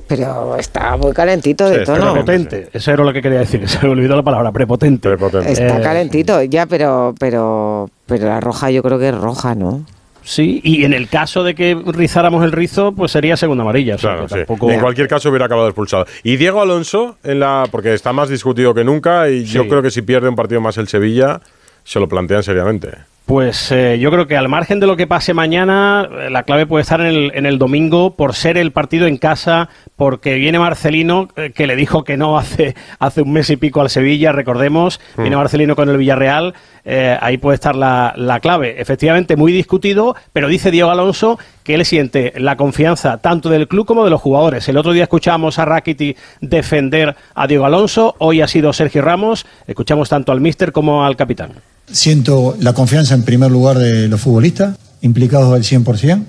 Pero 0.08 0.56
está 0.58 0.96
muy 0.96 1.12
calentito 1.12 1.68
de 1.68 1.80
tono. 1.84 2.14
Prepotente, 2.14 2.70
eso 2.72 2.92
era 2.92 3.04
lo 3.04 3.12
que 3.12 3.22
quería 3.22 3.40
decir, 3.40 3.68
se 3.68 3.80
me 3.84 3.90
olvidó 3.94 4.16
la 4.16 4.22
palabra, 4.24 4.52
prepotente. 4.52 5.12
Está 5.48 5.80
Eh, 5.80 5.82
calentito, 5.82 6.42
ya, 6.44 6.68
pero, 6.68 7.16
pero, 7.20 7.90
pero 8.06 8.28
la 8.28 8.40
roja 8.40 8.70
yo 8.70 8.84
creo 8.84 9.00
que 9.00 9.10
es 9.10 9.16
roja, 9.16 9.56
¿no? 9.56 9.84
Sí, 10.24 10.60
y 10.64 10.84
en 10.84 10.94
el 10.94 11.08
caso 11.10 11.44
de 11.44 11.56
que 11.56 11.76
rizáramos 11.88 12.44
el 12.44 12.52
rizo, 12.52 12.92
pues 12.92 13.12
sería 13.12 13.36
segunda 13.38 13.64
amarilla. 13.64 13.96
o 13.96 13.98
sea, 13.98 14.12
Claro, 14.12 14.28
que 14.28 14.34
sí. 14.34 14.40
tampoco- 14.46 14.70
En 14.72 14.82
cualquier 14.82 15.08
caso 15.08 15.30
hubiera 15.30 15.46
acabado 15.46 15.68
expulsado. 15.70 16.06
Y 16.22 16.36
Diego 16.38 16.62
Alonso, 16.62 17.18
en 17.24 17.40
la 17.40 17.66
porque 17.72 17.94
está 17.94 18.14
más 18.14 18.30
discutido 18.30 18.74
que 18.74 18.84
nunca 18.84 19.30
y 19.30 19.46
yo 19.46 19.64
Sí. 19.64 19.70
creo 19.70 19.82
que 19.82 19.90
si 19.90 20.02
pierde 20.04 20.28
un 20.30 20.36
partido 20.36 20.60
más 20.62 20.78
el 20.78 20.88
Sevilla, 20.90 21.40
se 21.88 22.00
lo 22.02 22.08
plantean 22.10 22.44
seriamente. 22.44 22.90
Pues 23.26 23.74
eh, 23.74 23.98
yo 24.00 24.10
creo 24.10 24.26
que 24.26 24.38
al 24.38 24.48
margen 24.48 24.80
de 24.80 24.88
lo 24.88 24.96
que 24.96 25.06
pase 25.06 25.34
mañana, 25.34 26.08
eh, 26.10 26.30
la 26.30 26.44
clave 26.44 26.66
puede 26.66 26.84
estar 26.84 27.02
en 27.02 27.08
el, 27.08 27.32
en 27.36 27.46
el 27.46 27.58
domingo 27.60 28.16
por 28.16 28.34
ser 28.36 28.58
el 28.58 28.72
partido 28.72 29.06
en 29.06 29.18
casa, 29.18 29.68
porque 29.98 30.36
viene 30.36 30.60
Marcelino, 30.60 31.28
eh, 31.36 31.52
que 31.54 31.68
le 31.68 31.76
dijo 31.76 32.06
que 32.06 32.16
no 32.16 32.38
hace, 32.38 32.74
hace 33.00 33.22
un 33.24 33.34
mes 33.34 33.50
y 33.50 33.58
pico 33.58 33.82
al 33.82 33.90
Sevilla, 33.90 34.32
recordemos, 34.32 35.02
Mm. 35.18 35.22
viene 35.24 35.36
Marcelino 35.36 35.76
con 35.76 35.90
el 35.90 35.98
Villarreal, 35.98 36.54
eh, 36.86 37.18
ahí 37.20 37.38
puede 37.38 37.56
estar 37.56 37.76
la, 37.76 38.14
la 38.16 38.40
clave. 38.40 38.80
Efectivamente, 38.80 39.36
muy 39.36 39.52
discutido, 39.52 40.16
pero 40.32 40.48
dice 40.48 40.72
Diego 40.72 40.90
Alonso 40.90 41.38
que 41.66 41.76
él 41.76 41.84
siente 41.84 42.32
la 42.38 42.56
confianza 42.56 43.18
tanto 43.18 43.50
del 43.50 43.68
club 43.68 43.86
como 43.86 44.06
de 44.06 44.10
los 44.10 44.22
jugadores. 44.22 44.70
El 44.70 44.78
otro 44.78 44.94
día 44.94 45.04
escuchamos 45.04 45.60
a 45.60 45.66
Rakiti 45.66 46.16
defender 46.40 47.14
a 47.36 47.46
Diego 47.46 47.66
Alonso, 47.66 48.16
hoy 48.20 48.40
ha 48.40 48.48
sido 48.48 48.72
Sergio 48.72 49.02
Ramos, 49.02 49.46
escuchamos 49.68 50.08
tanto 50.08 50.32
al 50.32 50.40
míster 50.40 50.72
como 50.72 51.04
al 51.04 51.18
capitán. 51.18 51.52
Siento 51.92 52.58
la 52.60 52.74
confianza 52.74 53.14
en 53.14 53.24
primer 53.24 53.50
lugar 53.50 53.78
de 53.80 54.08
los 54.08 54.20
futbolistas, 54.20 54.78
implicados 55.02 55.54
al 55.54 55.64
100%, 55.64 56.24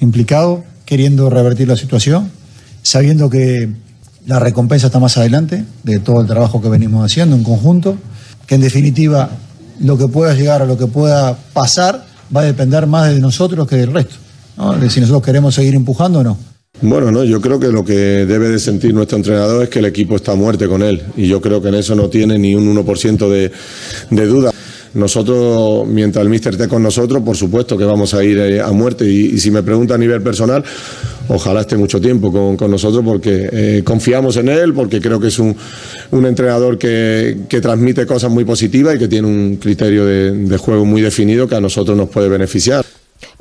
implicados, 0.00 0.60
queriendo 0.84 1.30
revertir 1.30 1.68
la 1.68 1.76
situación, 1.76 2.30
sabiendo 2.82 3.28
que 3.28 3.68
la 4.26 4.38
recompensa 4.38 4.86
está 4.86 5.00
más 5.00 5.16
adelante 5.16 5.64
de 5.82 5.98
todo 5.98 6.20
el 6.20 6.26
trabajo 6.26 6.62
que 6.62 6.68
venimos 6.68 7.04
haciendo 7.04 7.34
en 7.34 7.42
conjunto, 7.42 7.96
que 8.46 8.54
en 8.54 8.60
definitiva 8.60 9.30
lo 9.80 9.98
que 9.98 10.08
pueda 10.08 10.34
llegar 10.34 10.62
a 10.62 10.66
lo 10.66 10.78
que 10.78 10.86
pueda 10.86 11.36
pasar 11.52 12.06
va 12.34 12.42
a 12.42 12.44
depender 12.44 12.86
más 12.86 13.12
de 13.12 13.18
nosotros 13.18 13.66
que 13.66 13.76
del 13.76 13.92
resto, 13.92 14.16
de 14.78 14.90
si 14.90 15.00
nosotros 15.00 15.24
queremos 15.24 15.54
seguir 15.54 15.74
empujando 15.74 16.20
o 16.20 16.24
no. 16.24 16.38
Bueno, 16.82 17.10
no, 17.10 17.24
yo 17.24 17.40
creo 17.40 17.58
que 17.58 17.68
lo 17.68 17.84
que 17.84 17.94
debe 18.26 18.48
de 18.48 18.58
sentir 18.58 18.94
nuestro 18.94 19.16
entrenador 19.18 19.64
es 19.64 19.68
que 19.68 19.80
el 19.80 19.84
equipo 19.84 20.16
está 20.16 20.32
a 20.32 20.36
muerte 20.36 20.66
con 20.66 20.82
él 20.82 21.02
y 21.16 21.26
yo 21.26 21.40
creo 21.40 21.60
que 21.60 21.68
en 21.68 21.74
eso 21.74 21.94
no 21.94 22.08
tiene 22.08 22.38
ni 22.38 22.54
un 22.54 22.74
1% 22.74 23.28
de, 23.28 23.52
de 24.10 24.26
duda. 24.26 24.52
Nosotros, 24.94 25.86
mientras 25.86 26.22
el 26.24 26.28
míster 26.28 26.54
esté 26.54 26.66
con 26.66 26.82
nosotros, 26.82 27.22
por 27.22 27.36
supuesto 27.36 27.78
que 27.78 27.84
vamos 27.84 28.12
a 28.12 28.24
ir 28.24 28.38
eh, 28.38 28.60
a 28.60 28.72
muerte 28.72 29.04
y, 29.06 29.38
si 29.38 29.50
me 29.50 29.62
pregunta 29.62 29.94
a 29.94 29.98
nivel 29.98 30.20
personal, 30.20 30.64
ojalá 31.28 31.60
esté 31.60 31.76
mucho 31.76 32.00
tiempo 32.00 32.32
con, 32.32 32.56
con 32.56 32.70
nosotros 32.70 33.04
porque 33.04 33.48
eh, 33.52 33.82
confiamos 33.84 34.36
en 34.36 34.48
él, 34.48 34.74
porque 34.74 35.00
creo 35.00 35.20
que 35.20 35.28
es 35.28 35.38
un, 35.38 35.56
un 36.10 36.26
entrenador 36.26 36.76
que, 36.76 37.38
que 37.48 37.60
transmite 37.60 38.04
cosas 38.04 38.32
muy 38.32 38.44
positivas 38.44 38.96
y 38.96 38.98
que 38.98 39.08
tiene 39.08 39.28
un 39.28 39.56
criterio 39.56 40.04
de, 40.04 40.32
de 40.32 40.56
juego 40.56 40.84
muy 40.84 41.02
definido 41.02 41.46
que 41.46 41.54
a 41.54 41.60
nosotros 41.60 41.96
nos 41.96 42.08
puede 42.08 42.28
beneficiar. 42.28 42.84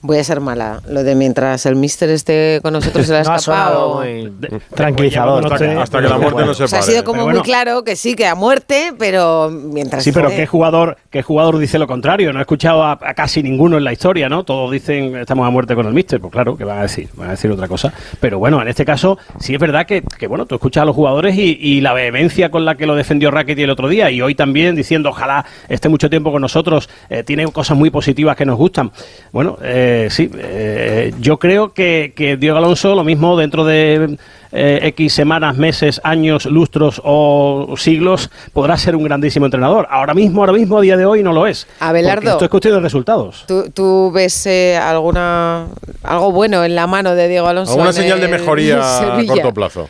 Voy 0.01 0.17
a 0.17 0.23
ser 0.23 0.39
mala. 0.39 0.81
Lo 0.87 1.03
de 1.03 1.13
mientras 1.15 1.65
el 1.65 1.75
mister 1.75 2.09
esté 2.09 2.59
con 2.61 2.73
nosotros 2.73 3.05
se 3.05 3.11
le 3.13 3.19
ha 3.19 3.23
No 3.29 3.31
ha 3.31 3.35
escapado. 3.35 3.95
muy 3.97 4.31
tranquilizador. 4.73 5.45
Hasta 5.45 5.57
que- 5.57 5.71
hasta 5.71 6.01
que 6.01 6.07
la 6.07 6.17
muerte 6.17 6.45
no 6.45 6.53
se 6.53 6.63
O 6.63 6.67
sea, 6.67 6.79
ha 6.79 6.81
sido 6.83 7.03
como 7.03 7.27
muy 7.27 7.41
claro 7.41 7.83
que 7.83 7.95
sí, 7.95 8.15
que 8.15 8.25
a 8.25 8.35
muerte, 8.35 8.93
pero 8.97 9.49
mientras 9.49 10.03
Sí, 10.03 10.11
pero 10.11 10.29
¿qué 10.29 10.47
jugador, 10.47 10.97
¿qué 11.09 11.21
jugador 11.21 11.57
dice 11.57 11.77
lo 11.79 11.87
contrario? 11.87 12.31
No 12.31 12.39
he 12.39 12.41
escuchado 12.43 12.83
a, 12.83 12.93
a 12.93 13.13
casi 13.13 13.43
ninguno 13.43 13.77
en 13.77 13.83
la 13.83 13.91
historia, 13.91 14.29
¿no? 14.29 14.43
Todos 14.43 14.71
dicen 14.71 15.15
estamos 15.17 15.45
a 15.45 15.49
muerte 15.49 15.75
con 15.75 15.85
el 15.85 15.93
míster. 15.93 16.19
Pues 16.21 16.31
claro, 16.31 16.55
que 16.55 16.63
van 16.63 16.79
a 16.79 16.81
decir? 16.83 17.09
Van 17.15 17.27
a 17.27 17.31
decir 17.31 17.51
otra 17.51 17.67
cosa. 17.67 17.91
Pero 18.19 18.39
bueno, 18.39 18.61
en 18.61 18.67
este 18.67 18.85
caso 18.85 19.17
sí 19.39 19.53
es 19.53 19.59
verdad 19.59 19.85
que, 19.85 20.01
que, 20.17 20.27
bueno, 20.27 20.45
tú 20.45 20.55
escuchas 20.55 20.83
a 20.83 20.85
los 20.85 20.95
jugadores 20.95 21.35
y, 21.35 21.57
y 21.59 21.81
la 21.81 21.93
vehemencia 21.93 22.49
con 22.51 22.63
la 22.65 22.75
que 22.75 22.85
lo 22.85 22.95
defendió 22.95 23.31
Rackety 23.31 23.63
el 23.63 23.69
otro 23.69 23.87
día 23.89 24.09
y 24.11 24.21
hoy 24.21 24.33
también 24.35 24.75
diciendo 24.75 25.09
ojalá 25.09 25.45
esté 25.67 25.89
mucho 25.89 26.09
tiempo 26.09 26.31
con 26.31 26.41
nosotros, 26.41 26.89
eh, 27.09 27.23
tiene 27.23 27.45
cosas 27.51 27.77
muy 27.77 27.89
positivas 27.89 28.35
que 28.37 28.45
nos 28.45 28.57
gustan. 28.57 28.91
Bueno, 29.31 29.57
eh, 29.61 29.87
sí, 30.09 30.29
eh, 30.35 31.13
yo 31.19 31.37
creo 31.37 31.73
que, 31.73 32.13
que 32.15 32.37
Diego 32.37 32.57
Alonso 32.57 32.95
lo 32.95 33.03
mismo 33.03 33.37
dentro 33.37 33.65
de 33.65 34.17
eh, 34.51 34.79
X 34.83 35.13
semanas, 35.13 35.57
meses, 35.57 36.01
años, 36.03 36.45
lustros 36.45 37.01
o 37.03 37.75
siglos 37.77 38.31
podrá 38.51 38.77
ser 38.77 38.95
un 38.95 39.03
grandísimo 39.03 39.45
entrenador. 39.45 39.87
Ahora 39.91 40.13
mismo, 40.13 40.41
ahora 40.41 40.53
mismo, 40.53 40.79
a 40.79 40.81
día 40.81 40.97
de 40.97 41.05
hoy 41.05 41.21
no 41.21 41.33
lo 41.33 41.45
es. 41.45 41.67
Abelardo. 41.79 42.31
Esto 42.31 42.45
es 42.45 42.51
cuestión 42.51 42.73
de 42.75 42.79
resultados. 42.79 43.45
¿Tú, 43.47 43.69
tú 43.71 44.11
ves 44.11 44.45
eh, 44.47 44.77
alguna 44.77 45.67
algo 46.03 46.31
bueno 46.31 46.63
en 46.63 46.75
la 46.75 46.87
mano 46.87 47.13
de 47.13 47.27
Diego 47.27 47.47
Alonso? 47.47 47.73
¿Alguna 47.73 47.93
señal 47.93 48.19
de 48.19 48.27
mejoría 48.27 48.79
a 49.19 49.25
corto 49.25 49.53
plazo? 49.53 49.89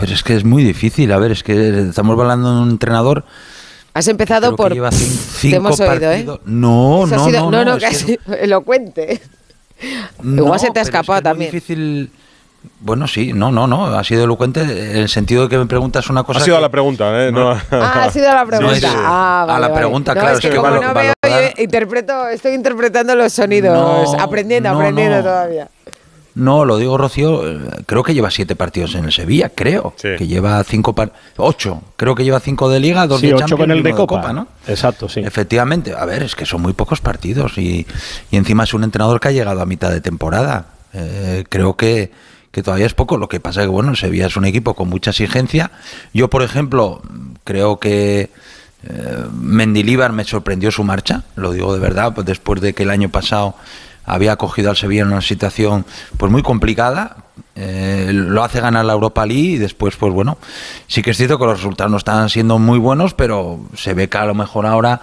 Pero 0.00 0.12
es 0.12 0.22
que 0.22 0.34
es 0.34 0.44
muy 0.44 0.64
difícil. 0.64 1.12
A 1.12 1.18
ver, 1.18 1.32
es 1.32 1.42
que 1.42 1.80
estamos 1.88 2.18
hablando 2.18 2.54
de 2.54 2.62
un 2.62 2.70
entrenador. 2.70 3.24
Has 3.98 4.08
empezado 4.08 4.40
creo 4.54 4.56
que 4.56 4.62
por. 4.62 4.72
lleva 4.74 4.90
Te 4.90 5.56
hemos 5.56 5.80
oído, 5.80 6.12
¿eh? 6.12 6.24
No, 6.44 7.06
no, 7.06 7.24
sido- 7.24 7.50
no, 7.50 7.64
no, 7.64 7.78
que 7.78 7.78
es 7.78 7.84
ha 7.84 7.88
que- 7.90 7.94
sido 7.96 8.34
elocuente. 8.40 9.20
No, 10.22 10.42
Igual 10.44 10.60
se 10.60 10.70
te 10.70 10.78
ha 10.78 10.82
es 10.82 10.88
que 10.90 10.96
escapado 10.96 11.18
es 11.18 11.24
también. 11.24 11.50
difícil. 11.50 12.10
Bueno, 12.80 13.06
sí, 13.06 13.32
no, 13.32 13.50
no, 13.52 13.66
no. 13.66 13.86
Ha 13.86 14.02
sido 14.04 14.24
elocuente 14.24 14.60
en 14.62 14.96
el 14.96 15.08
sentido 15.08 15.42
de 15.44 15.48
que 15.48 15.58
me 15.58 15.66
preguntas 15.66 16.08
una 16.10 16.22
cosa. 16.24 16.40
Ha 16.40 16.44
sido 16.44 16.56
que- 16.56 16.58
a 16.58 16.62
la 16.62 16.68
pregunta, 16.68 17.26
¿eh? 17.26 17.30
No, 17.32 17.50
Ah, 17.70 18.04
ha 18.04 18.10
sido 18.10 18.26
la 18.32 18.44
pregunta. 18.46 18.76
es- 18.76 18.84
ah, 18.86 19.42
a 19.48 19.58
la 19.60 19.68
vale. 19.68 19.74
pregunta, 19.80 20.14
No, 20.14 20.20
claro, 20.20 20.34
es 20.36 20.40
que, 20.40 20.48
es 20.48 20.52
que 20.54 20.56
como 20.60 20.70
valo- 20.70 20.82
no 20.82 20.94
veo, 20.94 21.12
yo 21.24 21.62
interpreto, 21.62 22.28
estoy 22.28 22.54
interpretando 22.54 23.14
los 23.14 23.32
sonidos, 23.32 23.72
No, 24.12 24.20
aprendiendo, 24.20 24.70
no, 24.70 24.76
aprendiendo 24.76 25.16
no. 25.18 25.22
todavía. 25.22 25.68
No, 26.38 26.64
lo 26.64 26.76
digo 26.76 26.96
Rocío, 26.96 27.50
eh, 27.50 27.58
creo 27.84 28.04
que 28.04 28.14
lleva 28.14 28.30
siete 28.30 28.54
partidos 28.54 28.94
en 28.94 29.04
el 29.04 29.12
Sevilla, 29.12 29.50
creo. 29.52 29.92
Que 30.00 30.26
lleva 30.26 30.62
cinco, 30.62 30.94
ocho. 31.36 31.82
Creo 31.96 32.14
que 32.14 32.22
lleva 32.22 32.38
cinco 32.38 32.70
de 32.70 32.78
Liga, 32.78 33.08
dos 33.08 33.20
Sí, 33.20 33.26
de 33.26 33.34
ocho 33.34 33.56
con 33.56 33.70
el 33.72 33.78
y 33.78 33.82
de 33.82 33.92
Copa. 33.92 34.32
¿no? 34.32 34.46
Exacto, 34.68 35.08
sí. 35.08 35.18
Efectivamente, 35.20 35.94
a 35.98 36.04
ver, 36.04 36.22
es 36.22 36.36
que 36.36 36.46
son 36.46 36.62
muy 36.62 36.74
pocos 36.74 37.00
partidos 37.00 37.58
y, 37.58 37.84
y 38.30 38.36
encima 38.36 38.62
es 38.62 38.72
un 38.72 38.84
entrenador 38.84 39.18
que 39.18 39.28
ha 39.28 39.32
llegado 39.32 39.60
a 39.60 39.66
mitad 39.66 39.90
de 39.90 40.00
temporada. 40.00 40.66
Eh, 40.92 41.44
creo 41.48 41.76
que, 41.76 42.12
que 42.52 42.62
todavía 42.62 42.86
es 42.86 42.94
poco. 42.94 43.16
Lo 43.16 43.28
que 43.28 43.40
pasa 43.40 43.62
es 43.62 43.66
que, 43.66 43.72
bueno, 43.72 43.90
el 43.90 43.96
Sevilla 43.96 44.26
es 44.26 44.36
un 44.36 44.44
equipo 44.44 44.74
con 44.74 44.88
mucha 44.88 45.10
exigencia. 45.10 45.72
Yo, 46.14 46.30
por 46.30 46.42
ejemplo, 46.42 47.02
creo 47.42 47.80
que 47.80 48.30
eh, 48.84 49.24
Mendilíbar 49.32 50.12
me 50.12 50.22
sorprendió 50.22 50.70
su 50.70 50.84
marcha, 50.84 51.24
lo 51.34 51.50
digo 51.50 51.74
de 51.74 51.80
verdad, 51.80 52.14
pues 52.14 52.26
después 52.26 52.60
de 52.60 52.74
que 52.74 52.84
el 52.84 52.90
año 52.90 53.08
pasado 53.08 53.56
había 54.08 54.36
cogido 54.36 54.70
al 54.70 54.76
Sevilla 54.76 55.02
en 55.02 55.08
una 55.08 55.20
situación 55.20 55.84
pues 56.16 56.32
muy 56.32 56.42
complicada, 56.42 57.18
eh, 57.54 58.10
lo 58.12 58.42
hace 58.42 58.60
ganar 58.60 58.84
la 58.84 58.94
Europa 58.94 59.26
League 59.26 59.50
y 59.50 59.58
después 59.58 59.96
pues 59.96 60.12
bueno, 60.12 60.38
sí 60.86 61.02
que 61.02 61.10
es 61.10 61.16
cierto 61.16 61.38
que 61.38 61.44
los 61.44 61.58
resultados 61.58 61.90
no 61.90 61.98
están 61.98 62.28
siendo 62.30 62.58
muy 62.58 62.78
buenos, 62.78 63.14
pero 63.14 63.60
se 63.76 63.94
ve 63.94 64.08
que 64.08 64.18
a 64.18 64.24
lo 64.24 64.34
mejor 64.34 64.66
ahora 64.66 65.02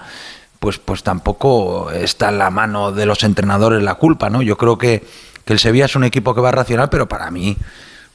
pues 0.59 0.79
pues 0.79 1.03
tampoco 1.03 1.91
está 1.91 2.29
en 2.29 2.39
la 2.39 2.49
mano 2.49 2.91
de 2.91 3.05
los 3.05 3.23
entrenadores 3.23 3.83
la 3.83 3.95
culpa, 3.95 4.29
¿no? 4.29 4.41
Yo 4.41 4.57
creo 4.57 4.77
que, 4.77 5.05
que 5.45 5.53
el 5.53 5.59
Sevilla 5.59 5.85
es 5.85 5.95
un 5.95 6.03
equipo 6.03 6.33
que 6.33 6.41
va 6.41 6.49
a 6.49 6.53
racionar, 6.53 6.89
pero 6.89 7.07
para 7.07 7.29
mí 7.29 7.57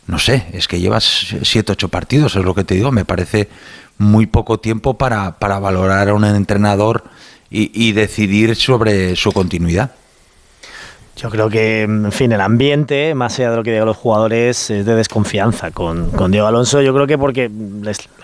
no 0.08 0.18
sé, 0.18 0.46
es 0.52 0.66
que 0.66 0.80
llevas 0.80 1.36
siete, 1.42 1.72
ocho 1.72 1.88
partidos, 1.88 2.34
es 2.34 2.44
lo 2.44 2.54
que 2.54 2.64
te 2.64 2.74
digo, 2.74 2.90
me 2.90 3.04
parece 3.04 3.48
muy 3.96 4.26
poco 4.26 4.58
tiempo 4.58 4.98
para, 4.98 5.38
para 5.38 5.60
valorar 5.60 6.08
a 6.08 6.14
un 6.14 6.24
entrenador 6.24 7.04
y 7.52 7.92
decidir 7.92 8.54
sobre 8.54 9.16
su 9.16 9.32
continuidad. 9.32 9.90
Yo 11.16 11.28
creo 11.28 11.50
que, 11.50 11.82
en 11.82 12.12
fin, 12.12 12.32
el 12.32 12.40
ambiente, 12.40 13.14
más 13.14 13.38
allá 13.38 13.50
de 13.50 13.56
lo 13.56 13.62
que 13.62 13.72
digan 13.72 13.84
los 13.84 13.96
jugadores, 13.96 14.70
es 14.70 14.86
de 14.86 14.94
desconfianza 14.94 15.70
con, 15.70 16.10
con 16.12 16.30
Diego 16.30 16.46
Alonso. 16.46 16.80
Yo 16.80 16.94
creo 16.94 17.06
que 17.06 17.18
porque 17.18 17.50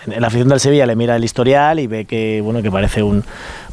la 0.07 0.27
afición 0.27 0.47
del 0.49 0.59
Sevilla 0.59 0.85
le 0.87 0.95
mira 0.95 1.15
el 1.15 1.23
historial 1.23 1.79
y 1.79 1.85
ve 1.85 2.05
que, 2.05 2.41
bueno, 2.43 2.63
que 2.63 2.71
parece 2.71 3.03
un, 3.03 3.23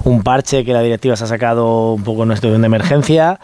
un 0.02 0.22
parche 0.22 0.64
que 0.64 0.72
la 0.74 0.82
directiva 0.82 1.16
se 1.16 1.24
ha 1.24 1.26
sacado 1.26 1.94
un 1.94 2.04
poco 2.04 2.22
en 2.22 2.28
una 2.28 2.36
situación 2.36 2.60
de 2.60 2.66
emergencia 2.66 3.40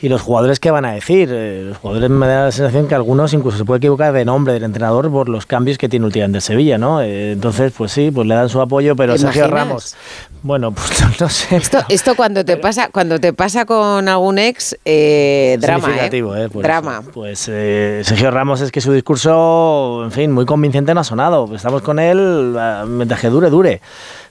y 0.00 0.08
los 0.08 0.22
jugadores 0.22 0.60
qué 0.60 0.70
van 0.70 0.84
a 0.84 0.92
decir. 0.92 1.28
Eh, 1.32 1.64
los 1.68 1.78
jugadores 1.78 2.08
me 2.10 2.26
da 2.26 2.44
la 2.44 2.52
sensación 2.52 2.86
que 2.86 2.94
algunos 2.94 3.32
incluso 3.32 3.58
se 3.58 3.64
puede 3.64 3.78
equivocar 3.78 4.12
de 4.12 4.24
nombre 4.24 4.52
del 4.52 4.62
entrenador 4.62 5.10
por 5.10 5.28
los 5.28 5.44
cambios 5.44 5.76
que 5.76 5.88
tiene 5.88 6.06
últimamente 6.06 6.40
Sevilla, 6.40 6.78
¿no? 6.78 7.02
Eh, 7.02 7.32
entonces, 7.32 7.72
pues 7.76 7.92
sí, 7.92 8.10
pues 8.12 8.26
le 8.26 8.34
dan 8.34 8.48
su 8.48 8.60
apoyo, 8.60 8.94
pero 8.94 9.18
Sergio 9.18 9.48
Ramos, 9.48 9.96
bueno, 10.42 10.70
pues 10.72 11.20
no 11.20 11.28
sé. 11.28 11.56
Esto, 11.56 11.78
esto 11.88 12.14
cuando 12.14 12.44
te 12.44 12.56
pasa, 12.56 12.90
cuando 12.92 13.18
te 13.18 13.32
pasa 13.32 13.64
con 13.64 14.08
algún 14.08 14.38
ex, 14.38 14.76
eh, 14.84 15.58
drama, 15.60 15.88
¿eh? 16.06 16.48
Pues, 16.52 16.62
drama. 16.62 17.02
Pues 17.12 17.40
Sergio 17.40 18.30
Ramos 18.30 18.60
es 18.60 18.70
que 18.70 18.80
su 18.80 18.92
discurso, 18.92 20.02
en 20.04 20.12
fin, 20.12 20.30
muy 20.30 20.46
convincente 20.46 20.94
no 20.94 21.00
ha 21.00 21.04
sonado. 21.04 21.52
Estamos 21.54 21.82
con 21.82 21.98
él 21.98 22.56
mientras 22.86 23.20
que 23.20 23.28
dure, 23.28 23.50
dure. 23.50 23.80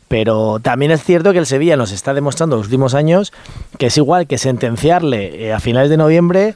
Pero 0.08 0.60
también 0.62 0.92
es 0.92 1.04
cierto 1.04 1.34
que 1.34 1.40
el 1.40 1.46
Sevilla 1.46 1.76
nos 1.76 1.92
está 1.92 2.14
demostrando 2.14 2.56
los 2.56 2.68
últimos 2.68 2.94
años 2.94 3.34
que 3.78 3.88
es 3.88 3.98
igual 3.98 4.28
que 4.28 4.38
sentenciarle 4.38 5.48
eh, 5.48 5.54
a 5.54 5.60
finales 5.60 5.90
de 5.90 5.98
noviembre 5.98 6.56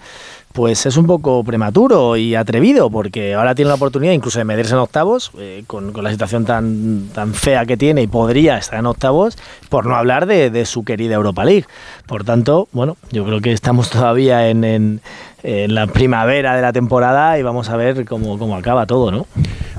pues 0.52 0.86
es 0.86 0.98
un 0.98 1.07
poco 1.07 1.44
prematuro 1.44 2.18
y 2.18 2.36
atrevido, 2.36 2.90
porque 2.90 3.34
ahora 3.36 3.56
tiene 3.56 3.69
la 3.69 3.76
oportunidad 3.76 4.14
incluso 4.14 4.40
de 4.40 4.45
medirse 4.45 4.73
en 4.73 4.80
octavos, 4.80 5.32
eh, 5.38 5.64
con, 5.68 5.94
la 6.02 6.11
situación 6.11 6.45
tan, 6.45 7.10
tan 7.14 7.34
fea 7.34 7.65
que 7.65 7.78
tiene 7.78 8.02
y 8.02 8.07
podría 8.07 8.57
estar 8.57 8.80
en 8.80 8.86
octavos, 8.86 9.38
por 9.69 9.86
no 9.86 9.95
hablar 9.95 10.26
de, 10.26 10.65
su 10.65 10.84
querida 10.84 11.15
Europa 11.15 11.44
League. 11.44 11.65
Por 12.06 12.23
tanto, 12.23 12.68
bueno, 12.72 12.98
yo 13.11 13.26
creo 13.26 13.41
que 13.41 13.52
estamos 13.52 13.90
todavía 13.90 14.49
en, 14.49 14.64
en, 14.64 15.02
la 15.43 15.88
primavera 15.88 16.55
de 16.55 16.61
la 16.61 16.73
temporada 16.73 17.38
y 17.38 17.43
vamos 17.43 17.69
a 17.69 17.77
ver 17.77 18.05
cómo, 18.05 18.38
cómo 18.38 18.55
acaba 18.55 18.85
todo, 18.85 19.11
¿no? 19.11 19.27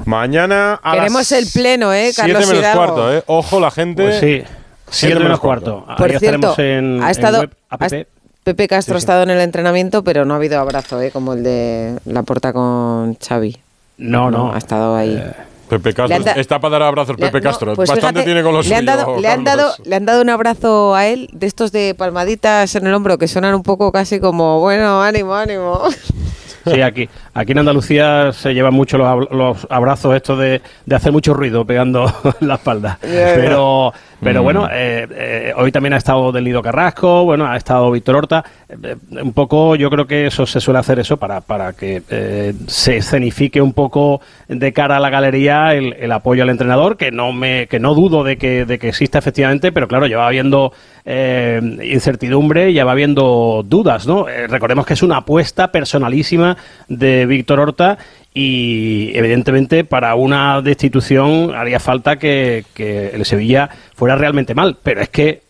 Mañana 0.04 0.80
a 0.82 0.92
Queremos 0.92 1.30
el 1.32 1.46
pleno, 1.52 1.92
¿eh, 1.92 2.12
Carlos 2.14 2.48
menos 2.48 2.66
cuarto, 2.74 3.14
¿eh? 3.14 3.22
Ojo 3.26 3.60
la 3.60 3.70
gente. 3.70 4.02
Pues 4.02 4.20
sí, 4.20 4.42
siete 4.90 5.20
menos 5.20 5.40
cuarto. 5.40 5.86
Por 5.96 6.10
cierto, 6.18 6.54
ha 6.58 7.10
estado... 7.10 7.44
Pepe 8.44 8.66
Castro 8.66 8.96
ha 8.96 8.98
estado 8.98 9.22
en 9.22 9.30
el 9.30 9.40
entrenamiento, 9.40 10.02
pero 10.02 10.24
no 10.24 10.34
ha 10.34 10.36
habido 10.36 10.58
abrazo, 10.58 11.00
¿eh? 11.00 11.12
como 11.12 11.34
el 11.34 11.44
de 11.44 11.96
la 12.06 12.24
porta 12.24 12.52
con 12.52 13.14
Xavi. 13.14 13.56
No, 13.98 14.32
no. 14.32 14.52
Ha 14.52 14.58
estado 14.58 14.96
ahí. 14.96 15.14
Eh, 15.14 15.32
Pepe 15.72 15.94
Castro. 15.94 16.32
Está 16.36 16.60
para 16.60 16.78
dar 16.78 16.82
abrazos 16.88 17.16
Pepe 17.16 17.40
Castro. 17.40 17.74
Pues 17.74 17.88
Bastante 17.88 18.24
tiene 18.24 18.42
con 18.42 18.52
los 18.52 18.66
le 18.66 18.74
han, 18.74 18.84
dado, 18.84 19.18
le, 19.18 19.28
han 19.28 19.42
dado, 19.42 19.72
le 19.84 19.96
han 19.96 20.04
dado 20.04 20.20
un 20.20 20.28
abrazo 20.28 20.94
a 20.94 21.06
él, 21.06 21.30
de 21.32 21.46
estos 21.46 21.72
de 21.72 21.94
palmaditas 21.96 22.74
en 22.74 22.86
el 22.86 22.92
hombro, 22.92 23.16
que 23.16 23.26
suenan 23.26 23.54
un 23.54 23.62
poco 23.62 23.90
casi 23.90 24.20
como, 24.20 24.60
bueno, 24.60 25.02
ánimo, 25.02 25.34
ánimo. 25.34 25.80
Sí, 26.64 26.80
aquí, 26.80 27.08
aquí 27.34 27.52
en 27.52 27.58
Andalucía 27.58 28.32
se 28.32 28.54
llevan 28.54 28.74
mucho 28.74 28.98
los, 28.98 29.66
abrazos 29.70 30.14
estos 30.14 30.38
de, 30.38 30.60
de, 30.86 30.96
hacer 30.96 31.12
mucho 31.12 31.34
ruido 31.34 31.64
pegando 31.64 32.12
la 32.40 32.54
espalda. 32.54 32.98
Pero, 33.00 33.92
pero 34.20 34.40
mm. 34.40 34.44
bueno, 34.44 34.68
eh, 34.72 35.06
eh, 35.10 35.52
hoy 35.56 35.72
también 35.72 35.94
ha 35.94 35.96
estado 35.96 36.30
Del 36.30 36.44
Nido 36.44 36.62
Carrasco, 36.62 37.24
bueno, 37.24 37.46
ha 37.46 37.56
estado 37.56 37.90
Víctor 37.90 38.16
Horta. 38.16 38.44
Eh, 38.68 38.96
un 39.22 39.32
poco, 39.32 39.74
yo 39.76 39.90
creo 39.90 40.06
que 40.06 40.26
eso 40.26 40.46
se 40.46 40.60
suele 40.60 40.80
hacer 40.80 40.98
eso 40.98 41.16
para, 41.16 41.40
para 41.40 41.72
que 41.72 42.02
se 42.66 42.96
escenifique 42.96 43.60
un 43.60 43.72
poco 43.72 44.20
de 44.48 44.72
cara 44.72 44.96
a 44.96 45.00
la 45.00 45.10
galería 45.10 45.74
el, 45.74 45.94
el, 45.94 46.12
apoyo 46.12 46.42
al 46.42 46.50
entrenador, 46.50 46.96
que 46.96 47.10
no 47.10 47.32
me, 47.32 47.66
que 47.66 47.80
no 47.80 47.94
dudo 47.94 48.22
de 48.22 48.36
que, 48.36 48.64
de 48.64 48.78
que 48.78 48.88
exista 48.88 49.18
efectivamente, 49.18 49.72
pero 49.72 49.88
claro, 49.88 50.06
lleva 50.06 50.28
habiendo 51.04 51.84
incertidumbre, 51.84 52.72
ya 52.72 52.84
va 52.84 52.92
habiendo 52.92 53.64
dudas, 53.66 54.06
¿no? 54.06 54.26
recordemos 54.26 54.86
que 54.86 54.94
es 54.94 55.02
una 55.02 55.18
apuesta 55.18 55.72
personalísima 55.72 56.56
de 56.88 57.26
Víctor 57.26 57.60
Horta 57.60 57.98
y 58.34 59.10
evidentemente 59.14 59.84
para 59.84 60.14
una 60.14 60.62
destitución 60.62 61.54
haría 61.54 61.80
falta 61.80 62.16
que, 62.16 62.64
el 62.76 63.24
Sevilla 63.24 63.68
fuera 63.94 64.16
realmente 64.16 64.54
mal, 64.54 64.78
pero 64.82 65.00
es 65.00 65.08
que 65.08 65.42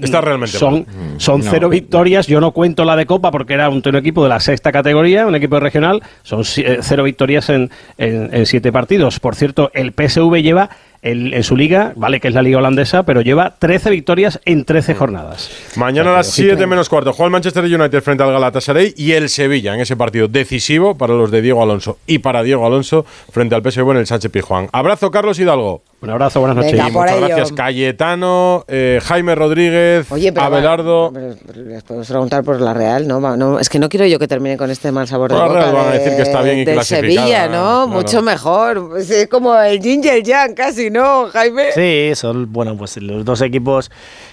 Está 0.00 0.22
realmente 0.22 0.56
son, 0.56 0.86
mal. 0.86 1.20
son 1.20 1.42
cero 1.42 1.68
victorias. 1.68 2.26
Yo 2.26 2.40
no 2.40 2.52
cuento 2.52 2.86
la 2.86 2.96
de 2.96 3.04
Copa 3.04 3.30
porque 3.30 3.52
era 3.52 3.68
un, 3.68 3.82
equipo 3.94 4.22
de 4.22 4.30
la 4.30 4.40
sexta 4.40 4.72
categoría, 4.72 5.26
un 5.26 5.34
equipo 5.34 5.60
regional. 5.60 6.02
Son 6.22 6.42
eh, 6.56 6.78
cero 6.80 7.02
victorias 7.02 7.50
en, 7.50 7.70
en 7.98 8.46
siete 8.46 8.72
partidos. 8.72 9.20
Por 9.20 9.34
cierto, 9.34 9.70
el 9.74 9.92
PSV 9.92 10.40
lleva 10.40 10.70
en 11.02 11.42
su 11.42 11.56
liga, 11.56 11.92
vale 11.96 12.20
que 12.20 12.28
es 12.28 12.34
la 12.34 12.42
liga 12.42 12.58
holandesa, 12.58 13.02
pero 13.02 13.22
lleva 13.22 13.56
13 13.58 13.90
victorias 13.90 14.40
en 14.44 14.64
13 14.64 14.94
jornadas. 14.94 15.50
Mañana 15.76 16.12
a 16.12 16.16
las 16.18 16.30
7 16.30 16.66
menos 16.66 16.88
cuarto 16.88 17.12
juega 17.12 17.26
el 17.26 17.32
Manchester 17.32 17.64
United 17.64 18.00
frente 18.02 18.22
al 18.22 18.32
Galatasaray 18.32 18.94
y 18.96 19.12
el 19.12 19.28
Sevilla 19.28 19.74
en 19.74 19.80
ese 19.80 19.96
partido 19.96 20.28
decisivo 20.28 20.96
para 20.96 21.14
los 21.14 21.30
de 21.30 21.42
Diego 21.42 21.62
Alonso 21.62 21.98
y 22.06 22.20
para 22.20 22.42
Diego 22.42 22.64
Alonso 22.66 23.04
frente 23.30 23.54
al 23.54 23.62
PSV 23.62 23.90
en 23.90 23.96
el 23.96 24.06
Sánchez 24.06 24.30
Pizjuán. 24.30 24.68
Abrazo 24.72 25.10
Carlos 25.10 25.38
Hidalgo. 25.38 25.82
Un 26.02 26.10
abrazo, 26.10 26.40
buenas 26.40 26.56
noches. 26.56 26.92
muchas 26.92 27.20
gracias 27.20 27.52
Cayetano, 27.52 28.64
eh, 28.66 28.98
Jaime 29.04 29.36
Rodríguez, 29.36 30.08
Abelardo. 30.36 31.12
les 31.54 31.84
podemos 31.84 32.08
preguntar 32.08 32.42
por 32.42 32.60
la 32.60 32.74
Real, 32.74 33.06
¿no? 33.06 33.60
Es 33.60 33.68
que 33.68 33.78
no 33.78 33.88
quiero 33.88 34.04
yo 34.06 34.18
que 34.18 34.26
termine 34.26 34.56
con 34.56 34.68
este 34.68 34.90
mal 34.90 35.06
sabor 35.06 35.30
de 35.30 35.38
boca. 35.38 35.48
Real 35.48 35.72
van 35.72 35.86
a 35.86 35.92
decir 35.92 36.16
que 36.16 36.22
está 36.22 36.42
bien 36.42 36.58
y 36.58 36.64
de 36.64 36.82
Sevilla, 36.82 37.46
¿no? 37.46 37.86
Mucho 37.86 38.20
mejor. 38.20 38.94
Es 38.98 39.28
como 39.28 39.54
el 39.54 39.80
Ginger 39.80 40.26
Jan 40.26 40.54
casi, 40.54 40.90
¿no, 40.90 41.28
Jaime? 41.28 41.70
Sí, 41.72 42.10
son, 42.16 42.52
bueno, 42.52 42.76
pues 42.76 42.96
los 42.96 43.24
dos 43.24 43.40
equipos 43.40 43.88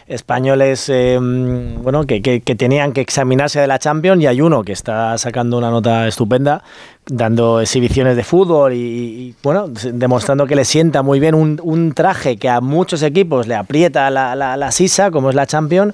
españoles 0.09 0.89
em, 0.89 1.81
bueno, 1.83 2.05
que, 2.05 2.21
que, 2.21 2.55
tenían 2.55 2.93
que 2.93 3.01
examinarse 3.01 3.61
de 3.61 3.67
la 3.67 3.77
Champions 3.77 4.21
y 4.23 4.27
hay 4.27 4.41
uno 4.41 4.63
que 4.63 4.73
está 4.73 5.15
sacando 5.19 5.57
una 5.59 5.69
nota 5.69 6.07
estupenda, 6.07 6.63
dando 7.05 7.61
exhibiciones 7.61 8.15
de 8.15 8.23
fútbol 8.23 8.73
y, 8.73 9.35
bueno, 9.43 9.67
demostrando 9.67 10.47
que 10.47 10.55
le 10.55 10.65
sienta 10.65 11.03
muy 11.03 11.19
bien 11.19 11.35
un, 11.35 11.59
un, 11.63 11.93
traje 11.93 12.37
que 12.37 12.49
a 12.49 12.59
muchos 12.59 13.03
equipos 13.03 13.47
le 13.47 13.53
aprieta 13.53 14.09
la, 14.09 14.35
la, 14.35 14.57
la, 14.57 14.71
sisa, 14.71 15.11
como 15.11 15.29
es 15.29 15.35
la 15.35 15.45
Champions, 15.45 15.93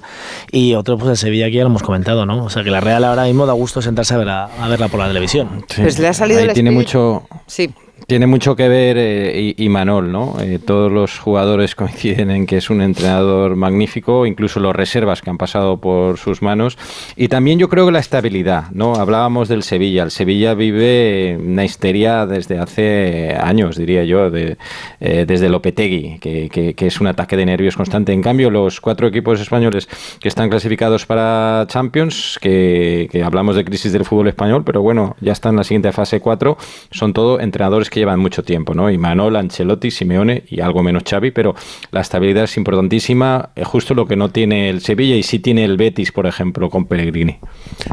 y 0.50 0.74
otro 0.74 0.96
pues 0.96 1.10
el 1.10 1.16
Sevilla 1.18 1.46
aquí 1.46 1.56
ya 1.56 1.62
lo 1.62 1.68
hemos 1.68 1.82
comentado, 1.82 2.24
¿no? 2.24 2.44
O 2.44 2.50
sea 2.50 2.64
que 2.64 2.70
la 2.70 2.80
Real 2.80 3.04
ahora 3.04 3.24
mismo 3.24 3.44
da 3.44 3.52
gusto 3.52 3.82
sentarse 3.82 4.14
a, 4.14 4.16
ver 4.16 4.28
a, 4.30 4.48
verla 4.68 4.88
por 4.88 5.00
la 5.00 5.08
televisión. 5.08 5.64
Pues 5.76 5.98
le 5.98 6.08
ha 6.08 6.14
salido 6.14 6.40
Ahí 6.40 6.48
tiene 6.54 6.70
mucho... 6.70 7.24
Sí. 7.46 7.70
Tiene 8.06 8.26
mucho 8.28 8.54
que 8.54 8.68
ver 8.68 8.96
eh, 8.98 9.54
y, 9.56 9.68
Manol, 9.68 10.12
¿no? 10.12 10.36
Eh, 10.40 10.60
todos 10.64 10.92
los 10.92 11.18
jugadores 11.18 11.74
coinciden 11.74 12.30
en 12.30 12.46
que 12.46 12.58
es 12.58 12.70
un 12.70 12.80
entrenador 12.82 13.56
magnífico, 13.56 14.26
incluso 14.26 14.60
los 14.60 14.76
reservas 14.76 15.22
que 15.22 15.30
han 15.30 15.38
pasado 15.38 15.78
por 15.78 16.18
sus 16.18 16.40
manos. 16.40 16.78
Y 17.16 17.28
también 17.28 17.58
yo 17.58 17.68
creo 17.68 17.86
que 17.86 17.92
la 17.92 17.98
estabilidad, 17.98 18.70
¿no? 18.70 18.94
Hablábamos 18.94 19.48
del 19.48 19.62
Sevilla. 19.62 20.04
El 20.04 20.12
Sevilla 20.12 20.54
vive 20.54 21.38
una 21.42 21.64
histeria 21.64 22.26
desde 22.26 22.58
hace 22.58 23.34
años, 23.40 23.76
diría 23.76 24.04
yo, 24.04 24.30
de, 24.30 24.56
eh, 25.00 25.24
desde 25.26 25.48
Lopetegui, 25.48 26.18
que, 26.20 26.48
que, 26.48 26.86
es 26.86 27.00
un 27.00 27.08
ataque 27.08 27.36
de 27.36 27.46
nervios 27.46 27.76
constante. 27.76 28.12
En 28.12 28.22
cambio, 28.22 28.50
los 28.50 28.80
cuatro 28.80 29.08
equipos 29.08 29.40
españoles 29.40 29.88
que 30.20 30.28
están 30.28 30.48
clasificados 30.50 31.06
para 31.06 31.66
Champions, 31.68 32.38
que, 32.40 33.08
que 33.10 33.24
hablamos 33.24 33.56
de 33.56 33.64
crisis 33.64 33.92
del 33.92 34.04
fútbol 34.04 34.28
español, 34.28 34.62
pero 34.64 34.82
bueno, 34.82 35.16
ya 35.20 35.32
están 35.32 35.54
en 35.54 35.56
la 35.56 35.64
siguiente 35.64 35.90
fase 35.90 36.20
4, 36.20 36.56
son 36.92 37.12
todo 37.12 37.40
entrenadores 37.40 37.85
que 37.90 38.00
llevan 38.00 38.20
mucho 38.20 38.42
tiempo, 38.42 38.74
¿no? 38.74 38.90
Y 38.90 38.98
Manol, 38.98 39.36
Ancelotti, 39.36 39.90
Simeone 39.90 40.44
y 40.48 40.60
algo 40.60 40.82
menos 40.82 41.04
Xavi, 41.08 41.30
pero 41.30 41.54
la 41.90 42.00
estabilidad 42.00 42.44
es 42.44 42.56
importantísima, 42.56 43.50
es 43.54 43.66
justo 43.66 43.94
lo 43.94 44.06
que 44.06 44.16
no 44.16 44.30
tiene 44.30 44.70
el 44.70 44.80
Sevilla 44.80 45.16
y 45.16 45.22
sí 45.22 45.38
tiene 45.38 45.64
el 45.64 45.76
Betis, 45.76 46.12
por 46.12 46.26
ejemplo, 46.26 46.70
con 46.70 46.86
Pellegrini. 46.86 47.38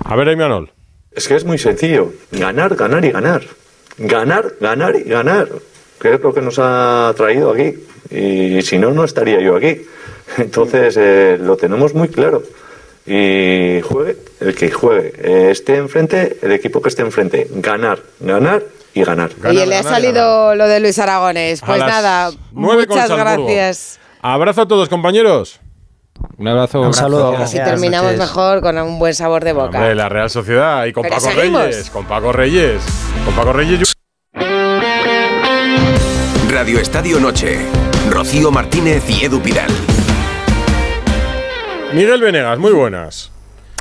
A 0.03 0.15
ver, 0.15 0.29
ahí 0.29 0.35
Manol. 0.35 0.71
Es 1.11 1.27
que 1.27 1.35
es 1.35 1.45
muy 1.45 1.57
sencillo, 1.57 2.11
ganar, 2.31 2.75
ganar 2.75 3.05
y 3.05 3.11
ganar. 3.11 3.43
Ganar, 3.97 4.53
ganar 4.59 4.95
y 4.95 5.03
ganar. 5.03 5.49
Que 6.01 6.15
es 6.15 6.21
lo 6.21 6.33
que 6.33 6.41
nos 6.41 6.57
ha 6.59 7.13
traído 7.15 7.51
aquí. 7.51 7.75
Y 8.09 8.61
si 8.63 8.79
no, 8.79 8.91
no 8.91 9.03
estaría 9.03 9.39
yo 9.39 9.55
aquí. 9.55 9.81
Entonces, 10.37 10.97
eh, 10.97 11.37
lo 11.39 11.55
tenemos 11.57 11.93
muy 11.93 12.07
claro 12.07 12.41
y 13.05 13.81
juegue 13.81 14.17
el 14.39 14.55
que 14.55 14.71
juegue, 14.71 15.13
eh, 15.17 15.51
esté 15.51 15.75
enfrente, 15.75 16.37
el 16.41 16.51
equipo 16.51 16.81
que 16.81 16.89
esté 16.89 17.01
enfrente, 17.01 17.47
ganar, 17.55 17.99
ganar 18.19 18.63
y 18.93 19.03
ganar. 19.03 19.31
y 19.51 19.65
le 19.65 19.75
ha 19.75 19.83
salido 19.83 20.55
lo 20.55 20.67
de 20.67 20.79
Luis 20.79 20.99
Aragones. 20.99 21.61
Pues 21.61 21.79
nada, 21.79 22.31
muchas 22.51 23.09
gracias. 23.09 23.99
Abrazo 24.21 24.61
a 24.61 24.67
todos, 24.67 24.89
compañeros. 24.89 25.59
Un 26.37 26.47
abrazo. 26.47 26.81
Un 26.81 26.93
saludo. 26.93 27.35
Así 27.37 27.57
terminamos 27.57 28.15
mejor 28.15 28.61
con 28.61 28.77
un 28.77 28.99
buen 28.99 29.13
sabor 29.13 29.43
de 29.43 29.53
boca. 29.53 29.93
la 29.93 30.09
Real 30.09 30.29
Sociedad 30.29 30.85
y 30.85 30.93
con 30.93 31.03
Paco 31.03 31.29
Reyes. 31.35 31.89
Con 31.89 32.05
Paco 32.05 32.31
Reyes. 32.31 32.81
Con 33.25 33.35
Paco 33.35 33.53
Reyes. 33.53 33.93
Radio 36.49 36.79
Estadio 36.79 37.19
Noche. 37.19 37.59
Rocío 38.09 38.51
Martínez 38.51 39.03
y 39.09 39.25
Edu 39.25 39.41
Pidal. 39.41 39.71
Miguel 41.93 42.21
Venegas, 42.21 42.57
muy 42.59 42.71
buenas. 42.71 43.32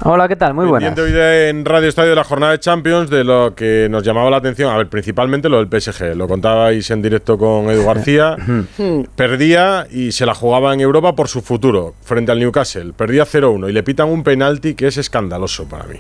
Hola, 0.04 0.26
¿qué 0.26 0.34
tal? 0.34 0.52
Muy 0.52 0.66
buenas. 0.66 0.98
hoy 0.98 1.12
en 1.14 1.64
Radio 1.64 1.88
Estadio 1.88 2.10
de 2.10 2.16
la 2.16 2.24
jornada 2.24 2.50
de 2.50 2.58
Champions 2.58 3.08
de 3.08 3.22
lo 3.22 3.54
que 3.54 3.86
nos 3.88 4.02
llamaba 4.02 4.30
la 4.30 4.38
atención, 4.38 4.72
a 4.72 4.76
ver, 4.76 4.88
principalmente 4.88 5.48
lo 5.48 5.62
del 5.62 5.80
PSG. 5.80 6.16
Lo 6.16 6.26
contabais 6.26 6.90
en 6.90 7.02
directo 7.02 7.38
con 7.38 7.70
Edu 7.70 7.84
García. 7.84 8.36
Perdía 9.16 9.86
y 9.88 10.10
se 10.10 10.26
la 10.26 10.34
jugaba 10.34 10.74
en 10.74 10.80
Europa 10.80 11.14
por 11.14 11.28
su 11.28 11.40
futuro 11.40 11.94
frente 12.02 12.32
al 12.32 12.40
Newcastle. 12.40 12.94
Perdía 12.94 13.24
0-1 13.24 13.70
y 13.70 13.72
le 13.72 13.84
pitan 13.84 14.08
un 14.08 14.24
penalti 14.24 14.74
que 14.74 14.88
es 14.88 14.96
escandaloso 14.96 15.68
para 15.68 15.84
mí. 15.84 15.98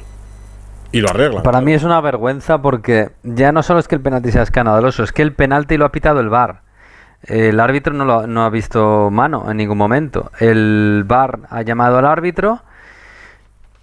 Y 0.90 1.00
lo 1.00 1.08
arreglan. 1.08 1.44
Para 1.44 1.60
mí 1.60 1.72
es 1.72 1.84
una 1.84 2.00
vergüenza 2.00 2.60
porque 2.60 3.10
ya 3.22 3.52
no 3.52 3.62
solo 3.62 3.78
es 3.78 3.86
que 3.86 3.94
el 3.94 4.00
penalti 4.00 4.32
sea 4.32 4.42
escandaloso, 4.42 5.04
es 5.04 5.12
que 5.12 5.22
el 5.22 5.32
penalti 5.32 5.76
lo 5.76 5.84
ha 5.84 5.92
pitado 5.92 6.18
el 6.18 6.28
VAR. 6.28 6.62
El 7.22 7.60
árbitro 7.60 7.94
no, 7.94 8.04
lo, 8.04 8.26
no 8.26 8.44
ha 8.44 8.50
visto 8.50 9.10
mano 9.12 9.48
en 9.48 9.58
ningún 9.58 9.78
momento. 9.78 10.32
El 10.40 11.04
VAR 11.06 11.38
ha 11.50 11.62
llamado 11.62 11.98
al 11.98 12.06
árbitro 12.06 12.62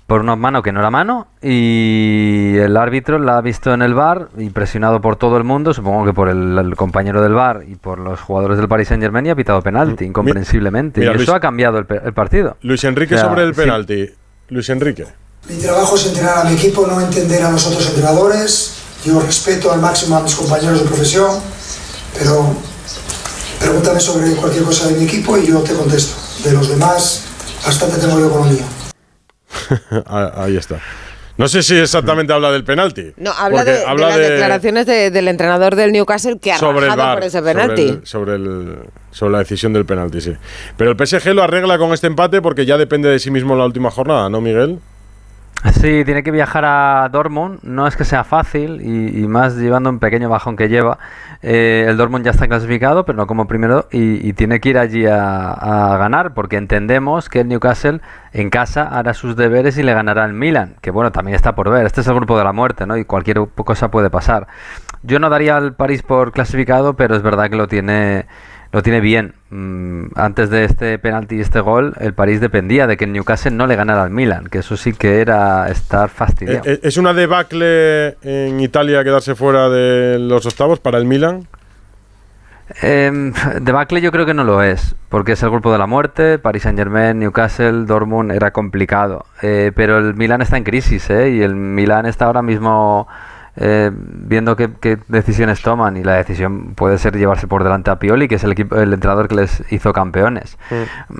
por 0.09 0.21
una 0.21 0.35
mano 0.35 0.63
que 0.63 0.71
no 0.71 0.79
era 0.79 0.89
mano 0.89 1.27
y 1.39 2.57
el 2.57 2.75
árbitro 2.77 3.19
la 3.19 3.37
ha 3.37 3.41
visto 3.41 3.71
en 3.71 3.83
el 3.83 3.93
bar 3.93 4.29
y 4.39 4.49
presionado 4.49 4.99
por 5.01 5.17
todo 5.17 5.37
el 5.37 5.43
mundo, 5.43 5.71
supongo 5.71 6.03
que 6.03 6.13
por 6.13 6.29
el, 6.29 6.73
compañero 6.75 7.21
del 7.21 7.33
bar 7.33 7.63
y 7.67 7.75
por 7.75 7.99
los 7.99 8.19
jugadores 8.19 8.57
del 8.57 8.67
Paris 8.67 8.87
Saint 8.87 9.03
Germain 9.03 9.27
y 9.27 9.29
ha 9.29 9.35
pitado 9.35 9.61
penalti, 9.61 10.05
incomprensiblemente. 10.05 11.05
y 11.05 11.07
eso 11.07 11.35
ha 11.35 11.39
cambiado 11.39 11.77
el, 11.77 12.13
partido. 12.13 12.57
Luis 12.63 12.83
Enrique 12.85 13.19
sobre 13.19 13.43
el 13.43 13.53
penalti. 13.53 14.09
Luis 14.49 14.67
Enrique. 14.69 15.05
Mi 15.47 15.57
trabajo 15.57 15.95
es 15.95 16.07
entrenar 16.07 16.39
a 16.39 16.43
mi 16.45 16.55
equipo, 16.55 16.87
no 16.87 16.99
entender 16.99 17.43
a 17.43 17.51
los 17.51 17.67
otros 17.67 17.87
entrenadores. 17.89 18.77
Yo 19.05 19.19
respeto 19.21 19.71
al 19.71 19.79
máximo 19.79 20.17
a 20.17 20.23
mis 20.23 20.33
compañeros 20.33 20.79
de 20.81 20.85
profesión, 20.87 21.39
pero 22.17 22.55
pregúntame 23.59 23.99
sobre 23.99 24.31
cualquier 24.31 24.63
cosa 24.63 24.87
de 24.87 24.95
mi 24.95 25.03
equipo 25.03 25.37
y 25.37 25.45
yo 25.45 25.59
te 25.59 25.73
contesto. 25.73 26.15
De 26.43 26.51
los 26.51 26.67
demás, 26.67 27.25
bastante 27.63 27.99
tengo 27.99 28.19
yo 28.19 28.31
con 28.31 28.39
lo 28.39 28.45
mío. 28.45 28.78
Ah, 30.05 30.31
ahí 30.35 30.57
está. 30.57 30.79
No 31.39 31.47
sé 31.47 31.63
si 31.63 31.77
exactamente 31.77 32.33
habla 32.33 32.51
del 32.51 32.65
penalti. 32.65 33.13
No, 33.15 33.31
habla 33.31 33.63
de, 33.63 33.85
las 33.95 34.17
declaraciones 34.17 34.85
del 34.85 35.27
entrenador 35.29 35.77
del 35.77 35.93
Newcastle 35.93 36.37
que 36.37 36.51
ha 36.51 36.57
sobre 36.57 36.89
por 36.89 37.23
ese 37.23 37.41
penalti. 37.41 38.01
Sobre, 38.03 38.37
sobre, 39.11 39.31
la 39.31 39.39
decisión 39.39 39.71
del 39.71 39.85
penalti, 39.85 40.19
sí. 40.19 40.33
Pero 40.75 40.91
el 40.91 40.97
PSG 40.97 41.33
lo 41.33 41.41
arregla 41.41 41.77
con 41.77 41.93
este 41.93 42.07
empate 42.07 42.41
porque 42.41 42.65
ya 42.65 42.77
depende 42.77 43.07
de 43.07 43.19
sí 43.19 43.31
mismo 43.31 43.55
la 43.55 43.63
última 43.65 43.89
jornada, 43.89 44.29
¿no, 44.29 44.41
Miguel? 44.41 44.79
Sí, 45.73 46.03
tiene 46.05 46.23
que 46.23 46.31
viajar 46.31 46.63
a 46.65 47.09
Dortmund. 47.11 47.59
No 47.63 47.85
es 47.85 47.97
que 47.97 48.05
sea 48.05 48.23
fácil 48.23 48.81
y, 48.81 49.27
más 49.27 49.57
llevando 49.57 49.89
un 49.89 49.99
pequeño 49.99 50.29
bajón 50.29 50.55
que 50.55 50.69
lleva. 50.69 50.99
Eh, 51.41 51.85
el 51.87 51.97
Dortmund 51.97 52.23
ya 52.23 52.31
está 52.31 52.47
clasificado, 52.47 53.05
pero 53.05 53.17
no 53.17 53.27
como 53.27 53.45
primero 53.47 53.87
y, 53.91 54.31
tiene 54.33 54.61
que 54.61 54.69
ir 54.69 54.77
allí 54.77 55.05
a, 55.05 55.97
ganar 55.97 56.33
porque 56.33 56.55
entendemos 56.55 57.27
que 57.27 57.41
el 57.41 57.49
Newcastle 57.49 57.99
en 58.31 58.49
casa 58.49 58.83
hará 58.83 59.13
sus 59.13 59.35
deberes 59.35 59.77
y 59.77 59.83
le 59.83 59.93
ganará 59.93 60.23
al 60.23 60.33
Milan, 60.33 60.75
que 60.81 60.91
bueno, 60.91 61.11
también 61.11 61.35
está 61.35 61.55
por 61.55 61.69
ver. 61.69 61.85
Este 61.85 62.01
es 62.01 62.07
el 62.07 62.15
grupo 62.15 62.37
de 62.37 62.43
la 62.45 62.53
muerte, 62.53 62.85
¿no? 62.85 62.97
Y 62.97 63.03
cualquier 63.03 63.39
cosa 63.55 63.91
puede 63.91 64.09
pasar. 64.09 64.47
Yo 65.03 65.19
no 65.19 65.29
daría 65.29 65.57
al 65.57 65.73
París 65.75 66.03
por 66.03 66.31
clasificado, 66.31 66.95
pero 66.95 67.15
es 67.15 67.21
verdad 67.21 67.49
que 67.49 67.55
lo 67.57 67.67
tiene 67.67 68.27
lo 68.71 68.83
tiene 68.83 68.99
bien. 68.99 69.33
Mm, 69.49 70.07
antes 70.15 70.49
de 70.49 70.65
este 70.65 70.99
penalti 70.99 71.37
y 71.37 71.41
este 71.41 71.59
gol, 71.59 71.95
el 71.99 72.13
París 72.13 72.39
dependía 72.39 72.87
de 72.87 72.97
que 72.97 73.05
el 73.05 73.11
Newcastle 73.11 73.51
no 73.51 73.67
le 73.67 73.75
ganara 73.75 74.03
al 74.03 74.11
Milan, 74.11 74.47
que 74.47 74.59
eso 74.59 74.77
sí 74.77 74.93
que 74.93 75.21
era 75.21 75.69
estar 75.69 76.09
fastidiado. 76.09 76.65
Eh, 76.65 76.73
eh, 76.73 76.79
¿Es 76.83 76.97
una 76.97 77.13
debacle 77.13 78.17
en 78.21 78.59
Italia 78.59 79.03
quedarse 79.03 79.35
fuera 79.35 79.69
de 79.69 80.19
los 80.19 80.45
octavos 80.45 80.79
para 80.79 80.97
el 80.97 81.05
Milan? 81.05 81.47
Eh, 82.83 83.31
debacle 83.61 83.99
yo 84.01 84.11
creo 84.11 84.25
que 84.25 84.33
no 84.33 84.43
lo 84.43 84.61
es, 84.61 84.95
porque 85.09 85.31
es 85.31 85.43
el 85.43 85.49
grupo 85.49 85.71
de 85.71 85.79
la 85.79 85.87
muerte, 85.87 86.37
Paris 86.37 86.63
Saint 86.63 86.77
Germain, 86.77 87.17
Newcastle, 87.17 87.85
Dortmund, 87.85 88.31
era 88.31 88.51
complicado. 88.51 89.25
Eh, 89.41 89.71
pero 89.75 89.97
el 89.97 90.13
Milan 90.15 90.41
está 90.41 90.57
en 90.57 90.63
crisis, 90.63 91.09
¿eh? 91.09 91.31
Y 91.31 91.41
el 91.41 91.55
Milan 91.55 92.05
está 92.05 92.25
ahora 92.25 92.41
mismo 92.41 93.07
eh, 93.61 93.91
viendo 93.93 94.55
qué, 94.55 94.69
decisiones 95.09 95.61
toman 95.61 95.97
y 95.97 96.03
la 96.03 96.13
decisión 96.13 96.75
puede 96.75 96.97
ser 96.97 97.17
llevarse 97.17 97.45
por 97.45 97.65
delante 97.65 97.91
a 97.91 97.99
Pioli, 97.99 98.29
que 98.29 98.35
es 98.35 98.43
el, 98.45 98.53
equipo, 98.53 98.77
el 98.77 98.93
entrenador 98.93 99.27
que 99.27 99.35
les 99.35 99.63
hizo 99.69 99.91
campeones. 99.91 100.57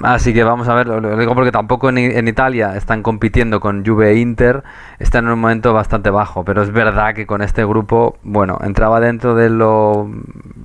Así 0.03 0.33
que 0.33 0.45
vamos 0.45 0.69
a 0.69 0.73
ver, 0.73 0.87
lo, 0.87 1.17
digo 1.17 1.35
porque 1.35 1.51
tampoco 1.51 1.89
en, 1.89 2.27
Italia 2.29 2.77
están 2.77 3.03
compitiendo 3.03 3.59
con 3.59 3.85
Juve 3.85 4.11
e 4.11 4.19
Inter, 4.19 4.63
están 4.99 5.25
en 5.25 5.31
un 5.33 5.39
momento 5.41 5.73
bastante 5.73 6.11
bajo, 6.11 6.45
pero 6.45 6.61
es 6.61 6.71
verdad 6.71 7.13
que 7.13 7.27
con 7.27 7.41
este 7.41 7.65
grupo, 7.65 8.17
bueno, 8.23 8.57
entraba 8.63 9.01
dentro 9.01 9.35
de 9.35 9.49
lo 9.49 10.09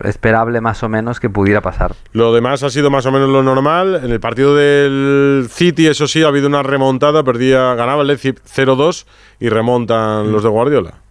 esperable 0.04 0.60
más 0.60 0.84
o 0.84 0.88
menos 0.88 1.18
que 1.18 1.28
pudiera 1.28 1.60
pasar. 1.60 1.96
Lo 2.12 2.32
demás 2.32 2.62
ha 2.62 2.70
sido 2.70 2.88
más 2.88 3.04
o 3.06 3.10
menos 3.10 3.28
lo 3.30 3.42
normal. 3.42 4.00
En 4.04 4.12
el 4.12 4.20
partido 4.20 4.54
del 4.54 5.48
City, 5.50 5.88
eso 5.88 6.06
sí, 6.06 6.22
ha 6.22 6.28
habido 6.28 6.46
una 6.46 6.62
remontada, 6.62 7.24
perdía, 7.24 7.74
ganaba 7.74 8.02
el 8.02 8.08
Leipzig 8.08 8.36
0-2 8.44 9.06
y 9.40 9.48
remontan 9.48 10.30
los 10.30 10.44
de 10.44 10.48
Guardiola. 10.48 11.03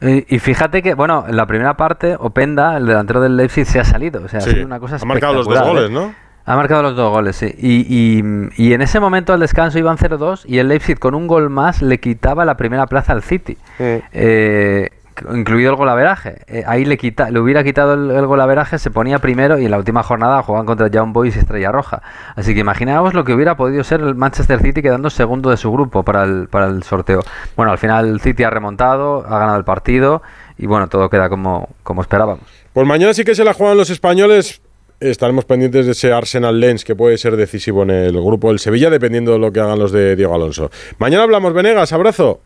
Y, 0.00 0.38
fíjate 0.38 0.82
que, 0.82 0.94
bueno, 0.94 1.24
en 1.26 1.36
la 1.36 1.46
primera 1.46 1.76
parte, 1.76 2.16
Openda, 2.18 2.76
el 2.76 2.86
delantero 2.86 3.20
del 3.20 3.36
Leipzig, 3.36 3.64
se 3.64 3.80
ha 3.80 3.84
salido. 3.84 4.22
O 4.22 4.28
sea, 4.28 4.40
ha 4.40 4.42
sido 4.42 4.66
una 4.66 4.78
cosa 4.78 4.96
Ha 5.00 5.04
marcado 5.04 5.34
los 5.34 5.46
dos 5.46 5.62
goles, 5.62 5.90
¿no? 5.90 6.14
Ha 6.46 6.56
marcado 6.56 6.82
los 6.82 6.94
dos 6.94 7.10
goles, 7.10 7.36
sí. 7.36 7.54
Y, 7.56 8.22
y, 8.56 8.72
en 8.74 8.82
ese 8.82 9.00
momento 9.00 9.32
al 9.32 9.40
descanso 9.40 9.78
iban 9.78 9.96
0-2 9.96 10.42
y 10.46 10.58
el 10.58 10.68
Leipzig 10.68 10.98
con 10.98 11.14
un 11.14 11.26
gol 11.26 11.48
más 11.48 11.80
le 11.80 12.00
quitaba 12.00 12.44
la 12.44 12.58
primera 12.58 12.86
plaza 12.86 13.12
al 13.12 13.22
City. 13.22 13.56
Eh, 13.78 14.90
incluido 15.32 15.70
el 15.70 15.76
golaveraje. 15.76 16.42
Eh, 16.46 16.64
ahí 16.66 16.84
le, 16.84 16.96
quita, 16.96 17.30
le 17.30 17.40
hubiera 17.40 17.62
quitado 17.64 17.94
el, 17.94 18.10
el, 18.10 18.26
golaveraje, 18.26 18.78
se 18.78 18.90
ponía 18.90 19.18
primero 19.18 19.58
y 19.58 19.64
en 19.64 19.70
la 19.70 19.78
última 19.78 20.02
jornada 20.02 20.42
jugaban 20.42 20.66
contra 20.66 20.88
Young 20.88 21.12
Boys 21.12 21.36
y 21.36 21.38
Estrella 21.38 21.72
Roja. 21.72 22.02
Así 22.36 22.54
que 22.54 22.60
imaginaos 22.60 23.14
lo 23.14 23.24
que 23.24 23.32
hubiera 23.32 23.56
podido 23.56 23.84
ser 23.84 24.00
el 24.00 24.14
Manchester 24.14 24.60
City 24.60 24.82
quedando 24.82 25.10
segundo 25.10 25.50
de 25.50 25.56
su 25.56 25.70
grupo 25.72 26.02
para 26.02 26.24
el, 26.24 26.48
para 26.48 26.66
el 26.66 26.82
sorteo. 26.82 27.20
Bueno, 27.56 27.72
al 27.72 27.78
final 27.78 28.08
el 28.08 28.20
City 28.20 28.42
ha 28.44 28.50
remontado, 28.50 29.24
ha 29.26 29.38
ganado 29.38 29.58
el 29.58 29.64
partido 29.64 30.22
y 30.58 30.66
bueno, 30.66 30.88
todo 30.88 31.08
queda 31.08 31.28
como, 31.28 31.68
como 31.82 32.02
esperábamos. 32.02 32.44
Pues 32.72 32.86
mañana 32.86 33.14
sí 33.14 33.24
que 33.24 33.34
se 33.34 33.44
la 33.44 33.54
juegan 33.54 33.76
los 33.76 33.90
españoles. 33.90 34.60
Estaremos 35.00 35.44
pendientes 35.44 35.86
de 35.86 35.92
ese 35.92 36.12
Arsenal 36.12 36.58
Lens 36.58 36.84
que 36.84 36.94
puede 36.94 37.18
ser 37.18 37.36
decisivo 37.36 37.82
en 37.82 37.90
el 37.90 38.12
grupo 38.12 38.48
del 38.48 38.58
Sevilla, 38.58 38.90
dependiendo 38.90 39.32
de 39.32 39.38
lo 39.38 39.52
que 39.52 39.60
hagan 39.60 39.78
los 39.78 39.92
de 39.92 40.16
Diego 40.16 40.34
Alonso. 40.34 40.70
Mañana 40.98 41.24
hablamos, 41.24 41.52
Venegas. 41.52 41.92
Abrazo. 41.92 42.40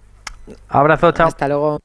Abrazo, 0.69 1.13
chao. 1.13 1.29
Hasta 1.29 1.49
luego. 1.49 1.79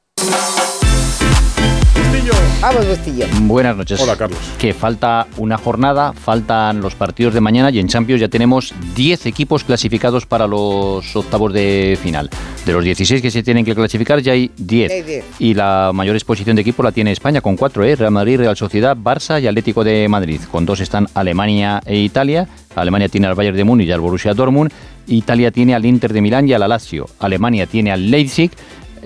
Buenas 3.42 3.76
noches. 3.76 4.00
Hola, 4.00 4.16
Carlos. 4.16 4.38
Que 4.58 4.72
falta 4.72 5.26
una 5.36 5.58
jornada, 5.58 6.14
faltan 6.14 6.80
los 6.80 6.94
partidos 6.94 7.34
de 7.34 7.42
mañana 7.42 7.70
y 7.70 7.78
en 7.78 7.88
Champions 7.88 8.22
ya 8.22 8.28
tenemos 8.28 8.72
10 8.96 9.26
equipos 9.26 9.64
clasificados 9.64 10.24
para 10.24 10.46
los 10.46 11.14
octavos 11.14 11.52
de 11.52 11.98
final. 12.02 12.30
De 12.64 12.72
los 12.72 12.82
16 12.82 13.20
que 13.20 13.30
se 13.30 13.42
tienen 13.42 13.66
que 13.66 13.74
clasificar 13.74 14.20
ya 14.20 14.32
hay 14.32 14.50
10. 14.56 15.24
Y 15.40 15.52
la 15.52 15.90
mayor 15.92 16.16
exposición 16.16 16.56
de 16.56 16.62
equipos 16.62 16.82
la 16.82 16.92
tiene 16.92 17.12
España 17.12 17.42
con 17.42 17.54
4, 17.54 17.84
¿eh? 17.84 17.96
Real 17.96 18.12
Madrid, 18.12 18.38
Real 18.38 18.56
Sociedad, 18.56 18.96
Barça 18.96 19.42
y 19.42 19.46
Atlético 19.46 19.84
de 19.84 20.08
Madrid. 20.08 20.40
Con 20.50 20.64
dos 20.64 20.80
están 20.80 21.06
Alemania 21.12 21.82
e 21.84 21.98
Italia. 21.98 22.48
Alemania 22.74 23.10
tiene 23.10 23.26
al 23.26 23.34
Bayern 23.34 23.58
de 23.58 23.64
Múnich 23.64 23.88
y 23.88 23.92
al 23.92 24.00
Borussia 24.00 24.32
Dortmund. 24.32 24.72
Italia 25.06 25.50
tiene 25.50 25.74
al 25.74 25.84
Inter 25.84 26.14
de 26.14 26.22
Milán 26.22 26.48
y 26.48 26.54
al 26.54 26.66
Lazio. 26.66 27.10
Alemania 27.18 27.66
tiene 27.66 27.92
al 27.92 28.10
Leipzig 28.10 28.52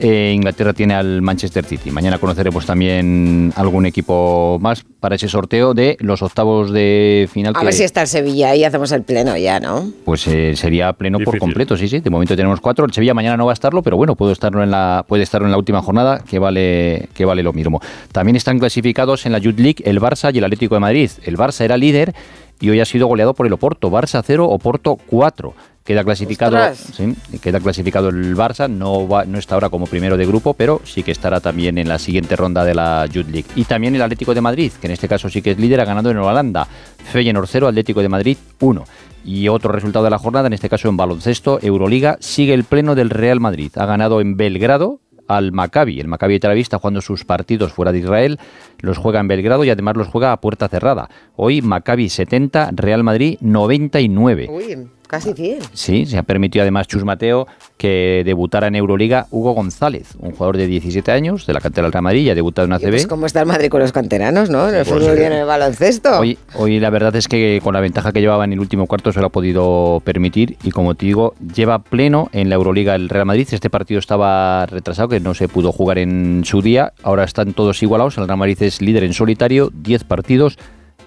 eh, 0.00 0.32
Inglaterra 0.34 0.72
tiene 0.72 0.94
al 0.94 1.22
Manchester 1.22 1.64
City. 1.64 1.90
Mañana 1.90 2.18
conoceremos 2.18 2.66
también 2.66 3.52
algún 3.56 3.86
equipo 3.86 4.58
más 4.60 4.84
para 5.00 5.16
ese 5.16 5.28
sorteo 5.28 5.74
de 5.74 5.96
los 6.00 6.22
octavos 6.22 6.72
de 6.72 7.28
final. 7.32 7.54
A 7.56 7.64
ver 7.64 7.72
si 7.72 7.82
está 7.82 8.02
el 8.02 8.08
Sevilla 8.08 8.54
y 8.54 8.64
hacemos 8.64 8.92
el 8.92 9.02
pleno 9.02 9.36
ya, 9.36 9.60
¿no? 9.60 9.90
Pues 10.04 10.26
eh, 10.26 10.54
sería 10.56 10.92
pleno 10.92 11.18
por 11.18 11.38
completo, 11.38 11.76
sí, 11.76 11.88
sí. 11.88 12.00
De 12.00 12.10
momento 12.10 12.36
tenemos 12.36 12.60
cuatro. 12.60 12.84
El 12.84 12.92
Sevilla 12.92 13.14
mañana 13.14 13.36
no 13.36 13.46
va 13.46 13.52
a 13.52 13.54
estarlo, 13.54 13.82
pero 13.82 13.96
bueno, 13.96 14.14
puede 14.14 14.32
estarlo 14.32 14.62
en 14.62 14.70
la, 14.70 15.04
puede 15.06 15.22
estarlo 15.22 15.46
en 15.46 15.52
la 15.52 15.58
última 15.58 15.82
jornada, 15.82 16.22
que 16.28 16.38
vale, 16.38 17.08
que 17.14 17.24
vale 17.24 17.42
lo 17.42 17.52
mismo. 17.52 17.80
También 18.12 18.36
están 18.36 18.58
clasificados 18.58 19.26
en 19.26 19.32
la 19.32 19.38
Youth 19.38 19.58
League 19.58 19.82
el 19.84 20.00
Barça 20.00 20.34
y 20.34 20.38
el 20.38 20.44
Atlético 20.44 20.74
de 20.74 20.80
Madrid. 20.80 21.10
El 21.24 21.36
Barça 21.36 21.62
era 21.62 21.76
líder 21.76 22.14
y 22.60 22.70
hoy 22.70 22.80
ha 22.80 22.84
sido 22.84 23.06
goleado 23.06 23.34
por 23.34 23.46
el 23.46 23.52
Oporto. 23.52 23.90
Barça 23.90 24.22
0, 24.24 24.48
Oporto 24.48 24.96
4. 25.06 25.54
Queda 25.88 26.04
clasificado, 26.04 26.58
queda 27.40 27.60
clasificado 27.60 28.10
el 28.10 28.36
Barça, 28.36 28.68
no, 28.68 29.08
va, 29.08 29.24
no 29.24 29.38
está 29.38 29.54
ahora 29.54 29.70
como 29.70 29.86
primero 29.86 30.18
de 30.18 30.26
grupo, 30.26 30.52
pero 30.52 30.82
sí 30.84 31.02
que 31.02 31.12
estará 31.12 31.40
también 31.40 31.78
en 31.78 31.88
la 31.88 31.98
siguiente 31.98 32.36
ronda 32.36 32.62
de 32.62 32.74
la 32.74 33.06
Youth 33.06 33.28
League. 33.30 33.46
Y 33.56 33.64
también 33.64 33.94
el 33.94 34.02
Atlético 34.02 34.34
de 34.34 34.42
Madrid, 34.42 34.70
que 34.78 34.86
en 34.86 34.92
este 34.92 35.08
caso 35.08 35.30
sí 35.30 35.40
que 35.40 35.52
es 35.52 35.58
líder, 35.58 35.80
ha 35.80 35.86
ganado 35.86 36.10
en 36.10 36.18
Holanda. 36.18 36.68
Feyenoord 37.10 37.48
0, 37.48 37.68
Atlético 37.68 38.02
de 38.02 38.10
Madrid 38.10 38.36
1. 38.60 38.84
Y 39.24 39.48
otro 39.48 39.72
resultado 39.72 40.04
de 40.04 40.10
la 40.10 40.18
jornada, 40.18 40.48
en 40.48 40.52
este 40.52 40.68
caso 40.68 40.90
en 40.90 40.98
baloncesto, 40.98 41.58
Euroliga, 41.62 42.18
sigue 42.20 42.52
el 42.52 42.64
pleno 42.64 42.94
del 42.94 43.08
Real 43.08 43.40
Madrid. 43.40 43.72
Ha 43.76 43.86
ganado 43.86 44.20
en 44.20 44.36
Belgrado 44.36 45.00
al 45.26 45.52
Maccabi. 45.52 46.00
El 46.00 46.08
Maccabi 46.08 46.34
de 46.34 46.40
Tel 46.40 46.50
Aviv 46.50 46.64
está 46.64 46.78
jugando 46.78 47.00
sus 47.00 47.24
partidos 47.24 47.72
fuera 47.72 47.92
de 47.92 48.00
Israel, 48.00 48.38
los 48.80 48.98
juega 48.98 49.20
en 49.20 49.28
Belgrado 49.28 49.64
y 49.64 49.70
además 49.70 49.96
los 49.96 50.08
juega 50.08 50.32
a 50.32 50.40
puerta 50.42 50.68
cerrada. 50.68 51.08
Hoy 51.34 51.62
Maccabi 51.62 52.10
70, 52.10 52.72
Real 52.74 53.02
Madrid 53.02 53.38
99. 53.40 54.48
Uy. 54.50 54.97
Casi 55.08 55.32
100. 55.32 55.60
Sí, 55.72 56.04
se 56.04 56.18
ha 56.18 56.22
permitido 56.22 56.62
además 56.62 56.86
Chus 56.86 57.02
Mateo 57.02 57.46
que 57.78 58.22
debutara 58.26 58.66
en 58.66 58.76
Euroliga 58.76 59.26
Hugo 59.30 59.52
González, 59.52 60.14
un 60.18 60.32
jugador 60.32 60.58
de 60.58 60.66
17 60.66 61.10
años 61.10 61.46
de 61.46 61.54
la 61.54 61.60
cantera 61.60 61.86
del 61.86 61.92
Real 61.92 62.02
Madrid, 62.02 62.26
ya 62.26 62.32
ha 62.32 62.34
debutado 62.34 62.66
en 62.66 62.74
ACB. 62.74 62.90
Pues 62.90 63.06
¿Cómo 63.06 63.24
está 63.24 63.40
el 63.40 63.46
Madrid 63.46 63.70
con 63.70 63.80
los 63.80 63.92
canteranos, 63.92 64.50
no? 64.50 64.68
En 64.68 64.74
el 64.74 64.84
pues 64.84 65.02
fútbol 65.02 65.18
y 65.18 65.22
en 65.22 65.32
el 65.32 65.46
baloncesto. 65.46 66.18
Hoy, 66.18 66.36
hoy 66.54 66.78
la 66.78 66.90
verdad 66.90 67.16
es 67.16 67.26
que 67.26 67.60
con 67.64 67.72
la 67.72 67.80
ventaja 67.80 68.12
que 68.12 68.20
llevaba 68.20 68.44
en 68.44 68.52
el 68.52 68.60
último 68.60 68.86
cuarto 68.86 69.10
se 69.10 69.20
lo 69.20 69.28
ha 69.28 69.30
podido 69.30 70.02
permitir 70.04 70.58
y 70.62 70.72
como 70.72 70.94
te 70.94 71.06
digo, 71.06 71.34
lleva 71.54 71.78
pleno 71.78 72.28
en 72.32 72.50
la 72.50 72.56
Euroliga 72.56 72.94
el 72.94 73.08
Real 73.08 73.24
Madrid. 73.24 73.48
Este 73.50 73.70
partido 73.70 74.00
estaba 74.00 74.66
retrasado, 74.66 75.08
que 75.08 75.20
no 75.20 75.32
se 75.32 75.48
pudo 75.48 75.72
jugar 75.72 75.96
en 75.96 76.42
su 76.44 76.60
día. 76.60 76.92
Ahora 77.02 77.24
están 77.24 77.54
todos 77.54 77.82
igualados. 77.82 78.18
El 78.18 78.26
Real 78.26 78.38
Madrid 78.38 78.62
es 78.62 78.82
líder 78.82 79.04
en 79.04 79.14
solitario, 79.14 79.70
10 79.72 80.04
partidos 80.04 80.58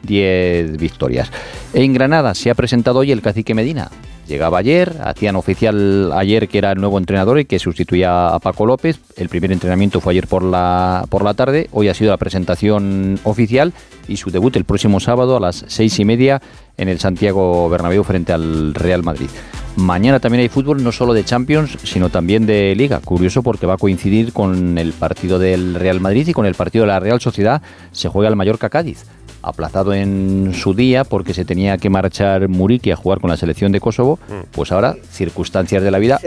10 0.04 0.78
victorias. 0.78 1.32
En 1.74 1.94
Granada 1.94 2.34
se 2.36 2.50
ha 2.50 2.56
presentado 2.56 3.00
hoy 3.00 3.12
el 3.12 3.22
cacique 3.22 3.54
Medina. 3.54 3.90
Llegaba 4.28 4.60
ayer, 4.60 4.96
hacían 5.04 5.36
oficial 5.36 6.14
ayer 6.14 6.48
que 6.48 6.60
era 6.60 6.72
el 6.72 6.80
nuevo 6.80 6.98
entrenador 6.98 7.40
y 7.40 7.46
que 7.46 7.60
sustituía 7.60 8.28
a 8.28 8.40
Paco 8.40 8.66
López. 8.66 9.00
El 9.18 9.28
primer 9.28 9.52
entrenamiento 9.52 10.00
fue 10.00 10.14
ayer 10.14 10.28
por 10.28 10.42
la, 10.44 11.06
por 11.10 11.24
la 11.24 11.34
tarde. 11.34 11.68
Hoy 11.74 11.90
ha 11.90 11.94
sido 11.94 12.12
la 12.12 12.18
presentación 12.18 13.20
oficial 13.26 13.74
y 14.08 14.16
su 14.16 14.32
debut 14.32 14.56
el 14.56 14.64
próximo 14.64 15.02
sábado 15.02 15.36
a 15.36 15.42
las 15.42 15.66
seis 15.68 16.00
y 16.00 16.06
media 16.06 16.42
en 16.78 16.88
el 16.88 17.00
Santiago 17.00 17.68
Bernabéu 17.68 18.04
frente 18.06 18.32
al 18.32 18.74
Real 18.74 19.04
Madrid. 19.04 19.28
Mañana 19.76 20.22
también 20.22 20.42
hay 20.42 20.50
fútbol, 20.50 20.82
no 20.84 20.94
solo 20.94 21.14
de 21.14 21.26
Champions, 21.26 21.78
sino 21.84 22.10
también 22.10 22.46
de 22.46 22.74
Liga. 22.76 23.00
Curioso 23.00 23.44
porque 23.44 23.66
va 23.66 23.74
a 23.74 23.78
coincidir 23.78 24.32
con 24.32 24.78
el 24.78 24.94
partido 24.94 25.40
del 25.40 25.76
Real 25.76 26.00
Madrid 26.00 26.28
y 26.28 26.34
con 26.34 26.46
el 26.46 26.56
partido 26.56 26.84
de 26.84 26.88
la 26.88 27.00
Real 27.02 27.20
Sociedad. 27.20 27.62
Se 27.92 28.08
juega 28.08 28.30
el 28.30 28.38
Mallorca 28.38 28.70
Cádiz 28.70 29.06
aplazado 29.42 29.94
en 29.94 30.54
su 30.54 30.74
día 30.74 31.04
porque 31.04 31.34
se 31.34 31.46
tenía 31.46 31.78
que 31.78 31.90
marchar 31.90 32.48
Muriki 32.48 32.92
a 32.92 32.96
jugar 32.96 33.20
con 33.20 33.30
la 33.30 33.38
selección 33.38 33.72
de 33.72 33.80
Kosovo, 33.80 34.20
pues 34.52 34.72
ahora, 34.72 34.96
circunstancias 35.12 35.84
de 35.84 35.92
la 35.92 36.00
vida, 36.00 36.20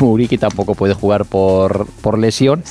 Muriki 0.00 0.38
tampoco 0.38 0.74
puede 0.74 0.94
jugar 0.94 1.24
por, 1.24 1.86
por 2.02 2.18
lesión. 2.18 2.62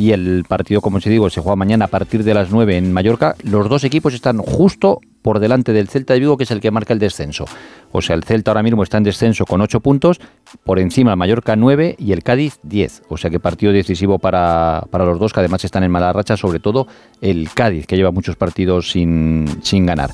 Y 0.00 0.12
el 0.12 0.46
partido, 0.48 0.80
como 0.80 0.96
os 0.96 1.04
digo, 1.04 1.28
se 1.28 1.42
juega 1.42 1.56
mañana 1.56 1.84
a 1.84 1.88
partir 1.88 2.24
de 2.24 2.32
las 2.32 2.50
9 2.50 2.74
en 2.74 2.90
Mallorca. 2.90 3.36
Los 3.42 3.68
dos 3.68 3.84
equipos 3.84 4.14
están 4.14 4.38
justo 4.38 5.00
por 5.20 5.38
delante 5.38 5.74
del 5.74 5.88
Celta 5.88 6.14
de 6.14 6.20
Vigo, 6.20 6.38
que 6.38 6.44
es 6.44 6.50
el 6.50 6.60
que 6.60 6.70
marca 6.70 6.94
el 6.94 6.98
descenso. 6.98 7.44
O 7.92 8.00
sea, 8.00 8.16
el 8.16 8.24
Celta 8.24 8.50
ahora 8.50 8.62
mismo 8.62 8.82
está 8.82 8.96
en 8.96 9.04
descenso 9.04 9.44
con 9.44 9.60
8 9.60 9.80
puntos, 9.80 10.18
por 10.64 10.78
encima 10.78 11.10
el 11.10 11.18
Mallorca 11.18 11.56
9 11.56 11.96
y 11.98 12.12
el 12.12 12.22
Cádiz 12.22 12.58
10. 12.62 13.02
O 13.10 13.18
sea 13.18 13.28
que 13.28 13.38
partido 13.38 13.72
decisivo 13.72 14.18
para, 14.18 14.84
para 14.90 15.04
los 15.04 15.18
dos, 15.18 15.34
que 15.34 15.40
además 15.40 15.62
están 15.64 15.84
en 15.84 15.90
mala 15.90 16.10
racha, 16.12 16.38
sobre 16.38 16.60
todo 16.60 16.86
el 17.20 17.50
Cádiz, 17.52 17.86
que 17.86 17.96
lleva 17.96 18.10
muchos 18.10 18.36
partidos 18.36 18.90
sin, 18.90 19.46
sin 19.62 19.84
ganar. 19.84 20.10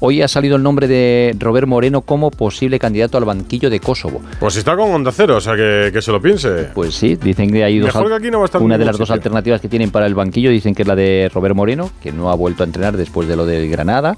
Hoy 0.00 0.22
ha 0.22 0.28
salido 0.28 0.56
el 0.56 0.62
nombre 0.62 0.88
de 0.88 1.36
Robert 1.38 1.66
Moreno 1.66 2.00
como 2.00 2.30
posible 2.30 2.78
candidato 2.78 3.18
al 3.18 3.26
banquillo 3.26 3.68
de 3.68 3.80
Kosovo. 3.80 4.22
Pues 4.40 4.56
está 4.56 4.74
con 4.74 4.90
Onda 4.90 5.12
Cero, 5.12 5.36
o 5.36 5.40
sea 5.40 5.54
que, 5.54 5.90
que 5.92 6.00
se 6.00 6.12
lo 6.12 6.22
piense. 6.22 6.70
Pues 6.74 6.94
sí, 6.94 7.16
dicen 7.16 7.50
que 7.50 7.62
hay 7.62 7.78
dos 7.78 7.94
Mejor 7.94 8.08
que 8.08 8.14
aquí 8.14 8.30
no 8.30 8.38
va 8.38 8.44
a 8.44 8.46
estar 8.46 8.60
en 8.60 8.64
una 8.64 8.78
de 8.78 8.84
las 8.86 8.96
dos 8.96 9.08
sitio. 9.08 9.25
Alternativas 9.26 9.60
que 9.60 9.68
tienen 9.68 9.90
para 9.90 10.06
el 10.06 10.14
banquillo 10.14 10.50
dicen 10.50 10.74
que 10.74 10.82
es 10.82 10.88
la 10.88 10.94
de 10.94 11.28
Robert 11.34 11.54
Moreno, 11.54 11.90
que 12.02 12.12
no 12.12 12.30
ha 12.30 12.34
vuelto 12.34 12.62
a 12.62 12.66
entrenar 12.66 12.96
después 12.96 13.26
de 13.28 13.36
lo 13.36 13.44
del 13.44 13.68
Granada 13.68 14.16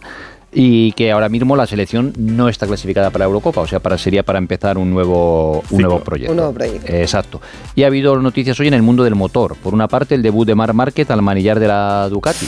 y 0.52 0.92
que 0.92 1.12
ahora 1.12 1.28
mismo 1.28 1.56
la 1.56 1.66
selección 1.66 2.12
no 2.16 2.48
está 2.48 2.66
clasificada 2.66 3.10
para 3.10 3.24
la 3.24 3.26
Eurocopa, 3.26 3.60
o 3.60 3.66
sea, 3.66 3.80
para, 3.80 3.98
sería 3.98 4.22
para 4.22 4.38
empezar 4.38 4.78
un 4.78 4.90
nuevo, 4.90 5.62
un 5.70 5.82
nuevo 5.82 6.00
proyecto. 6.00 6.32
Un 6.32 6.36
nuevo 6.38 6.52
proyecto. 6.52 6.92
Exacto. 6.92 7.40
Y 7.74 7.82
ha 7.82 7.86
habido 7.86 8.16
noticias 8.20 8.58
hoy 8.60 8.68
en 8.68 8.74
el 8.74 8.82
mundo 8.82 9.04
del 9.04 9.14
motor. 9.14 9.56
Por 9.56 9.74
una 9.74 9.88
parte, 9.88 10.14
el 10.14 10.22
debut 10.22 10.46
de 10.46 10.54
Mar 10.54 10.72
Márquez 10.72 11.10
al 11.10 11.22
manillar 11.22 11.60
de 11.60 11.68
la 11.68 12.08
Ducati. 12.08 12.46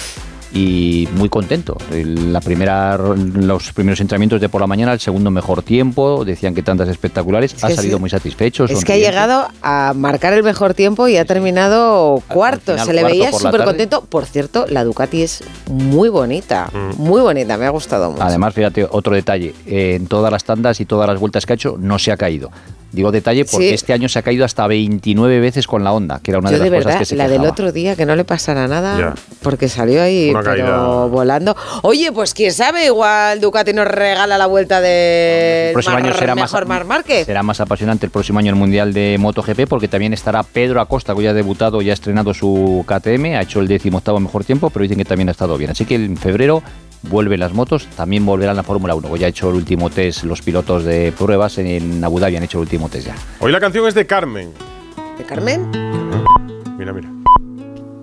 Y 0.53 1.09
muy 1.15 1.29
contento. 1.29 1.77
La 1.93 2.41
primera, 2.41 2.97
los 2.97 3.73
primeros 3.73 4.01
entrenamientos 4.01 4.41
de 4.41 4.49
por 4.49 4.61
la 4.61 4.67
mañana, 4.67 4.93
el 4.93 5.01
segundo 5.01 5.31
mejor 5.31 5.63
tiempo, 5.63 6.25
decían 6.25 6.55
que 6.55 6.63
tantas 6.63 6.89
espectaculares. 6.89 7.55
Es 7.55 7.63
ha 7.63 7.69
que 7.69 7.77
salido 7.77 7.99
sí. 7.99 8.01
muy 8.01 8.11
satisfecho. 8.11 8.65
Es 8.65 8.85
que 8.85 8.93
ha 8.95 8.99
llegado 8.99 9.47
a 9.63 9.93
marcar 9.95 10.33
el 10.33 10.43
mejor 10.43 10.75
tiempo 10.75 11.07
y 11.07 11.17
ha 11.17 11.25
terminado 11.25 12.23
cuarto. 12.29 12.73
final, 12.73 12.87
Se 12.87 12.93
le 12.93 13.01
cuarto 13.03 13.19
veía 13.19 13.33
súper 13.33 13.65
contento. 13.65 14.03
Por 14.03 14.27
cierto, 14.27 14.67
la 14.69 14.83
Ducati 14.85 15.23
es 15.23 15.45
muy 15.69 16.09
bonita. 16.09 16.69
Muy 16.97 17.21
bonita, 17.21 17.57
me 17.57 17.67
ha 17.67 17.71
gustado 17.71 18.11
mucho. 18.11 18.23
Además, 18.23 18.53
fíjate, 18.55 18.87
otro 18.91 19.15
detalle, 19.15 19.55
en 19.67 20.07
todas 20.07 20.33
las 20.33 20.45
tandas 20.45 20.81
y 20.81 20.85
todas 20.85 21.09
las 21.09 21.21
vueltas 21.21 21.47
que 21.47 21.53
ha 21.53 21.55
hecho 21.55 21.77
no 21.79 21.99
se 21.99 22.11
ha 22.11 22.17
caído. 22.17 22.51
Digo 22.93 23.13
detalle 23.13 23.45
porque 23.45 23.69
Sí. 23.69 23.75
este 23.75 23.93
año 23.93 24.09
se 24.09 24.19
ha 24.19 24.23
caído 24.23 24.45
hasta 24.45 24.67
29 24.67 25.41
veces 25.41 25.67
con 25.67 25.85
la 25.85 25.93
Honda, 25.93 26.21
que 26.23 26.31
era 26.33 26.39
una 26.41 26.51
Yo 26.51 26.59
de 26.59 26.65
de 26.65 26.71
las 26.71 26.79
cosas 26.79 26.87
verdad, 26.87 26.99
que 27.01 27.05
se 27.07 27.17
la 27.17 27.29
del 27.29 27.45
otro 27.47 27.73
día, 27.73 27.95
que 27.97 28.05
no 28.07 28.17
le 28.17 28.25
pasara 28.25 28.67
nada, 28.69 28.99
Ya. 28.99 29.15
porque 29.43 29.69
salió 29.69 30.03
ahí 30.03 30.31
Una 30.31 30.41
pero 30.41 30.53
caída. 30.55 31.05
volando. 31.07 31.57
Oye, 31.83 32.11
pues 32.13 32.35
quién 32.35 32.53
sabe, 32.53 32.87
igual 32.87 33.41
Ducati 33.41 33.73
nos 33.73 33.87
regala 33.87 34.37
la 34.39 34.47
vuelta 34.47 34.81
de 34.81 35.69
El 35.69 35.73
próximo 35.75 35.97
año 35.97 36.13
será 36.15 36.35
más, 36.35 36.53
mejor 36.53 36.67
Mar 36.67 36.85
Márquez. 36.85 37.27
será 37.27 37.43
más 37.43 37.61
apasionante 37.61 38.07
el 38.07 38.13
próximo 38.13 38.39
año 38.39 38.51
el 38.51 38.57
Mundial 38.57 38.93
de 38.93 39.17
MotoGP 39.19 39.67
porque 39.69 39.89
también 39.89 40.13
estará 40.13 40.43
Pedro 40.43 40.81
Acosta, 40.81 41.15
que 41.15 41.23
ya 41.23 41.31
ha 41.31 41.35
debutado, 41.35 41.81
ya 41.83 41.93
ha 41.93 41.95
estrenado 41.95 42.35
su 42.35 42.85
KTM, 42.87 43.37
ha 43.37 43.43
hecho 43.43 43.61
el 43.61 43.69
18 43.69 44.19
mejor 44.21 44.45
tiempo, 44.45 44.71
pero 44.71 44.83
dicen 44.83 44.99
que 44.99 45.05
también 45.05 45.29
ha 45.29 45.33
estado 45.33 45.57
bien. 45.57 45.71
Así 45.71 45.85
que 45.85 45.95
en 45.95 46.17
febrero 46.17 46.63
vuelven 47.03 47.41
las 47.41 47.53
motos, 47.53 47.87
también 47.97 48.25
volverán 48.27 48.57
la 48.57 48.63
Fórmula 48.63 48.95
1. 48.95 49.17
Ya 49.17 49.27
ha 49.27 49.31
hecho 49.31 49.49
el 49.51 49.57
último 49.57 49.91
test, 49.91 50.25
los 50.25 50.43
pilotos 50.43 50.85
de 50.85 51.13
pruebas 51.17 51.59
en 51.59 52.03
Abu 52.05 52.19
Dhabi 52.21 52.37
han 52.37 52.43
hecho 52.45 52.59
el 52.59 52.63
último 52.63 52.89
test 52.89 53.07
ya. 53.09 53.15
Hoy 53.41 53.53
la 53.53 53.61
canción 53.61 53.87
es 53.87 53.95
de 53.95 54.07
Carmen. 54.07 54.53
¿De 55.19 55.25
Carmen? 55.25 55.71
Mira, 56.79 56.93
mira. 56.93 57.09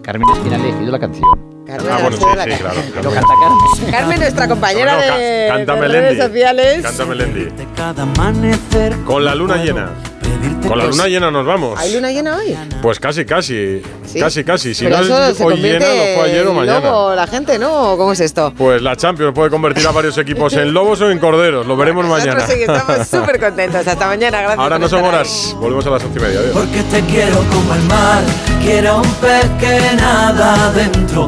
Carmen 0.03 0.27
es 0.33 0.39
quien 0.39 0.53
ha 0.53 0.57
elegido 0.57 0.91
la 0.91 0.99
canción. 0.99 1.23
Carmen 1.65 1.91
Ah, 1.91 1.97
bueno, 2.01 2.15
sí, 2.15 2.23
sí, 2.23 2.37
la- 2.37 2.57
claro. 2.57 2.79
Lo 3.03 3.11
canta 3.11 3.33
Carmen. 3.41 3.91
Carmen, 3.91 4.19
nuestra 4.21 4.47
compañera 4.47 4.93
No, 4.93 4.99
no, 5.11 5.17
de, 5.17 5.65
de 5.81 5.87
redes 5.89 6.17
sociales. 6.25 6.81
Canta 6.83 7.05
Melendi. 7.05 7.47
Con 9.05 9.25
la 9.25 9.35
luna 9.35 9.57
llena. 9.57 9.89
Con 10.67 10.77
la 10.77 10.85
Pues- 10.85 10.97
luna 10.97 11.07
llena 11.07 11.31
nos 11.31 11.45
vamos. 11.45 11.79
¿Hay 11.79 11.93
luna 11.93 12.11
llena 12.11 12.35
hoy? 12.37 12.57
Pues 12.81 12.99
casi, 12.99 13.23
casi. 13.25 13.81
Sí. 14.05 14.19
Casi, 14.19 14.43
casi. 14.43 14.73
Si 14.73 14.83
Pero 14.85 14.97
no 15.01 15.23
es 15.25 15.39
hoy 15.39 15.55
llena, 15.57 15.79
no 15.85 15.93
fue 16.15 16.23
ayer 16.29 16.47
o 16.47 16.53
mañana. 16.53 16.79
lobo 16.79 17.15
la 17.15 17.27
gente, 17.27 17.57
¿no? 17.57 17.95
¿Cómo 17.97 18.11
es 18.11 18.19
esto? 18.19 18.53
Pues 18.57 18.81
la 18.81 18.95
Champions 18.95 19.33
puede 19.33 19.49
convertir 19.49 19.85
a 19.87 19.91
varios 19.91 20.17
equipos 20.17 20.53
en 20.53 20.73
lobos 20.73 20.99
o 21.01 21.09
en 21.09 21.19
corderos. 21.19 21.65
Lo 21.65 21.77
veremos 21.77 22.05
mañana. 22.05 22.45
Sí 22.47 22.61
estamos 22.61 23.07
súper 23.11 23.39
contentos. 23.39 23.87
Hasta 23.87 24.07
mañana, 24.07 24.39
gracias. 24.39 24.59
Ahora 24.59 24.77
no 24.79 24.89
son 24.89 25.03
horas. 25.05 25.55
Volvemos 25.59 25.85
a 25.87 25.89
las 25.91 26.03
once 26.03 26.19
y 26.19 26.21
media. 26.21 26.39
Adiós. 26.39 26.51
Porque 26.53 26.83
te 26.83 27.01
quiero 27.01 27.37
como 27.51 27.73
el 27.73 27.81
mar, 27.83 28.23
quiero 28.61 28.97
un 28.97 29.13
pez 29.15 29.45
que 29.59 29.95
nada 29.95 30.67
adentro 30.67 31.25